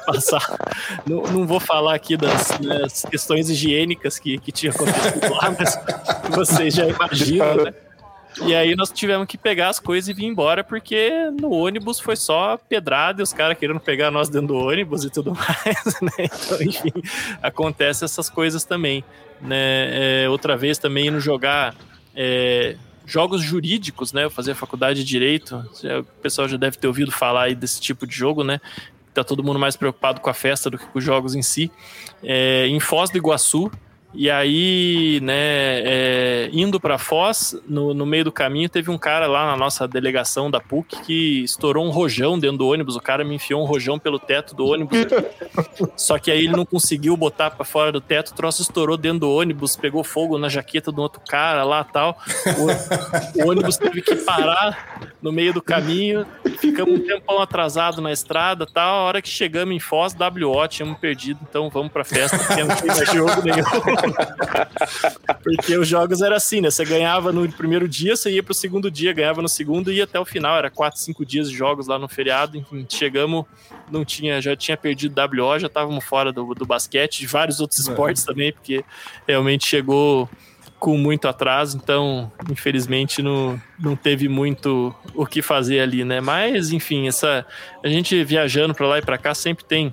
passado. 0.07 0.57
Não, 1.05 1.23
não, 1.23 1.47
vou 1.47 1.59
falar 1.59 1.97
aqui 1.97 2.17
das, 2.17 2.51
das 2.59 3.03
questões 3.03 3.51
higiênicas 3.51 4.21
que, 4.21 4.39
que 4.39 4.53
tinha 4.53 4.71
acontecido 4.71 5.35
lá, 5.35 5.53
mas 5.59 5.77
vocês 6.31 6.75
já 6.75 6.87
imaginam, 6.87 7.57
né? 7.65 7.75
E 8.45 8.55
aí 8.55 8.75
nós 8.77 8.91
tivemos 8.91 9.27
que 9.27 9.39
pegar 9.39 9.69
as 9.69 9.79
coisas 9.79 10.09
e 10.09 10.13
vir 10.13 10.25
embora, 10.25 10.63
porque 10.63 11.11
no 11.41 11.51
ônibus 11.51 11.99
foi 11.99 12.17
só 12.17 12.57
pedrada 12.57 13.21
e 13.21 13.23
os 13.23 13.33
caras 13.33 13.57
querendo 13.57 13.81
pegar 13.81 14.11
nós 14.11 14.29
dentro 14.29 14.49
do 14.49 14.57
ônibus 14.57 15.05
e 15.05 15.11
tudo 15.11 15.33
mais, 15.37 16.01
né? 16.01 16.11
Então, 16.19 16.63
enfim, 16.63 16.93
acontece 17.43 18.05
essas 18.05 18.29
coisas 18.29 18.65
também. 18.65 19.05
Né? 19.41 20.25
É, 20.25 20.29
outra 20.29 20.57
vez 20.57 20.79
também 20.79 21.09
indo 21.09 21.21
jogar 21.21 21.75
é, 22.15 22.77
jogos 23.07 23.43
jurídicos, 23.43 24.13
né? 24.13 24.25
Eu 24.25 24.31
fazia 24.31 24.55
faculdade 24.55 25.03
de 25.03 25.05
Direito, 25.05 25.57
o 25.57 26.05
pessoal 26.21 26.49
já 26.49 26.57
deve 26.57 26.77
ter 26.77 26.87
ouvido 26.87 27.13
falar 27.13 27.45
aí 27.45 27.55
desse 27.55 27.81
tipo 27.81 28.07
de 28.07 28.15
jogo, 28.15 28.43
né? 28.43 28.61
Tá 29.15 29.25
todo 29.25 29.43
mundo 29.43 29.59
mais 29.59 29.77
preocupado 29.77 30.21
com 30.21 30.29
a 30.29 30.35
festa 30.35 30.69
do 30.69 30.77
que 30.77 30.85
com 30.85 30.99
os 30.99 31.05
jogos 31.05 31.35
em 31.35 31.43
si. 31.43 31.71
É, 32.23 32.67
em 32.67 32.79
Foz 32.81 33.09
do 33.09 33.17
Iguaçu, 33.17 33.71
e 34.17 34.31
aí, 34.31 35.21
né, 35.23 35.35
é, 35.85 36.51
indo 36.51 36.81
para 36.81 36.97
Foz, 36.97 37.55
no, 37.69 37.93
no, 37.93 38.07
meio 38.07 38.25
do 38.25 38.33
caminho, 38.33 38.67
teve 38.67 38.91
um 38.91 38.97
cara 38.97 39.27
lá 39.27 39.45
na 39.45 39.57
nossa 39.59 39.87
delegação 39.87 40.51
da 40.51 40.59
PUC 40.59 41.03
que 41.03 41.45
estourou 41.45 41.85
um 41.85 41.91
rojão 41.91 42.39
dentro 42.39 42.57
do 42.57 42.69
ônibus. 42.69 42.97
O 42.97 43.01
cara 43.01 43.23
me 43.23 43.35
enfiou 43.35 43.63
um 43.63 43.67
rojão 43.67 43.99
pelo 43.99 44.19
teto 44.19 44.57
do 44.57 44.65
ônibus. 44.65 44.99
Só 45.97 46.19
que 46.19 46.31
aí 46.31 46.45
ele 46.45 46.57
não 46.57 46.65
conseguiu 46.65 47.15
botar 47.15 47.51
para 47.51 47.65
fora 47.65 47.93
do 47.93 48.01
teto, 48.01 48.31
o 48.31 48.35
troço 48.35 48.63
estourou 48.63 48.97
dentro 48.97 49.21
do 49.21 49.31
ônibus, 49.31 49.77
pegou 49.77 50.03
fogo 50.03 50.39
na 50.39 50.49
jaqueta 50.49 50.91
do 50.91 51.03
outro 51.03 51.21
cara 51.21 51.63
lá 51.63 51.85
tal. 51.85 52.19
O, 52.57 53.45
o 53.45 53.51
ônibus 53.51 53.77
teve 53.77 54.01
que 54.01 54.17
parar 54.17 55.13
no 55.21 55.31
meio 55.31 55.53
do 55.53 55.61
caminho. 55.61 56.27
Ficamos 56.59 56.99
um 56.99 57.03
tempão 57.05 57.43
atrasado 57.43 58.01
na 58.01 58.13
estrada 58.13 58.67
tal. 58.67 59.01
A 59.01 59.03
hora 59.03 59.21
que 59.21 59.29
chegamos 59.29 59.75
em 59.75 59.79
Foz, 59.79 60.15
WO, 60.15 60.67
tínhamos 60.69 60.99
perdido. 60.99 61.41
Então 61.49 61.69
vamos 61.69 61.93
pra 61.93 62.05
festa, 62.05 62.39
porque 62.39 62.65
não 62.65 62.77
tinha 62.77 63.05
jogo 63.07 63.43
nenhum. 63.43 64.06
Porque 65.43 65.77
os 65.77 65.89
jogos 65.89 66.23
era 66.23 66.37
assim, 66.37 66.61
né? 66.61 66.71
Você 66.71 66.85
ganhava 66.85 67.33
no 67.33 67.51
primeiro 67.53 67.89
dia, 67.89 68.17
você 68.17 68.31
ia 68.31 68.43
pro 68.43 68.55
segundo 68.55 68.91
dia, 68.91 69.13
ganhava 69.13 69.43
no 69.43 69.49
segundo 69.49 69.93
e 69.93 69.97
ia 69.97 70.05
até 70.05 70.19
o 70.19 70.25
final. 70.25 70.57
Era 70.57 70.71
quatro, 70.71 71.01
cinco 71.01 71.25
dias 71.25 71.51
de 71.51 71.57
jogos 71.57 71.87
lá 71.87 71.99
no 71.99 72.09
feriado. 72.09 72.57
Enfim, 72.57 72.87
chegamos, 72.89 73.45
não 73.91 74.05
tinha, 74.05 74.41
já 74.41 74.57
tinha 74.57 74.77
perdido 74.77 75.15
WO, 75.21 75.59
já 75.59 75.67
estávamos 75.67 76.05
fora 76.05 76.33
do, 76.33 76.55
do 76.55 76.67
basquete, 76.67 77.21
de 77.21 77.27
vários 77.27 77.61
outros 77.61 77.81
esportes 77.81 78.23
é. 78.23 78.27
também, 78.27 78.53
porque 78.53 78.85
realmente 79.27 79.67
chegou 79.67 80.29
com 80.79 80.97
muito 80.97 81.27
atraso, 81.27 81.77
então 81.77 82.31
infelizmente 82.51 83.23
não, 83.23 83.61
não 83.79 83.97
teve 83.97 84.29
muito 84.29 84.95
o 85.15 85.27
que 85.27 85.41
fazer 85.41 85.81
ali, 85.81 86.05
né? 86.05 86.21
Mas 86.21 86.71
enfim, 86.71 87.09
essa 87.09 87.47
a 87.83 87.89
gente 87.89 88.23
viajando 88.25 88.75
para 88.75 88.87
lá 88.87 88.99
e 88.99 89.03
para 89.03 89.17
cá 89.17 89.35
sempre 89.35 89.65
tem 89.65 89.91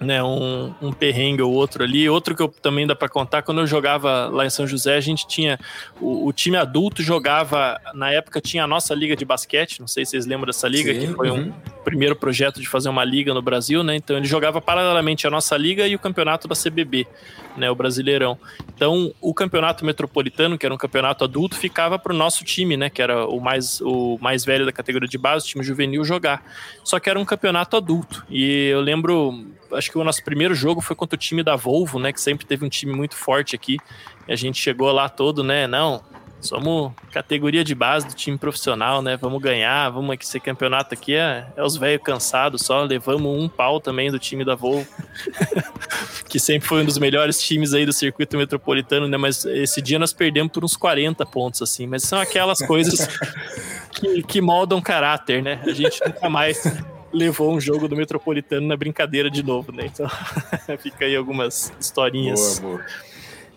né, 0.00 0.22
um, 0.22 0.72
um 0.80 0.92
perrengue 0.92 1.42
ou 1.42 1.52
outro 1.52 1.82
ali. 1.82 2.08
Outro 2.08 2.34
que 2.34 2.42
eu 2.42 2.48
também 2.48 2.86
dá 2.86 2.94
para 2.94 3.08
contar, 3.08 3.42
quando 3.42 3.60
eu 3.60 3.66
jogava 3.66 4.28
lá 4.28 4.46
em 4.46 4.50
São 4.50 4.66
José, 4.66 4.96
a 4.96 5.00
gente 5.00 5.26
tinha 5.26 5.58
o, 6.00 6.26
o, 6.26 6.32
time 6.32 6.56
adulto 6.56 7.02
jogava, 7.02 7.80
na 7.94 8.10
época 8.10 8.40
tinha 8.40 8.64
a 8.64 8.66
nossa 8.66 8.94
liga 8.94 9.16
de 9.16 9.24
basquete, 9.24 9.80
não 9.80 9.88
sei 9.88 10.04
se 10.04 10.12
vocês 10.12 10.26
lembram 10.26 10.46
dessa 10.46 10.68
liga, 10.68 10.92
Sim, 10.92 11.00
que 11.00 11.14
foi 11.14 11.30
uhum. 11.30 11.48
um 11.48 11.52
primeiro 11.84 12.14
projeto 12.14 12.60
de 12.60 12.68
fazer 12.68 12.88
uma 12.88 13.04
liga 13.04 13.34
no 13.34 13.42
Brasil, 13.42 13.82
né? 13.82 13.96
Então 13.96 14.16
ele 14.16 14.26
jogava 14.26 14.60
paralelamente 14.60 15.26
a 15.26 15.30
nossa 15.30 15.56
liga 15.56 15.86
e 15.86 15.94
o 15.94 15.98
campeonato 15.98 16.46
da 16.46 16.54
CBB, 16.54 17.06
né, 17.56 17.70
o 17.70 17.74
Brasileirão. 17.74 18.38
Então 18.74 19.12
o 19.20 19.34
campeonato 19.34 19.84
metropolitano, 19.84 20.56
que 20.56 20.64
era 20.64 20.74
um 20.74 20.78
campeonato 20.78 21.24
adulto, 21.24 21.56
ficava 21.56 21.98
para 21.98 22.12
o 22.12 22.16
nosso 22.16 22.44
time, 22.44 22.76
né, 22.76 22.88
que 22.88 23.02
era 23.02 23.26
o 23.26 23.40
mais 23.40 23.80
o 23.80 24.18
mais 24.20 24.44
velho 24.44 24.64
da 24.64 24.72
categoria 24.72 25.08
de 25.08 25.18
base, 25.18 25.46
o 25.46 25.48
time 25.48 25.64
juvenil 25.64 26.04
jogar. 26.04 26.44
Só 26.84 27.00
que 27.00 27.10
era 27.10 27.18
um 27.18 27.24
campeonato 27.24 27.76
adulto. 27.76 28.24
E 28.30 28.68
eu 28.68 28.80
lembro 28.80 29.46
acho 29.72 29.90
que 29.90 29.98
o 29.98 30.04
nosso 30.04 30.22
primeiro 30.22 30.54
jogo 30.54 30.80
foi 30.80 30.96
contra 30.96 31.16
o 31.16 31.18
time 31.18 31.42
da 31.42 31.56
Volvo, 31.56 31.98
né? 31.98 32.12
Que 32.12 32.20
sempre 32.20 32.46
teve 32.46 32.64
um 32.64 32.68
time 32.68 32.92
muito 32.92 33.14
forte 33.14 33.54
aqui. 33.54 33.78
E 34.26 34.32
a 34.32 34.36
gente 34.36 34.60
chegou 34.60 34.90
lá 34.92 35.08
todo, 35.08 35.42
né? 35.42 35.66
Não, 35.66 36.02
somos 36.40 36.92
categoria 37.12 37.64
de 37.64 37.74
base 37.74 38.06
do 38.06 38.14
time 38.14 38.38
profissional, 38.38 39.02
né? 39.02 39.16
Vamos 39.16 39.40
ganhar, 39.42 39.90
vamos 39.90 40.10
aqui 40.10 40.26
ser 40.26 40.40
campeonato 40.40 40.94
aqui 40.94 41.14
é, 41.14 41.46
é 41.56 41.62
os 41.62 41.76
velhos 41.76 42.02
cansados 42.02 42.62
só. 42.62 42.82
Levamos 42.82 43.40
um 43.40 43.48
pau 43.48 43.80
também 43.80 44.10
do 44.10 44.18
time 44.18 44.44
da 44.44 44.54
Volvo, 44.54 44.86
que 46.28 46.38
sempre 46.38 46.68
foi 46.68 46.82
um 46.82 46.84
dos 46.84 46.98
melhores 46.98 47.40
times 47.40 47.74
aí 47.74 47.84
do 47.84 47.92
circuito 47.92 48.36
metropolitano, 48.36 49.08
né? 49.08 49.16
Mas 49.16 49.44
esse 49.44 49.82
dia 49.82 49.98
nós 49.98 50.12
perdemos 50.12 50.52
por 50.52 50.64
uns 50.64 50.76
40 50.76 51.24
pontos, 51.26 51.62
assim. 51.62 51.86
Mas 51.86 52.02
são 52.04 52.20
aquelas 52.20 52.58
coisas 52.58 53.06
que, 53.92 54.22
que 54.22 54.40
moldam 54.40 54.80
caráter, 54.80 55.42
né? 55.42 55.60
A 55.64 55.72
gente 55.72 56.00
nunca 56.04 56.28
mais 56.28 56.62
levou 57.12 57.54
um 57.54 57.60
jogo 57.60 57.88
do 57.88 57.96
Metropolitano 57.96 58.66
na 58.66 58.76
brincadeira 58.76 59.30
de 59.30 59.42
novo, 59.42 59.72
né? 59.72 59.86
Então 59.86 60.08
fica 60.78 61.04
aí 61.04 61.16
algumas 61.16 61.72
historinhas. 61.80 62.58
Boa, 62.58 62.78
boa. 62.78 62.86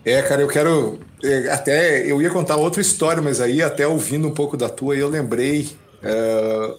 É, 0.04 0.20
cara, 0.22 0.42
eu 0.42 0.48
quero. 0.48 0.98
É, 1.22 1.48
até 1.50 2.10
eu 2.10 2.20
ia 2.20 2.30
contar 2.30 2.56
outra 2.56 2.80
história, 2.80 3.22
mas 3.22 3.40
aí, 3.40 3.62
até 3.62 3.86
ouvindo 3.86 4.26
um 4.26 4.34
pouco 4.34 4.56
da 4.56 4.68
tua, 4.68 4.96
eu 4.96 5.08
lembrei. 5.08 5.76
Uh, 6.02 6.76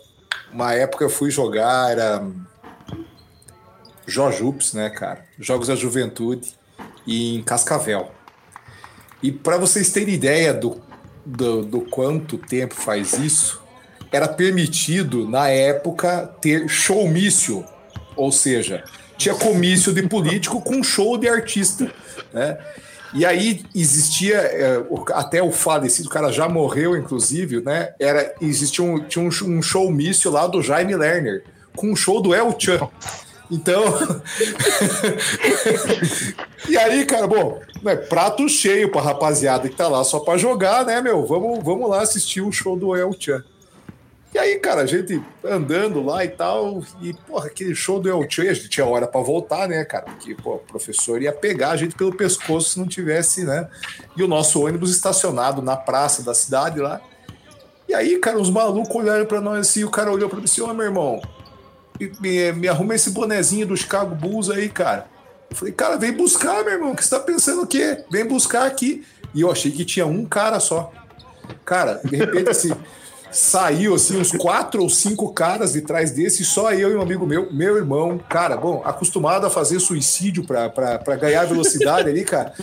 uma 0.52 0.74
época 0.74 1.06
eu 1.06 1.10
fui 1.10 1.32
jogar, 1.32 1.92
era. 1.92 2.26
Jojups, 4.06 4.74
né, 4.74 4.90
cara? 4.90 5.26
Jogos 5.40 5.70
da 5.70 5.76
Juventude, 5.76 6.54
em 7.08 7.42
Cascavel. 7.44 8.12
E 9.22 9.32
para 9.32 9.58
vocês 9.58 9.90
terem 9.94 10.14
ideia 10.14 10.54
do, 10.54 10.82
do, 11.26 11.64
do 11.64 11.82
quanto 11.82 12.38
tempo 12.38 12.76
faz 12.76 13.14
isso, 13.14 13.62
era 14.14 14.28
permitido, 14.28 15.28
na 15.28 15.49
época, 15.49 16.30
ter 16.39 16.70
showmício, 16.70 17.66
ou 18.16 18.32
seja, 18.32 18.84
tinha 19.18 19.34
comício 19.34 19.91
de 19.91 20.03
político 20.03 20.61
com 20.61 20.84
show 20.84 21.18
de 21.18 21.28
artista, 21.28 21.91
né? 22.32 22.59
E 23.16 23.26
aí 23.26 23.64
existia, 23.76 24.38
é, 24.38 24.84
até 25.14 25.41
o 25.41 25.51
falecido, 25.51 26.09
o 26.09 26.11
cara 26.11 26.32
já 26.32 26.47
morreu, 26.47 26.95
inclusive, 26.95 27.61
né? 27.61 27.93
Era, 27.99 28.36
existia 28.39 28.84
um, 28.84 29.03
tinha 29.03 29.26
um 29.26 29.61
showmício 29.61 30.32
lá 30.32 30.45
do 30.45 30.61
Jaime 30.61 30.95
Lerner, 30.95 31.43
com 31.76 31.91
um 31.91 31.95
show 31.95 32.22
do 32.22 32.36
El 32.36 32.55
Chan. 32.57 32.88
Então. 33.49 33.84
e 36.70 36.78
aí, 36.78 37.05
cara, 37.05 37.28
bom, 37.28 37.59
né, 37.82 37.95
prato 37.95 38.47
cheio 38.47 38.91
pra 38.91 39.01
rapaziada 39.01 39.70
que 39.70 39.76
tá 39.76 39.88
lá 39.88 40.03
só 40.03 40.20
pra 40.20 40.38
jogar, 40.38 40.86
né, 40.86 41.01
meu? 41.01 41.26
Vamos, 41.26 41.64
vamos 41.64 41.89
lá 41.89 42.01
assistir 42.01 42.41
o 42.41 42.51
show 42.51 42.76
do 42.76 42.95
El 42.95 43.11
Chan. 43.20 43.43
E 44.34 44.38
aí, 44.40 44.58
cara, 44.58 44.82
a 44.82 44.86
gente 44.88 45.22
andando 45.44 46.04
lá 46.04 46.26
e 46.26 46.28
tal, 46.28 46.84
e, 47.00 47.14
porra, 47.14 47.46
aquele 47.46 47.76
show 47.76 48.00
do 48.00 48.10
El 48.10 48.28
Che, 48.28 48.50
a 48.50 48.54
gente 48.54 48.68
tinha 48.68 48.86
hora 48.86 49.06
para 49.06 49.22
voltar, 49.22 49.68
né, 49.68 49.86
cara? 49.86 50.06
Porque, 50.06 50.34
pô, 50.34 50.56
o 50.56 50.60
professor 50.60 51.22
ia 51.22 51.32
pegar 51.32 51.70
a 51.70 51.78
gente 51.78 51.94
pelo 51.94 52.12
pescoço 52.12 52.72
se 52.72 52.80
não 52.80 52.88
tivesse, 52.88 53.44
né? 53.44 53.70
E 54.18 54.24
o 54.24 54.28
nosso 54.28 54.66
ônibus 54.66 54.90
estacionado 54.90 55.62
na 55.62 55.78
praça 55.78 56.24
da 56.24 56.34
cidade 56.34 56.80
lá. 56.80 57.00
E 57.88 57.94
aí, 57.94 58.18
cara, 58.18 58.40
os 58.40 58.50
malucos 58.50 58.96
olharam 58.96 59.26
para 59.28 59.40
nós 59.40 59.68
assim, 59.68 59.84
o 59.84 59.92
cara 59.92 60.12
olhou 60.12 60.28
para 60.28 60.40
mim 60.40 60.46
assim, 60.46 60.62
ô, 60.62 60.74
meu 60.74 60.86
irmão, 60.86 61.22
me, 62.20 62.52
me 62.54 62.68
arruma 62.68 62.96
esse 62.96 63.12
bonezinho 63.12 63.68
do 63.68 63.78
Chicago 63.78 64.16
Bulls 64.16 64.50
aí, 64.50 64.68
cara. 64.68 65.06
Eu 65.48 65.56
falei, 65.56 65.74
cara, 65.76 65.96
vem 65.96 66.12
buscar, 66.12 66.64
meu 66.64 66.74
irmão, 66.74 66.96
que 66.96 67.04
você 67.04 67.12
tá 67.12 67.20
pensando 67.20 67.62
o 67.62 67.68
quê? 67.68 68.04
Vem 68.10 68.26
buscar 68.26 68.66
aqui. 68.66 69.06
E 69.32 69.42
eu 69.42 69.52
achei 69.52 69.72
que 69.72 69.86
tinha 69.86 70.08
um 70.08 70.26
cara 70.26 70.60
só. 70.60 70.92
Cara, 71.64 72.02
de 72.04 72.16
repente, 72.16 72.50
assim 72.50 72.72
saiu 73.34 73.96
assim 73.96 74.18
uns 74.18 74.32
quatro 74.32 74.82
ou 74.82 74.90
cinco 74.90 75.34
caras 75.34 75.74
de 75.74 75.82
trás 75.82 76.12
desse, 76.12 76.46
só 76.46 76.72
eu 76.72 76.92
e 76.92 76.96
um 76.96 77.02
amigo 77.02 77.26
meu, 77.26 77.52
meu 77.52 77.76
irmão, 77.76 78.18
cara, 78.30 78.56
bom, 78.56 78.82
acostumado 78.86 79.46
a 79.46 79.50
fazer 79.50 79.80
suicídio 79.80 80.46
para 80.46 81.16
ganhar 81.16 81.46
velocidade 81.46 82.10
ali, 82.10 82.24
cara. 82.24 82.54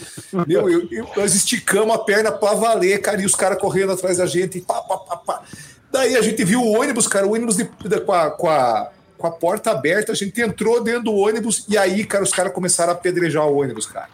Meu, 0.47 0.71
eu, 0.71 0.89
eu, 0.91 1.09
nós 1.17 1.35
esticamos 1.35 1.95
a 1.95 1.99
perna 1.99 2.31
para 2.31 2.55
valer, 2.55 3.01
cara, 3.01 3.21
e 3.21 3.27
os 3.27 3.35
caras 3.35 3.59
correndo 3.59 3.93
atrás 3.93 4.19
da 4.19 4.27
gente, 4.27 4.61
pá, 4.61 4.81
pá, 4.83 4.97
pá, 4.99 5.17
pá. 5.17 5.43
Daí 5.91 6.17
a 6.17 6.23
gente 6.23 6.45
viu 6.45 6.63
o 6.63 6.81
ônibus, 6.81 7.09
cara, 7.09 7.27
o 7.27 7.35
ônibus 7.35 7.57
de, 7.57 7.65
de, 7.65 8.01
com, 8.01 8.13
a, 8.13 8.31
com, 8.31 8.49
a, 8.49 8.91
com 9.19 9.27
a 9.27 9.31
porta 9.31 9.73
aberta, 9.73 10.13
a 10.13 10.15
gente 10.15 10.41
entrou 10.41 10.83
dentro 10.83 11.05
do 11.05 11.15
ônibus 11.15 11.65
e 11.69 11.77
aí, 11.77 12.05
cara, 12.05 12.23
os 12.23 12.33
caras 12.33 12.53
começaram 12.53 12.93
a 12.93 12.95
apedrejar 12.95 13.45
o 13.47 13.61
ônibus, 13.61 13.87
cara. 13.87 14.09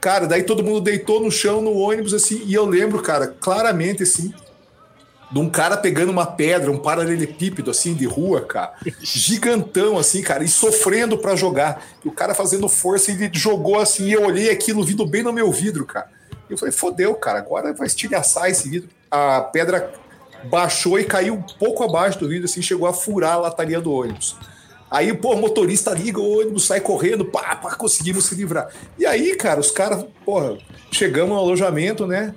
Cara, 0.00 0.26
daí 0.26 0.42
todo 0.42 0.64
mundo 0.64 0.80
deitou 0.80 1.22
no 1.22 1.30
chão 1.30 1.60
no 1.60 1.74
ônibus, 1.74 2.12
assim, 2.12 2.42
e 2.44 2.54
eu 2.54 2.64
lembro, 2.64 3.00
cara, 3.00 3.28
claramente, 3.28 4.02
assim, 4.02 4.34
de 5.32 5.38
um 5.38 5.48
cara 5.48 5.78
pegando 5.78 6.12
uma 6.12 6.26
pedra, 6.26 6.70
um 6.70 6.78
paralelepípedo 6.78 7.70
assim 7.70 7.94
de 7.94 8.04
rua, 8.04 8.42
cara, 8.42 8.74
gigantão 9.00 9.96
assim, 9.96 10.20
cara, 10.20 10.44
e 10.44 10.48
sofrendo 10.48 11.16
para 11.16 11.34
jogar. 11.34 11.82
E 12.04 12.08
o 12.08 12.12
cara 12.12 12.34
fazendo 12.34 12.68
força 12.68 13.10
e 13.10 13.14
ele 13.14 13.30
jogou 13.32 13.80
assim, 13.80 14.08
e 14.08 14.12
eu 14.12 14.24
olhei 14.24 14.50
aquilo 14.50 14.84
vindo 14.84 15.06
bem 15.06 15.22
no 15.22 15.32
meu 15.32 15.50
vidro, 15.50 15.86
cara. 15.86 16.10
Eu 16.50 16.58
falei, 16.58 16.70
fodeu, 16.70 17.14
cara, 17.14 17.38
agora 17.38 17.72
vai 17.72 17.86
estilhaçar 17.86 18.50
esse 18.50 18.68
vidro. 18.68 18.90
A 19.10 19.40
pedra 19.40 19.90
baixou 20.44 20.98
e 20.98 21.04
caiu 21.04 21.34
um 21.34 21.42
pouco 21.42 21.82
abaixo 21.82 22.18
do 22.18 22.28
vidro, 22.28 22.44
assim, 22.44 22.60
chegou 22.60 22.86
a 22.86 22.92
furar 22.92 23.32
a 23.32 23.38
lataria 23.38 23.80
do 23.80 23.90
ônibus. 23.90 24.36
Aí, 24.90 25.14
pô, 25.14 25.32
o 25.32 25.40
motorista 25.40 25.92
liga 25.92 26.20
o 26.20 26.40
ônibus, 26.40 26.66
sai 26.66 26.78
correndo, 26.78 27.24
pá, 27.24 27.56
pá, 27.56 27.74
conseguimos 27.74 28.26
se 28.26 28.34
livrar. 28.34 28.68
E 28.98 29.06
aí, 29.06 29.34
cara, 29.34 29.58
os 29.58 29.70
caras, 29.70 30.04
porra, 30.26 30.58
chegamos 30.90 31.30
no 31.30 31.38
alojamento, 31.38 32.06
né? 32.06 32.34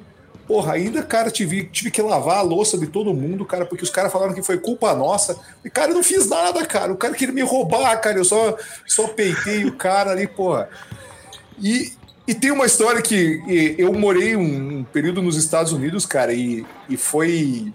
Porra, 0.48 0.74
ainda, 0.74 1.02
cara, 1.02 1.32
tive, 1.32 1.64
tive 1.66 1.90
que 1.90 2.02
lavar 2.02 2.38
a 2.38 2.42
louça 2.44 2.78
de 2.78 2.86
todo 2.86 3.14
mundo, 3.14 3.44
cara, 3.46 3.66
porque 3.66 3.84
os 3.84 3.90
caras 3.90 4.12
falaram 4.12 4.34
que 4.34 4.44
foi 4.44 4.60
culpa 4.60 4.94
nossa. 4.94 5.40
E, 5.64 5.70
cara, 5.72 5.90
eu 5.90 5.96
não 5.96 6.04
fiz 6.04 6.30
nada, 6.30 6.64
cara. 6.66 6.94
O 6.94 6.98
cara 6.98 7.16
queria 7.16 7.34
me 7.34 7.42
roubar, 7.42 8.00
cara. 8.00 8.18
Eu 8.18 8.26
só, 8.26 8.56
só 8.86 9.08
peitei 9.08 9.66
o 9.66 9.76
cara 9.76 10.12
ali, 10.12 10.28
porra. 10.28 10.70
E, 11.60 11.94
e 12.28 12.36
tem 12.36 12.52
uma 12.52 12.68
história 12.68 13.02
que 13.02 13.76
eu 13.78 13.92
morei 13.92 14.36
um, 14.36 14.80
um 14.80 14.84
período 14.84 15.20
nos 15.20 15.36
Estados 15.36 15.72
Unidos, 15.72 16.06
cara, 16.06 16.32
e, 16.32 16.64
e 16.88 16.96
foi. 16.96 17.74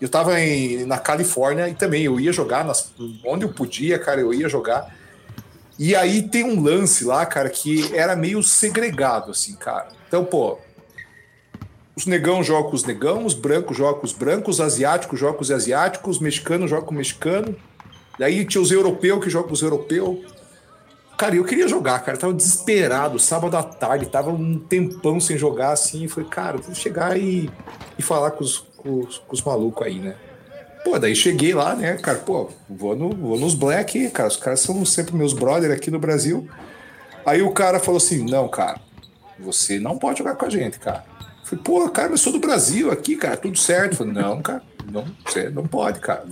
Eu 0.00 0.08
tava 0.08 0.40
em, 0.40 0.84
na 0.84 0.98
Califórnia 0.98 1.68
e 1.68 1.74
também 1.74 2.02
eu 2.02 2.18
ia 2.18 2.32
jogar 2.32 2.64
nas, 2.64 2.92
onde 3.24 3.44
eu 3.44 3.52
podia, 3.52 3.96
cara, 3.96 4.20
eu 4.20 4.34
ia 4.34 4.48
jogar. 4.48 4.92
E 5.78 5.94
aí 5.94 6.22
tem 6.22 6.42
um 6.42 6.60
lance 6.60 7.04
lá, 7.04 7.24
cara, 7.24 7.48
que 7.48 7.94
era 7.94 8.16
meio 8.16 8.42
segregado, 8.42 9.30
assim, 9.30 9.54
cara. 9.54 9.88
Então, 10.08 10.24
pô, 10.24 10.58
os 11.94 12.06
negão 12.06 12.42
jogam 12.42 12.70
com 12.70 12.76
os 12.76 12.84
negão, 12.84 13.24
os 13.26 13.34
brancos 13.34 13.76
jogam 13.76 14.00
com 14.00 14.06
os 14.06 14.12
brancos, 14.12 14.54
os 14.56 14.60
asiáticos 14.60 15.20
jogam 15.20 15.36
com 15.36 15.42
os 15.42 15.50
asiáticos, 15.50 16.16
os 16.16 16.22
mexicanos 16.22 16.70
jogam 16.70 16.86
com 16.86 16.94
o 16.94 16.98
mexicano. 16.98 17.54
Daí 18.18 18.44
tinha 18.44 18.62
os 18.62 18.70
europeus 18.70 19.22
que 19.22 19.30
jogam 19.30 19.48
com 19.48 19.54
os 19.54 19.62
europeus. 19.62 20.20
Cara, 21.18 21.36
eu 21.36 21.44
queria 21.44 21.68
jogar, 21.68 21.98
cara. 22.00 22.16
Tava 22.16 22.32
desesperado, 22.32 23.18
sábado 23.18 23.56
à 23.56 23.62
tarde, 23.62 24.06
tava 24.06 24.30
um 24.30 24.58
tempão 24.58 25.20
sem 25.20 25.36
jogar 25.36 25.72
assim. 25.72 26.08
Falei, 26.08 26.28
cara, 26.28 26.58
vou 26.58 26.74
chegar 26.74 27.18
e, 27.18 27.50
e 27.98 28.02
falar 28.02 28.32
com 28.32 28.42
os, 28.42 28.58
com, 28.76 29.00
os, 29.00 29.18
com 29.18 29.34
os 29.34 29.42
malucos 29.42 29.86
aí, 29.86 29.98
né? 29.98 30.16
Pô, 30.84 30.98
daí 30.98 31.14
cheguei 31.14 31.54
lá, 31.54 31.76
né, 31.76 31.96
cara? 31.98 32.18
Pô, 32.18 32.48
vou, 32.68 32.96
no, 32.96 33.10
vou 33.10 33.38
nos 33.38 33.54
Black, 33.54 34.10
cara. 34.10 34.28
Os 34.28 34.36
caras 34.36 34.60
são 34.60 34.84
sempre 34.84 35.14
meus 35.14 35.32
brothers 35.32 35.72
aqui 35.72 35.90
no 35.90 35.98
Brasil. 35.98 36.48
Aí 37.24 37.40
o 37.42 37.52
cara 37.52 37.78
falou 37.78 37.98
assim: 37.98 38.24
não, 38.24 38.48
cara, 38.48 38.80
você 39.38 39.78
não 39.78 39.98
pode 39.98 40.18
jogar 40.18 40.34
com 40.34 40.46
a 40.46 40.50
gente, 40.50 40.78
cara. 40.78 41.04
Falei, 41.52 41.62
pô, 41.62 41.90
cara, 41.90 42.12
eu 42.12 42.16
sou 42.16 42.32
do 42.32 42.38
Brasil 42.38 42.90
aqui, 42.90 43.14
cara, 43.16 43.36
tudo 43.36 43.58
certo. 43.58 43.96
Falei, 43.96 44.14
não, 44.14 44.40
cara, 44.40 44.62
não, 44.90 45.04
você 45.24 45.50
não 45.50 45.66
pode, 45.66 46.00
cara. 46.00 46.24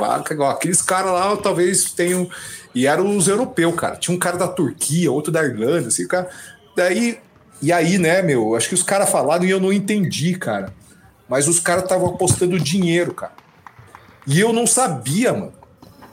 Aqueles 0.51 0.81
caras 0.81 1.12
lá 1.12 1.37
talvez 1.37 1.93
tenham. 1.93 2.29
E 2.75 2.87
eram 2.87 3.16
os 3.16 3.29
europeus, 3.29 3.75
cara. 3.75 3.97
Tinha 3.97 4.16
um 4.16 4.18
cara 4.18 4.39
da 4.39 4.49
Turquia, 4.49 5.12
outro 5.12 5.31
da 5.31 5.45
Irlanda, 5.45 5.89
assim, 5.89 6.07
cara. 6.07 6.29
Daí. 6.75 7.18
E 7.62 7.71
aí, 7.71 7.99
né, 7.99 8.23
meu, 8.23 8.57
acho 8.57 8.71
que 8.71 8.75
os 8.75 8.83
caras 8.83 9.11
falaram 9.11 9.45
e 9.45 9.51
eu 9.51 9.61
não 9.61 9.71
entendi, 9.71 10.35
cara. 10.35 10.73
Mas 11.29 11.47
os 11.47 11.61
caras 11.61 11.83
estavam 11.83 12.09
apostando 12.09 12.59
dinheiro, 12.59 13.12
cara. 13.12 13.35
E 14.27 14.41
eu 14.41 14.51
não 14.51 14.66
sabia, 14.66 15.35
mano. 15.35 15.53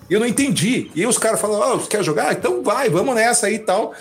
Eu 0.10 0.20
não 0.20 0.28
entendi. 0.28 0.92
E 0.94 1.06
os 1.06 1.18
caras 1.18 1.40
falaram, 1.40 1.76
oh, 1.76 1.80
você 1.80 1.88
quer 1.88 2.04
jogar? 2.04 2.34
Então 2.34 2.62
vai, 2.62 2.90
vamos 2.90 3.16
nessa 3.16 3.48
aí 3.48 3.56
e 3.56 3.60
tal. 3.60 3.94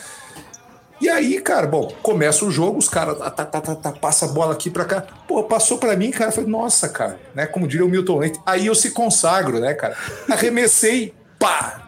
E 1.01 1.09
aí, 1.09 1.41
cara, 1.41 1.67
bom, 1.67 1.93
começa 2.03 2.45
o 2.45 2.51
jogo, 2.51 2.79
os 2.79 2.89
caras 2.89 3.19
tá, 3.19 3.31
tá, 3.31 3.45
tá, 3.45 3.61
tá, 3.61 3.75
tá, 3.75 3.93
passa 3.93 4.25
a 4.25 4.29
bola 4.29 4.55
aqui 4.55 4.71
para 4.71 4.85
cá. 4.85 5.03
Pô, 5.29 5.43
passou 5.45 5.77
para 5.79 5.95
mim, 5.95 6.11
cara, 6.11 6.33
falei, 6.33 6.49
nossa, 6.49 6.89
cara, 6.89 7.19
né? 7.35 7.47
Como 7.47 7.69
diria 7.69 7.85
o 7.85 7.89
Milton 7.89 8.19
Leite. 8.19 8.41
Aí 8.47 8.67
eu 8.67 8.75
se 8.75 8.91
consagro, 8.93 9.61
né, 9.61 9.75
cara? 9.75 9.97
Arremessei, 10.31 11.15
pá! 11.39 11.83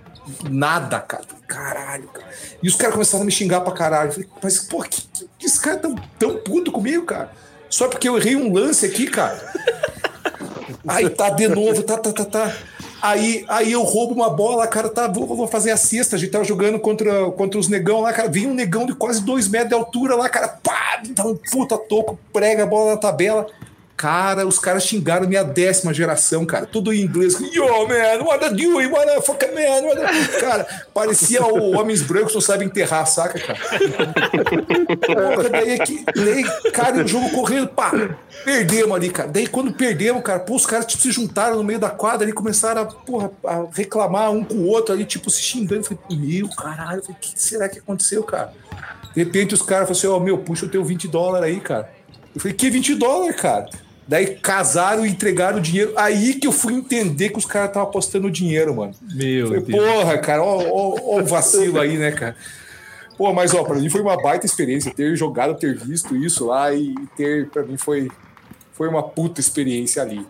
Nada, 0.51 1.01
cara. 1.01 1.25
Caralho 1.47 2.09
cara. 2.09 2.27
E 2.63 2.69
os 2.69 2.77
caras 2.77 2.93
começaram 2.93 3.23
a 3.23 3.25
me 3.25 3.33
xingar 3.33 3.63
pra 3.63 3.73
caralho. 3.73 4.13
Falei, 4.13 4.29
mas, 4.43 4.59
pô, 4.59 4.83
que, 4.83 5.03
que 5.39 5.47
esse 5.47 5.59
cara 5.59 5.79
tão, 5.79 5.95
tão 6.19 6.37
puto 6.37 6.71
comigo, 6.71 7.07
cara? 7.07 7.31
Só 7.71 7.89
porque 7.89 8.09
eu 8.09 8.19
errei 8.19 8.37
um 8.37 8.53
lance 8.53 8.85
aqui, 8.85 9.07
cara. 9.07 9.41
Aí 10.87 11.09
tá 11.09 11.31
de 11.31 11.49
novo, 11.49 11.83
tá, 11.83 11.97
tá, 11.97 12.13
tá, 12.13 12.25
tá. 12.25 12.57
Aí, 13.01 13.45
aí 13.49 13.73
eu 13.73 13.83
roubo 13.83 14.15
uma 14.15 14.29
bola, 14.29 14.67
cara, 14.67 14.89
tá, 14.89 15.07
vou, 15.07 15.27
vou 15.27 15.47
fazer 15.47 15.71
a 15.71 15.77
cesta. 15.77 16.17
A 16.17 16.19
gente 16.19 16.31
tava 16.31 16.45
jogando 16.45 16.79
contra, 16.79 17.31
contra 17.31 17.59
os 17.59 17.69
negão 17.69 18.01
lá, 18.01 18.13
cara. 18.13 18.29
Vem 18.29 18.47
um 18.47 18.55
negão 18.55 18.87
de 18.87 18.95
quase 18.95 19.23
dois 19.23 19.49
metros 19.49 19.69
de 19.69 19.75
altura 19.75 20.17
lá, 20.17 20.29
cara, 20.29 20.49
pá, 20.49 21.01
dá 21.11 21.25
um 21.25 21.37
puta 21.37 21.79
toco, 21.79 22.19
prega 22.33 22.65
a 22.65 22.67
bola 22.67 22.93
na 22.93 22.97
tabela. 22.97 23.47
Cara, 23.99 24.47
os 24.47 24.61
caras 24.61 24.85
xingaram 24.85 25.27
minha 25.27 25.43
décima 25.43 25.93
geração, 25.93 26.47
cara. 26.47 26.65
Tudo 26.65 26.93
em 26.93 27.01
inglês. 27.01 27.37
Yo, 27.53 27.67
man, 27.89 28.25
what 28.25 28.45
are 28.45 28.55
you 28.57 28.73
doing? 28.73 28.87
What 28.87 29.07
the 29.07 29.21
fuck, 29.21 29.45
man? 29.47 29.89
What. 29.89 30.39
Cara, 30.39 30.67
parecia 30.95 31.45
o 31.45 31.77
Homens 31.77 32.03
Brancos 32.03 32.33
não 32.33 32.41
sabem 32.41 32.69
enterrar, 32.69 33.05
saca, 33.07 33.41
cara? 33.41 33.59
Daí, 35.51 35.81
aqui, 35.81 36.05
daí, 36.15 36.45
cara, 36.71 37.05
o 37.05 37.09
jogo 37.09 37.29
correndo, 37.31 37.67
pá, 37.67 37.91
perdemos 38.45 38.95
ali, 38.95 39.11
cara. 39.11 39.29
Daí 39.31 39.49
quando 39.49 39.73
perdemos, 39.73 40.23
cara, 40.23 40.39
pô, 40.39 40.55
os 40.55 40.65
caras 40.65 40.87
tipo, 40.87 41.03
se 41.03 41.11
juntaram 41.11 41.57
no 41.57 41.65
meio 41.65 41.81
da 41.81 41.91
quadra 41.91 42.25
ali, 42.25 42.33
começaram 42.33 42.83
a, 42.83 42.87
porra, 42.87 43.33
a 43.45 43.67
reclamar 43.73 44.31
um 44.31 44.45
com 44.45 44.55
o 44.55 44.67
outro 44.69 44.95
ali, 44.95 45.05
tipo, 45.05 45.29
se 45.29 45.43
xingando. 45.43 45.81
Eu 45.81 45.83
falei, 45.83 46.01
meu, 46.17 46.49
caralho, 46.51 47.03
o 47.09 47.15
que 47.15 47.33
será 47.35 47.69
que 47.69 47.81
aconteceu, 47.81 48.23
cara? 48.23 48.53
De 49.13 49.25
repente 49.25 49.55
os 49.55 49.63
caras 49.63 49.89
falaram 49.89 49.99
assim, 49.99 50.07
ó, 50.07 50.17
oh, 50.19 50.21
meu, 50.21 50.39
puxa 50.39 50.67
o 50.67 50.69
teu 50.69 50.85
20 50.85 51.09
dólares 51.09 51.49
aí, 51.49 51.59
cara. 51.59 51.91
Eu 52.33 52.41
falei, 52.41 52.57
que 52.57 52.71
20 52.71 52.95
dólares, 52.95 53.35
cara? 53.35 53.69
Daí 54.09 54.37
casaram 54.37 55.05
e 55.05 55.11
entregaram 55.11 55.59
o 55.59 55.61
dinheiro. 55.61 55.93
Aí 55.95 56.35
que 56.35 56.47
eu 56.47 56.53
fui 56.53 56.73
entender 56.73 57.29
que 57.29 57.37
os 57.37 57.45
caras 57.45 57.69
estavam 57.69 57.91
apostando 57.91 58.31
dinheiro, 58.31 58.75
mano. 58.75 58.95
Meu 59.03 59.49
Falei, 59.49 59.63
Deus. 59.63 59.85
Porra, 59.85 60.19
cara, 60.19 60.43
ó, 60.43 60.63
ó, 60.63 60.99
ó 61.17 61.21
o 61.21 61.27
vacilo 61.27 61.79
aí, 61.79 61.99
né, 61.99 62.11
cara? 62.13 62.35
Pô, 63.19 63.35
mas 63.35 63.53
ó, 63.53 63.63
pra 63.65 63.77
mim 63.77 63.91
foi 63.91 64.01
uma 64.01 64.17
baita 64.17 64.47
experiência 64.47 64.95
ter 64.95 65.15
jogado, 65.15 65.59
ter 65.59 65.77
visto 65.77 66.17
isso 66.17 66.47
lá 66.47 66.73
e 66.73 66.95
ter, 67.17 67.51
pra 67.51 67.63
mim 67.65 67.77
foi, 67.77 68.09
foi 68.73 68.89
uma 68.89 69.03
puta 69.03 69.41
experiência 69.41 70.01
ali. 70.01 70.27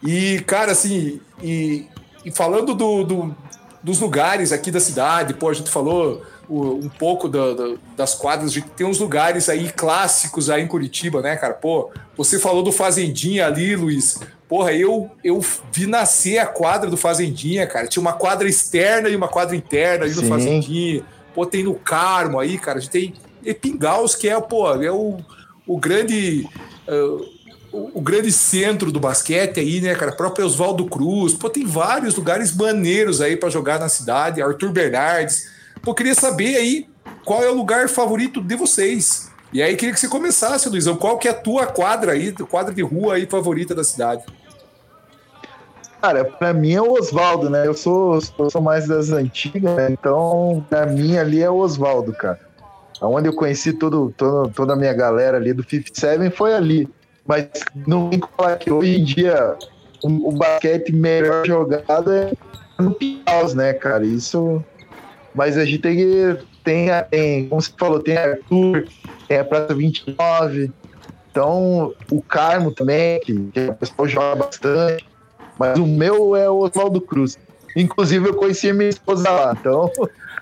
E, 0.00 0.38
cara, 0.46 0.70
assim, 0.70 1.20
e, 1.42 1.84
e 2.24 2.30
falando 2.30 2.74
do, 2.76 3.02
do, 3.02 3.36
dos 3.82 3.98
lugares 3.98 4.52
aqui 4.52 4.70
da 4.70 4.78
cidade, 4.78 5.34
pô, 5.34 5.48
a 5.48 5.54
gente 5.54 5.68
falou 5.68 6.22
um 6.48 6.88
pouco 6.88 7.28
da, 7.28 7.52
da, 7.52 7.74
das 7.96 8.14
quadras, 8.14 8.52
gente 8.52 8.70
tem 8.70 8.86
uns 8.86 8.98
lugares 8.98 9.48
aí 9.48 9.70
clássicos 9.70 10.48
aí 10.48 10.62
em 10.62 10.66
Curitiba, 10.66 11.20
né, 11.20 11.36
cara? 11.36 11.54
Pô, 11.54 11.90
você 12.16 12.38
falou 12.38 12.62
do 12.62 12.72
Fazendinha 12.72 13.46
ali, 13.46 13.76
Luiz. 13.76 14.20
Porra, 14.48 14.72
eu, 14.72 15.10
eu 15.22 15.40
vi 15.70 15.86
nascer 15.86 16.38
a 16.38 16.46
quadra 16.46 16.88
do 16.88 16.96
Fazendinha, 16.96 17.66
cara. 17.66 17.86
Tinha 17.86 18.00
uma 18.00 18.14
quadra 18.14 18.48
externa 18.48 19.10
e 19.10 19.16
uma 19.16 19.28
quadra 19.28 19.54
interna 19.54 20.06
ali 20.06 20.14
no 20.14 20.22
Sim. 20.22 20.28
Fazendinha. 20.28 21.02
Pô, 21.34 21.44
tem 21.44 21.62
no 21.62 21.74
Carmo 21.74 22.40
aí, 22.40 22.56
cara. 22.56 22.78
A 22.78 22.80
gente 22.80 22.90
tem 22.90 23.14
Epingaus, 23.44 24.14
que 24.14 24.28
é, 24.28 24.40
pô, 24.40 24.74
é 24.74 24.90
o, 24.90 25.18
o 25.66 25.78
grande. 25.78 26.48
uh, 26.88 27.38
o, 27.70 27.98
o 27.98 28.00
grande 28.00 28.32
centro 28.32 28.90
do 28.90 28.98
basquete 28.98 29.60
aí, 29.60 29.82
né, 29.82 29.94
cara? 29.94 30.12
Próprio 30.12 30.46
Oswaldo 30.46 30.86
Cruz. 30.86 31.34
Pô, 31.34 31.50
tem 31.50 31.66
vários 31.66 32.16
lugares 32.16 32.56
maneiros 32.56 33.20
aí 33.20 33.36
para 33.36 33.50
jogar 33.50 33.78
na 33.78 33.90
cidade. 33.90 34.40
Arthur 34.40 34.70
Bernardes. 34.70 35.57
Pô, 35.82 35.94
queria 35.94 36.14
saber 36.14 36.56
aí 36.56 36.88
qual 37.24 37.42
é 37.42 37.48
o 37.48 37.54
lugar 37.54 37.88
favorito 37.88 38.40
de 38.40 38.56
vocês. 38.56 39.30
E 39.52 39.62
aí 39.62 39.76
queria 39.76 39.94
que 39.94 40.00
você 40.00 40.08
começasse, 40.08 40.68
Luizão. 40.68 40.96
Qual 40.96 41.18
que 41.18 41.28
é 41.28 41.30
a 41.30 41.34
tua 41.34 41.66
quadra 41.66 42.12
aí, 42.12 42.32
quadra 42.32 42.74
de 42.74 42.82
rua 42.82 43.14
aí 43.14 43.26
favorita 43.26 43.74
da 43.74 43.82
cidade? 43.82 44.22
Cara, 46.00 46.24
pra 46.24 46.52
mim 46.52 46.72
é 46.72 46.82
o 46.82 46.92
Oswaldo, 46.92 47.50
né? 47.50 47.66
Eu 47.66 47.74
sou, 47.74 48.20
eu 48.38 48.50
sou 48.50 48.60
mais 48.60 48.86
das 48.86 49.10
antigas, 49.10 49.74
né? 49.74 49.88
Então, 49.90 50.64
pra 50.68 50.86
mim 50.86 51.16
ali 51.16 51.42
é 51.42 51.50
o 51.50 51.56
Oswaldo, 51.56 52.12
cara. 52.12 52.38
Onde 53.00 53.28
eu 53.28 53.34
conheci 53.34 53.72
todo, 53.72 54.12
todo, 54.16 54.50
toda 54.50 54.74
a 54.74 54.76
minha 54.76 54.92
galera 54.92 55.36
ali 55.36 55.52
do 55.52 55.62
57 55.68 56.30
foi 56.30 56.54
ali. 56.54 56.88
Mas 57.26 57.48
não 57.86 58.10
como 58.10 58.28
falar 58.36 58.56
que 58.56 58.70
hoje 58.70 59.00
em 59.00 59.04
dia 59.04 59.56
o, 60.02 60.28
o 60.28 60.32
basquete 60.32 60.92
melhor 60.92 61.46
jogado 61.46 62.12
é 62.12 62.32
no 62.78 62.92
Piaus, 62.92 63.54
né, 63.54 63.72
cara? 63.72 64.04
Isso. 64.04 64.64
Mas 65.34 65.56
a 65.56 65.64
gente 65.64 65.78
tem. 65.78 66.36
Tem, 66.64 66.88
tem, 67.10 67.48
como 67.48 67.62
você 67.62 67.70
falou, 67.78 68.00
tem 68.00 68.16
Arthur, 68.16 68.86
tem 69.26 69.38
a 69.38 69.44
Praça 69.44 69.74
29. 69.74 70.70
Então, 71.30 71.94
o 72.10 72.20
Carmo 72.20 72.72
também, 72.72 73.20
que, 73.20 73.34
que 73.52 73.60
o 73.60 73.74
pessoal 73.74 74.06
joga 74.08 74.36
bastante. 74.44 75.04
Mas 75.58 75.78
o 75.78 75.86
meu 75.86 76.36
é 76.36 76.48
o 76.50 76.58
Oswaldo 76.58 77.00
Cruz. 77.00 77.38
Inclusive, 77.74 78.28
eu 78.28 78.34
conheci 78.34 78.72
minha 78.72 78.90
esposa 78.90 79.30
lá. 79.30 79.56
Então, 79.58 79.90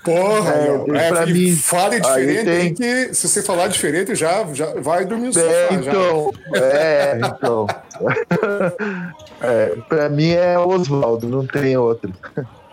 Porra, 0.06 0.52
É, 0.54 1.06
é, 1.06 1.08
pra 1.10 1.26
mim, 1.26 1.50
fale 1.56 2.00
diferente, 2.00 2.44
tem- 2.44 2.74
que 2.74 3.12
se 3.12 3.28
você 3.28 3.42
falar 3.42 3.66
diferente, 3.66 4.14
já, 4.14 4.44
já 4.54 4.66
vai 4.80 5.04
dormir 5.04 5.26
no 5.26 5.32
sofá. 5.32 5.46
é, 5.46 5.82
já. 5.82 5.90
então. 5.90 6.32
É, 6.54 7.18
então. 7.24 7.66
É, 9.38 9.76
pra 9.88 10.08
mim 10.08 10.30
é 10.30 10.58
o 10.58 10.66
Oswaldo, 10.68 11.28
não 11.28 11.46
tem 11.46 11.76
outro. 11.76 12.10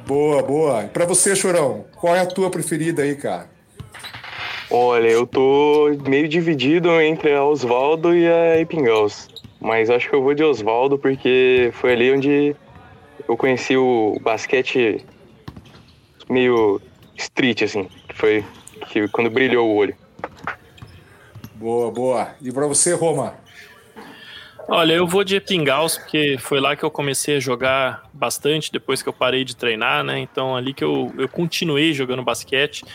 Boa, 0.05 0.43
boa. 0.43 0.83
E 0.83 0.87
pra 0.87 1.05
você, 1.05 1.35
Chorão, 1.35 1.85
qual 1.95 2.15
é 2.15 2.19
a 2.19 2.25
tua 2.25 2.49
preferida 2.49 3.03
aí, 3.03 3.15
cara? 3.15 3.49
Olha, 4.69 5.07
eu 5.07 5.25
tô 5.25 5.91
meio 6.07 6.27
dividido 6.27 6.89
entre 6.99 7.33
a 7.33 7.43
Oswaldo 7.43 8.15
e 8.15 8.27
a 8.27 8.59
Epingaus. 8.59 9.29
Mas 9.61 9.89
acho 9.89 10.09
que 10.09 10.15
eu 10.15 10.21
vou 10.21 10.33
de 10.33 10.43
Oswaldo 10.43 10.97
porque 10.97 11.69
foi 11.73 11.93
ali 11.93 12.11
onde 12.11 12.55
eu 13.27 13.37
conheci 13.37 13.77
o 13.77 14.17
basquete 14.21 15.05
meio 16.29 16.81
street, 17.15 17.61
assim. 17.61 17.87
Que 18.09 18.15
foi 18.15 18.45
que 18.89 19.07
quando 19.07 19.29
brilhou 19.29 19.69
o 19.69 19.75
olho. 19.75 19.95
Boa, 21.55 21.89
boa. 21.91 22.35
E 22.41 22.51
pra 22.51 22.67
você, 22.67 22.93
Roma? 22.93 23.35
Olha, 24.67 24.93
eu 24.93 25.05
vou 25.05 25.25
de 25.25 25.35
Epingaus, 25.35 25.97
porque 25.97 26.37
foi 26.39 26.61
lá 26.61 26.73
que 26.75 26.83
eu 26.83 26.89
comecei 26.89 27.35
a 27.35 27.39
jogar 27.39 28.03
bastante, 28.13 28.71
depois 28.71 29.03
que 29.03 29.09
eu 29.09 29.13
parei 29.13 29.43
de 29.43 29.55
treinar, 29.55 30.03
né? 30.05 30.19
Então, 30.19 30.55
ali 30.55 30.73
que 30.73 30.83
eu, 30.83 31.13
eu 31.17 31.27
continuei 31.27 31.91
jogando 31.93 32.23
basquete. 32.23 32.85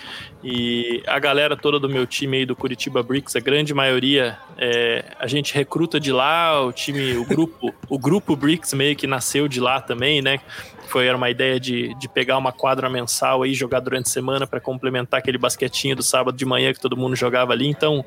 E 0.42 1.02
a 1.06 1.18
galera 1.18 1.56
toda 1.56 1.78
do 1.78 1.88
meu 1.88 2.06
time 2.06 2.38
aí 2.38 2.46
do 2.46 2.56
Curitiba 2.56 3.02
Bricks, 3.02 3.36
a 3.36 3.40
grande 3.40 3.74
maioria, 3.74 4.38
é, 4.56 5.04
a 5.18 5.26
gente 5.26 5.52
recruta 5.52 6.00
de 6.00 6.10
lá, 6.10 6.64
o 6.64 6.72
time, 6.72 7.16
o 7.16 7.24
grupo, 7.24 7.74
o 7.88 7.98
grupo 7.98 8.34
Bricks 8.34 8.72
meio 8.72 8.96
que 8.96 9.06
nasceu 9.06 9.46
de 9.46 9.60
lá 9.60 9.80
também, 9.80 10.22
né? 10.22 10.40
Foi 10.88 11.06
era 11.06 11.16
uma 11.16 11.28
ideia 11.28 11.60
de, 11.60 11.94
de 11.96 12.08
pegar 12.08 12.38
uma 12.38 12.50
quadra 12.50 12.88
mensal 12.88 13.42
aí, 13.42 13.52
jogar 13.52 13.80
durante 13.80 14.06
a 14.06 14.10
semana 14.10 14.46
para 14.46 14.58
complementar 14.58 15.18
aquele 15.18 15.36
basquetinho 15.36 15.94
do 15.94 16.02
sábado 16.02 16.34
de 16.34 16.46
manhã 16.46 16.72
que 16.72 16.80
todo 16.80 16.96
mundo 16.96 17.14
jogava 17.14 17.52
ali. 17.52 17.66
Então, 17.66 18.02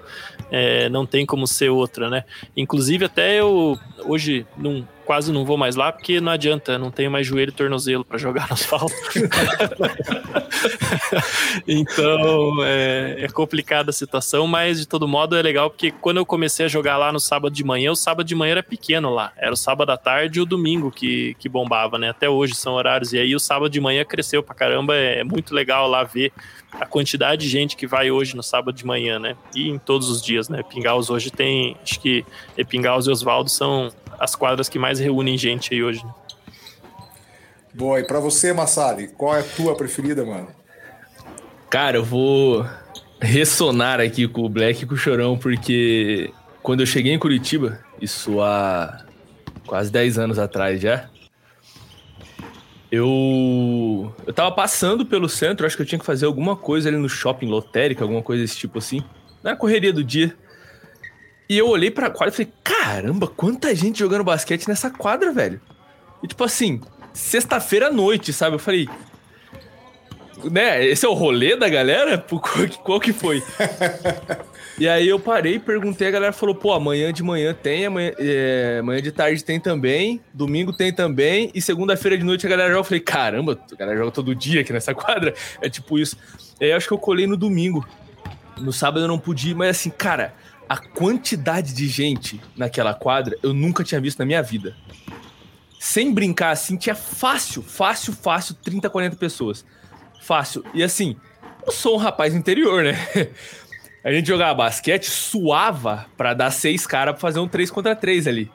é, 0.49 0.89
não 0.89 1.05
tem 1.05 1.23
como 1.23 1.45
ser 1.45 1.69
outra, 1.69 2.09
né? 2.09 2.23
Inclusive, 2.57 3.05
até 3.05 3.39
eu 3.39 3.50
hoje 4.05 4.45
não, 4.57 4.87
quase 5.05 5.31
não 5.31 5.43
vou 5.43 5.57
mais 5.57 5.75
lá, 5.75 5.91
porque 5.91 6.21
não 6.21 6.31
adianta, 6.31 6.77
não 6.77 6.89
tenho 6.89 7.11
mais 7.11 7.27
joelho 7.27 7.49
e 7.49 7.53
tornozelo 7.53 8.05
para 8.05 8.17
jogar 8.17 8.47
no 8.47 8.53
asfalto. 8.53 8.93
então, 11.67 12.63
é, 12.63 13.17
é 13.19 13.27
complicada 13.27 13.89
a 13.89 13.93
situação, 13.93 14.47
mas 14.47 14.79
de 14.79 14.87
todo 14.87 15.07
modo 15.07 15.35
é 15.35 15.41
legal, 15.41 15.69
porque 15.69 15.91
quando 15.91 16.17
eu 16.17 16.25
comecei 16.25 16.65
a 16.65 16.69
jogar 16.69 16.97
lá 16.97 17.11
no 17.11 17.19
sábado 17.19 17.53
de 17.53 17.63
manhã, 17.63 17.91
o 17.91 17.95
sábado 17.95 18.25
de 18.25 18.35
manhã 18.35 18.51
era 18.51 18.63
pequeno 18.63 19.09
lá. 19.09 19.33
Era 19.37 19.53
o 19.53 19.57
sábado 19.57 19.91
à 19.91 19.97
tarde 19.97 20.39
e 20.39 20.41
o 20.41 20.45
domingo 20.45 20.91
que, 20.91 21.35
que 21.39 21.49
bombava, 21.49 21.97
né? 21.97 22.09
Até 22.09 22.29
hoje 22.29 22.55
são 22.55 22.73
horários. 22.73 23.13
E 23.13 23.19
aí 23.19 23.35
o 23.35 23.39
sábado 23.39 23.69
de 23.69 23.81
manhã 23.81 24.05
cresceu 24.05 24.41
pra 24.41 24.55
caramba, 24.55 24.95
é 24.95 25.23
muito 25.23 25.53
legal 25.53 25.87
lá 25.87 26.03
ver 26.03 26.31
a 26.71 26.85
quantidade 26.85 27.41
de 27.41 27.49
gente 27.49 27.75
que 27.75 27.85
vai 27.85 28.11
hoje 28.11 28.35
no 28.35 28.43
sábado 28.43 28.75
de 28.75 28.85
manhã, 28.85 29.19
né? 29.19 29.35
E 29.55 29.69
em 29.69 29.77
todos 29.77 30.09
os 30.09 30.21
dias, 30.21 30.49
né? 30.49 30.63
Pingaus 30.63 31.09
hoje 31.09 31.29
tem, 31.29 31.75
acho 31.83 31.99
que 31.99 32.25
Pingaus 32.69 33.07
e 33.07 33.11
Oswaldo 33.11 33.49
são 33.49 33.91
as 34.19 34.35
quadras 34.35 34.69
que 34.69 34.79
mais 34.79 34.99
reúnem 34.99 35.37
gente 35.37 35.73
aí 35.73 35.83
hoje. 35.83 36.05
né? 36.05 36.13
Boa. 37.73 37.99
E 37.99 38.03
pra 38.03 38.19
você, 38.19 38.53
Massali, 38.53 39.07
qual 39.09 39.35
é 39.35 39.39
a 39.39 39.43
tua 39.43 39.75
preferida, 39.75 40.25
mano? 40.25 40.47
Cara, 41.69 41.97
eu 41.97 42.03
vou 42.03 42.65
ressonar 43.19 43.99
aqui 43.99 44.27
com 44.27 44.41
o 44.41 44.49
Black 44.49 44.83
e 44.83 44.85
com 44.85 44.93
o 44.93 44.97
Chorão, 44.97 45.37
porque 45.37 46.31
quando 46.61 46.81
eu 46.81 46.85
cheguei 46.85 47.13
em 47.13 47.19
Curitiba, 47.19 47.79
isso 48.01 48.41
há 48.41 49.05
quase 49.65 49.91
10 49.91 50.17
anos 50.17 50.39
atrás 50.39 50.81
já, 50.81 51.09
eu 52.91 54.13
eu 54.27 54.33
tava 54.33 54.51
passando 54.51 55.05
pelo 55.05 55.29
centro, 55.29 55.65
acho 55.65 55.75
que 55.75 55.81
eu 55.81 55.85
tinha 55.85 55.99
que 55.99 56.05
fazer 56.05 56.25
alguma 56.25 56.55
coisa 56.55 56.89
ali 56.89 56.97
no 56.97 57.07
shopping 57.07 57.47
lotérica, 57.47 58.03
alguma 58.03 58.21
coisa 58.21 58.43
desse 58.43 58.57
tipo 58.57 58.77
assim, 58.79 59.01
na 59.41 59.55
correria 59.55 59.93
do 59.93 60.03
dia. 60.03 60.35
E 61.49 61.57
eu 61.57 61.67
olhei 61.67 61.89
pra 61.89 62.09
quadra 62.09 62.33
e 62.33 62.37
falei, 62.37 62.53
caramba, 62.63 63.27
quanta 63.27 63.73
gente 63.75 63.99
jogando 63.99 64.23
basquete 64.23 64.67
nessa 64.67 64.89
quadra, 64.89 65.31
velho. 65.31 65.59
E 66.21 66.27
tipo 66.27 66.43
assim, 66.43 66.81
sexta-feira 67.13 67.87
à 67.87 67.91
noite, 67.91 68.31
sabe? 68.31 68.55
Eu 68.55 68.59
falei, 68.59 68.87
né? 70.49 70.85
Esse 70.85 71.05
é 71.05 71.09
o 71.09 71.13
rolê 71.13 71.55
da 71.55 71.67
galera? 71.69 72.17
Qual, 72.17 72.41
qual 72.83 72.99
que 72.99 73.11
foi? 73.11 73.43
e 74.81 74.89
aí 74.89 75.07
eu 75.07 75.19
parei, 75.19 75.59
perguntei, 75.59 76.07
a 76.07 76.11
galera 76.11 76.33
falou, 76.33 76.55
pô, 76.55 76.73
amanhã 76.73 77.13
de 77.13 77.21
manhã 77.21 77.53
tem, 77.53 77.85
amanhã, 77.85 78.13
é, 78.17 78.77
amanhã 78.79 78.99
de 78.99 79.11
tarde 79.11 79.43
tem 79.43 79.59
também, 79.59 80.19
domingo 80.33 80.73
tem 80.73 80.91
também, 80.91 81.51
e 81.53 81.61
segunda-feira 81.61 82.17
de 82.17 82.23
noite 82.23 82.47
a 82.47 82.49
galera 82.49 82.69
joga. 82.69 82.79
Eu 82.79 82.83
falei, 82.85 82.99
caramba, 82.99 83.59
a 83.71 83.75
galera 83.75 83.99
joga 83.99 84.09
todo 84.09 84.33
dia 84.33 84.61
aqui 84.61 84.73
nessa 84.73 84.91
quadra. 84.97 85.35
É 85.61 85.69
tipo 85.69 85.99
isso. 85.99 86.17
E 86.59 86.65
aí 86.65 86.71
acho 86.71 86.87
que 86.87 86.93
eu 86.95 86.97
colei 86.97 87.27
no 87.27 87.37
domingo. 87.37 87.87
No 88.57 88.73
sábado 88.73 89.05
eu 89.05 89.07
não 89.07 89.19
pude 89.19 89.51
ir, 89.51 89.53
mas 89.53 89.69
assim, 89.69 89.91
cara, 89.91 90.33
a 90.67 90.77
quantidade 90.77 91.75
de 91.75 91.87
gente 91.87 92.41
naquela 92.57 92.95
quadra 92.95 93.37
eu 93.43 93.53
nunca 93.53 93.83
tinha 93.83 94.01
visto 94.01 94.17
na 94.17 94.25
minha 94.25 94.41
vida. 94.41 94.75
Sem 95.79 96.11
brincar 96.11 96.49
assim, 96.49 96.75
tinha 96.75 96.95
fácil, 96.95 97.61
fácil, 97.61 98.13
fácil, 98.13 98.55
30, 98.55 98.89
40 98.89 99.15
pessoas. 99.15 99.63
Fácil. 100.23 100.65
E 100.73 100.81
assim, 100.81 101.15
eu 101.67 101.71
sou 101.71 101.93
um 101.93 101.99
rapaz 101.99 102.33
interior, 102.33 102.83
né? 102.83 102.95
A 104.03 104.11
gente 104.11 104.27
jogava 104.27 104.55
basquete, 104.55 105.09
suava 105.09 106.07
para 106.17 106.33
dar 106.33 106.51
seis 106.51 106.87
caras 106.87 107.13
pra 107.13 107.21
fazer 107.21 107.39
um 107.39 107.47
3 107.47 107.69
contra 107.69 107.95
3 107.95 108.27
ali. 108.27 108.51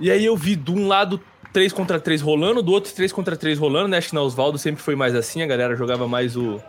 E 0.00 0.10
aí 0.10 0.24
eu 0.24 0.36
vi 0.36 0.56
de 0.56 0.70
um 0.70 0.88
lado 0.88 1.20
3 1.52 1.72
contra 1.72 2.00
3 2.00 2.22
rolando, 2.22 2.62
do 2.62 2.72
outro 2.72 2.92
3 2.92 3.12
contra 3.12 3.36
3 3.36 3.58
rolando, 3.58 3.88
né? 3.88 3.98
Acho 3.98 4.08
que 4.08 4.14
na 4.14 4.22
Osvaldo 4.22 4.58
sempre 4.58 4.82
foi 4.82 4.96
mais 4.96 5.14
assim, 5.14 5.42
a 5.42 5.46
galera 5.46 5.76
jogava 5.76 6.08
mais 6.08 6.36
o, 6.36 6.60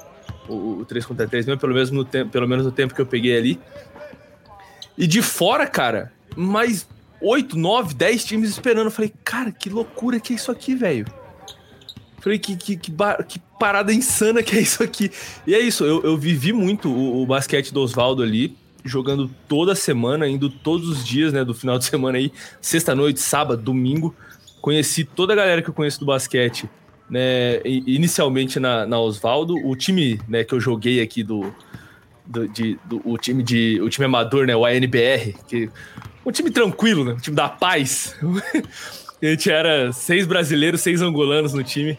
o, 0.50 0.80
o 0.80 0.86
3 0.86 1.06
contra 1.06 1.28
3 1.28 1.46
mesmo, 1.46 1.60
pelo 1.60 1.74
menos, 1.74 1.92
no 1.92 2.04
tempo, 2.04 2.30
pelo 2.30 2.48
menos 2.48 2.66
no 2.66 2.72
tempo 2.72 2.94
que 2.94 3.02
eu 3.02 3.06
peguei 3.06 3.38
ali. 3.38 3.60
E 4.98 5.08
de 5.08 5.22
fora, 5.22 5.66
cara, 5.66 6.12
mais 6.36 6.88
8, 7.22 7.58
9, 7.58 7.94
10 7.94 8.26
times 8.26 8.50
esperando. 8.50 8.88
Eu 8.88 8.92
falei, 8.92 9.14
cara, 9.24 9.52
que 9.52 9.70
loucura 9.70 10.20
que 10.20 10.34
é 10.34 10.36
isso 10.36 10.52
aqui, 10.52 10.76
velho. 10.76 11.06
Falei, 12.20 12.38
que, 12.38 12.56
que, 12.56 12.76
que, 12.78 12.92
que, 12.92 13.40
parada 13.60 13.94
insana 13.94 14.44
que 14.44 14.56
é 14.56 14.62
isso 14.62 14.84
aqui. 14.84 15.12
E 15.46 15.54
é 15.54 15.60
isso, 15.60 15.84
eu, 15.84 16.02
eu 16.04 16.18
vivi 16.18 16.54
muito 16.54 16.90
o, 16.90 17.24
o 17.24 17.26
basquete 17.26 17.74
do 17.74 17.82
Oswaldo 17.82 18.22
ali, 18.22 18.56
jogando 18.84 19.30
toda 19.48 19.74
semana, 19.74 20.28
indo 20.28 20.50
todos 20.50 20.88
os 20.88 21.04
dias, 21.04 21.34
né, 21.34 21.44
do 21.44 21.54
final 21.54 21.78
de 21.80 21.86
semana 21.86 22.18
aí, 22.18 22.32
sexta-noite, 22.62 23.20
sábado, 23.20 23.62
domingo. 23.62 24.16
Conheci 24.62 25.04
toda 25.04 25.34
a 25.34 25.36
galera 25.36 25.62
que 25.62 25.70
eu 25.70 25.74
conheço 25.74 26.00
do 26.00 26.06
basquete, 26.06 26.70
né, 27.10 27.62
inicialmente 27.66 28.60
na, 28.60 28.86
na 28.86 29.00
Oswaldo. 29.00 29.56
O 29.66 29.76
time, 29.76 30.20
né, 30.28 30.44
que 30.44 30.54
eu 30.54 30.60
joguei 30.60 31.02
aqui 31.02 31.24
do, 31.24 31.54
do, 32.26 32.48
de, 32.48 32.78
do, 32.86 33.02
o 33.04 33.18
time 33.18 33.42
de 33.44 33.80
o 33.82 33.90
time 33.90 34.06
amador, 34.06 34.46
né, 34.46 34.56
o 34.56 34.66
ANBR, 34.66 35.36
que 35.48 35.70
um 36.26 36.32
time 36.32 36.52
tranquilo, 36.52 37.04
né, 37.04 37.14
um 37.14 37.18
time 37.18 37.36
da 37.36 37.50
paz. 37.50 38.16
a 39.22 39.26
gente 39.26 39.50
era 39.50 39.92
seis 39.92 40.28
brasileiros, 40.28 40.82
seis 40.82 41.02
angolanos 41.02 41.54
no 41.54 41.64
time. 41.64 41.98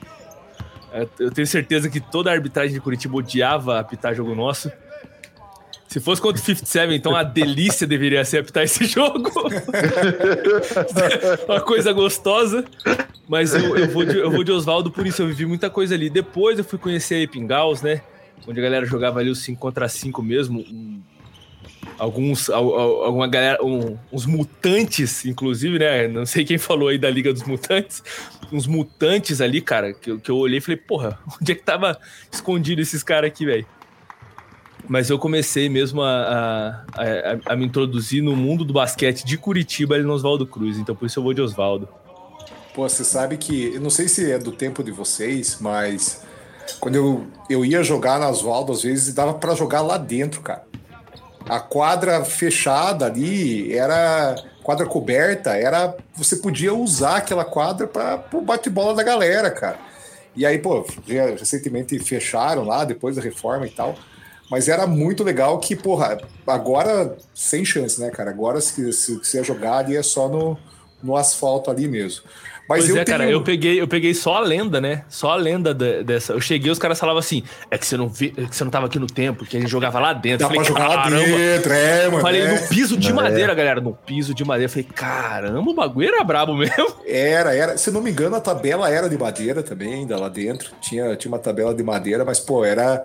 É, 0.93 1.07
eu 1.19 1.31
tenho 1.31 1.47
certeza 1.47 1.91
que 1.91 2.01
toda 2.01 2.31
a 2.31 2.33
arbitragem 2.33 2.73
de 2.73 2.81
Curitiba 2.81 3.17
odiava 3.17 3.79
apitar 3.79 4.15
jogo 4.15 4.35
nosso. 4.35 4.71
Se 5.89 6.01
fosse 6.01 6.21
contra 6.21 6.41
o 6.41 6.45
57, 6.45 6.95
então 6.95 7.15
a 7.15 7.23
delícia 7.23 7.87
deveria 7.87 8.25
ser 8.25 8.39
apitar 8.39 8.65
esse 8.65 8.85
jogo. 8.85 9.31
Uma 11.49 11.61
coisa 11.61 11.93
gostosa. 11.93 12.65
Mas 13.29 13.55
eu, 13.55 13.77
eu 13.77 13.89
vou 13.89 14.05
de, 14.05 14.19
eu 14.19 14.31
vou 14.31 14.45
de 14.45 14.53
Oswaldo, 14.53 14.91
por 14.91 15.07
isso 15.07 15.23
eu 15.23 15.27
vivi 15.27 15.47
muita 15.47 15.71
coisa 15.71 15.95
ali. 15.95 16.11
Depois 16.11 16.59
eu 16.59 16.65
fui 16.65 16.79
conhecer 16.79 17.17
a 17.17 17.21
Epingaus, 17.21 17.83
né? 17.83 18.03
Onde 18.47 18.61
a 18.61 18.63
galera 18.63 18.87
jogava 18.87 19.21
ali 19.21 19.31
os 19.31 19.41
5 19.41 19.61
contra 19.61 19.89
5 19.89 20.23
mesmo. 20.23 20.61
Um, 20.61 21.01
alguns, 21.99 22.51
alguma 22.51 23.27
galera, 23.27 23.65
um, 23.65 23.97
uns 24.13 24.27
mutantes, 24.27 25.25
inclusive, 25.25 25.79
né? 25.79 26.09
Não 26.09 26.27
sei 26.27 26.45
quem 26.45 26.59
falou 26.59 26.89
aí 26.89 26.99
da 26.99 27.11
Liga 27.11 27.33
dos 27.33 27.43
Mutantes. 27.43 28.03
Uns 28.53 28.67
mutantes 28.67 29.41
ali, 29.41 29.61
cara, 29.61 29.93
que, 29.93 30.17
que 30.19 30.31
eu 30.31 30.37
olhei 30.37 30.59
e 30.59 30.61
falei, 30.61 30.77
porra, 30.77 31.19
onde 31.41 31.53
é 31.53 31.55
que 31.55 31.63
tava 31.63 31.99
escondido 32.31 32.81
esses 32.81 33.03
caras 33.03 33.29
aqui, 33.29 33.45
velho? 33.45 33.67
Mas 34.89 35.11
eu 35.11 35.19
comecei 35.19 35.69
mesmo 35.69 36.01
a, 36.01 36.13
a, 36.13 37.03
a, 37.03 37.53
a, 37.53 37.57
me 37.57 37.67
introduzir 37.67 38.23
no 38.23 38.37
mundo 38.37 38.65
do 38.65 38.73
basquete 38.73 39.25
de 39.25 39.37
Curitiba 39.37 39.97
ali 39.97 40.05
no 40.05 40.13
Oswaldo 40.13 40.47
Cruz, 40.47 40.79
então 40.79 40.95
por 40.95 41.07
isso 41.07 41.19
eu 41.19 41.25
vou 41.25 41.35
de 41.35 41.41
Oswaldo. 41.41 41.89
Pô, 42.73 42.89
você 42.89 43.03
sabe 43.03 43.37
que, 43.37 43.75
eu 43.75 43.81
não 43.81 43.91
sei 43.91 44.07
se 44.07 44.31
é 44.31 44.39
do 44.39 44.53
tempo 44.53 44.85
de 44.85 44.93
vocês, 44.93 45.59
mas 45.61 46.23
quando 46.79 46.95
eu, 46.95 47.27
eu 47.49 47.65
ia 47.65 47.83
jogar 47.83 48.19
na 48.21 48.29
Oswaldo, 48.29 48.73
às 48.73 48.83
vezes 48.83 49.15
dava 49.15 49.35
para 49.35 49.55
jogar 49.55 49.81
lá 49.81 49.97
dentro, 49.97 50.41
cara. 50.41 50.66
A 51.49 51.61
quadra 51.61 52.25
fechada 52.25 53.07
ali 53.07 53.73
era 53.73 54.35
quadra 54.63 54.85
coberta, 54.85 55.57
era 55.57 55.97
você 56.15 56.37
podia 56.37 56.75
usar 56.75 57.19
aquela 57.19 57.45
quadra 57.45 57.87
para 57.87 58.25
o 58.33 58.41
bate-bola 58.41 58.95
da 58.95 59.03
galera, 59.05 59.51
cara. 59.51 59.79
E 60.35 60.45
aí, 60.45 60.59
pô, 60.59 60.85
recentemente 61.39 61.99
fecharam 61.99 62.65
lá 62.65 62.85
depois 62.85 63.17
da 63.17 63.23
reforma 63.23 63.67
e 63.67 63.71
tal. 63.71 63.97
Mas 64.51 64.69
era 64.69 64.87
muito 64.87 65.25
legal 65.25 65.59
que, 65.59 65.75
porra, 65.75 66.19
agora 66.47 67.17
sem 67.35 67.65
chance, 67.65 68.01
né, 68.01 68.11
cara? 68.11 68.31
Agora 68.31 68.61
se, 68.61 68.93
se, 68.93 69.25
se 69.25 69.45
jogar 69.45 69.79
ali 69.79 69.97
é 69.97 70.03
só 70.03 70.29
no, 70.29 70.59
no 71.03 71.17
asfalto 71.17 71.71
ali 71.71 71.89
mesmo. 71.89 72.25
Mas 72.69 72.81
pois 72.81 72.91
eu 72.91 72.99
é, 72.99 73.05
tenho... 73.05 73.19
cara, 73.19 73.31
eu 73.31 73.43
peguei, 73.43 73.81
eu 73.81 73.87
peguei 73.87 74.13
só 74.13 74.37
a 74.37 74.41
lenda, 74.41 74.81
né? 74.81 75.05
Só 75.09 75.31
a 75.31 75.37
lenda 75.37 75.73
de, 75.73 76.03
dessa. 76.03 76.33
Eu 76.33 76.41
cheguei, 76.41 76.71
os 76.71 76.79
caras 76.79 76.99
falavam 76.99 77.21
assim: 77.21 77.45
é 77.71 77.79
que 77.79 77.87
você 77.87 77.97
não 77.97 78.09
vi, 78.09 78.35
é 78.37 78.45
que 78.45 78.57
você 78.57 78.65
não 78.65 78.71
tava 78.71 78.87
aqui 78.87 78.99
no 78.99 79.07
tempo, 79.07 79.45
que 79.45 79.57
a 79.57 79.61
gente 79.61 79.71
jogava 79.71 80.01
lá 80.01 80.13
dentro. 80.13 80.41
Dá 80.41 80.47
falei, 80.47 80.61
pra 80.61 80.69
jogar 80.69 80.89
lá 80.89 81.09
dentro, 81.09 81.73
é, 81.73 82.09
mano. 82.09 82.21
Falei, 82.21 82.43
é. 82.43 82.61
no 82.61 82.69
piso 82.69 82.97
de 82.97 83.13
madeira, 83.13 83.53
é. 83.53 83.55
galera, 83.55 83.81
no 83.81 83.93
piso 83.93 84.35
de 84.35 84.45
madeira. 84.45 84.67
Eu 84.67 84.71
falei, 84.71 84.89
caramba, 84.93 85.71
o 85.71 85.75
bagulho 85.75 86.09
era 86.09 86.25
brabo 86.25 86.55
mesmo. 86.55 86.77
Era, 87.07 87.55
era. 87.55 87.79
Se 87.79 87.91
não 87.91 88.03
me 88.03 88.11
engano, 88.11 88.35
a 88.37 88.41
tabela 88.41 88.91
era 88.91 89.09
de 89.09 89.17
madeira 89.17 89.63
também, 89.63 89.95
ainda 89.95 90.19
lá 90.19 90.29
dentro. 90.29 90.73
Tinha, 90.81 91.15
tinha 91.17 91.31
uma 91.31 91.39
tabela 91.39 91.73
de 91.73 91.83
madeira, 91.83 92.25
mas, 92.25 92.41
pô, 92.41 92.65
era. 92.65 93.05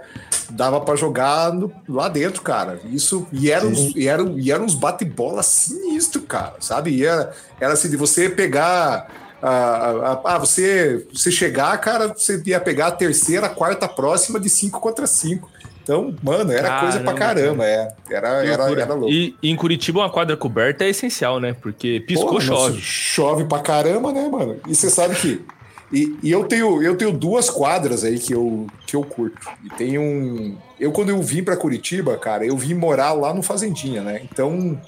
Dava 0.49 0.81
pra 0.81 0.95
jogar 0.95 1.53
no, 1.53 1.71
lá 1.87 2.09
dentro, 2.09 2.41
cara. 2.41 2.79
Isso. 2.91 3.27
E 3.31 3.51
eram 3.51 3.69
uns, 3.69 3.95
e 3.95 4.07
era, 4.07 4.23
e 4.23 4.51
era 4.51 4.61
uns 4.61 4.73
bate-bola 4.73 5.43
sinistro, 5.43 6.21
cara, 6.23 6.55
sabe? 6.59 6.91
E 6.91 7.05
era, 7.05 7.31
era 7.59 7.73
assim, 7.73 7.89
de 7.89 7.95
você 7.95 8.27
pegar 8.27 9.07
ah, 9.41 10.37
você, 10.39 11.05
você 11.11 11.31
chegar, 11.31 11.75
cara, 11.79 12.07
você 12.07 12.41
ia 12.45 12.59
pegar 12.59 12.87
a 12.87 12.91
terceira, 12.91 13.47
a 13.47 13.49
quarta 13.49 13.87
próxima 13.87 14.39
de 14.39 14.49
5 14.49 14.79
contra 14.79 15.07
5. 15.07 15.49
Então, 15.83 16.15
mano, 16.21 16.51
era 16.51 16.67
caramba, 16.67 16.81
coisa 16.81 16.99
pra 17.03 17.13
caramba, 17.13 17.65
é. 17.65 17.93
Era, 18.09 18.45
era, 18.45 18.71
era 18.71 18.93
louco. 18.93 19.11
E, 19.11 19.35
e, 19.41 19.49
em 19.49 19.55
Curitiba 19.55 19.99
uma 19.99 20.09
quadra 20.09 20.37
coberta 20.37 20.83
é 20.83 20.89
essencial, 20.89 21.39
né? 21.39 21.55
Porque 21.59 22.03
piscou, 22.07 22.29
Porra, 22.29 22.41
chove. 22.41 22.73
Nossa, 22.75 22.81
chove 22.81 23.45
pra 23.45 23.59
caramba, 23.59 24.11
né, 24.11 24.29
mano? 24.29 24.57
E 24.67 24.75
você 24.75 24.89
sabe 24.89 25.15
que. 25.15 25.43
E, 25.91 26.15
e, 26.23 26.31
eu, 26.31 26.45
tenho, 26.45 26.81
eu 26.81 26.95
tenho 26.95 27.11
duas 27.11 27.49
quadras 27.49 28.05
aí 28.05 28.17
que 28.19 28.33
eu, 28.33 28.67
que 28.85 28.95
eu 28.95 29.03
curto. 29.03 29.45
E 29.65 29.69
tem 29.75 29.97
um. 29.97 30.55
Eu, 30.79 30.91
quando 30.91 31.09
eu 31.09 31.21
vim 31.21 31.43
para 31.43 31.57
Curitiba, 31.57 32.15
cara, 32.17 32.45
eu 32.45 32.55
vim 32.55 32.73
morar 32.73 33.11
lá 33.13 33.33
no 33.33 33.41
Fazendinha, 33.41 34.01
né? 34.01 34.21
Então, 34.23 34.79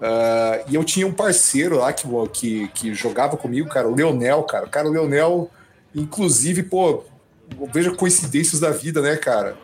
Uh, 0.00 0.68
e 0.68 0.74
eu 0.74 0.84
tinha 0.84 1.06
um 1.06 1.12
parceiro 1.12 1.78
lá 1.78 1.92
que, 1.92 2.06
que, 2.32 2.68
que 2.68 2.94
jogava 2.94 3.36
comigo, 3.36 3.68
cara, 3.68 3.88
o 3.88 3.94
Leonel, 3.94 4.42
cara. 4.42 4.66
Cara, 4.66 4.88
o 4.88 4.90
Leonel, 4.90 5.50
inclusive, 5.94 6.62
pô, 6.62 7.02
veja 7.72 7.90
coincidências 7.94 8.60
da 8.60 8.70
vida, 8.70 9.00
né, 9.00 9.16
cara? 9.16 9.56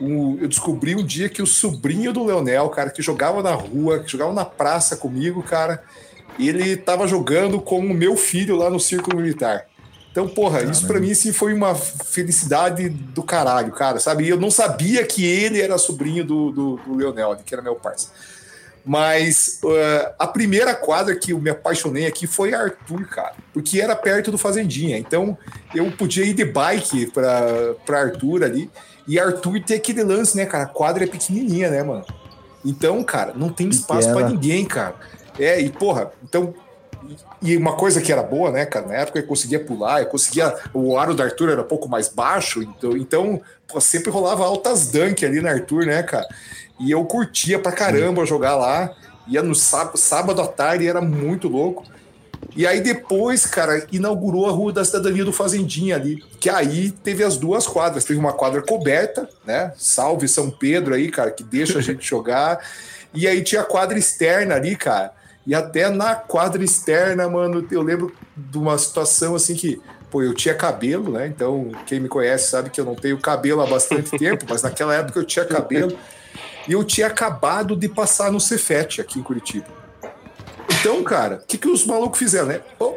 Um, 0.00 0.38
eu 0.40 0.48
descobri 0.48 0.94
um 0.94 1.04
dia 1.04 1.28
que 1.28 1.42
o 1.42 1.46
sobrinho 1.46 2.12
do 2.12 2.24
Leonel, 2.24 2.68
cara, 2.70 2.90
que 2.90 3.02
jogava 3.02 3.42
na 3.42 3.52
rua, 3.52 4.00
que 4.00 4.10
jogava 4.10 4.32
na 4.32 4.44
praça 4.44 4.96
comigo, 4.96 5.42
cara, 5.42 5.82
ele 6.38 6.76
tava 6.76 7.06
jogando 7.06 7.60
com 7.60 7.80
o 7.80 7.94
meu 7.94 8.16
filho 8.16 8.56
lá 8.56 8.70
no 8.70 8.80
Círculo 8.80 9.18
Militar. 9.18 9.66
Então, 10.10 10.26
porra, 10.28 10.62
isso 10.62 10.86
para 10.86 10.98
mim 10.98 11.12
assim, 11.12 11.32
foi 11.32 11.54
uma 11.54 11.74
felicidade 11.74 12.88
do 12.88 13.22
caralho, 13.22 13.70
cara, 13.70 14.00
sabe? 14.00 14.24
E 14.24 14.28
eu 14.28 14.40
não 14.40 14.50
sabia 14.50 15.06
que 15.06 15.24
ele 15.24 15.60
era 15.60 15.78
sobrinho 15.78 16.24
do, 16.24 16.50
do, 16.50 16.76
do 16.78 16.96
Leonel, 16.96 17.36
que 17.44 17.54
era 17.54 17.62
meu 17.62 17.76
parceiro. 17.76 18.12
Mas 18.90 19.60
uh, 19.62 20.14
a 20.18 20.26
primeira 20.26 20.74
quadra 20.74 21.14
que 21.14 21.30
eu 21.30 21.38
me 21.38 21.48
apaixonei 21.48 22.08
aqui 22.08 22.26
foi 22.26 22.52
Arthur, 22.52 23.06
cara, 23.06 23.34
porque 23.54 23.80
era 23.80 23.94
perto 23.94 24.32
do 24.32 24.36
Fazendinha. 24.36 24.98
Então 24.98 25.38
eu 25.72 25.92
podia 25.92 26.24
ir 26.24 26.34
de 26.34 26.44
bike 26.44 27.06
para 27.12 28.00
Arthur 28.00 28.42
ali. 28.42 28.68
E 29.06 29.16
Arthur 29.16 29.62
tem 29.62 29.76
aquele 29.76 30.02
lance, 30.02 30.36
né, 30.36 30.44
cara? 30.44 30.64
A 30.64 30.66
quadra 30.66 31.04
é 31.04 31.06
pequenininha, 31.06 31.70
né, 31.70 31.84
mano? 31.84 32.04
Então, 32.64 33.00
cara, 33.04 33.32
não 33.32 33.50
tem 33.50 33.68
espaço 33.68 34.12
para 34.12 34.28
ninguém, 34.28 34.64
cara. 34.64 34.96
É, 35.38 35.60
e 35.60 35.70
porra, 35.70 36.10
então. 36.24 36.52
E 37.40 37.56
uma 37.56 37.76
coisa 37.76 38.00
que 38.00 38.10
era 38.10 38.24
boa, 38.24 38.50
né, 38.50 38.66
cara? 38.66 38.88
Na 38.88 38.94
época 38.94 39.20
eu 39.20 39.26
conseguia 39.26 39.64
pular, 39.64 40.00
eu 40.00 40.06
conseguia. 40.06 40.52
O 40.74 40.98
aro 40.98 41.14
do 41.14 41.22
Arthur 41.22 41.50
era 41.50 41.60
um 41.60 41.68
pouco 41.68 41.88
mais 41.88 42.08
baixo, 42.08 42.60
então, 42.60 42.96
então 42.96 43.40
pô, 43.68 43.80
sempre 43.80 44.10
rolava 44.10 44.44
altas 44.44 44.88
dunk 44.88 45.24
ali 45.24 45.40
no 45.40 45.48
Arthur, 45.48 45.86
né, 45.86 46.02
cara? 46.02 46.26
E 46.80 46.90
eu 46.90 47.04
curtia 47.04 47.58
pra 47.58 47.72
caramba 47.72 48.24
jogar 48.24 48.56
lá. 48.56 48.90
Ia 49.28 49.42
no 49.42 49.54
sábado, 49.54 49.98
sábado 49.98 50.40
à 50.40 50.46
tarde, 50.46 50.88
era 50.88 51.00
muito 51.00 51.46
louco. 51.46 51.84
E 52.56 52.66
aí 52.66 52.80
depois, 52.80 53.46
cara, 53.46 53.86
inaugurou 53.92 54.48
a 54.48 54.50
Rua 54.50 54.72
da 54.72 54.84
Cidadania 54.84 55.24
do 55.24 55.32
Fazendinha 55.32 55.94
ali, 55.94 56.24
que 56.40 56.48
aí 56.48 56.90
teve 56.90 57.22
as 57.22 57.36
duas 57.36 57.66
quadras. 57.66 58.04
Teve 58.04 58.18
uma 58.18 58.32
quadra 58.32 58.62
coberta, 58.62 59.28
né? 59.44 59.72
Salve 59.76 60.26
São 60.26 60.50
Pedro 60.50 60.94
aí, 60.94 61.10
cara, 61.10 61.30
que 61.30 61.44
deixa 61.44 61.78
a 61.78 61.82
gente 61.82 62.04
jogar. 62.08 62.58
E 63.12 63.28
aí 63.28 63.42
tinha 63.42 63.60
a 63.60 63.64
quadra 63.64 63.98
externa 63.98 64.54
ali, 64.54 64.74
cara. 64.74 65.12
E 65.46 65.54
até 65.54 65.88
na 65.90 66.14
quadra 66.14 66.62
externa, 66.62 67.28
mano, 67.28 67.66
eu 67.70 67.82
lembro 67.82 68.12
de 68.36 68.58
uma 68.58 68.76
situação 68.78 69.34
assim 69.34 69.54
que 69.54 69.80
pô, 70.10 70.22
eu 70.22 70.34
tinha 70.34 70.54
cabelo, 70.54 71.12
né? 71.12 71.26
Então, 71.26 71.70
quem 71.86 72.00
me 72.00 72.08
conhece 72.08 72.50
sabe 72.50 72.70
que 72.70 72.80
eu 72.80 72.84
não 72.84 72.94
tenho 72.94 73.18
cabelo 73.18 73.60
há 73.60 73.66
bastante 73.66 74.10
tempo, 74.18 74.44
mas 74.48 74.62
naquela 74.62 74.94
época 74.94 75.20
eu 75.20 75.24
tinha 75.24 75.44
cabelo. 75.44 75.96
E 76.68 76.72
eu 76.72 76.84
tinha 76.84 77.06
acabado 77.06 77.74
de 77.74 77.88
passar 77.88 78.30
no 78.30 78.40
Cefete 78.40 79.00
aqui 79.00 79.18
em 79.18 79.22
Curitiba. 79.22 79.66
Então, 80.80 81.02
cara, 81.02 81.36
o 81.42 81.46
que, 81.46 81.58
que 81.58 81.68
os 81.68 81.84
malucos 81.84 82.18
fizeram, 82.18 82.46
né? 82.46 82.60
Pô, 82.78 82.96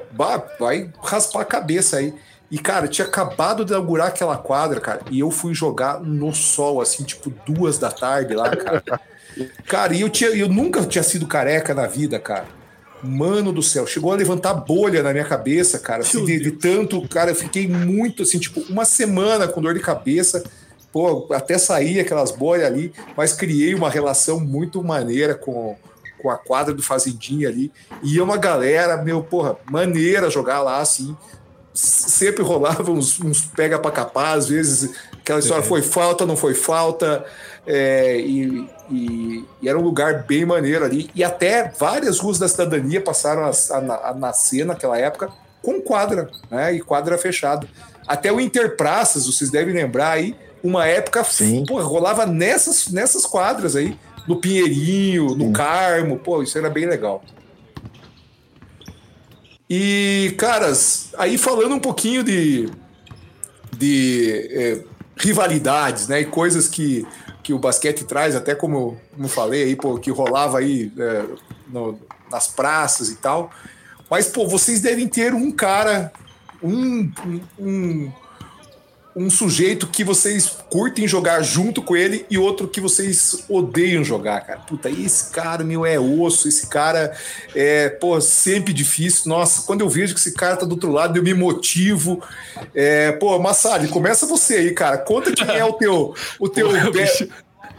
vai 0.60 0.90
raspar 1.02 1.42
a 1.42 1.46
cabeça 1.46 1.98
aí. 1.98 2.14
E, 2.50 2.58
cara, 2.60 2.88
tinha 2.88 3.08
acabado 3.08 3.66
de 3.66 3.72
inaugurar 3.72 4.08
aquela 4.10 4.38
quadra, 4.38 4.80
cara, 4.80 5.02
e 5.10 5.20
eu 5.20 5.32
fui 5.32 5.56
jogar 5.56 6.00
no 6.00 6.32
sol, 6.34 6.82
assim, 6.82 7.04
tipo, 7.04 7.34
duas 7.48 7.80
da 7.80 7.90
tarde 7.90 8.36
lá, 8.36 8.56
cara. 8.56 8.84
cara, 9.66 9.94
e 9.96 10.02
eu, 10.02 10.10
tinha, 10.10 10.30
eu 10.30 10.48
nunca 10.48 10.86
tinha 10.86 11.04
sido 11.04 11.26
careca 11.26 11.74
na 11.74 11.88
vida, 11.88 12.20
cara. 12.20 12.46
Mano 13.02 13.52
do 13.52 13.64
céu, 13.64 13.88
chegou 13.88 14.14
a 14.14 14.16
levantar 14.16 14.54
bolha 14.54 15.02
na 15.02 15.12
minha 15.12 15.26
cabeça, 15.26 15.80
cara. 15.80 16.04
Assim, 16.04 16.24
de, 16.24 16.40
de, 16.40 16.52
tanto, 16.52 17.02
cara, 17.10 17.32
eu 17.32 17.36
fiquei 17.36 17.68
muito 17.68 18.24
assim, 18.24 18.38
tipo, 18.38 18.62
uma 18.70 18.86
semana 18.86 19.48
com 19.48 19.60
dor 19.60 19.74
de 19.74 19.80
cabeça. 19.80 20.44
Pô, 20.94 21.28
até 21.34 21.58
sair 21.58 22.00
aquelas 22.00 22.32
bolhas 22.32 22.68
ali, 22.68 22.94
mas 23.18 23.34
criei 23.34 23.76
uma 23.76 23.90
relação 23.90 24.40
muito 24.40 24.82
maneira 24.82 25.36
com, 25.36 25.76
com 26.22 26.30
a 26.30 26.38
quadra 26.38 26.74
do 26.74 26.82
Fazendinha 26.82 27.50
ali. 27.50 27.70
E 28.02 28.22
uma 28.22 28.38
galera, 28.38 28.96
meu, 28.98 29.22
porra, 29.22 29.58
maneira 29.70 30.30
jogar 30.30 30.62
lá, 30.62 30.80
assim 30.80 31.18
sempre 31.74 32.44
rolava 32.44 32.92
uns, 32.92 33.20
uns 33.20 33.46
pega 33.46 33.80
para 33.80 33.92
capar, 33.92 34.38
às 34.38 34.48
vezes 34.48 34.92
aquela 35.20 35.40
história 35.40 35.64
é. 35.64 35.66
foi 35.66 35.82
falta, 35.82 36.26
não 36.26 36.38
foi 36.38 36.54
falta, 36.54 37.26
é, 37.66 38.18
e, 38.20 38.70
e, 38.90 39.46
e, 39.62 39.68
era 39.68 39.78
um 39.78 39.82
lugar 39.82 40.24
bem 40.24 40.46
maneiro 40.46 40.86
ali. 40.86 41.10
E 41.16 41.24
até 41.24 41.72
várias 41.78 42.20
ruas 42.20 42.38
da 42.38 42.48
cidadania 42.48 43.02
passaram 43.02 43.44
a, 43.46 43.50
a, 43.50 44.10
a 44.10 44.14
nascer 44.14 44.66
naquela 44.66 44.98
época 44.98 45.32
com 45.62 45.82
quadra, 45.82 46.30
né? 46.52 46.74
E 46.74 46.82
quadra 46.82 47.18
fechada. 47.18 47.68
Até 48.06 48.32
o 48.32 48.40
Interpraças, 48.40 49.26
vocês 49.26 49.50
devem 49.50 49.74
lembrar 49.74 50.12
aí, 50.12 50.36
uma 50.64 50.88
época 50.88 51.24
pô, 51.68 51.82
rolava 51.82 52.26
nessas, 52.26 52.88
nessas 52.88 53.26
quadras 53.26 53.76
aí, 53.76 53.98
no 54.28 54.38
Pinheirinho, 54.38 55.36
no 55.36 55.48
Sim. 55.48 55.54
Carmo, 55.54 56.18
pô, 56.18 56.42
isso 56.42 56.58
era 56.58 56.70
bem 56.70 56.86
legal. 56.86 57.22
E, 59.70 60.34
caras, 60.38 61.10
aí 61.18 61.38
falando 61.38 61.76
um 61.76 61.80
pouquinho 61.80 62.24
de, 62.24 62.70
de 63.76 64.48
é, 64.52 64.84
rivalidades, 65.18 66.08
né? 66.08 66.22
E 66.22 66.26
coisas 66.26 66.68
que, 66.68 67.06
que 67.42 67.54
o 67.54 67.60
basquete 67.60 68.06
traz, 68.06 68.36
até 68.36 68.56
como, 68.56 68.98
como 69.14 69.28
falei 69.28 69.64
aí, 69.64 69.76
pô, 69.76 69.98
que 69.98 70.12
rolava 70.12 70.60
aí 70.60 70.92
é, 70.98 71.26
no, 71.68 72.00
nas 72.32 72.48
praças 72.48 73.10
e 73.10 73.16
tal. 73.16 73.52
Mas, 74.10 74.28
pô, 74.28 74.48
vocês 74.48 74.80
devem 74.80 75.08
ter 75.08 75.34
um 75.34 75.52
cara, 75.52 76.14
um, 76.62 77.12
um, 77.26 77.42
um 77.60 78.12
sujeito 79.30 79.88
que 79.88 80.04
vocês 80.04 80.48
curtem 80.70 81.08
jogar 81.08 81.42
junto 81.44 81.82
com 81.82 81.96
ele 81.96 82.26
e 82.30 82.38
outro 82.38 82.68
que 82.68 82.82
vocês 82.82 83.46
odeiam 83.48 84.04
jogar, 84.04 84.42
cara. 84.42 84.60
Puta, 84.60 84.90
esse 84.90 85.32
cara, 85.32 85.64
meu, 85.64 85.86
é 85.86 86.00
osso, 86.00 86.48
esse 86.48 86.68
cara 86.68 87.16
é, 87.56 87.90
pô, 87.90 88.20
sempre 88.20 88.74
difícil. 88.74 89.30
Nossa, 89.30 89.64
quando 89.64 89.82
eu 89.82 89.90
vejo 89.90 90.14
que 90.14 90.20
esse 90.20 90.34
cara 90.34 90.58
tá 90.58 90.66
do 90.66 90.72
outro 90.72 90.92
lado, 90.92 91.18
eu 91.18 91.24
me 91.24 91.34
motivo. 91.34 92.24
É, 92.74 93.12
pô, 93.14 93.38
Massad, 93.38 93.88
começa 93.90 94.26
você 94.26 94.56
aí, 94.56 94.72
cara. 94.72 94.98
Conta 94.98 95.32
quem 95.32 95.48
é 95.48 95.64
o 95.64 95.74
teu, 95.74 96.16
o 96.40 96.50
teu, 96.50 96.70
be, 96.92 97.30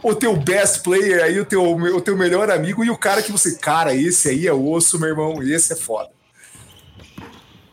o 0.01 0.15
teu 0.15 0.35
best 0.37 0.83
player 0.83 1.23
aí, 1.23 1.39
o 1.39 1.45
teu, 1.45 1.63
o 1.63 2.01
teu 2.01 2.15
melhor 2.15 2.49
amigo 2.49 2.83
e 2.83 2.89
o 2.89 2.97
cara 2.97 3.21
que 3.21 3.31
você, 3.31 3.57
cara, 3.57 3.93
esse 3.93 4.29
aí 4.29 4.47
é 4.47 4.53
osso, 4.53 4.99
meu 4.99 5.09
irmão, 5.09 5.43
esse 5.43 5.73
é 5.73 5.75
foda. 5.75 6.09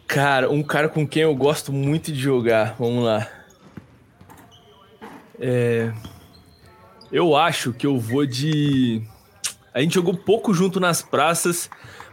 Cara, 0.07 0.51
um 0.51 0.63
cara 0.63 0.89
com 0.89 1.07
quem 1.07 1.23
eu 1.23 1.35
gosto 1.35 1.73
muito 1.73 2.13
de 2.13 2.21
jogar, 2.21 2.77
vamos 2.79 3.05
lá. 3.05 3.42
É... 5.43 5.93
Eu 7.11 7.37
acho 7.37 7.73
que 7.73 7.87
eu 7.87 7.99
vou 7.99 8.25
de. 8.25 9.03
A 9.75 9.81
gente 9.81 9.95
jogou 9.95 10.17
pouco 10.17 10.55
junto 10.55 10.81
nas 10.81 11.03
praças, 11.03 11.69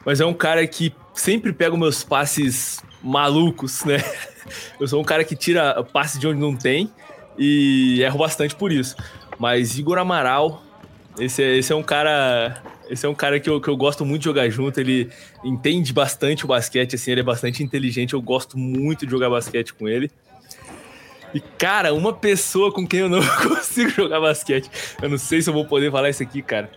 mas 0.06 0.20
é 0.20 0.26
um 0.26 0.34
cara 0.34 0.66
que 0.68 0.94
sempre 1.14 1.54
pega 1.54 1.78
meus 1.78 2.04
passes 2.04 2.84
malucos, 3.02 3.86
né? 3.86 3.98
Eu 4.80 4.88
sou 4.88 5.00
um 5.00 5.04
cara 5.04 5.24
que 5.24 5.36
tira 5.36 5.84
passe 5.84 6.18
de 6.20 6.28
onde 6.28 6.40
não 6.40 6.56
tem 6.56 6.92
e 7.38 8.02
erro 8.02 8.18
bastante 8.18 8.56
por 8.56 8.72
isso. 8.72 8.96
Mas 9.38 9.78
Igor 9.78 9.98
Amaral, 10.00 10.64
esse 11.20 11.44
é, 11.44 11.58
esse 11.58 11.72
é 11.72 11.76
um 11.76 11.84
cara. 11.84 12.62
Esse 12.90 13.06
é 13.06 13.10
um 13.10 13.14
cara 13.14 13.40
que 13.40 13.48
eu, 13.48 13.62
que 13.62 13.68
eu 13.68 13.78
gosto 13.78 14.04
muito 14.04 14.22
de 14.22 14.26
jogar 14.26 14.50
junto. 14.50 14.80
Ele 14.80 15.10
entende 15.44 15.94
bastante 15.94 16.44
o 16.44 16.48
basquete, 16.48 16.96
assim, 16.96 17.12
ele 17.12 17.22
é 17.22 17.24
bastante 17.24 17.62
inteligente. 17.62 18.16
Eu 18.16 18.22
gosto 18.22 18.58
muito 18.58 19.06
de 19.06 19.12
jogar 19.12 19.30
basquete 19.30 19.74
com 19.74 19.88
ele. 19.88 20.10
E, 21.34 21.40
cara, 21.40 21.94
uma 21.94 22.14
pessoa 22.14 22.72
com 22.72 22.88
quem 22.88 23.02
eu 23.02 23.10
não 23.10 23.22
consigo 23.48 23.90
jogar 23.90 24.20
basquete. 24.20 24.70
Eu 25.02 25.10
não 25.10 25.18
sei 25.18 25.42
se 25.42 25.50
eu 25.50 25.54
vou 25.54 25.66
poder 25.66 25.92
falar 25.92 26.10
isso 26.10 26.24
aqui, 26.24 26.42
cara. 26.42 26.70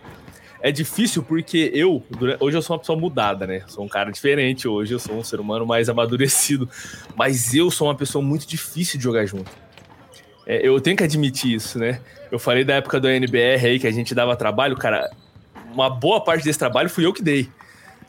É 0.61 0.71
difícil 0.71 1.21
porque 1.23 1.71
eu, 1.73 2.01
hoje 2.39 2.57
eu 2.57 2.61
sou 2.61 2.75
uma 2.75 2.79
pessoa 2.79 2.97
mudada, 2.97 3.45
né? 3.45 3.63
Sou 3.67 3.83
um 3.83 3.87
cara 3.87 4.11
diferente 4.11 4.67
hoje, 4.67 4.93
eu 4.93 4.99
sou 4.99 5.17
um 5.17 5.23
ser 5.23 5.39
humano 5.39 5.65
mais 5.65 5.89
amadurecido. 5.89 6.69
Mas 7.15 7.53
eu 7.53 7.69
sou 7.69 7.87
uma 7.87 7.95
pessoa 7.95 8.23
muito 8.23 8.47
difícil 8.47 8.97
de 8.97 9.03
jogar 9.03 9.25
junto. 9.25 9.51
É, 10.45 10.65
eu 10.65 10.79
tenho 10.79 10.95
que 10.95 11.03
admitir 11.03 11.53
isso, 11.53 11.79
né? 11.79 11.99
Eu 12.31 12.39
falei 12.39 12.63
da 12.63 12.75
época 12.75 12.99
do 12.99 13.09
NBR 13.09 13.65
aí 13.65 13.79
que 13.79 13.87
a 13.87 13.91
gente 13.91 14.13
dava 14.15 14.35
trabalho, 14.35 14.77
cara. 14.77 15.09
Uma 15.73 15.89
boa 15.89 16.23
parte 16.23 16.43
desse 16.43 16.59
trabalho 16.59 16.89
fui 16.89 17.05
eu 17.05 17.13
que 17.13 17.23
dei 17.23 17.49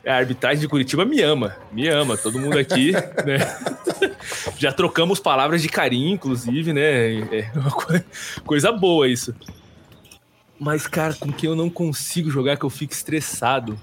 a 0.05 0.17
arbitragem 0.17 0.59
de 0.59 0.67
Curitiba 0.67 1.03
me 1.03 1.21
ama, 1.21 1.55
me 1.71 1.87
ama, 1.87 2.15
todo 2.15 2.39
mundo 2.39 2.57
aqui, 2.59 2.91
né? 3.25 3.39
Já 4.57 4.71
trocamos 4.71 5.19
palavras 5.19 5.61
de 5.61 5.69
carinho, 5.69 6.13
inclusive, 6.13 6.73
né? 6.73 7.19
É 7.31 7.51
uma 7.55 7.71
coisa 8.45 8.71
boa 8.71 9.07
isso. 9.07 9.35
Mas, 10.59 10.87
cara, 10.87 11.13
com 11.13 11.31
quem 11.31 11.49
eu 11.49 11.55
não 11.55 11.69
consigo 11.69 12.29
jogar, 12.29 12.57
que 12.57 12.63
eu 12.63 12.69
fico 12.69 12.93
estressado. 12.93 13.77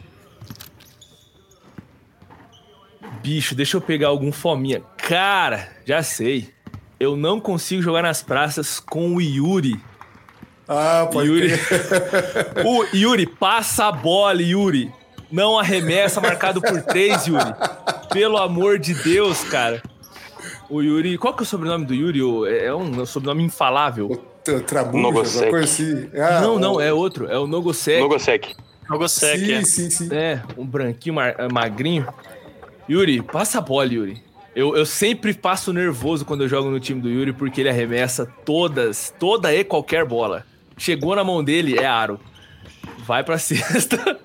Bicho, 3.22 3.54
deixa 3.54 3.76
eu 3.76 3.80
pegar 3.80 4.08
algum 4.08 4.32
fominha. 4.32 4.82
Cara, 4.96 5.68
já 5.84 6.02
sei. 6.02 6.52
Eu 6.98 7.16
não 7.16 7.40
consigo 7.40 7.82
jogar 7.82 8.02
nas 8.02 8.22
praças 8.22 8.80
com 8.80 9.14
o 9.14 9.20
Yuri. 9.20 9.80
Ah, 10.66 11.08
pode 11.12 11.28
Yuri. 11.28 11.52
o 12.64 12.96
Yuri, 12.96 13.26
passa 13.26 13.86
a 13.86 13.92
bola, 13.92 14.40
Yuri. 14.40 14.90
Não 15.30 15.58
arremessa, 15.58 16.20
marcado 16.20 16.60
por 16.60 16.80
três, 16.82 17.26
Yuri. 17.26 17.54
Pelo 18.12 18.38
amor 18.38 18.78
de 18.78 18.94
Deus, 18.94 19.44
cara. 19.44 19.82
O 20.72 20.80
Yuri. 20.80 21.18
Qual 21.18 21.34
que 21.34 21.42
é 21.42 21.44
o 21.44 21.46
sobrenome 21.46 21.84
do 21.84 21.94
Yuri? 21.94 22.20
É 22.64 22.74
um 22.74 23.04
sobrenome 23.04 23.42
infalável. 23.44 24.08
Trabuja, 24.66 25.58
assim. 25.58 26.08
Ah, 26.14 26.40
não, 26.40 26.58
não, 26.58 26.80
é 26.80 26.90
outro. 26.90 27.30
É 27.30 27.38
o 27.38 27.46
Nogosek. 27.46 28.00
Nogosek. 28.00 28.56
Nogosek, 28.88 29.38
sim, 29.38 29.52
é. 29.52 29.64
Sim, 29.64 29.90
sim. 29.90 30.08
É, 30.10 30.42
um 30.56 30.64
branquinho 30.64 31.16
magrinho. 31.52 32.08
Yuri, 32.88 33.20
passa 33.20 33.58
a 33.58 33.60
bola, 33.60 33.92
Yuri. 33.92 34.22
Eu, 34.56 34.74
eu 34.74 34.86
sempre 34.86 35.34
passo 35.34 35.74
nervoso 35.74 36.24
quando 36.24 36.44
eu 36.44 36.48
jogo 36.48 36.70
no 36.70 36.80
time 36.80 37.02
do 37.02 37.08
Yuri, 37.10 37.34
porque 37.34 37.60
ele 37.60 37.68
arremessa 37.68 38.26
todas, 38.42 39.12
toda 39.18 39.54
e 39.54 39.62
qualquer 39.64 40.06
bola. 40.06 40.46
Chegou 40.78 41.14
na 41.14 41.22
mão 41.22 41.44
dele, 41.44 41.78
é 41.78 41.84
aro. 41.84 42.18
Vai 43.04 43.22
pra 43.22 43.36
cesta. 43.38 44.18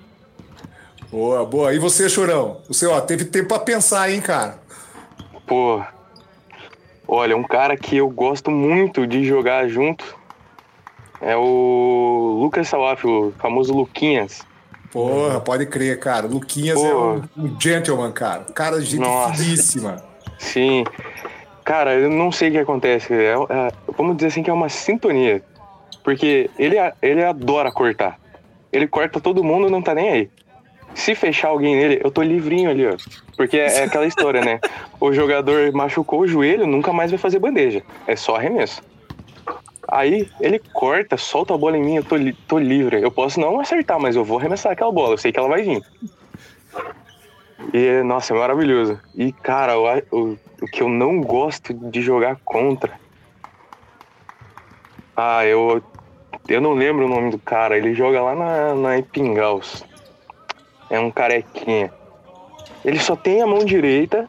Boa, 1.10 1.44
boa. 1.44 1.74
E 1.74 1.78
você, 1.78 2.08
Chorão? 2.08 2.62
Você, 2.68 2.86
ó, 2.86 3.02
teve 3.02 3.26
tempo 3.26 3.48
pra 3.48 3.58
pensar, 3.58 4.10
hein, 4.10 4.22
cara? 4.22 4.58
Pô. 5.46 5.82
Olha, 7.10 7.34
um 7.34 7.42
cara 7.42 7.74
que 7.74 7.96
eu 7.96 8.10
gosto 8.10 8.50
muito 8.50 9.06
de 9.06 9.24
jogar 9.24 9.66
junto 9.66 10.04
é 11.22 11.34
o 11.34 12.38
Lucas 12.38 12.68
Salaf, 12.68 13.02
o 13.06 13.32
famoso 13.38 13.72
Luquinhas. 13.72 14.46
Porra, 14.92 15.40
pode 15.40 15.64
crer, 15.64 15.98
cara. 15.98 16.26
Luquinhas 16.26 16.78
é 16.78 16.94
um, 16.94 17.22
um, 17.34 17.56
gentleman, 17.58 18.12
cara. 18.12 18.44
Cara, 18.54 18.78
gente 18.82 19.02
finíssima. 19.36 20.04
Sim. 20.38 20.84
Cara, 21.64 21.94
eu 21.94 22.10
não 22.10 22.30
sei 22.30 22.50
o 22.50 22.52
que 22.52 22.58
acontece. 22.58 23.14
É, 23.14 23.32
é, 23.32 23.72
vamos 23.96 24.16
dizer 24.16 24.28
assim 24.28 24.42
que 24.42 24.50
é 24.50 24.52
uma 24.52 24.68
sintonia. 24.68 25.42
Porque 26.04 26.50
ele, 26.58 26.76
ele 27.00 27.24
adora 27.24 27.72
cortar. 27.72 28.20
Ele 28.70 28.86
corta 28.86 29.18
todo 29.18 29.42
mundo 29.42 29.70
não 29.70 29.80
tá 29.80 29.94
nem 29.94 30.10
aí 30.10 30.30
se 30.94 31.14
fechar 31.14 31.48
alguém 31.48 31.76
nele, 31.76 32.00
eu 32.02 32.10
tô 32.10 32.22
livrinho 32.22 32.70
ali, 32.70 32.86
ó. 32.86 32.96
Porque 33.36 33.56
é, 33.56 33.80
é 33.80 33.84
aquela 33.84 34.06
história, 34.06 34.40
né? 34.40 34.60
O 35.00 35.12
jogador 35.12 35.72
machucou 35.72 36.22
o 36.22 36.26
joelho, 36.26 36.66
nunca 36.66 36.92
mais 36.92 37.12
vai 37.12 37.18
fazer 37.18 37.38
bandeja. 37.38 37.84
É 38.04 38.16
só 38.16 38.34
arremesso. 38.34 38.82
Aí 39.86 40.28
ele 40.40 40.58
corta, 40.72 41.16
solta 41.16 41.54
a 41.54 41.56
bola 41.56 41.78
em 41.78 41.82
mim, 41.82 41.96
eu 41.96 42.02
tô, 42.02 42.16
li 42.16 42.32
tô 42.48 42.58
livre. 42.58 43.00
Eu 43.00 43.12
posso 43.12 43.38
não 43.38 43.60
acertar, 43.60 44.00
mas 44.00 44.16
eu 44.16 44.24
vou 44.24 44.38
arremessar 44.38 44.72
aquela 44.72 44.90
bola, 44.90 45.14
eu 45.14 45.18
sei 45.18 45.30
que 45.30 45.38
ela 45.38 45.48
vai 45.48 45.62
vir. 45.62 45.80
E, 47.72 48.02
nossa, 48.02 48.34
é 48.34 48.38
maravilhoso. 48.38 49.00
E, 49.14 49.32
cara, 49.32 49.78
o, 49.78 49.86
o, 50.10 50.38
o 50.62 50.66
que 50.66 50.82
eu 50.82 50.88
não 50.88 51.20
gosto 51.20 51.72
de 51.72 52.02
jogar 52.02 52.36
contra. 52.44 52.98
Ah, 55.16 55.46
eu, 55.46 55.80
eu 56.48 56.60
não 56.60 56.72
lembro 56.72 57.06
o 57.06 57.08
nome 57.08 57.30
do 57.30 57.38
cara. 57.38 57.78
Ele 57.78 57.94
joga 57.94 58.20
lá 58.20 58.34
na, 58.34 58.74
na 58.74 58.98
Epingaus 58.98 59.84
é 60.90 60.98
um 60.98 61.10
carequinha. 61.10 61.92
Ele 62.84 62.98
só 62.98 63.16
tem 63.16 63.42
a 63.42 63.46
mão 63.46 63.64
direita 63.64 64.28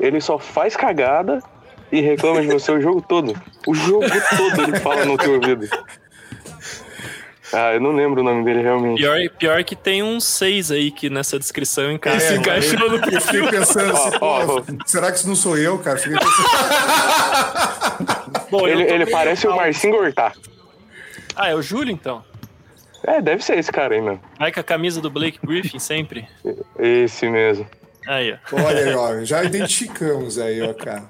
ele 0.00 0.20
só 0.20 0.38
faz 0.38 0.76
cagada 0.76 1.42
e 1.90 2.00
reclama 2.00 2.40
de 2.40 2.48
você 2.48 2.70
o 2.72 2.80
jogo 2.80 3.02
todo. 3.02 3.34
O 3.66 3.74
jogo 3.74 4.06
todo 4.36 4.62
ele 4.62 4.78
fala 4.80 5.04
no 5.04 5.18
teu 5.18 5.34
ouvido. 5.34 5.68
Ah, 7.52 7.74
eu 7.74 7.80
não 7.80 7.90
lembro 7.90 8.20
o 8.20 8.24
nome 8.24 8.44
dele 8.44 8.62
realmente. 8.62 8.98
Pior, 8.98 9.18
pior 9.36 9.64
que 9.64 9.74
tem 9.74 10.04
uns 10.04 10.24
seis 10.24 10.70
aí 10.70 10.92
que 10.92 11.10
nessa 11.10 11.36
descrição 11.36 11.90
encaixa. 11.90 12.24
É, 12.24 12.28
se 12.28 12.34
encaixou 12.36 12.78
no 12.78 12.96
Eu 13.10 13.20
fiquei 13.20 13.48
pensando 13.48 13.92
assim, 13.92 14.10
ó, 14.20 14.46
pô, 14.46 14.64
será 14.86 15.10
que 15.10 15.18
isso 15.18 15.26
não 15.26 15.34
sou 15.34 15.58
eu, 15.58 15.76
cara? 15.80 15.98
Fiquei 15.98 16.16
pensando, 16.16 16.48
Bom, 18.50 18.68
Ele, 18.68 18.84
ele 18.84 19.06
parece 19.06 19.46
o 19.48 19.50
mal. 19.50 19.58
Marcinho 19.58 19.96
Gortá. 19.96 20.32
Ah, 21.34 21.48
é 21.48 21.54
o 21.54 21.62
Júlio 21.62 21.92
então? 21.92 22.24
É, 23.06 23.20
deve 23.22 23.42
ser 23.44 23.58
esse 23.58 23.72
cara 23.72 23.94
aí 23.94 24.00
mesmo. 24.00 24.20
Vai 24.38 24.52
com 24.52 24.60
a 24.60 24.62
camisa 24.62 25.00
do 25.00 25.10
Blake 25.10 25.38
Griffin 25.44 25.78
sempre. 25.78 26.28
Esse 26.78 27.28
mesmo. 27.28 27.66
Aí, 28.06 28.32
ó. 28.52 28.56
olha 28.62 28.84
aí, 28.84 28.94
ó, 28.94 29.24
já 29.24 29.42
identificamos 29.44 30.38
aí, 30.38 30.60
ó, 30.62 30.72
cara. 30.74 31.04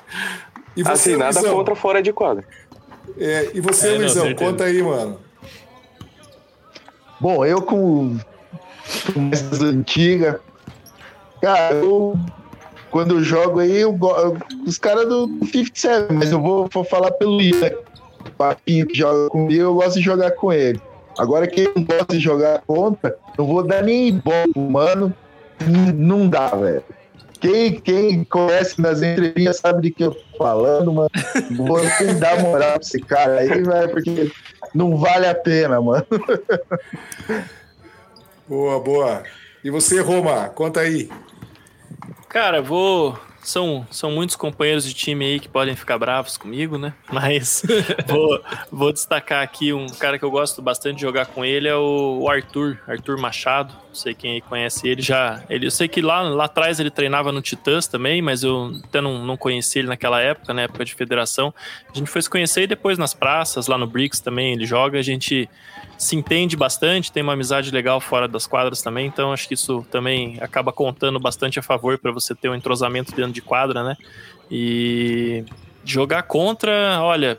E 0.76 0.82
você, 0.82 1.11
Assim, 1.11 1.16
nada 1.16 1.41
Luizão? 1.41 1.57
contra 1.57 1.74
fora 1.74 2.03
de 2.03 2.12
quadra. 2.12 2.45
É, 3.18 3.51
e 3.55 3.61
você, 3.61 3.88
É, 3.88 3.93
não, 3.93 3.99
Luizão, 4.01 4.22
certeza. 4.26 4.51
conta 4.51 4.64
aí, 4.64 4.82
mano. 4.82 5.18
Bom, 7.20 7.45
eu 7.45 7.61
com 7.62 8.16
com 9.12 9.20
mais 9.20 9.61
antiga, 9.61 10.41
cara, 11.41 11.74
eu 11.76 12.18
quando 12.91 13.14
eu 13.16 13.22
jogo 13.22 13.61
aí, 13.61 13.76
eu, 13.82 13.97
eu- 14.01 14.36
os 14.66 14.78
caras 14.78 15.07
do 15.09 15.28
57, 15.45 16.12
mas 16.12 16.32
eu 16.32 16.41
vou, 16.41 16.68
vou 16.72 16.82
falar 16.84 17.12
pelo 17.12 17.41
Ian. 17.41 17.70
O 18.26 18.30
Papinho 18.32 18.86
que 18.86 18.95
joga 18.99 19.28
comigo, 19.30 19.61
eu 19.62 19.74
gosto 19.74 19.95
de 19.99 20.05
jogar 20.05 20.32
com 20.32 20.53
ele. 20.53 20.80
Agora, 21.21 21.47
quem 21.47 21.71
não 21.77 21.85
gosta 21.85 22.07
de 22.14 22.18
jogar 22.18 22.62
contra, 22.66 23.14
não 23.37 23.47
vou 23.47 23.62
dar 23.62 23.83
nem 23.83 24.11
bola 24.11 24.47
mano. 24.57 25.14
Não 25.95 26.27
dá, 26.27 26.49
velho. 26.49 26.83
Quem, 27.39 27.79
quem 27.79 28.25
conhece 28.25 28.81
nas 28.81 29.03
entrelinhas 29.03 29.59
sabe 29.59 29.83
de 29.83 29.91
que 29.91 30.05
eu 30.05 30.14
tô 30.14 30.39
falando, 30.39 30.91
mano. 30.91 31.11
Não 31.51 31.66
vou 31.66 31.79
nem 31.83 32.18
dar 32.18 32.41
moral 32.41 32.73
pra 32.73 32.81
esse 32.81 32.99
cara 33.01 33.41
aí, 33.41 33.49
velho, 33.49 33.91
porque 33.91 34.33
não 34.75 34.97
vale 34.97 35.27
a 35.27 35.35
pena, 35.35 35.79
mano. 35.79 36.07
Boa, 38.49 38.81
boa. 38.81 39.23
E 39.62 39.71
você, 39.71 40.01
Roma, 40.01 40.49
conta 40.49 40.81
aí. 40.81 41.11
Cara, 42.31 42.62
vou. 42.62 43.18
São, 43.43 43.86
são 43.91 44.11
muitos 44.11 44.36
companheiros 44.36 44.84
de 44.84 44.93
time 44.93 45.24
aí 45.24 45.41
que 45.41 45.49
podem 45.49 45.74
ficar 45.74 45.99
bravos 45.99 46.36
comigo, 46.36 46.76
né? 46.76 46.93
Mas 47.11 47.62
vou, 48.07 48.43
vou 48.70 48.93
destacar 48.93 49.43
aqui 49.43 49.72
um 49.72 49.86
cara 49.86 50.18
que 50.18 50.24
eu 50.24 50.30
gosto 50.30 50.61
bastante 50.61 50.97
de 50.97 51.03
jogar 51.03 51.26
com 51.26 51.45
ele, 51.45 51.66
é 51.66 51.74
o, 51.74 52.28
Arthur, 52.28 52.78
Arthur 52.86 53.18
Machado. 53.18 53.74
Não 53.88 53.95
sei 53.95 54.14
quem 54.14 54.32
aí 54.32 54.41
conhece 54.41 54.86
ele 54.86 55.03
já. 55.03 55.43
Ele, 55.49 55.66
eu 55.66 55.70
sei 55.70 55.88
que 55.88 56.01
lá, 56.01 56.20
lá 56.20 56.45
atrás 56.45 56.78
ele 56.78 56.91
treinava 56.91 57.32
no 57.32 57.43
Titãs 57.43 57.86
também, 57.86 58.22
mas 58.22 58.43
eu 58.43 58.72
até 58.84 59.01
não, 59.01 59.24
não 59.24 59.36
conheci 59.36 59.80
ele 59.80 59.88
naquela 59.88 60.20
época, 60.20 60.55
na 60.55 60.62
época 60.62 60.84
de 60.84 60.95
federação. 60.95 61.53
A 61.93 61.97
gente 61.97 62.09
foi 62.09 62.22
se 62.22 62.30
conhecer 62.30 62.62
e 62.62 62.66
depois 62.66 62.99
nas 62.99 63.14
praças, 63.14 63.66
lá 63.66 63.76
no 63.76 63.86
Bricks 63.86 64.20
também 64.20 64.53
ele 64.53 64.66
joga. 64.66 64.99
A 64.99 65.03
gente 65.03 65.49
se 66.01 66.17
entende 66.17 66.57
bastante, 66.57 67.13
tem 67.13 67.23
uma 67.23 67.35
amizade 67.35 67.71
legal 67.71 68.01
fora 68.01 68.27
das 68.27 68.47
quadras 68.47 68.81
também, 68.81 69.07
então 69.07 69.35
acho 69.35 69.47
que 69.47 69.53
isso 69.53 69.87
também 69.91 70.39
acaba 70.41 70.73
contando 70.73 71.21
bastante 71.21 71.59
a 71.59 71.63
favor 71.63 71.99
para 71.99 72.11
você 72.11 72.35
ter 72.35 72.49
um 72.49 72.55
entrosamento 72.55 73.15
dentro 73.15 73.33
de 73.33 73.43
quadra, 73.43 73.85
né? 73.85 73.97
E 74.51 75.45
jogar 75.85 76.23
contra, 76.23 77.03
olha, 77.03 77.39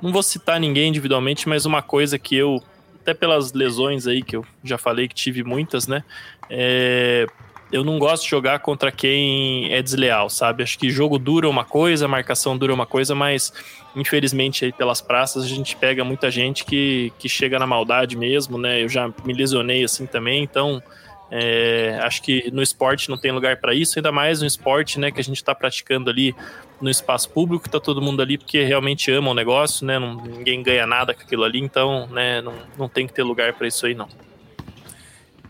não 0.00 0.10
vou 0.10 0.22
citar 0.22 0.58
ninguém 0.58 0.88
individualmente, 0.88 1.46
mas 1.46 1.66
uma 1.66 1.82
coisa 1.82 2.18
que 2.18 2.34
eu, 2.34 2.62
até 3.02 3.12
pelas 3.12 3.52
lesões 3.52 4.06
aí 4.06 4.22
que 4.22 4.36
eu 4.36 4.46
já 4.64 4.78
falei 4.78 5.06
que 5.06 5.14
tive 5.14 5.44
muitas, 5.44 5.86
né? 5.86 6.02
É, 6.48 7.26
eu 7.72 7.82
não 7.82 7.98
gosto 7.98 8.24
de 8.24 8.28
jogar 8.28 8.58
contra 8.58 8.92
quem 8.92 9.72
é 9.72 9.80
desleal, 9.80 10.28
sabe? 10.28 10.62
Acho 10.62 10.78
que 10.78 10.90
jogo 10.90 11.18
dura 11.18 11.48
uma 11.48 11.64
coisa, 11.64 12.06
marcação 12.06 12.56
dura 12.56 12.74
uma 12.74 12.84
coisa, 12.84 13.14
mas 13.14 13.52
infelizmente 13.96 14.66
aí 14.66 14.72
pelas 14.72 15.00
praças 15.00 15.44
a 15.44 15.48
gente 15.48 15.74
pega 15.76 16.04
muita 16.04 16.30
gente 16.30 16.64
que, 16.64 17.12
que 17.18 17.28
chega 17.28 17.58
na 17.58 17.66
maldade 17.66 18.16
mesmo, 18.16 18.58
né? 18.58 18.82
Eu 18.82 18.88
já 18.88 19.10
me 19.24 19.32
lesionei 19.32 19.82
assim 19.82 20.04
também, 20.04 20.42
então 20.42 20.82
é, 21.30 21.98
acho 22.02 22.20
que 22.20 22.50
no 22.50 22.62
esporte 22.62 23.08
não 23.08 23.16
tem 23.16 23.32
lugar 23.32 23.56
para 23.56 23.72
isso, 23.72 23.98
ainda 23.98 24.12
mais 24.12 24.42
no 24.42 24.46
esporte, 24.46 25.00
né, 25.00 25.10
que 25.10 25.18
a 25.18 25.24
gente 25.24 25.38
está 25.38 25.54
praticando 25.54 26.10
ali 26.10 26.36
no 26.78 26.90
espaço 26.90 27.30
público, 27.30 27.70
tá 27.70 27.80
todo 27.80 28.02
mundo 28.02 28.20
ali 28.20 28.36
porque 28.36 28.62
realmente 28.62 29.10
ama 29.10 29.30
o 29.30 29.34
negócio, 29.34 29.86
né? 29.86 29.98
Não, 29.98 30.16
ninguém 30.16 30.62
ganha 30.62 30.86
nada 30.86 31.14
com 31.14 31.22
aquilo 31.22 31.44
ali, 31.44 31.58
então, 31.58 32.06
né, 32.08 32.42
não, 32.42 32.52
não 32.76 32.86
tem 32.86 33.06
que 33.06 33.14
ter 33.14 33.22
lugar 33.22 33.54
para 33.54 33.66
isso 33.66 33.86
aí 33.86 33.94
não. 33.94 34.08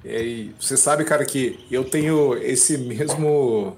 E 0.04 0.50
você 0.58 0.76
sabe, 0.76 1.04
cara, 1.04 1.24
que 1.24 1.58
eu 1.70 1.84
tenho 1.84 2.34
esse 2.36 2.76
mesmo. 2.78 3.76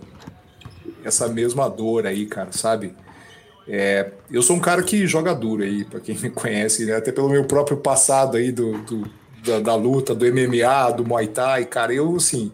Essa 1.05 1.29
mesma 1.29 1.69
dor 1.69 2.07
aí, 2.07 2.25
cara, 2.27 2.51
sabe? 2.53 2.95
É, 3.69 4.11
eu 4.31 4.43
sou 4.43 4.57
um 4.57 4.61
cara 4.61 4.83
que 4.83 5.07
joga 5.07 5.35
duro 5.35 5.63
aí, 5.63 5.85
pra 5.85 6.01
quem 6.01 6.17
me 6.19 6.31
conhece, 6.31 6.85
né? 6.87 6.97
até 6.97 7.11
pelo 7.13 7.29
meu 7.29 7.45
próprio 7.45 7.77
passado 7.79 8.37
aí 8.37 8.51
do, 8.53 8.79
do- 8.83 9.11
da, 9.45 9.61
da 9.61 9.75
luta, 9.75 10.15
do 10.15 10.25
MMA, 10.27 10.91
do 10.93 11.05
Muay 11.05 11.27
Thai, 11.29 11.65
cara, 11.67 11.93
eu 11.93 12.17
assim. 12.17 12.51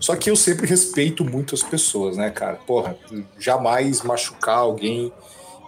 Só 0.00 0.16
que 0.16 0.28
eu 0.28 0.36
sempre 0.36 0.66
respeito 0.66 1.24
muito 1.24 1.54
as 1.54 1.62
pessoas, 1.62 2.16
né, 2.16 2.30
cara? 2.30 2.56
Porra, 2.66 2.96
jamais 3.38 4.02
machucar 4.02 4.58
alguém. 4.58 5.12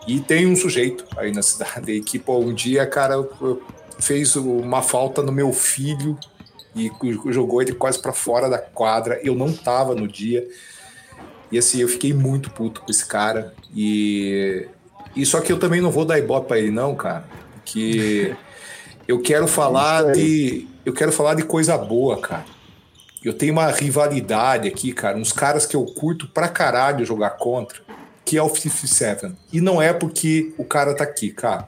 E 0.07 0.20
tem 0.20 0.47
um 0.47 0.55
sujeito 0.57 1.05
aí 1.16 1.32
na 1.32 1.42
cidade 1.42 1.90
aí 1.92 2.01
que, 2.03 2.18
pô, 2.18 2.38
um 2.38 2.53
dia, 2.53 2.84
cara, 2.86 3.14
fez 4.01 4.34
uma 4.36 4.82
falta 4.82 5.22
no 5.22 5.32
meu 5.32 5.53
filho 5.53 6.18
e 6.76 6.92
jogou 7.32 7.62
ele 7.62 7.72
quase 7.72 7.98
para 7.98 8.12
fora 8.12 8.50
da 8.50 8.58
quadra. 8.58 9.18
Eu 9.22 9.34
não 9.34 9.52
tava 9.52 9.94
no 9.94 10.06
dia. 10.06 10.46
E 11.50 11.56
assim, 11.56 11.80
eu 11.80 11.88
fiquei 11.88 12.12
muito 12.12 12.50
puto 12.50 12.82
com 12.82 12.90
esse 12.90 13.06
cara. 13.06 13.54
E, 13.74 14.68
e 15.14 15.24
só 15.24 15.40
que 15.40 15.50
eu 15.50 15.58
também 15.58 15.80
não 15.80 15.90
vou 15.90 16.04
dar 16.04 16.18
ibope 16.18 16.48
pra 16.48 16.58
ele, 16.58 16.70
não, 16.70 16.94
cara. 16.94 17.24
Porque 17.54 18.36
eu 19.08 19.20
quero 19.20 19.48
falar 19.48 20.12
de. 20.12 20.68
Eu 20.84 20.92
quero 20.92 21.10
falar 21.10 21.34
de 21.34 21.42
coisa 21.42 21.76
boa, 21.78 22.20
cara. 22.20 22.44
Eu 23.24 23.32
tenho 23.32 23.52
uma 23.52 23.70
rivalidade 23.70 24.68
aqui, 24.68 24.92
cara. 24.92 25.16
Uns 25.16 25.32
caras 25.32 25.66
que 25.66 25.74
eu 25.74 25.84
curto 25.84 26.28
pra 26.28 26.48
caralho 26.48 27.04
jogar 27.04 27.30
contra, 27.30 27.80
que 28.24 28.36
é 28.36 28.42
o 28.42 28.48
57. 28.48 29.32
E 29.52 29.60
não 29.60 29.80
é 29.82 29.92
porque 29.92 30.52
o 30.58 30.64
cara 30.64 30.94
tá 30.94 31.02
aqui, 31.02 31.30
cara. 31.30 31.66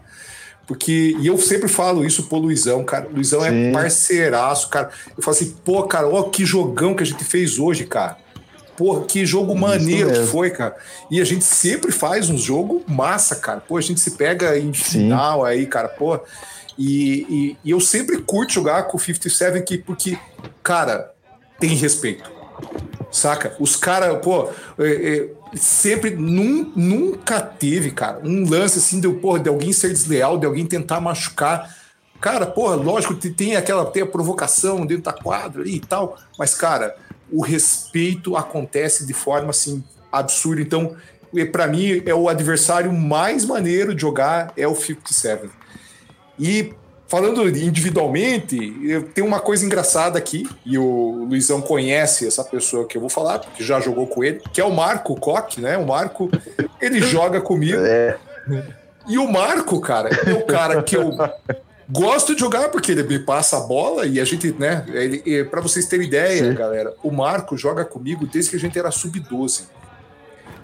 Porque, 0.69 1.17
e 1.19 1.27
eu 1.27 1.39
sempre 1.39 1.67
falo 1.67 2.05
isso 2.05 2.25
pro 2.25 2.37
Luizão, 2.39 2.85
cara. 2.85 3.09
O 3.11 3.15
Luizão 3.15 3.43
é 3.45 3.51
Sim. 3.51 3.73
parceiraço, 3.73 4.69
cara. 4.69 4.91
Eu 5.17 5.23
falo 5.23 5.35
assim, 5.37 5.57
pô, 5.65 5.83
cara, 5.85 6.07
ó, 6.07 6.25
que 6.25 6.45
jogão 6.45 6.95
que 6.95 7.03
a 7.03 7.07
gente 7.07 7.25
fez 7.25 7.59
hoje, 7.59 7.85
cara. 7.87 8.19
Porra, 8.77 9.05
que 9.07 9.25
jogo 9.27 9.57
maneiro 9.57 10.13
que 10.13 10.27
foi, 10.27 10.51
cara. 10.51 10.77
E 11.11 11.21
a 11.21 11.25
gente 11.25 11.43
sempre 11.45 11.91
faz 11.91 12.29
um 12.29 12.37
jogo 12.39 12.85
massa, 12.87 13.35
cara. 13.37 13.61
Pô, 13.67 13.79
a 13.79 13.81
gente 13.81 13.99
se 13.99 14.11
pega 14.13 14.57
em 14.59 14.73
final 14.75 15.43
aí, 15.45 15.67
cara, 15.67 15.89
pô. 15.89 16.21
E, 16.77 17.27
e- 17.29 17.57
e 17.65 17.71
eu 17.71 17.81
sempre 17.81 18.19
curto 18.23 18.53
jogar 18.53 18.85
com 18.85 18.97
o 18.99 19.01
57 19.01 19.57
aqui, 19.57 19.79
porque, 19.79 20.17
cara, 20.63 21.11
tem 21.59 21.71
respeito. 21.75 22.31
Saca? 23.11 23.57
Os 23.59 23.75
caras, 23.75 24.19
pô, 24.23 24.51
é, 24.79 24.85
é, 25.17 25.57
sempre 25.57 26.11
nun- 26.11 26.71
nunca 26.77 27.41
teve, 27.41 27.91
cara, 27.91 28.21
um 28.23 28.49
lance 28.49 28.79
assim 28.79 29.01
de, 29.01 29.09
porra, 29.09 29.41
de 29.41 29.49
alguém 29.49 29.73
ser 29.73 29.89
desleal, 29.89 30.39
de 30.39 30.45
alguém 30.47 30.67
tentar 30.67 31.01
machucar. 31.01 31.75
Cara, 32.21 32.45
porra, 32.47 32.75
lógico, 32.77 33.15
te- 33.15 33.31
tem 33.31 33.57
aquela 33.57 33.87
tem 33.87 34.03
a 34.03 34.07
provocação 34.07 34.85
dentro 34.85 35.05
da 35.05 35.13
quadra 35.13 35.63
ali 35.63 35.77
e 35.77 35.81
tal, 35.81 36.19
mas, 36.39 36.55
cara, 36.55 36.97
o 37.33 37.43
respeito 37.43 38.37
acontece 38.37 39.07
de 39.07 39.13
forma 39.15 39.51
assim 39.51 39.83
absurda. 40.13 40.61
Então, 40.61 40.95
para 41.53 41.67
mim, 41.67 42.03
é 42.05 42.15
o 42.15 42.29
adversário 42.29 42.93
mais 42.93 43.45
maneiro 43.45 43.95
de 43.95 44.01
jogar 44.03 44.53
é 44.57 44.67
o 44.69 44.75
57. 44.75 45.49
E 46.39 46.73
falando 47.09 47.49
individualmente, 47.49 48.77
eu 48.85 49.03
tenho 49.03 49.27
uma 49.27 49.41
coisa 49.41 49.65
engraçada 49.65 50.19
aqui, 50.19 50.49
e 50.65 50.79
o 50.79 51.25
Luizão 51.29 51.61
conhece 51.61 52.27
essa 52.27 52.45
pessoa 52.45 52.87
que 52.87 52.97
eu 52.97 53.01
vou 53.01 53.11
falar, 53.11 53.39
porque 53.39 53.65
já 53.65 53.81
jogou 53.81 54.07
com 54.07 54.23
ele, 54.23 54.41
que 54.53 54.61
é 54.61 54.65
o 54.65 54.71
Marco 54.71 55.19
Koch, 55.19 55.59
né? 55.61 55.79
O 55.79 55.87
Marco, 55.87 56.31
ele 56.81 57.01
joga 57.01 57.41
comigo. 57.41 57.79
É. 57.81 58.19
E 59.09 59.17
o 59.17 59.27
Marco, 59.27 59.81
cara, 59.81 60.11
é 60.11 60.35
o 60.35 60.45
cara 60.45 60.83
que 60.83 60.95
eu 60.95 61.11
gosto 61.89 62.35
de 62.35 62.41
jogar 62.41 62.69
porque 62.69 62.93
ele 62.93 63.03
me 63.03 63.19
passa 63.19 63.57
a 63.57 63.61
bola 63.61 64.05
e 64.05 64.21
a 64.21 64.25
gente, 64.25 64.53
né? 64.59 64.85
Ele, 64.89 65.45
para 65.45 65.63
vocês 65.63 65.87
terem 65.87 66.07
ideia, 66.07 66.51
Sim. 66.51 66.55
galera, 66.55 66.93
o 67.03 67.11
Marco 67.11 67.57
joga 67.57 67.87
comigo 67.87 68.27
desde 68.27 68.51
que 68.51 68.57
a 68.57 68.61
gente 68.61 68.79
era 68.79 68.91
sub-12. 68.91 69.63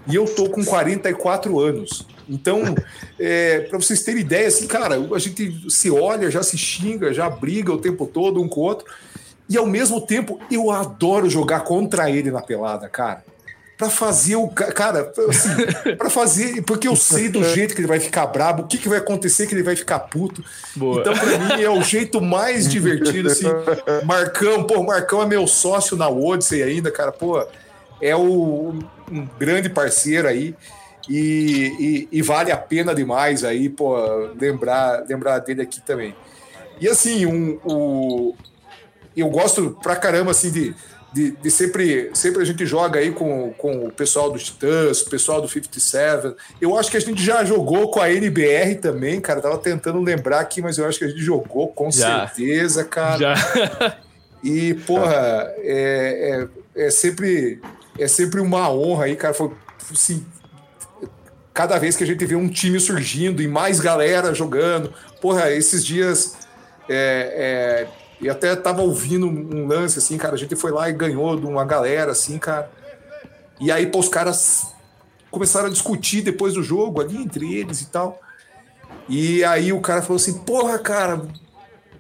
E 0.07 0.15
eu 0.15 0.25
tô 0.27 0.49
com 0.51 0.65
44 0.65 1.59
anos. 1.61 2.07
Então, 2.29 2.75
é, 3.19 3.61
para 3.61 3.79
vocês 3.79 4.03
terem 4.03 4.21
ideia, 4.23 4.49
assim, 4.49 4.67
cara, 4.67 4.97
a 5.15 5.19
gente 5.19 5.71
se 5.71 5.91
olha, 5.91 6.31
já 6.31 6.43
se 6.43 6.57
xinga, 6.57 7.13
já 7.13 7.29
briga 7.29 7.73
o 7.73 7.79
tempo 7.79 8.07
todo 8.07 8.41
um 8.43 8.49
com 8.49 8.61
o 8.61 8.65
outro. 8.65 8.87
E 9.49 9.57
ao 9.59 9.67
mesmo 9.67 10.01
tempo, 10.01 10.41
eu 10.51 10.71
adoro 10.71 11.29
jogar 11.29 11.61
contra 11.61 12.11
ele 12.11 12.31
na 12.31 12.41
pelada, 12.41 12.89
cara. 12.89 13.23
Pra 13.77 13.91
fazer 13.91 14.37
o. 14.37 14.49
ca- 14.49 14.73
Cara, 14.73 15.13
assim, 15.29 15.49
pra 15.99 16.09
fazer. 16.09 16.63
Porque 16.63 16.87
eu 16.89 16.95
sei 16.97 17.29
do 17.29 17.43
jeito 17.45 17.75
que 17.75 17.81
ele 17.81 17.89
vai 17.89 17.99
ficar 18.01 18.25
brabo, 18.27 18.63
o 18.63 18.67
que, 18.67 18.79
que 18.79 18.89
vai 18.89 18.99
acontecer 18.99 19.47
que 19.47 19.55
ele 19.55 19.65
vai 19.65 19.75
ficar 19.77 19.99
puto. 19.99 20.43
Boa. 20.77 21.01
Então, 21.01 21.13
pra 21.13 21.39
mim, 21.57 21.63
é 21.63 21.69
o 21.69 21.83
jeito 21.83 22.23
mais 22.23 22.69
divertido, 22.69 23.29
assim. 23.29 23.47
Marcão, 24.07 24.65
pô, 24.65 24.83
Marcão 24.83 25.23
é 25.23 25.27
meu 25.27 25.47
sócio 25.47 25.97
na 25.97 26.09
Odyssey 26.09 26.63
ainda, 26.63 26.91
cara, 26.91 27.11
pô. 27.13 27.45
É 28.05 28.15
o, 28.15 28.75
um 29.11 29.27
grande 29.39 29.71
parceiro 29.71 30.29
aí. 30.29 30.55
E, 31.09 32.07
e, 32.13 32.19
e, 32.19 32.23
vale 32.23 32.53
a 32.53 32.57
pena 32.57 32.95
demais 32.95 33.45
aí, 33.45 33.69
pô, 33.69 33.97
lembrar, 34.39 35.05
lembrar 35.09 35.39
dele 35.39 35.63
aqui 35.63 35.81
também. 35.81 36.15
E 36.81 36.89
assim, 36.89 37.27
um, 37.27 37.59
um, 37.65 38.35
eu 39.17 39.29
gosto 39.29 39.79
pra 39.83 39.97
caramba 39.97 40.31
assim 40.31 40.51
de, 40.51 40.75
de, 41.13 41.31
de, 41.33 41.51
sempre, 41.51 42.11
sempre 42.15 42.43
a 42.43 42.45
gente 42.45 42.65
joga 42.65 43.01
aí 43.01 43.13
com, 43.13 43.53
com 43.53 43.87
o 43.87 43.93
pessoal 43.93 44.31
dos 44.31 44.45
Titãs, 44.45 45.03
o 45.03 45.11
pessoal 45.11 45.43
do 45.43 45.49
57. 45.49 46.35
Eu 46.59 46.79
acho 46.79 46.91
que 46.91 46.97
a 46.97 47.01
gente 47.01 47.23
já 47.23 47.45
jogou 47.45 47.91
com 47.91 48.01
a 48.01 48.11
NBR 48.11 48.77
também, 48.77 49.21
cara. 49.21 49.43
Tava 49.43 49.59
tentando 49.59 50.01
lembrar 50.01 50.41
aqui, 50.41 50.63
mas 50.63 50.79
eu 50.79 50.87
acho 50.87 50.99
que 50.99 51.05
a 51.05 51.09
gente 51.09 51.23
jogou 51.23 51.69
com 51.69 51.91
já. 51.91 52.27
certeza, 52.27 52.83
cara. 52.83 53.35
Já. 53.35 53.99
E, 54.45 54.75
porra, 54.75 55.55
é, 55.57 56.47
é, 56.77 56.85
é, 56.87 56.91
sempre, 56.91 57.63
é 57.99 58.09
sempre 58.09 58.41
uma 58.41 58.71
honra 58.71 59.05
aí, 59.05 59.17
cara. 59.17 59.35
Foi, 59.35 59.51
assim, 59.91 60.25
cada 61.53 61.79
vez 61.79 61.97
que 61.97 62.05
a 62.05 62.07
gente 62.07 62.25
vê 62.25 62.35
um 62.35 62.49
time 62.49 62.81
surgindo 62.81 63.43
e 63.43 63.49
mais 63.49 63.81
galera 63.81 64.35
jogando. 64.35 64.93
Porra, 65.21 65.51
esses 65.51 65.85
dias. 65.85 66.37
É, 66.89 67.87
é, 67.89 68.05
e 68.21 68.29
até 68.29 68.55
tava 68.57 68.83
ouvindo 68.83 69.27
um 69.27 69.67
lance 69.67 69.99
assim, 69.99 70.19
cara. 70.19 70.35
A 70.35 70.39
gente 70.39 70.57
foi 70.57 70.71
lá 70.71 70.89
e 70.89 70.93
ganhou 70.93 71.39
de 71.39 71.47
uma 71.47 71.65
galera, 71.65 72.13
assim, 72.13 72.39
cara. 72.39 72.71
E 73.61 73.71
aí, 73.71 73.87
pô, 73.87 74.01
os 74.01 74.09
caras 74.09 74.67
começaram 75.31 75.67
a 75.67 75.71
discutir 75.71 76.23
depois 76.23 76.55
do 76.55 76.63
jogo 76.63 77.01
ali 77.01 77.17
entre 77.17 77.55
eles 77.55 77.81
e 77.81 77.87
tal. 77.87 78.21
E 79.09 79.45
aí 79.45 79.73
o 79.73 79.81
cara 79.81 80.03
falou 80.03 80.17
assim: 80.17 80.39
Porra, 80.41 80.79
cara, 80.79 81.23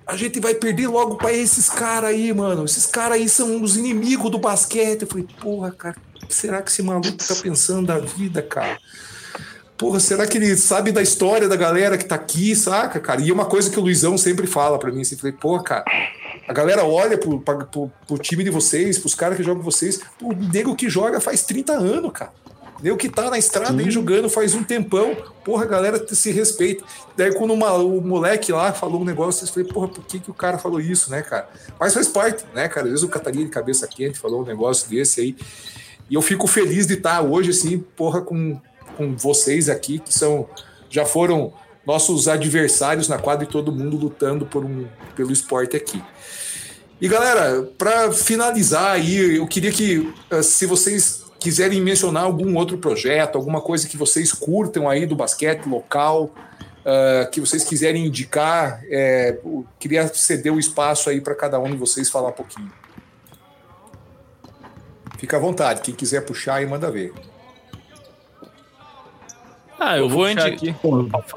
a 0.06 0.16
gente 0.16 0.38
vai 0.40 0.54
perder 0.54 0.88
logo 0.88 1.16
para 1.16 1.32
esses 1.32 1.68
caras 1.68 2.10
aí, 2.10 2.32
mano. 2.32 2.64
Esses 2.64 2.86
caras 2.86 3.18
aí 3.18 3.28
são 3.28 3.62
os 3.62 3.76
inimigos 3.76 4.30
do 4.30 4.38
basquete. 4.38 5.02
Eu 5.02 5.08
falei: 5.08 5.26
Porra, 5.40 5.70
cara, 5.70 5.96
o 6.22 6.26
que 6.26 6.34
será 6.34 6.60
que 6.60 6.70
esse 6.70 6.82
maluco 6.82 7.12
tá 7.12 7.34
pensando 7.42 7.86
da 7.86 7.98
vida, 7.98 8.42
cara? 8.42 8.78
Porra, 9.76 9.98
será 9.98 10.26
que 10.26 10.38
ele 10.38 10.56
sabe 10.56 10.92
da 10.92 11.02
história 11.02 11.48
da 11.48 11.56
galera 11.56 11.98
que 11.98 12.04
tá 12.04 12.14
aqui, 12.14 12.54
saca, 12.54 13.00
cara? 13.00 13.20
E 13.20 13.32
uma 13.32 13.44
coisa 13.44 13.68
que 13.68 13.78
o 13.78 13.82
Luizão 13.82 14.16
sempre 14.16 14.46
fala 14.46 14.78
para 14.78 14.92
mim, 14.92 15.00
assim, 15.00 15.16
falei, 15.16 15.32
pô, 15.32 15.60
cara, 15.60 15.84
a 16.46 16.52
galera 16.52 16.84
olha 16.84 17.18
pro, 17.18 17.40
pro, 17.40 17.90
pro 18.06 18.18
time 18.18 18.44
de 18.44 18.50
vocês, 18.50 18.98
pros 18.98 19.16
caras 19.16 19.36
que 19.36 19.42
jogam 19.42 19.62
vocês, 19.62 20.00
o 20.22 20.32
nego 20.32 20.76
que 20.76 20.88
joga 20.88 21.20
faz 21.20 21.42
30 21.42 21.72
anos, 21.72 22.12
cara. 22.12 22.32
Nego 22.84 22.98
que 22.98 23.08
tá 23.08 23.30
na 23.30 23.38
estrada 23.38 23.72
Sim. 23.72 23.84
aí 23.86 23.90
jogando 23.90 24.28
faz 24.28 24.54
um 24.54 24.62
tempão, 24.62 25.16
porra, 25.42 25.64
a 25.64 25.66
galera 25.66 26.06
se 26.14 26.30
respeita. 26.30 26.84
Daí 27.16 27.32
quando 27.32 27.54
uma, 27.54 27.72
o 27.72 27.98
moleque 28.02 28.52
lá 28.52 28.74
falou 28.74 29.00
um 29.00 29.04
negócio, 29.04 29.44
eu 29.44 29.48
falei, 29.48 29.66
porra, 29.72 29.88
por 29.88 30.04
que, 30.04 30.20
que 30.20 30.30
o 30.30 30.34
cara 30.34 30.58
falou 30.58 30.78
isso, 30.78 31.10
né, 31.10 31.22
cara? 31.22 31.48
Mas 31.80 31.94
faz 31.94 32.08
parte, 32.08 32.44
né, 32.54 32.68
cara? 32.68 32.84
Às 32.84 32.90
vezes 32.90 33.02
o 33.02 33.08
Catarina 33.08 33.46
de 33.46 33.50
cabeça 33.50 33.86
quente 33.86 34.18
falou 34.18 34.42
um 34.42 34.44
negócio 34.44 34.90
desse 34.90 35.22
aí. 35.22 35.34
E 36.10 36.14
eu 36.14 36.20
fico 36.20 36.46
feliz 36.46 36.86
de 36.86 36.92
estar 36.92 37.22
hoje, 37.22 37.50
assim, 37.50 37.78
porra, 37.78 38.20
com 38.20 38.60
com 38.96 39.16
vocês 39.16 39.68
aqui, 39.68 39.98
que 39.98 40.12
são 40.14 40.48
já 40.88 41.04
foram 41.04 41.52
nossos 41.84 42.28
adversários 42.28 43.08
na 43.08 43.18
quadra 43.18 43.44
e 43.44 43.48
todo 43.48 43.72
mundo 43.72 43.96
lutando 43.96 44.46
por 44.46 44.64
um, 44.64 44.86
pelo 45.16 45.32
esporte 45.32 45.76
aqui. 45.76 46.02
E 47.00 47.08
galera, 47.08 47.62
para 47.76 48.12
finalizar 48.12 48.92
aí, 48.92 49.36
eu 49.36 49.46
queria 49.46 49.72
que, 49.72 50.12
eh, 50.30 50.42
se 50.42 50.64
vocês 50.64 51.23
quiserem 51.44 51.78
mencionar 51.78 52.24
algum 52.24 52.56
outro 52.56 52.78
projeto, 52.78 53.36
alguma 53.36 53.60
coisa 53.60 53.86
que 53.86 53.98
vocês 53.98 54.32
curtam 54.32 54.88
aí 54.88 55.04
do 55.04 55.14
basquete 55.14 55.66
local, 55.66 56.34
uh, 56.80 57.30
que 57.30 57.38
vocês 57.38 57.62
quiserem 57.64 58.06
indicar, 58.06 58.82
é, 58.88 59.38
queria 59.78 60.08
ceder 60.08 60.50
o 60.50 60.58
espaço 60.58 61.10
aí 61.10 61.20
para 61.20 61.34
cada 61.34 61.60
um 61.60 61.70
de 61.70 61.76
vocês 61.76 62.08
falar 62.08 62.30
um 62.30 62.32
pouquinho. 62.32 62.72
Fica 65.18 65.36
à 65.36 65.40
vontade, 65.40 65.82
quem 65.82 65.94
quiser 65.94 66.22
puxar 66.22 66.54
aí, 66.54 66.66
manda 66.66 66.90
ver. 66.90 67.12
Ah, 69.78 69.98
eu, 69.98 70.08
vou 70.08 70.26
indicar 70.30 70.50
aqui. 70.50 70.74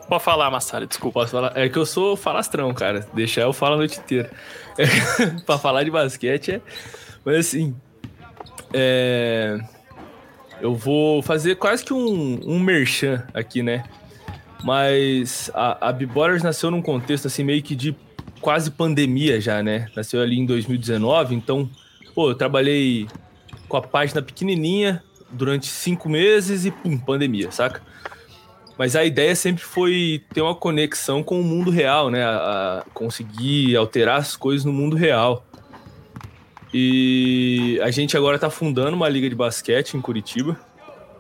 Pode 0.08 0.24
falar, 0.24 0.50
Massara, 0.50 0.88
desculpa. 0.88 1.20
Posso 1.20 1.34
falar? 1.34 1.52
É 1.54 1.68
que 1.68 1.78
eu 1.78 1.86
sou 1.86 2.16
falastrão, 2.16 2.74
cara. 2.74 3.06
Deixar 3.14 3.42
eu 3.42 3.52
falo 3.52 3.74
a 3.74 3.78
noite 3.80 4.00
inteira. 4.00 4.32
É, 4.78 4.86
pra 5.46 5.58
falar 5.58 5.84
de 5.84 5.92
basquete 5.92 6.54
é. 6.54 6.62
Mas 7.26 7.48
assim. 7.48 7.76
É... 8.74 9.60
Eu 10.62 10.76
vou 10.76 11.22
fazer 11.22 11.56
quase 11.56 11.84
que 11.84 11.94
um, 11.94 12.40
um 12.46 12.60
merchan 12.60 13.26
aqui, 13.34 13.62
né? 13.62 13.84
Mas 14.64 15.52
a, 15.54 15.90
a 15.90 15.92
B-Borders 15.94 16.42
nasceu 16.44 16.72
num 16.72 16.82
contexto 16.82 17.28
assim 17.28 17.44
meio 17.44 17.62
que 17.62 17.76
de 17.76 17.96
quase 18.42 18.72
pandemia 18.72 19.40
já, 19.40 19.62
né? 19.62 19.88
Nasceu 19.96 20.22
ali 20.22 20.38
em 20.38 20.46
2019, 20.46 21.36
então, 21.36 21.70
pô, 22.14 22.30
eu 22.32 22.36
trabalhei 22.36 23.08
com 23.68 23.78
a 23.78 23.82
página 23.82 24.22
pequenininha 24.22 25.04
durante 25.30 25.68
cinco 25.68 26.10
meses 26.10 26.66
e 26.66 26.72
pum, 26.72 26.98
pandemia, 26.98 27.52
saca? 27.52 27.82
Mas 28.78 28.96
a 28.96 29.04
ideia 29.04 29.36
sempre 29.36 29.64
foi 29.64 30.24
ter 30.34 30.42
uma 30.42 30.54
conexão 30.54 31.24
com 31.24 31.42
o 31.42 31.44
mundo 31.44 31.72
real, 31.72 32.12
né? 32.12 32.24
A, 32.24 32.84
a 32.86 32.90
conseguir 32.94 33.76
alterar 33.76 34.20
as 34.20 34.36
coisas 34.36 34.64
no 34.64 34.72
mundo 34.72 34.96
real. 34.96 35.47
E 36.74 37.80
a 37.82 37.92
gente 37.92 38.18
agora 38.18 38.36
está 38.36 38.50
fundando 38.50 38.96
uma 38.96 39.08
liga 39.08 39.30
de 39.30 39.36
basquete 39.36 39.96
em 39.96 40.02
Curitiba. 40.02 40.60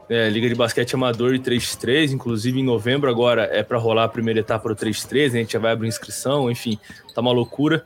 É, 0.09 0.29
liga 0.29 0.47
de 0.47 0.55
basquete 0.55 0.95
amador 0.95 1.35
e 1.35 1.39
3x3, 1.39 2.11
inclusive 2.11 2.59
em 2.59 2.63
novembro 2.63 3.09
agora 3.09 3.43
é 3.51 3.61
para 3.61 3.77
rolar 3.77 4.05
a 4.05 4.07
primeira 4.07 4.39
etapa 4.39 4.69
do 4.69 4.75
3x3, 4.75 5.25
a 5.25 5.29
gente 5.29 5.51
já 5.51 5.59
vai 5.59 5.73
abrir 5.73 5.89
inscrição, 5.89 6.49
enfim, 6.49 6.79
tá 7.13 7.19
uma 7.19 7.33
loucura. 7.33 7.85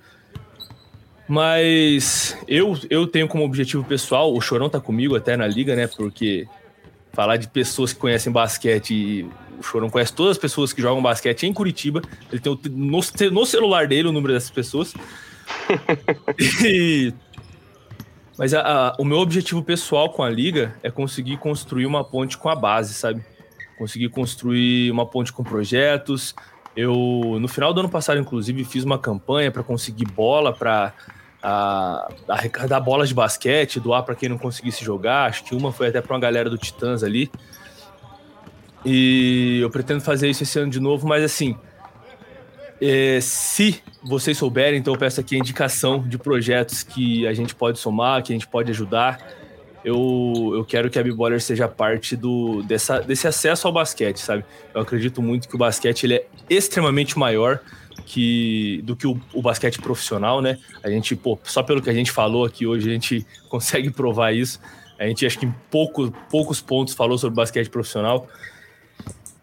Mas 1.27 2.37
eu, 2.47 2.77
eu 2.91 3.07
tenho 3.07 3.27
como 3.27 3.43
objetivo 3.43 3.83
pessoal, 3.83 4.35
o 4.35 4.39
Chorão 4.39 4.69
tá 4.69 4.79
comigo 4.79 5.15
até 5.15 5.35
na 5.35 5.47
liga, 5.47 5.75
né? 5.75 5.87
Porque 5.87 6.47
falar 7.11 7.37
de 7.37 7.47
pessoas 7.47 7.91
que 7.91 7.99
conhecem 7.99 8.31
basquete 8.31 9.25
o 9.61 9.63
Chorão 9.63 9.89
conhece 9.89 10.11
todas 10.11 10.31
as 10.31 10.37
pessoas 10.37 10.73
que 10.73 10.81
jogam 10.81 11.01
basquete 11.01 11.43
em 11.43 11.53
Curitiba. 11.53 12.01
Ele 12.31 12.41
tem 12.41 12.51
o, 12.51 12.59
no, 12.69 12.99
no 13.31 13.45
celular 13.45 13.87
dele 13.87 14.09
o 14.09 14.11
número 14.11 14.33
dessas 14.33 14.49
pessoas. 14.49 14.93
e, 16.63 17.13
mas 18.41 18.55
a, 18.55 18.61
a, 18.61 18.95
o 18.97 19.05
meu 19.05 19.19
objetivo 19.19 19.61
pessoal 19.61 20.09
com 20.09 20.23
a 20.23 20.29
liga 20.31 20.73
é 20.81 20.89
conseguir 20.89 21.37
construir 21.37 21.85
uma 21.85 22.03
ponte 22.03 22.39
com 22.39 22.49
a 22.49 22.55
base, 22.55 22.95
sabe? 22.95 23.23
Conseguir 23.77 24.09
construir 24.09 24.89
uma 24.89 25.05
ponte 25.05 25.31
com 25.31 25.43
projetos. 25.43 26.33
Eu, 26.75 27.37
no 27.39 27.47
final 27.47 27.71
do 27.71 27.81
ano 27.81 27.89
passado, 27.89 28.19
inclusive, 28.19 28.63
fiz 28.63 28.83
uma 28.83 28.97
campanha 28.97 29.51
para 29.51 29.61
conseguir 29.61 30.05
bola 30.05 30.51
para 30.51 30.91
arrecadar 32.27 32.79
bolas 32.79 33.09
de 33.09 33.13
basquete, 33.13 33.79
doar 33.79 34.01
para 34.01 34.15
quem 34.15 34.27
não 34.27 34.39
conseguisse 34.39 34.83
jogar. 34.83 35.29
Acho 35.29 35.43
que 35.43 35.53
uma 35.53 35.71
foi 35.71 35.89
até 35.89 36.01
para 36.01 36.15
uma 36.15 36.19
galera 36.19 36.49
do 36.49 36.57
Titãs 36.57 37.03
ali. 37.03 37.31
E 38.83 39.59
eu 39.61 39.69
pretendo 39.69 40.01
fazer 40.01 40.27
isso 40.27 40.41
esse 40.41 40.57
ano 40.57 40.71
de 40.71 40.79
novo, 40.79 41.07
mas 41.07 41.23
assim, 41.23 41.55
é, 42.81 43.19
se 43.21 43.79
vocês 44.03 44.35
souberem, 44.35 44.79
então 44.79 44.93
eu 44.93 44.99
peço 44.99 45.21
aqui 45.21 45.35
a 45.35 45.37
indicação 45.37 46.01
de 46.01 46.17
projetos 46.17 46.81
que 46.81 47.27
a 47.27 47.33
gente 47.33 47.53
pode 47.53 47.77
somar, 47.77 48.23
que 48.23 48.33
a 48.33 48.35
gente 48.35 48.47
pode 48.47 48.71
ajudar. 48.71 49.19
Eu, 49.85 50.53
eu 50.55 50.65
quero 50.65 50.89
que 50.89 50.97
a 50.97 51.03
B-Baller 51.03 51.39
seja 51.39 51.67
parte 51.67 52.15
do, 52.15 52.63
dessa, 52.63 52.99
desse 52.99 53.27
acesso 53.27 53.67
ao 53.67 53.73
basquete, 53.73 54.17
sabe? 54.17 54.43
Eu 54.73 54.81
acredito 54.81 55.21
muito 55.21 55.47
que 55.47 55.55
o 55.55 55.59
basquete 55.59 56.05
ele 56.05 56.15
é 56.15 56.25
extremamente 56.49 57.17
maior 57.17 57.59
que, 58.05 58.81
do 58.83 58.95
que 58.95 59.05
o, 59.05 59.19
o 59.31 59.41
basquete 59.43 59.79
profissional, 59.79 60.41
né? 60.41 60.57
A 60.83 60.89
gente, 60.89 61.15
pô, 61.15 61.37
só 61.43 61.61
pelo 61.61 61.81
que 61.81 61.89
a 61.89 61.93
gente 61.93 62.11
falou 62.11 62.45
aqui 62.45 62.65
hoje, 62.65 62.89
a 62.89 62.93
gente 62.93 63.25
consegue 63.47 63.91
provar 63.91 64.33
isso. 64.33 64.59
A 64.99 65.05
gente 65.05 65.25
acho 65.25 65.37
que 65.37 65.45
em 65.45 65.55
pouco, 65.69 66.11
poucos 66.29 66.61
pontos 66.61 66.93
falou 66.93 67.17
sobre 67.17 67.35
basquete 67.35 67.69
profissional. 67.69 68.27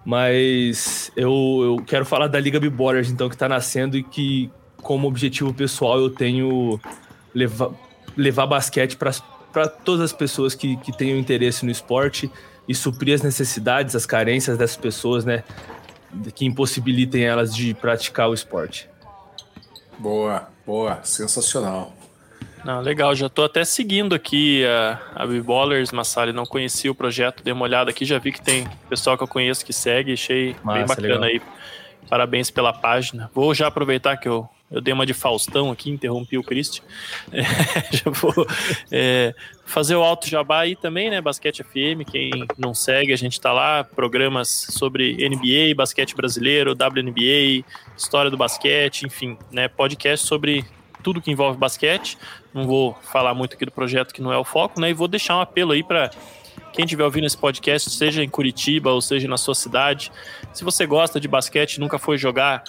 Mas 0.09 1.13
eu, 1.15 1.61
eu 1.63 1.85
quero 1.85 2.07
falar 2.07 2.29
da 2.29 2.41
Liga 2.41 2.59
B-Borders, 2.59 3.11
então, 3.11 3.29
que 3.29 3.35
está 3.35 3.47
nascendo 3.47 3.95
e 3.95 4.03
que, 4.03 4.51
como 4.79 5.07
objetivo 5.07 5.53
pessoal, 5.53 6.01
eu 6.01 6.09
tenho 6.09 6.81
levar, 7.35 7.73
levar 8.17 8.47
basquete 8.47 8.97
para 8.97 9.69
todas 9.69 10.01
as 10.01 10.13
pessoas 10.15 10.55
que, 10.55 10.79
que 10.79 10.97
tenham 10.97 11.19
interesse 11.19 11.63
no 11.63 11.71
esporte 11.71 12.33
e 12.67 12.75
suprir 12.75 13.17
as 13.17 13.21
necessidades, 13.21 13.95
as 13.95 14.07
carências 14.07 14.57
dessas 14.57 14.79
pessoas, 14.79 15.27
né? 15.27 15.45
Que 16.35 16.47
impossibilitem 16.47 17.25
elas 17.25 17.55
de 17.55 17.75
praticar 17.75 18.31
o 18.31 18.33
esporte. 18.33 18.89
Boa, 19.99 20.49
boa, 20.65 21.01
sensacional. 21.05 21.93
Não, 22.69 22.83
legal, 22.83 23.15
já 23.15 23.29
estou 23.29 23.47
até 23.47 23.65
seguindo 23.65 24.15
aqui 24.15 24.63
a, 24.67 25.01
a 25.15 25.27
B-Ballers, 25.27 25.91
Massali, 25.91 26.35
não 26.35 26.45
conhecia 26.45 26.93
o 26.93 26.95
projeto, 26.95 27.43
dei 27.43 27.51
uma 27.51 27.63
olhada 27.63 27.89
aqui, 27.89 28.05
já 28.05 28.19
vi 28.19 28.31
que 28.31 28.43
tem 28.43 28.69
pessoal 28.91 29.17
que 29.17 29.23
eu 29.23 29.27
conheço 29.27 29.65
que 29.65 29.73
segue, 29.73 30.13
achei 30.13 30.55
Massa, 30.63 30.79
bem 30.79 30.87
bacana 30.87 31.27
legal. 31.27 31.43
aí. 31.43 31.43
Parabéns 32.11 32.51
pela 32.51 32.71
página. 32.71 33.31
Vou 33.35 33.55
já 33.55 33.69
aproveitar 33.69 34.19
que 34.19 34.29
eu, 34.29 34.47
eu 34.71 34.83
dei 34.83 34.93
uma 34.93 35.07
de 35.07 35.15
Faustão 35.15 35.71
aqui, 35.71 35.89
interrompi 35.89 36.37
o 36.37 36.43
Christian. 36.43 36.85
É, 37.33 37.43
já 37.91 38.11
vou 38.11 38.35
é, 38.93 39.35
fazer 39.65 39.97
o 39.97 40.03
Alto 40.03 40.29
Jabá 40.29 40.61
aí 40.61 40.77
também, 40.77 41.09
né? 41.09 41.23
Basquete 41.23 41.65
FM, 41.65 42.05
quem 42.07 42.31
não 42.59 42.75
segue, 42.75 43.15
a 43.15 43.17
gente 43.17 43.41
tá 43.41 43.51
lá, 43.51 43.83
programas 43.83 44.67
sobre 44.69 45.17
NBA, 45.27 45.75
basquete 45.75 46.15
brasileiro, 46.15 46.73
WNBA, 46.73 47.65
história 47.97 48.31
do 48.31 48.37
basquete, 48.37 49.07
enfim, 49.07 49.39
né? 49.51 49.69
Podcast 49.69 50.27
sobre 50.27 50.67
tudo 51.03 51.21
que 51.21 51.31
envolve 51.31 51.59
basquete. 51.59 52.19
Não 52.53 52.67
vou 52.67 52.97
falar 53.03 53.35
muito 53.35 53.55
aqui 53.55 53.65
do 53.65 53.73
projeto 53.73 54.13
que 54.13 54.23
não 54.23 54.33
é 54.33 54.39
o 54.39 54.45
foco, 54.45 54.81
né? 54.81 54.91
E 54.91 54.95
vou 54.95 55.09
deixar 55.09 55.37
um 55.37 55.41
apelo 55.41 55.73
aí 55.73 55.83
para 55.83 56.11
quem 56.73 56.85
estiver 56.85 57.05
ouvindo 57.05 57.27
esse 57.27 57.37
podcast, 57.37 57.91
seja 57.91 58.23
em 58.23 58.29
Curitiba 58.29 58.91
ou 58.91 59.01
seja 59.01 59.27
na 59.27 59.37
sua 59.37 59.55
cidade, 59.55 60.13
se 60.53 60.65
você 60.65 60.87
gosta 60.87 61.19
de 61.19 61.27
basquete, 61.27 61.81
nunca 61.81 61.99
foi 61.99 62.19
jogar, 62.19 62.63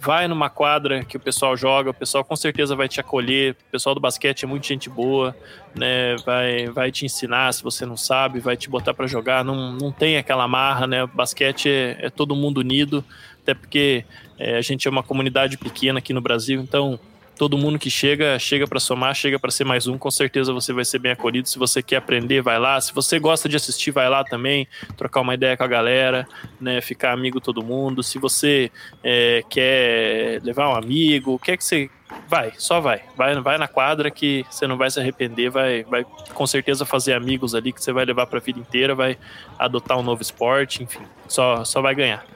vai 0.00 0.28
numa 0.28 0.50
quadra 0.50 1.02
que 1.02 1.16
o 1.16 1.20
pessoal 1.20 1.56
joga, 1.56 1.90
o 1.90 1.94
pessoal 1.94 2.22
com 2.22 2.36
certeza 2.36 2.76
vai 2.76 2.88
te 2.88 3.00
acolher, 3.00 3.52
o 3.68 3.72
pessoal 3.72 3.94
do 3.94 4.00
basquete 4.00 4.44
é 4.44 4.46
muito 4.46 4.66
gente 4.66 4.90
boa, 4.90 5.34
né? 5.74 6.16
Vai, 6.26 6.66
vai 6.66 6.92
te 6.92 7.06
ensinar 7.06 7.52
se 7.54 7.62
você 7.62 7.86
não 7.86 7.96
sabe, 7.96 8.38
vai 8.38 8.56
te 8.56 8.68
botar 8.68 8.92
para 8.92 9.06
jogar, 9.06 9.42
não, 9.42 9.72
não 9.72 9.90
tem 9.90 10.18
aquela 10.18 10.46
marra, 10.46 10.86
né? 10.86 11.06
Basquete 11.06 11.70
é, 11.70 11.96
é 12.00 12.10
todo 12.10 12.36
mundo 12.36 12.58
unido, 12.58 13.02
até 13.42 13.54
porque 13.54 14.04
é, 14.38 14.56
a 14.56 14.60
gente 14.60 14.86
é 14.86 14.90
uma 14.90 15.02
comunidade 15.02 15.56
pequena 15.56 16.00
aqui 16.00 16.12
no 16.12 16.20
Brasil, 16.20 16.60
então 16.60 17.00
todo 17.36 17.58
mundo 17.58 17.78
que 17.78 17.90
chega, 17.90 18.38
chega 18.38 18.66
para 18.66 18.80
somar, 18.80 19.14
chega 19.14 19.38
para 19.38 19.50
ser 19.50 19.64
mais 19.64 19.86
um, 19.86 19.98
com 19.98 20.10
certeza 20.10 20.52
você 20.52 20.72
vai 20.72 20.84
ser 20.84 20.98
bem 20.98 21.12
acolhido. 21.12 21.48
Se 21.48 21.58
você 21.58 21.82
quer 21.82 21.96
aprender, 21.96 22.40
vai 22.40 22.58
lá. 22.58 22.80
Se 22.80 22.94
você 22.94 23.18
gosta 23.18 23.48
de 23.48 23.56
assistir, 23.56 23.90
vai 23.90 24.08
lá 24.08 24.24
também, 24.24 24.68
trocar 24.96 25.20
uma 25.20 25.34
ideia 25.34 25.56
com 25.56 25.64
a 25.64 25.68
galera, 25.68 26.26
né, 26.60 26.80
ficar 26.80 27.12
amigo 27.12 27.40
todo 27.40 27.64
mundo. 27.64 28.02
Se 28.02 28.18
você 28.18 28.70
é, 29.02 29.42
quer 29.48 30.40
levar 30.42 30.68
um 30.68 30.74
amigo, 30.74 31.38
quer 31.38 31.56
que 31.56 31.64
você 31.64 31.90
vai, 32.28 32.52
só 32.56 32.80
vai. 32.80 33.02
Vai, 33.16 33.40
vai 33.40 33.58
na 33.58 33.66
quadra 33.66 34.10
que 34.10 34.44
você 34.48 34.66
não 34.66 34.76
vai 34.76 34.90
se 34.90 35.00
arrepender, 35.00 35.50
vai, 35.50 35.82
vai 35.84 36.04
com 36.32 36.46
certeza 36.46 36.84
fazer 36.84 37.14
amigos 37.14 37.54
ali 37.54 37.72
que 37.72 37.82
você 37.82 37.92
vai 37.92 38.04
levar 38.04 38.26
para 38.26 38.38
a 38.38 38.42
vida 38.42 38.58
inteira, 38.58 38.94
vai 38.94 39.18
adotar 39.58 39.98
um 39.98 40.02
novo 40.02 40.22
esporte, 40.22 40.82
enfim, 40.82 41.02
só 41.26 41.64
só 41.64 41.80
vai 41.80 41.94
ganhar. 41.94 42.33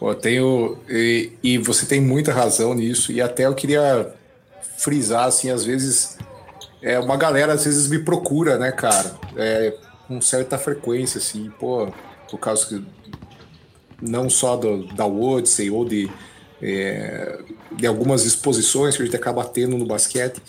Eu 0.00 0.14
tenho 0.14 0.78
e, 0.88 1.32
e, 1.42 1.58
você 1.58 1.84
tem 1.84 2.00
muita 2.00 2.32
razão 2.32 2.74
nisso 2.74 3.12
e 3.12 3.20
até 3.20 3.46
eu 3.46 3.54
queria 3.54 4.14
frisar 4.78 5.26
assim, 5.26 5.50
às 5.50 5.64
vezes 5.64 6.16
é 6.80 6.98
uma 6.98 7.16
galera 7.16 7.52
às 7.52 7.64
vezes 7.64 7.88
me 7.88 7.98
procura, 7.98 8.56
né, 8.56 8.72
cara, 8.72 9.14
é, 9.36 9.74
com 10.08 10.20
certa 10.20 10.56
frequência 10.56 11.18
assim, 11.18 11.50
pô, 11.58 11.92
por 12.30 12.38
causa 12.38 12.66
que 12.66 12.84
não 14.00 14.30
só 14.30 14.56
do, 14.56 14.86
da 14.94 15.06
Odyssey 15.06 15.70
ou 15.70 15.84
de 15.84 16.10
é, 16.62 17.38
de 17.72 17.86
algumas 17.86 18.24
exposições 18.24 18.96
que 18.96 19.02
a 19.02 19.04
gente 19.04 19.16
acaba 19.16 19.44
tendo 19.44 19.78
no 19.78 19.86
basquete. 19.86 20.40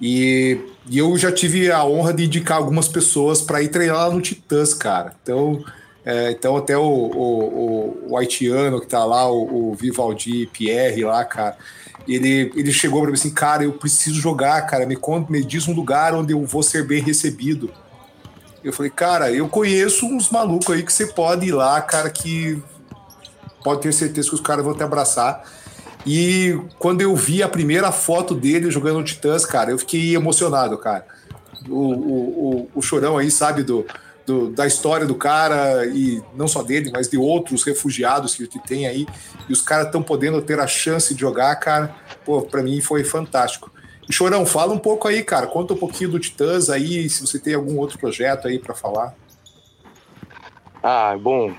E, 0.00 0.58
e 0.88 0.98
eu 0.98 1.16
já 1.16 1.30
tive 1.30 1.70
a 1.70 1.84
honra 1.84 2.12
de 2.12 2.24
indicar 2.24 2.58
algumas 2.58 2.88
pessoas 2.88 3.42
para 3.42 3.62
ir 3.62 3.68
treinar 3.68 4.08
lá 4.08 4.10
no 4.10 4.20
Titãs, 4.20 4.72
cara. 4.72 5.14
Então, 5.22 5.62
é, 6.04 6.30
então 6.30 6.56
até 6.56 6.76
o, 6.76 6.82
o, 6.82 8.08
o, 8.10 8.16
haitiano 8.16 8.80
que 8.80 8.86
tá 8.86 9.04
lá, 9.04 9.30
o, 9.30 9.70
o 9.70 9.74
Vivaldi 9.74 10.46
Pierre 10.46 11.04
lá, 11.04 11.24
cara, 11.24 11.56
ele, 12.08 12.50
ele 12.56 12.72
chegou 12.72 13.00
para 13.02 13.10
mim 13.10 13.16
assim, 13.16 13.30
cara, 13.30 13.64
eu 13.64 13.72
preciso 13.72 14.18
jogar, 14.18 14.62
cara, 14.62 14.86
me 14.86 14.96
conta, 14.96 15.30
me 15.30 15.44
diz 15.44 15.68
um 15.68 15.74
lugar 15.74 16.14
onde 16.14 16.32
eu 16.32 16.44
vou 16.44 16.62
ser 16.62 16.86
bem 16.86 17.02
recebido. 17.02 17.70
Eu 18.64 18.72
falei, 18.72 18.90
cara, 18.90 19.30
eu 19.30 19.48
conheço 19.48 20.06
uns 20.06 20.30
malucos 20.30 20.74
aí 20.74 20.82
que 20.82 20.92
você 20.92 21.06
pode 21.06 21.46
ir 21.46 21.52
lá, 21.52 21.80
cara, 21.82 22.10
que 22.10 22.62
pode 23.62 23.82
ter 23.82 23.92
certeza 23.92 24.28
que 24.28 24.34
os 24.34 24.40
caras 24.40 24.64
vão 24.64 24.74
te 24.74 24.82
abraçar. 24.82 25.44
E 26.06 26.58
quando 26.78 27.02
eu 27.02 27.14
vi 27.14 27.42
a 27.42 27.48
primeira 27.48 27.92
foto 27.92 28.34
dele 28.34 28.70
jogando 28.70 28.98
no 28.98 29.04
Titãs, 29.04 29.44
cara, 29.44 29.70
eu 29.70 29.78
fiquei 29.78 30.14
emocionado, 30.14 30.78
cara. 30.78 31.06
O, 31.68 31.74
o, 31.74 32.60
o, 32.64 32.70
o 32.76 32.82
chorão 32.82 33.18
aí, 33.18 33.30
sabe, 33.30 33.62
do, 33.62 33.86
do, 34.30 34.48
da 34.48 34.64
história 34.64 35.04
do 35.04 35.14
cara, 35.16 35.84
e 35.86 36.22
não 36.36 36.46
só 36.46 36.62
dele, 36.62 36.90
mas 36.92 37.08
de 37.08 37.18
outros 37.18 37.64
refugiados 37.64 38.36
que, 38.36 38.46
que 38.46 38.60
tem 38.60 38.86
aí, 38.86 39.06
e 39.48 39.52
os 39.52 39.60
caras 39.60 39.86
estão 39.86 40.02
podendo 40.02 40.40
ter 40.40 40.60
a 40.60 40.66
chance 40.68 41.12
de 41.12 41.20
jogar, 41.20 41.54
cara, 41.56 41.94
pô, 42.24 42.42
pra 42.42 42.62
mim 42.62 42.80
foi 42.80 43.02
fantástico. 43.02 43.72
Chorão, 44.08 44.44
fala 44.44 44.72
um 44.72 44.78
pouco 44.78 45.06
aí, 45.06 45.22
cara, 45.22 45.46
conta 45.46 45.74
um 45.74 45.76
pouquinho 45.76 46.10
do 46.10 46.18
Titãs 46.18 46.68
aí, 46.70 47.08
se 47.08 47.20
você 47.20 47.38
tem 47.38 47.54
algum 47.54 47.76
outro 47.78 47.98
projeto 47.98 48.48
aí 48.48 48.58
para 48.58 48.74
falar. 48.74 49.14
Ah, 50.82 51.16
bom, 51.20 51.52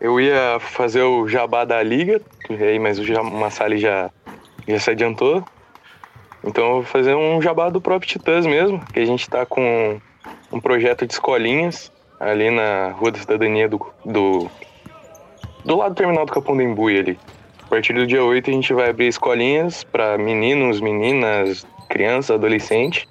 eu 0.00 0.20
ia 0.20 0.58
fazer 0.60 1.02
o 1.02 1.28
jabá 1.28 1.64
da 1.64 1.82
liga, 1.82 2.20
aí, 2.50 2.78
mas 2.78 2.98
o 2.98 3.24
Massali 3.24 3.78
já, 3.78 4.10
já 4.66 4.78
se 4.78 4.90
adiantou. 4.90 5.44
Então 6.44 6.64
eu 6.64 6.72
vou 6.74 6.84
fazer 6.84 7.14
um 7.14 7.40
jabá 7.40 7.70
do 7.70 7.80
próprio 7.80 8.08
Titãs 8.08 8.44
mesmo, 8.46 8.84
que 8.92 9.00
a 9.00 9.04
gente 9.06 9.22
está 9.22 9.46
com 9.46 10.00
um 10.52 10.60
projeto 10.60 11.06
de 11.06 11.12
escolinhas 11.14 11.90
ali 12.18 12.50
na 12.50 12.90
Rua 12.90 13.10
da 13.10 13.18
Cidadania 13.18 13.68
do, 13.68 13.80
do, 14.04 14.50
do 15.64 15.76
lado 15.76 15.94
do 15.94 15.96
terminal 15.96 16.26
do 16.26 16.32
Capão 16.32 16.56
do 16.56 16.62
Embuí 16.62 16.98
ali. 16.98 17.18
A 17.64 17.68
partir 17.68 17.92
do 17.92 18.06
dia 18.06 18.24
8 18.24 18.48
a 18.48 18.52
gente 18.52 18.72
vai 18.72 18.90
abrir 18.90 19.08
escolinhas 19.08 19.82
para 19.84 20.16
meninos, 20.16 20.80
meninas, 20.80 21.66
crianças, 21.88 22.32
adolescentes. 22.32 23.06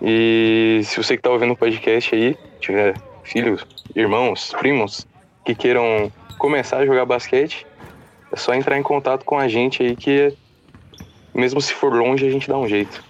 E 0.00 0.80
se 0.84 0.96
você 0.96 1.14
que 1.14 1.20
está 1.20 1.30
ouvindo 1.30 1.52
o 1.52 1.56
podcast 1.56 2.14
aí, 2.14 2.36
tiver 2.60 2.94
filhos, 3.24 3.66
irmãos, 3.94 4.54
primos 4.58 5.06
que 5.44 5.54
queiram 5.54 6.10
começar 6.38 6.78
a 6.78 6.86
jogar 6.86 7.04
basquete, 7.04 7.66
é 8.32 8.36
só 8.36 8.54
entrar 8.54 8.78
em 8.78 8.82
contato 8.82 9.24
com 9.24 9.38
a 9.38 9.48
gente 9.48 9.82
aí 9.82 9.94
que 9.94 10.32
mesmo 11.34 11.60
se 11.60 11.74
for 11.74 11.92
longe 11.92 12.26
a 12.26 12.30
gente 12.30 12.48
dá 12.48 12.56
um 12.56 12.68
jeito. 12.68 13.04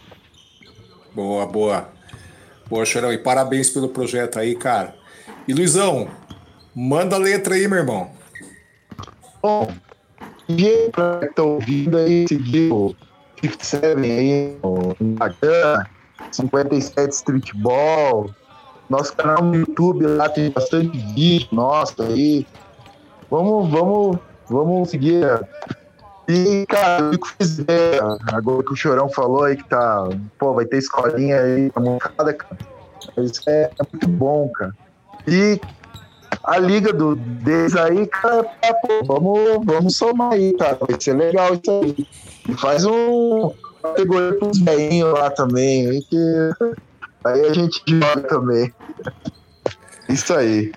Boa, 1.15 1.47
boa. 1.47 1.97
Boa, 2.69 2.85
Chorão. 2.85 3.12
E 3.12 3.19
parabéns 3.19 3.70
pelo 3.70 3.89
projeto 3.89 4.39
aí, 4.39 4.55
cara. 4.55 4.95
E 5.47 5.55
Luizão, 5.55 6.09
manda 6.74 7.16
a 7.16 7.19
letra 7.19 7.55
aí, 7.55 7.66
meu 7.66 7.78
irmão. 7.78 8.11
Bom, 9.43 9.73
e 10.49 10.90
pra 10.90 11.27
tá 11.35 11.43
ouvindo 11.43 11.97
aí, 11.97 12.27
seguir 12.28 12.73
o 12.73 12.95
57 13.40 14.11
aí 14.11 14.57
no 14.62 14.97
Instagram, 15.01 15.85
57 16.32 17.15
Streetball, 17.15 18.31
nosso 18.90 19.15
canal 19.15 19.43
no 19.43 19.55
YouTube 19.55 20.07
lá 20.07 20.28
tem 20.28 20.51
bastante 20.51 20.99
vídeo 21.15 21.49
nosso 21.53 22.03
aí. 22.03 22.47
Vamos, 23.31 23.70
vamos, 23.70 24.19
vamos 24.49 24.90
seguir. 24.90 25.24
E, 26.28 26.66
cara, 26.66 27.05
eu 27.05 27.12
fico 27.12 27.28
feliz 27.28 27.64
agora 28.30 28.62
que 28.62 28.72
o 28.72 28.76
Chorão 28.76 29.09
falou 29.09 29.44
aí 29.44 29.56
que 29.56 29.64
tá, 29.64 30.09
pô, 30.38 30.52
vai 30.52 30.66
ter 30.66 30.76
escolinha 30.76 31.40
aí 31.40 31.70
pra 31.70 31.82
moncada, 31.82 32.34
cara. 32.34 32.59
Isso 33.16 33.40
é, 33.48 33.62
é, 33.62 33.86
muito 33.90 34.09
bom, 34.09 34.50
cara. 34.50 34.74
E 35.26 35.59
a 36.44 36.59
liga 36.59 36.92
do, 36.92 37.16
deles 37.16 37.74
aí, 37.74 38.06
cara, 38.06 38.46
é, 38.60 38.74
pô, 38.74 39.05
vamos, 39.06 39.64
vamos 39.64 39.96
somar 39.96 40.34
aí, 40.34 40.55
cara. 40.59 40.76
Vai 40.86 41.00
ser 41.00 41.14
legal 41.14 41.55
isso 41.55 41.70
aí. 41.70 42.06
E 42.46 42.55
faz 42.55 42.84
um 42.84 43.50
categoria 43.82 44.38
pros 44.38 44.59
velhinhos 44.59 45.12
lá 45.14 45.30
também, 45.30 45.88
aí 45.88 46.02
que 46.02 46.50
aí 47.24 47.46
a 47.46 47.52
gente 47.55 47.82
joga 47.86 48.22
também. 48.28 48.72
Isso 50.09 50.32
aí. 50.32 50.72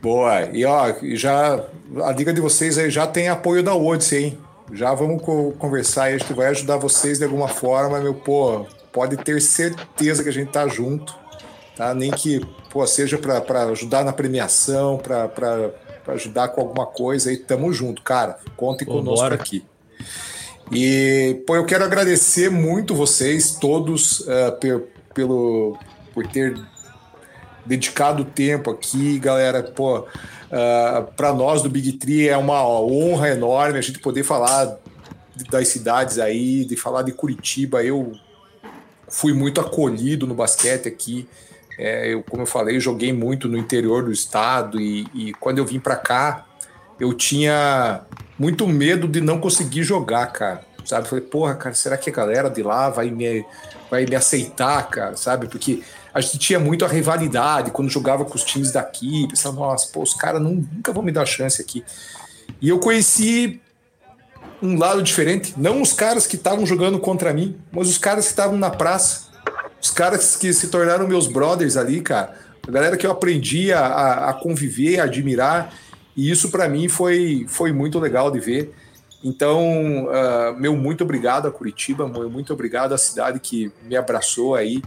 Boa. 0.00 0.42
E 0.52 0.64
ó, 0.64 0.94
já 1.14 1.60
a 2.04 2.12
liga 2.12 2.32
de 2.32 2.40
vocês 2.40 2.78
aí 2.78 2.88
já 2.88 3.04
tem 3.04 3.28
apoio 3.28 3.64
da 3.64 3.74
Odyssey, 3.74 4.24
hein? 4.26 4.38
Já 4.72 4.94
vamos 4.94 5.22
conversar 5.58 6.10
e 6.10 6.14
a 6.14 6.18
gente 6.18 6.32
vai 6.32 6.48
ajudar 6.48 6.76
vocês 6.76 7.18
de 7.18 7.24
alguma 7.24 7.48
forma, 7.48 8.00
meu 8.00 8.14
pô. 8.14 8.66
Pode 8.92 9.16
ter 9.16 9.40
certeza 9.40 10.22
que 10.22 10.28
a 10.28 10.32
gente 10.32 10.50
tá 10.50 10.66
junto, 10.66 11.14
tá? 11.76 11.94
Nem 11.94 12.10
que 12.10 12.40
pô, 12.70 12.86
seja 12.86 13.18
para 13.18 13.64
ajudar 13.64 14.04
na 14.04 14.12
premiação, 14.12 14.98
para 14.98 15.72
ajudar 16.08 16.48
com 16.48 16.60
alguma 16.60 16.86
coisa 16.86 17.30
aí, 17.30 17.36
tamo 17.36 17.72
junto, 17.72 18.02
cara. 18.02 18.38
Contem 18.56 18.86
conosco 18.86 19.22
bora. 19.22 19.34
aqui. 19.34 19.64
E, 20.70 21.42
pô, 21.46 21.56
eu 21.56 21.64
quero 21.64 21.84
agradecer 21.84 22.50
muito 22.50 22.94
vocês 22.94 23.52
todos 23.52 24.20
uh, 24.20 24.52
per, 24.60 24.84
pelo, 25.14 25.78
por 26.12 26.26
ter 26.26 26.54
dedicado 27.68 28.24
tempo 28.24 28.70
aqui, 28.70 29.18
galera. 29.18 29.62
Pô, 29.62 30.06
Uh, 30.48 30.50
ah, 30.50 31.06
para 31.14 31.30
nós 31.34 31.60
do 31.60 31.68
Big 31.68 31.92
Tree 31.92 32.26
é 32.26 32.36
uma 32.36 32.66
honra 32.66 33.28
enorme 33.28 33.78
a 33.78 33.82
gente 33.82 33.98
poder 33.98 34.22
falar 34.24 34.78
das 35.50 35.68
cidades 35.68 36.18
aí, 36.18 36.64
de 36.64 36.74
falar 36.74 37.02
de 37.02 37.12
Curitiba. 37.12 37.84
Eu 37.84 38.12
fui 39.08 39.34
muito 39.34 39.60
acolhido 39.60 40.26
no 40.26 40.34
basquete 40.34 40.88
aqui. 40.88 41.28
É, 41.78 42.12
eu, 42.14 42.22
como 42.22 42.42
eu 42.42 42.46
falei, 42.46 42.80
joguei 42.80 43.12
muito 43.12 43.46
no 43.46 43.56
interior 43.56 44.02
do 44.02 44.10
estado 44.10 44.80
e, 44.80 45.06
e 45.14 45.32
quando 45.34 45.58
eu 45.58 45.66
vim 45.66 45.78
para 45.78 45.96
cá, 45.96 46.46
eu 46.98 47.12
tinha 47.12 48.02
muito 48.38 48.66
medo 48.66 49.06
de 49.06 49.20
não 49.20 49.38
conseguir 49.38 49.82
jogar, 49.82 50.26
cara. 50.28 50.64
Sabe? 50.84 51.06
Falei, 51.06 51.24
porra, 51.24 51.54
cara, 51.54 51.74
será 51.74 51.96
que 51.98 52.08
a 52.08 52.12
galera 52.12 52.48
de 52.48 52.62
lá 52.62 52.88
vai 52.88 53.10
me, 53.10 53.44
vai 53.90 54.06
me 54.06 54.16
aceitar, 54.16 54.88
cara? 54.88 55.16
Sabe? 55.16 55.46
Porque 55.46 55.82
a 56.12 56.20
gente 56.20 56.38
tinha 56.38 56.58
muito 56.58 56.84
a 56.84 56.88
rivalidade 56.88 57.70
quando 57.70 57.88
jogava 57.90 58.24
com 58.24 58.34
os 58.34 58.44
times 58.44 58.72
daqui. 58.72 59.26
Pensava, 59.28 59.56
nossa, 59.56 59.88
pô, 59.92 60.02
os 60.02 60.14
caras 60.14 60.40
nunca 60.40 60.92
vão 60.92 61.02
me 61.02 61.12
dar 61.12 61.26
chance 61.26 61.60
aqui. 61.60 61.84
E 62.60 62.68
eu 62.68 62.78
conheci 62.78 63.60
um 64.60 64.76
lado 64.76 65.02
diferente, 65.02 65.54
não 65.56 65.80
os 65.80 65.92
caras 65.92 66.26
que 66.26 66.36
estavam 66.36 66.66
jogando 66.66 66.98
contra 66.98 67.32
mim, 67.32 67.56
mas 67.70 67.88
os 67.88 67.98
caras 67.98 68.24
que 68.24 68.32
estavam 68.32 68.58
na 68.58 68.70
praça, 68.70 69.28
os 69.80 69.90
caras 69.90 70.34
que 70.34 70.52
se 70.52 70.66
tornaram 70.68 71.06
meus 71.06 71.28
brothers 71.28 71.76
ali, 71.76 72.00
cara, 72.00 72.34
a 72.66 72.70
galera 72.70 72.96
que 72.96 73.06
eu 73.06 73.10
aprendi 73.10 73.72
a, 73.72 74.30
a 74.30 74.34
conviver, 74.34 74.98
a 74.98 75.04
admirar, 75.04 75.72
e 76.16 76.28
isso 76.28 76.50
para 76.50 76.68
mim 76.68 76.88
foi, 76.88 77.46
foi 77.48 77.72
muito 77.72 78.00
legal 78.00 78.30
de 78.30 78.40
ver. 78.40 78.74
Então, 79.22 80.06
uh, 80.06 80.58
meu 80.58 80.76
muito 80.76 81.04
obrigado 81.04 81.46
a 81.46 81.50
Curitiba, 81.52 82.08
meu 82.08 82.28
muito 82.28 82.52
obrigado 82.52 82.92
à 82.92 82.98
cidade 82.98 83.38
que 83.38 83.70
me 83.84 83.96
abraçou 83.96 84.56
aí 84.56 84.82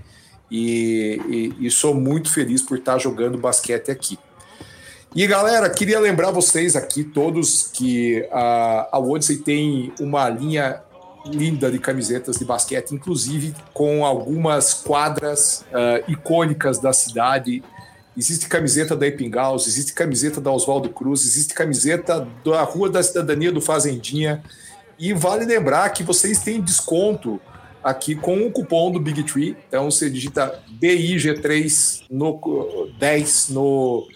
e, 0.51 1.53
e, 1.59 1.67
e 1.67 1.71
sou 1.71 1.95
muito 1.95 2.31
feliz 2.31 2.61
por 2.61 2.77
estar 2.77 2.99
jogando 2.99 3.37
basquete 3.37 3.89
aqui. 3.89 4.19
E 5.15 5.25
galera, 5.25 5.69
queria 5.69 5.99
lembrar 5.99 6.31
vocês 6.31 6.75
aqui 6.75 7.03
todos 7.03 7.69
que 7.73 8.27
a, 8.31 8.89
a 8.91 8.99
Odyssey 8.99 9.37
tem 9.37 9.93
uma 9.99 10.29
linha 10.29 10.81
linda 11.25 11.71
de 11.71 11.79
camisetas 11.79 12.37
de 12.37 12.45
basquete, 12.45 12.91
inclusive 12.91 13.53
com 13.73 14.05
algumas 14.05 14.73
quadras 14.73 15.65
uh, 15.71 16.11
icônicas 16.11 16.79
da 16.79 16.91
cidade. 16.93 17.63
Existe 18.17 18.47
camiseta 18.47 18.95
da 18.95 19.07
Epingaus, 19.07 19.67
existe 19.67 19.93
camiseta 19.93 20.41
da 20.41 20.51
Oswaldo 20.51 20.89
Cruz, 20.89 21.25
existe 21.25 21.53
camiseta 21.53 22.27
da 22.43 22.63
Rua 22.63 22.89
da 22.89 23.01
Cidadania 23.01 23.51
do 23.51 23.61
Fazendinha. 23.61 24.43
E 24.97 25.13
vale 25.13 25.45
lembrar 25.45 25.89
que 25.89 26.03
vocês 26.03 26.39
têm 26.39 26.61
desconto 26.61 27.39
aqui 27.83 28.15
com 28.15 28.45
o 28.45 28.51
cupom 28.51 28.91
do 28.91 28.99
Big 28.99 29.23
Tree. 29.23 29.55
Então 29.67 29.89
você 29.89 30.09
digita 30.09 30.61
BIG3 30.81 32.03
no 32.09 32.39
10 32.97 33.49
no 33.49 34.07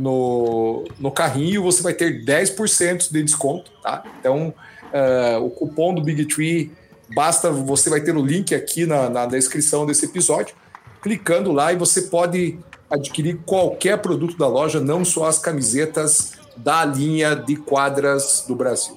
no, 0.00 0.84
no 0.98 1.10
carrinho, 1.10 1.62
você 1.62 1.82
vai 1.82 1.92
ter 1.92 2.24
10% 2.24 3.12
de 3.12 3.22
desconto, 3.22 3.70
tá? 3.82 4.02
Então, 4.18 4.54
uh, 4.94 5.44
o 5.44 5.50
cupom 5.50 5.94
do 5.94 6.02
Big 6.02 6.24
Tree, 6.24 6.72
basta, 7.14 7.50
você 7.50 7.90
vai 7.90 8.00
ter 8.00 8.16
o 8.16 8.24
link 8.24 8.54
aqui 8.54 8.86
na, 8.86 9.10
na 9.10 9.26
descrição 9.26 9.84
desse 9.84 10.06
episódio, 10.06 10.54
clicando 11.02 11.52
lá 11.52 11.70
e 11.70 11.76
você 11.76 12.02
pode 12.02 12.58
adquirir 12.90 13.40
qualquer 13.44 13.98
produto 13.98 14.38
da 14.38 14.48
loja, 14.48 14.80
não 14.80 15.04
só 15.04 15.26
as 15.26 15.38
camisetas 15.38 16.32
da 16.56 16.82
linha 16.82 17.34
de 17.36 17.56
quadras 17.56 18.44
do 18.48 18.54
Brasil. 18.54 18.96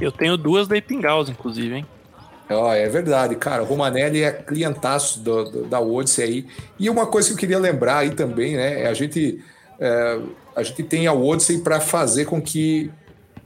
Eu 0.00 0.10
tenho 0.10 0.36
duas 0.36 0.66
da 0.66 0.76
Ipingaus, 0.78 1.28
inclusive, 1.28 1.74
hein? 1.76 1.86
Oh, 2.54 2.72
é 2.72 2.88
verdade, 2.88 3.36
cara. 3.36 3.62
O 3.62 3.66
Romanelli 3.66 4.22
é 4.22 4.32
clientaço 4.32 5.20
do, 5.20 5.44
do, 5.44 5.64
da 5.64 5.80
Odyssey 5.80 6.24
aí. 6.24 6.46
E 6.78 6.88
uma 6.90 7.06
coisa 7.06 7.28
que 7.28 7.34
eu 7.34 7.38
queria 7.38 7.58
lembrar 7.58 7.98
aí 7.98 8.10
também, 8.10 8.56
né? 8.56 8.82
É 8.82 8.86
a 8.86 8.94
gente 8.94 9.42
é, 9.78 10.20
a 10.54 10.62
gente 10.62 10.82
tem 10.82 11.06
a 11.06 11.12
Odyssey 11.12 11.58
para 11.58 11.80
fazer 11.80 12.26
com 12.26 12.40
que 12.40 12.90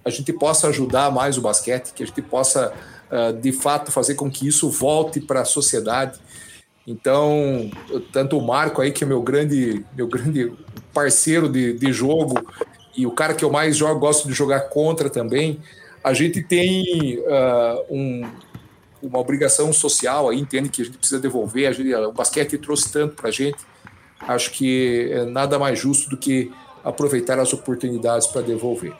a 0.04 0.10
gente 0.10 0.32
possa 0.32 0.68
ajudar 0.68 1.10
mais 1.10 1.36
o 1.36 1.40
basquete, 1.40 1.92
que 1.92 2.02
a 2.02 2.06
gente 2.06 2.22
possa, 2.22 2.72
uh, 3.10 3.32
de 3.32 3.52
fato, 3.52 3.92
fazer 3.92 4.14
com 4.14 4.30
que 4.30 4.46
isso 4.46 4.70
volte 4.70 5.20
para 5.20 5.42
a 5.42 5.44
sociedade. 5.44 6.18
Então, 6.86 7.70
tanto 8.12 8.38
o 8.38 8.46
Marco 8.46 8.80
aí, 8.80 8.90
que 8.90 9.04
é 9.04 9.06
meu 9.06 9.20
grande, 9.20 9.84
meu 9.94 10.06
grande 10.06 10.52
parceiro 10.92 11.48
de, 11.48 11.74
de 11.74 11.92
jogo, 11.92 12.34
e 12.96 13.06
o 13.06 13.10
cara 13.10 13.34
que 13.34 13.44
eu 13.44 13.50
mais 13.50 13.76
jogo, 13.76 14.00
gosto 14.00 14.26
de 14.26 14.34
jogar 14.34 14.60
contra 14.70 15.10
também, 15.10 15.60
a 16.02 16.14
gente 16.14 16.42
tem 16.42 17.18
uh, 17.18 17.84
um, 17.94 18.26
uma 19.02 19.18
obrigação 19.18 19.72
social 19.72 20.28
aí, 20.28 20.38
entende 20.38 20.68
que 20.68 20.82
a 20.82 20.84
gente 20.84 20.98
precisa 20.98 21.20
devolver, 21.20 21.72
gente, 21.72 21.94
o 21.94 22.12
basquete 22.12 22.58
trouxe 22.58 22.92
tanto 22.92 23.14
para 23.14 23.28
a 23.28 23.32
gente, 23.32 23.58
acho 24.20 24.50
que 24.50 25.08
é 25.12 25.24
nada 25.24 25.58
mais 25.58 25.78
justo 25.78 26.10
do 26.10 26.16
que 26.16 26.52
aproveitar 26.82 27.38
as 27.38 27.52
oportunidades 27.52 28.26
para 28.26 28.42
devolver. 28.42 28.92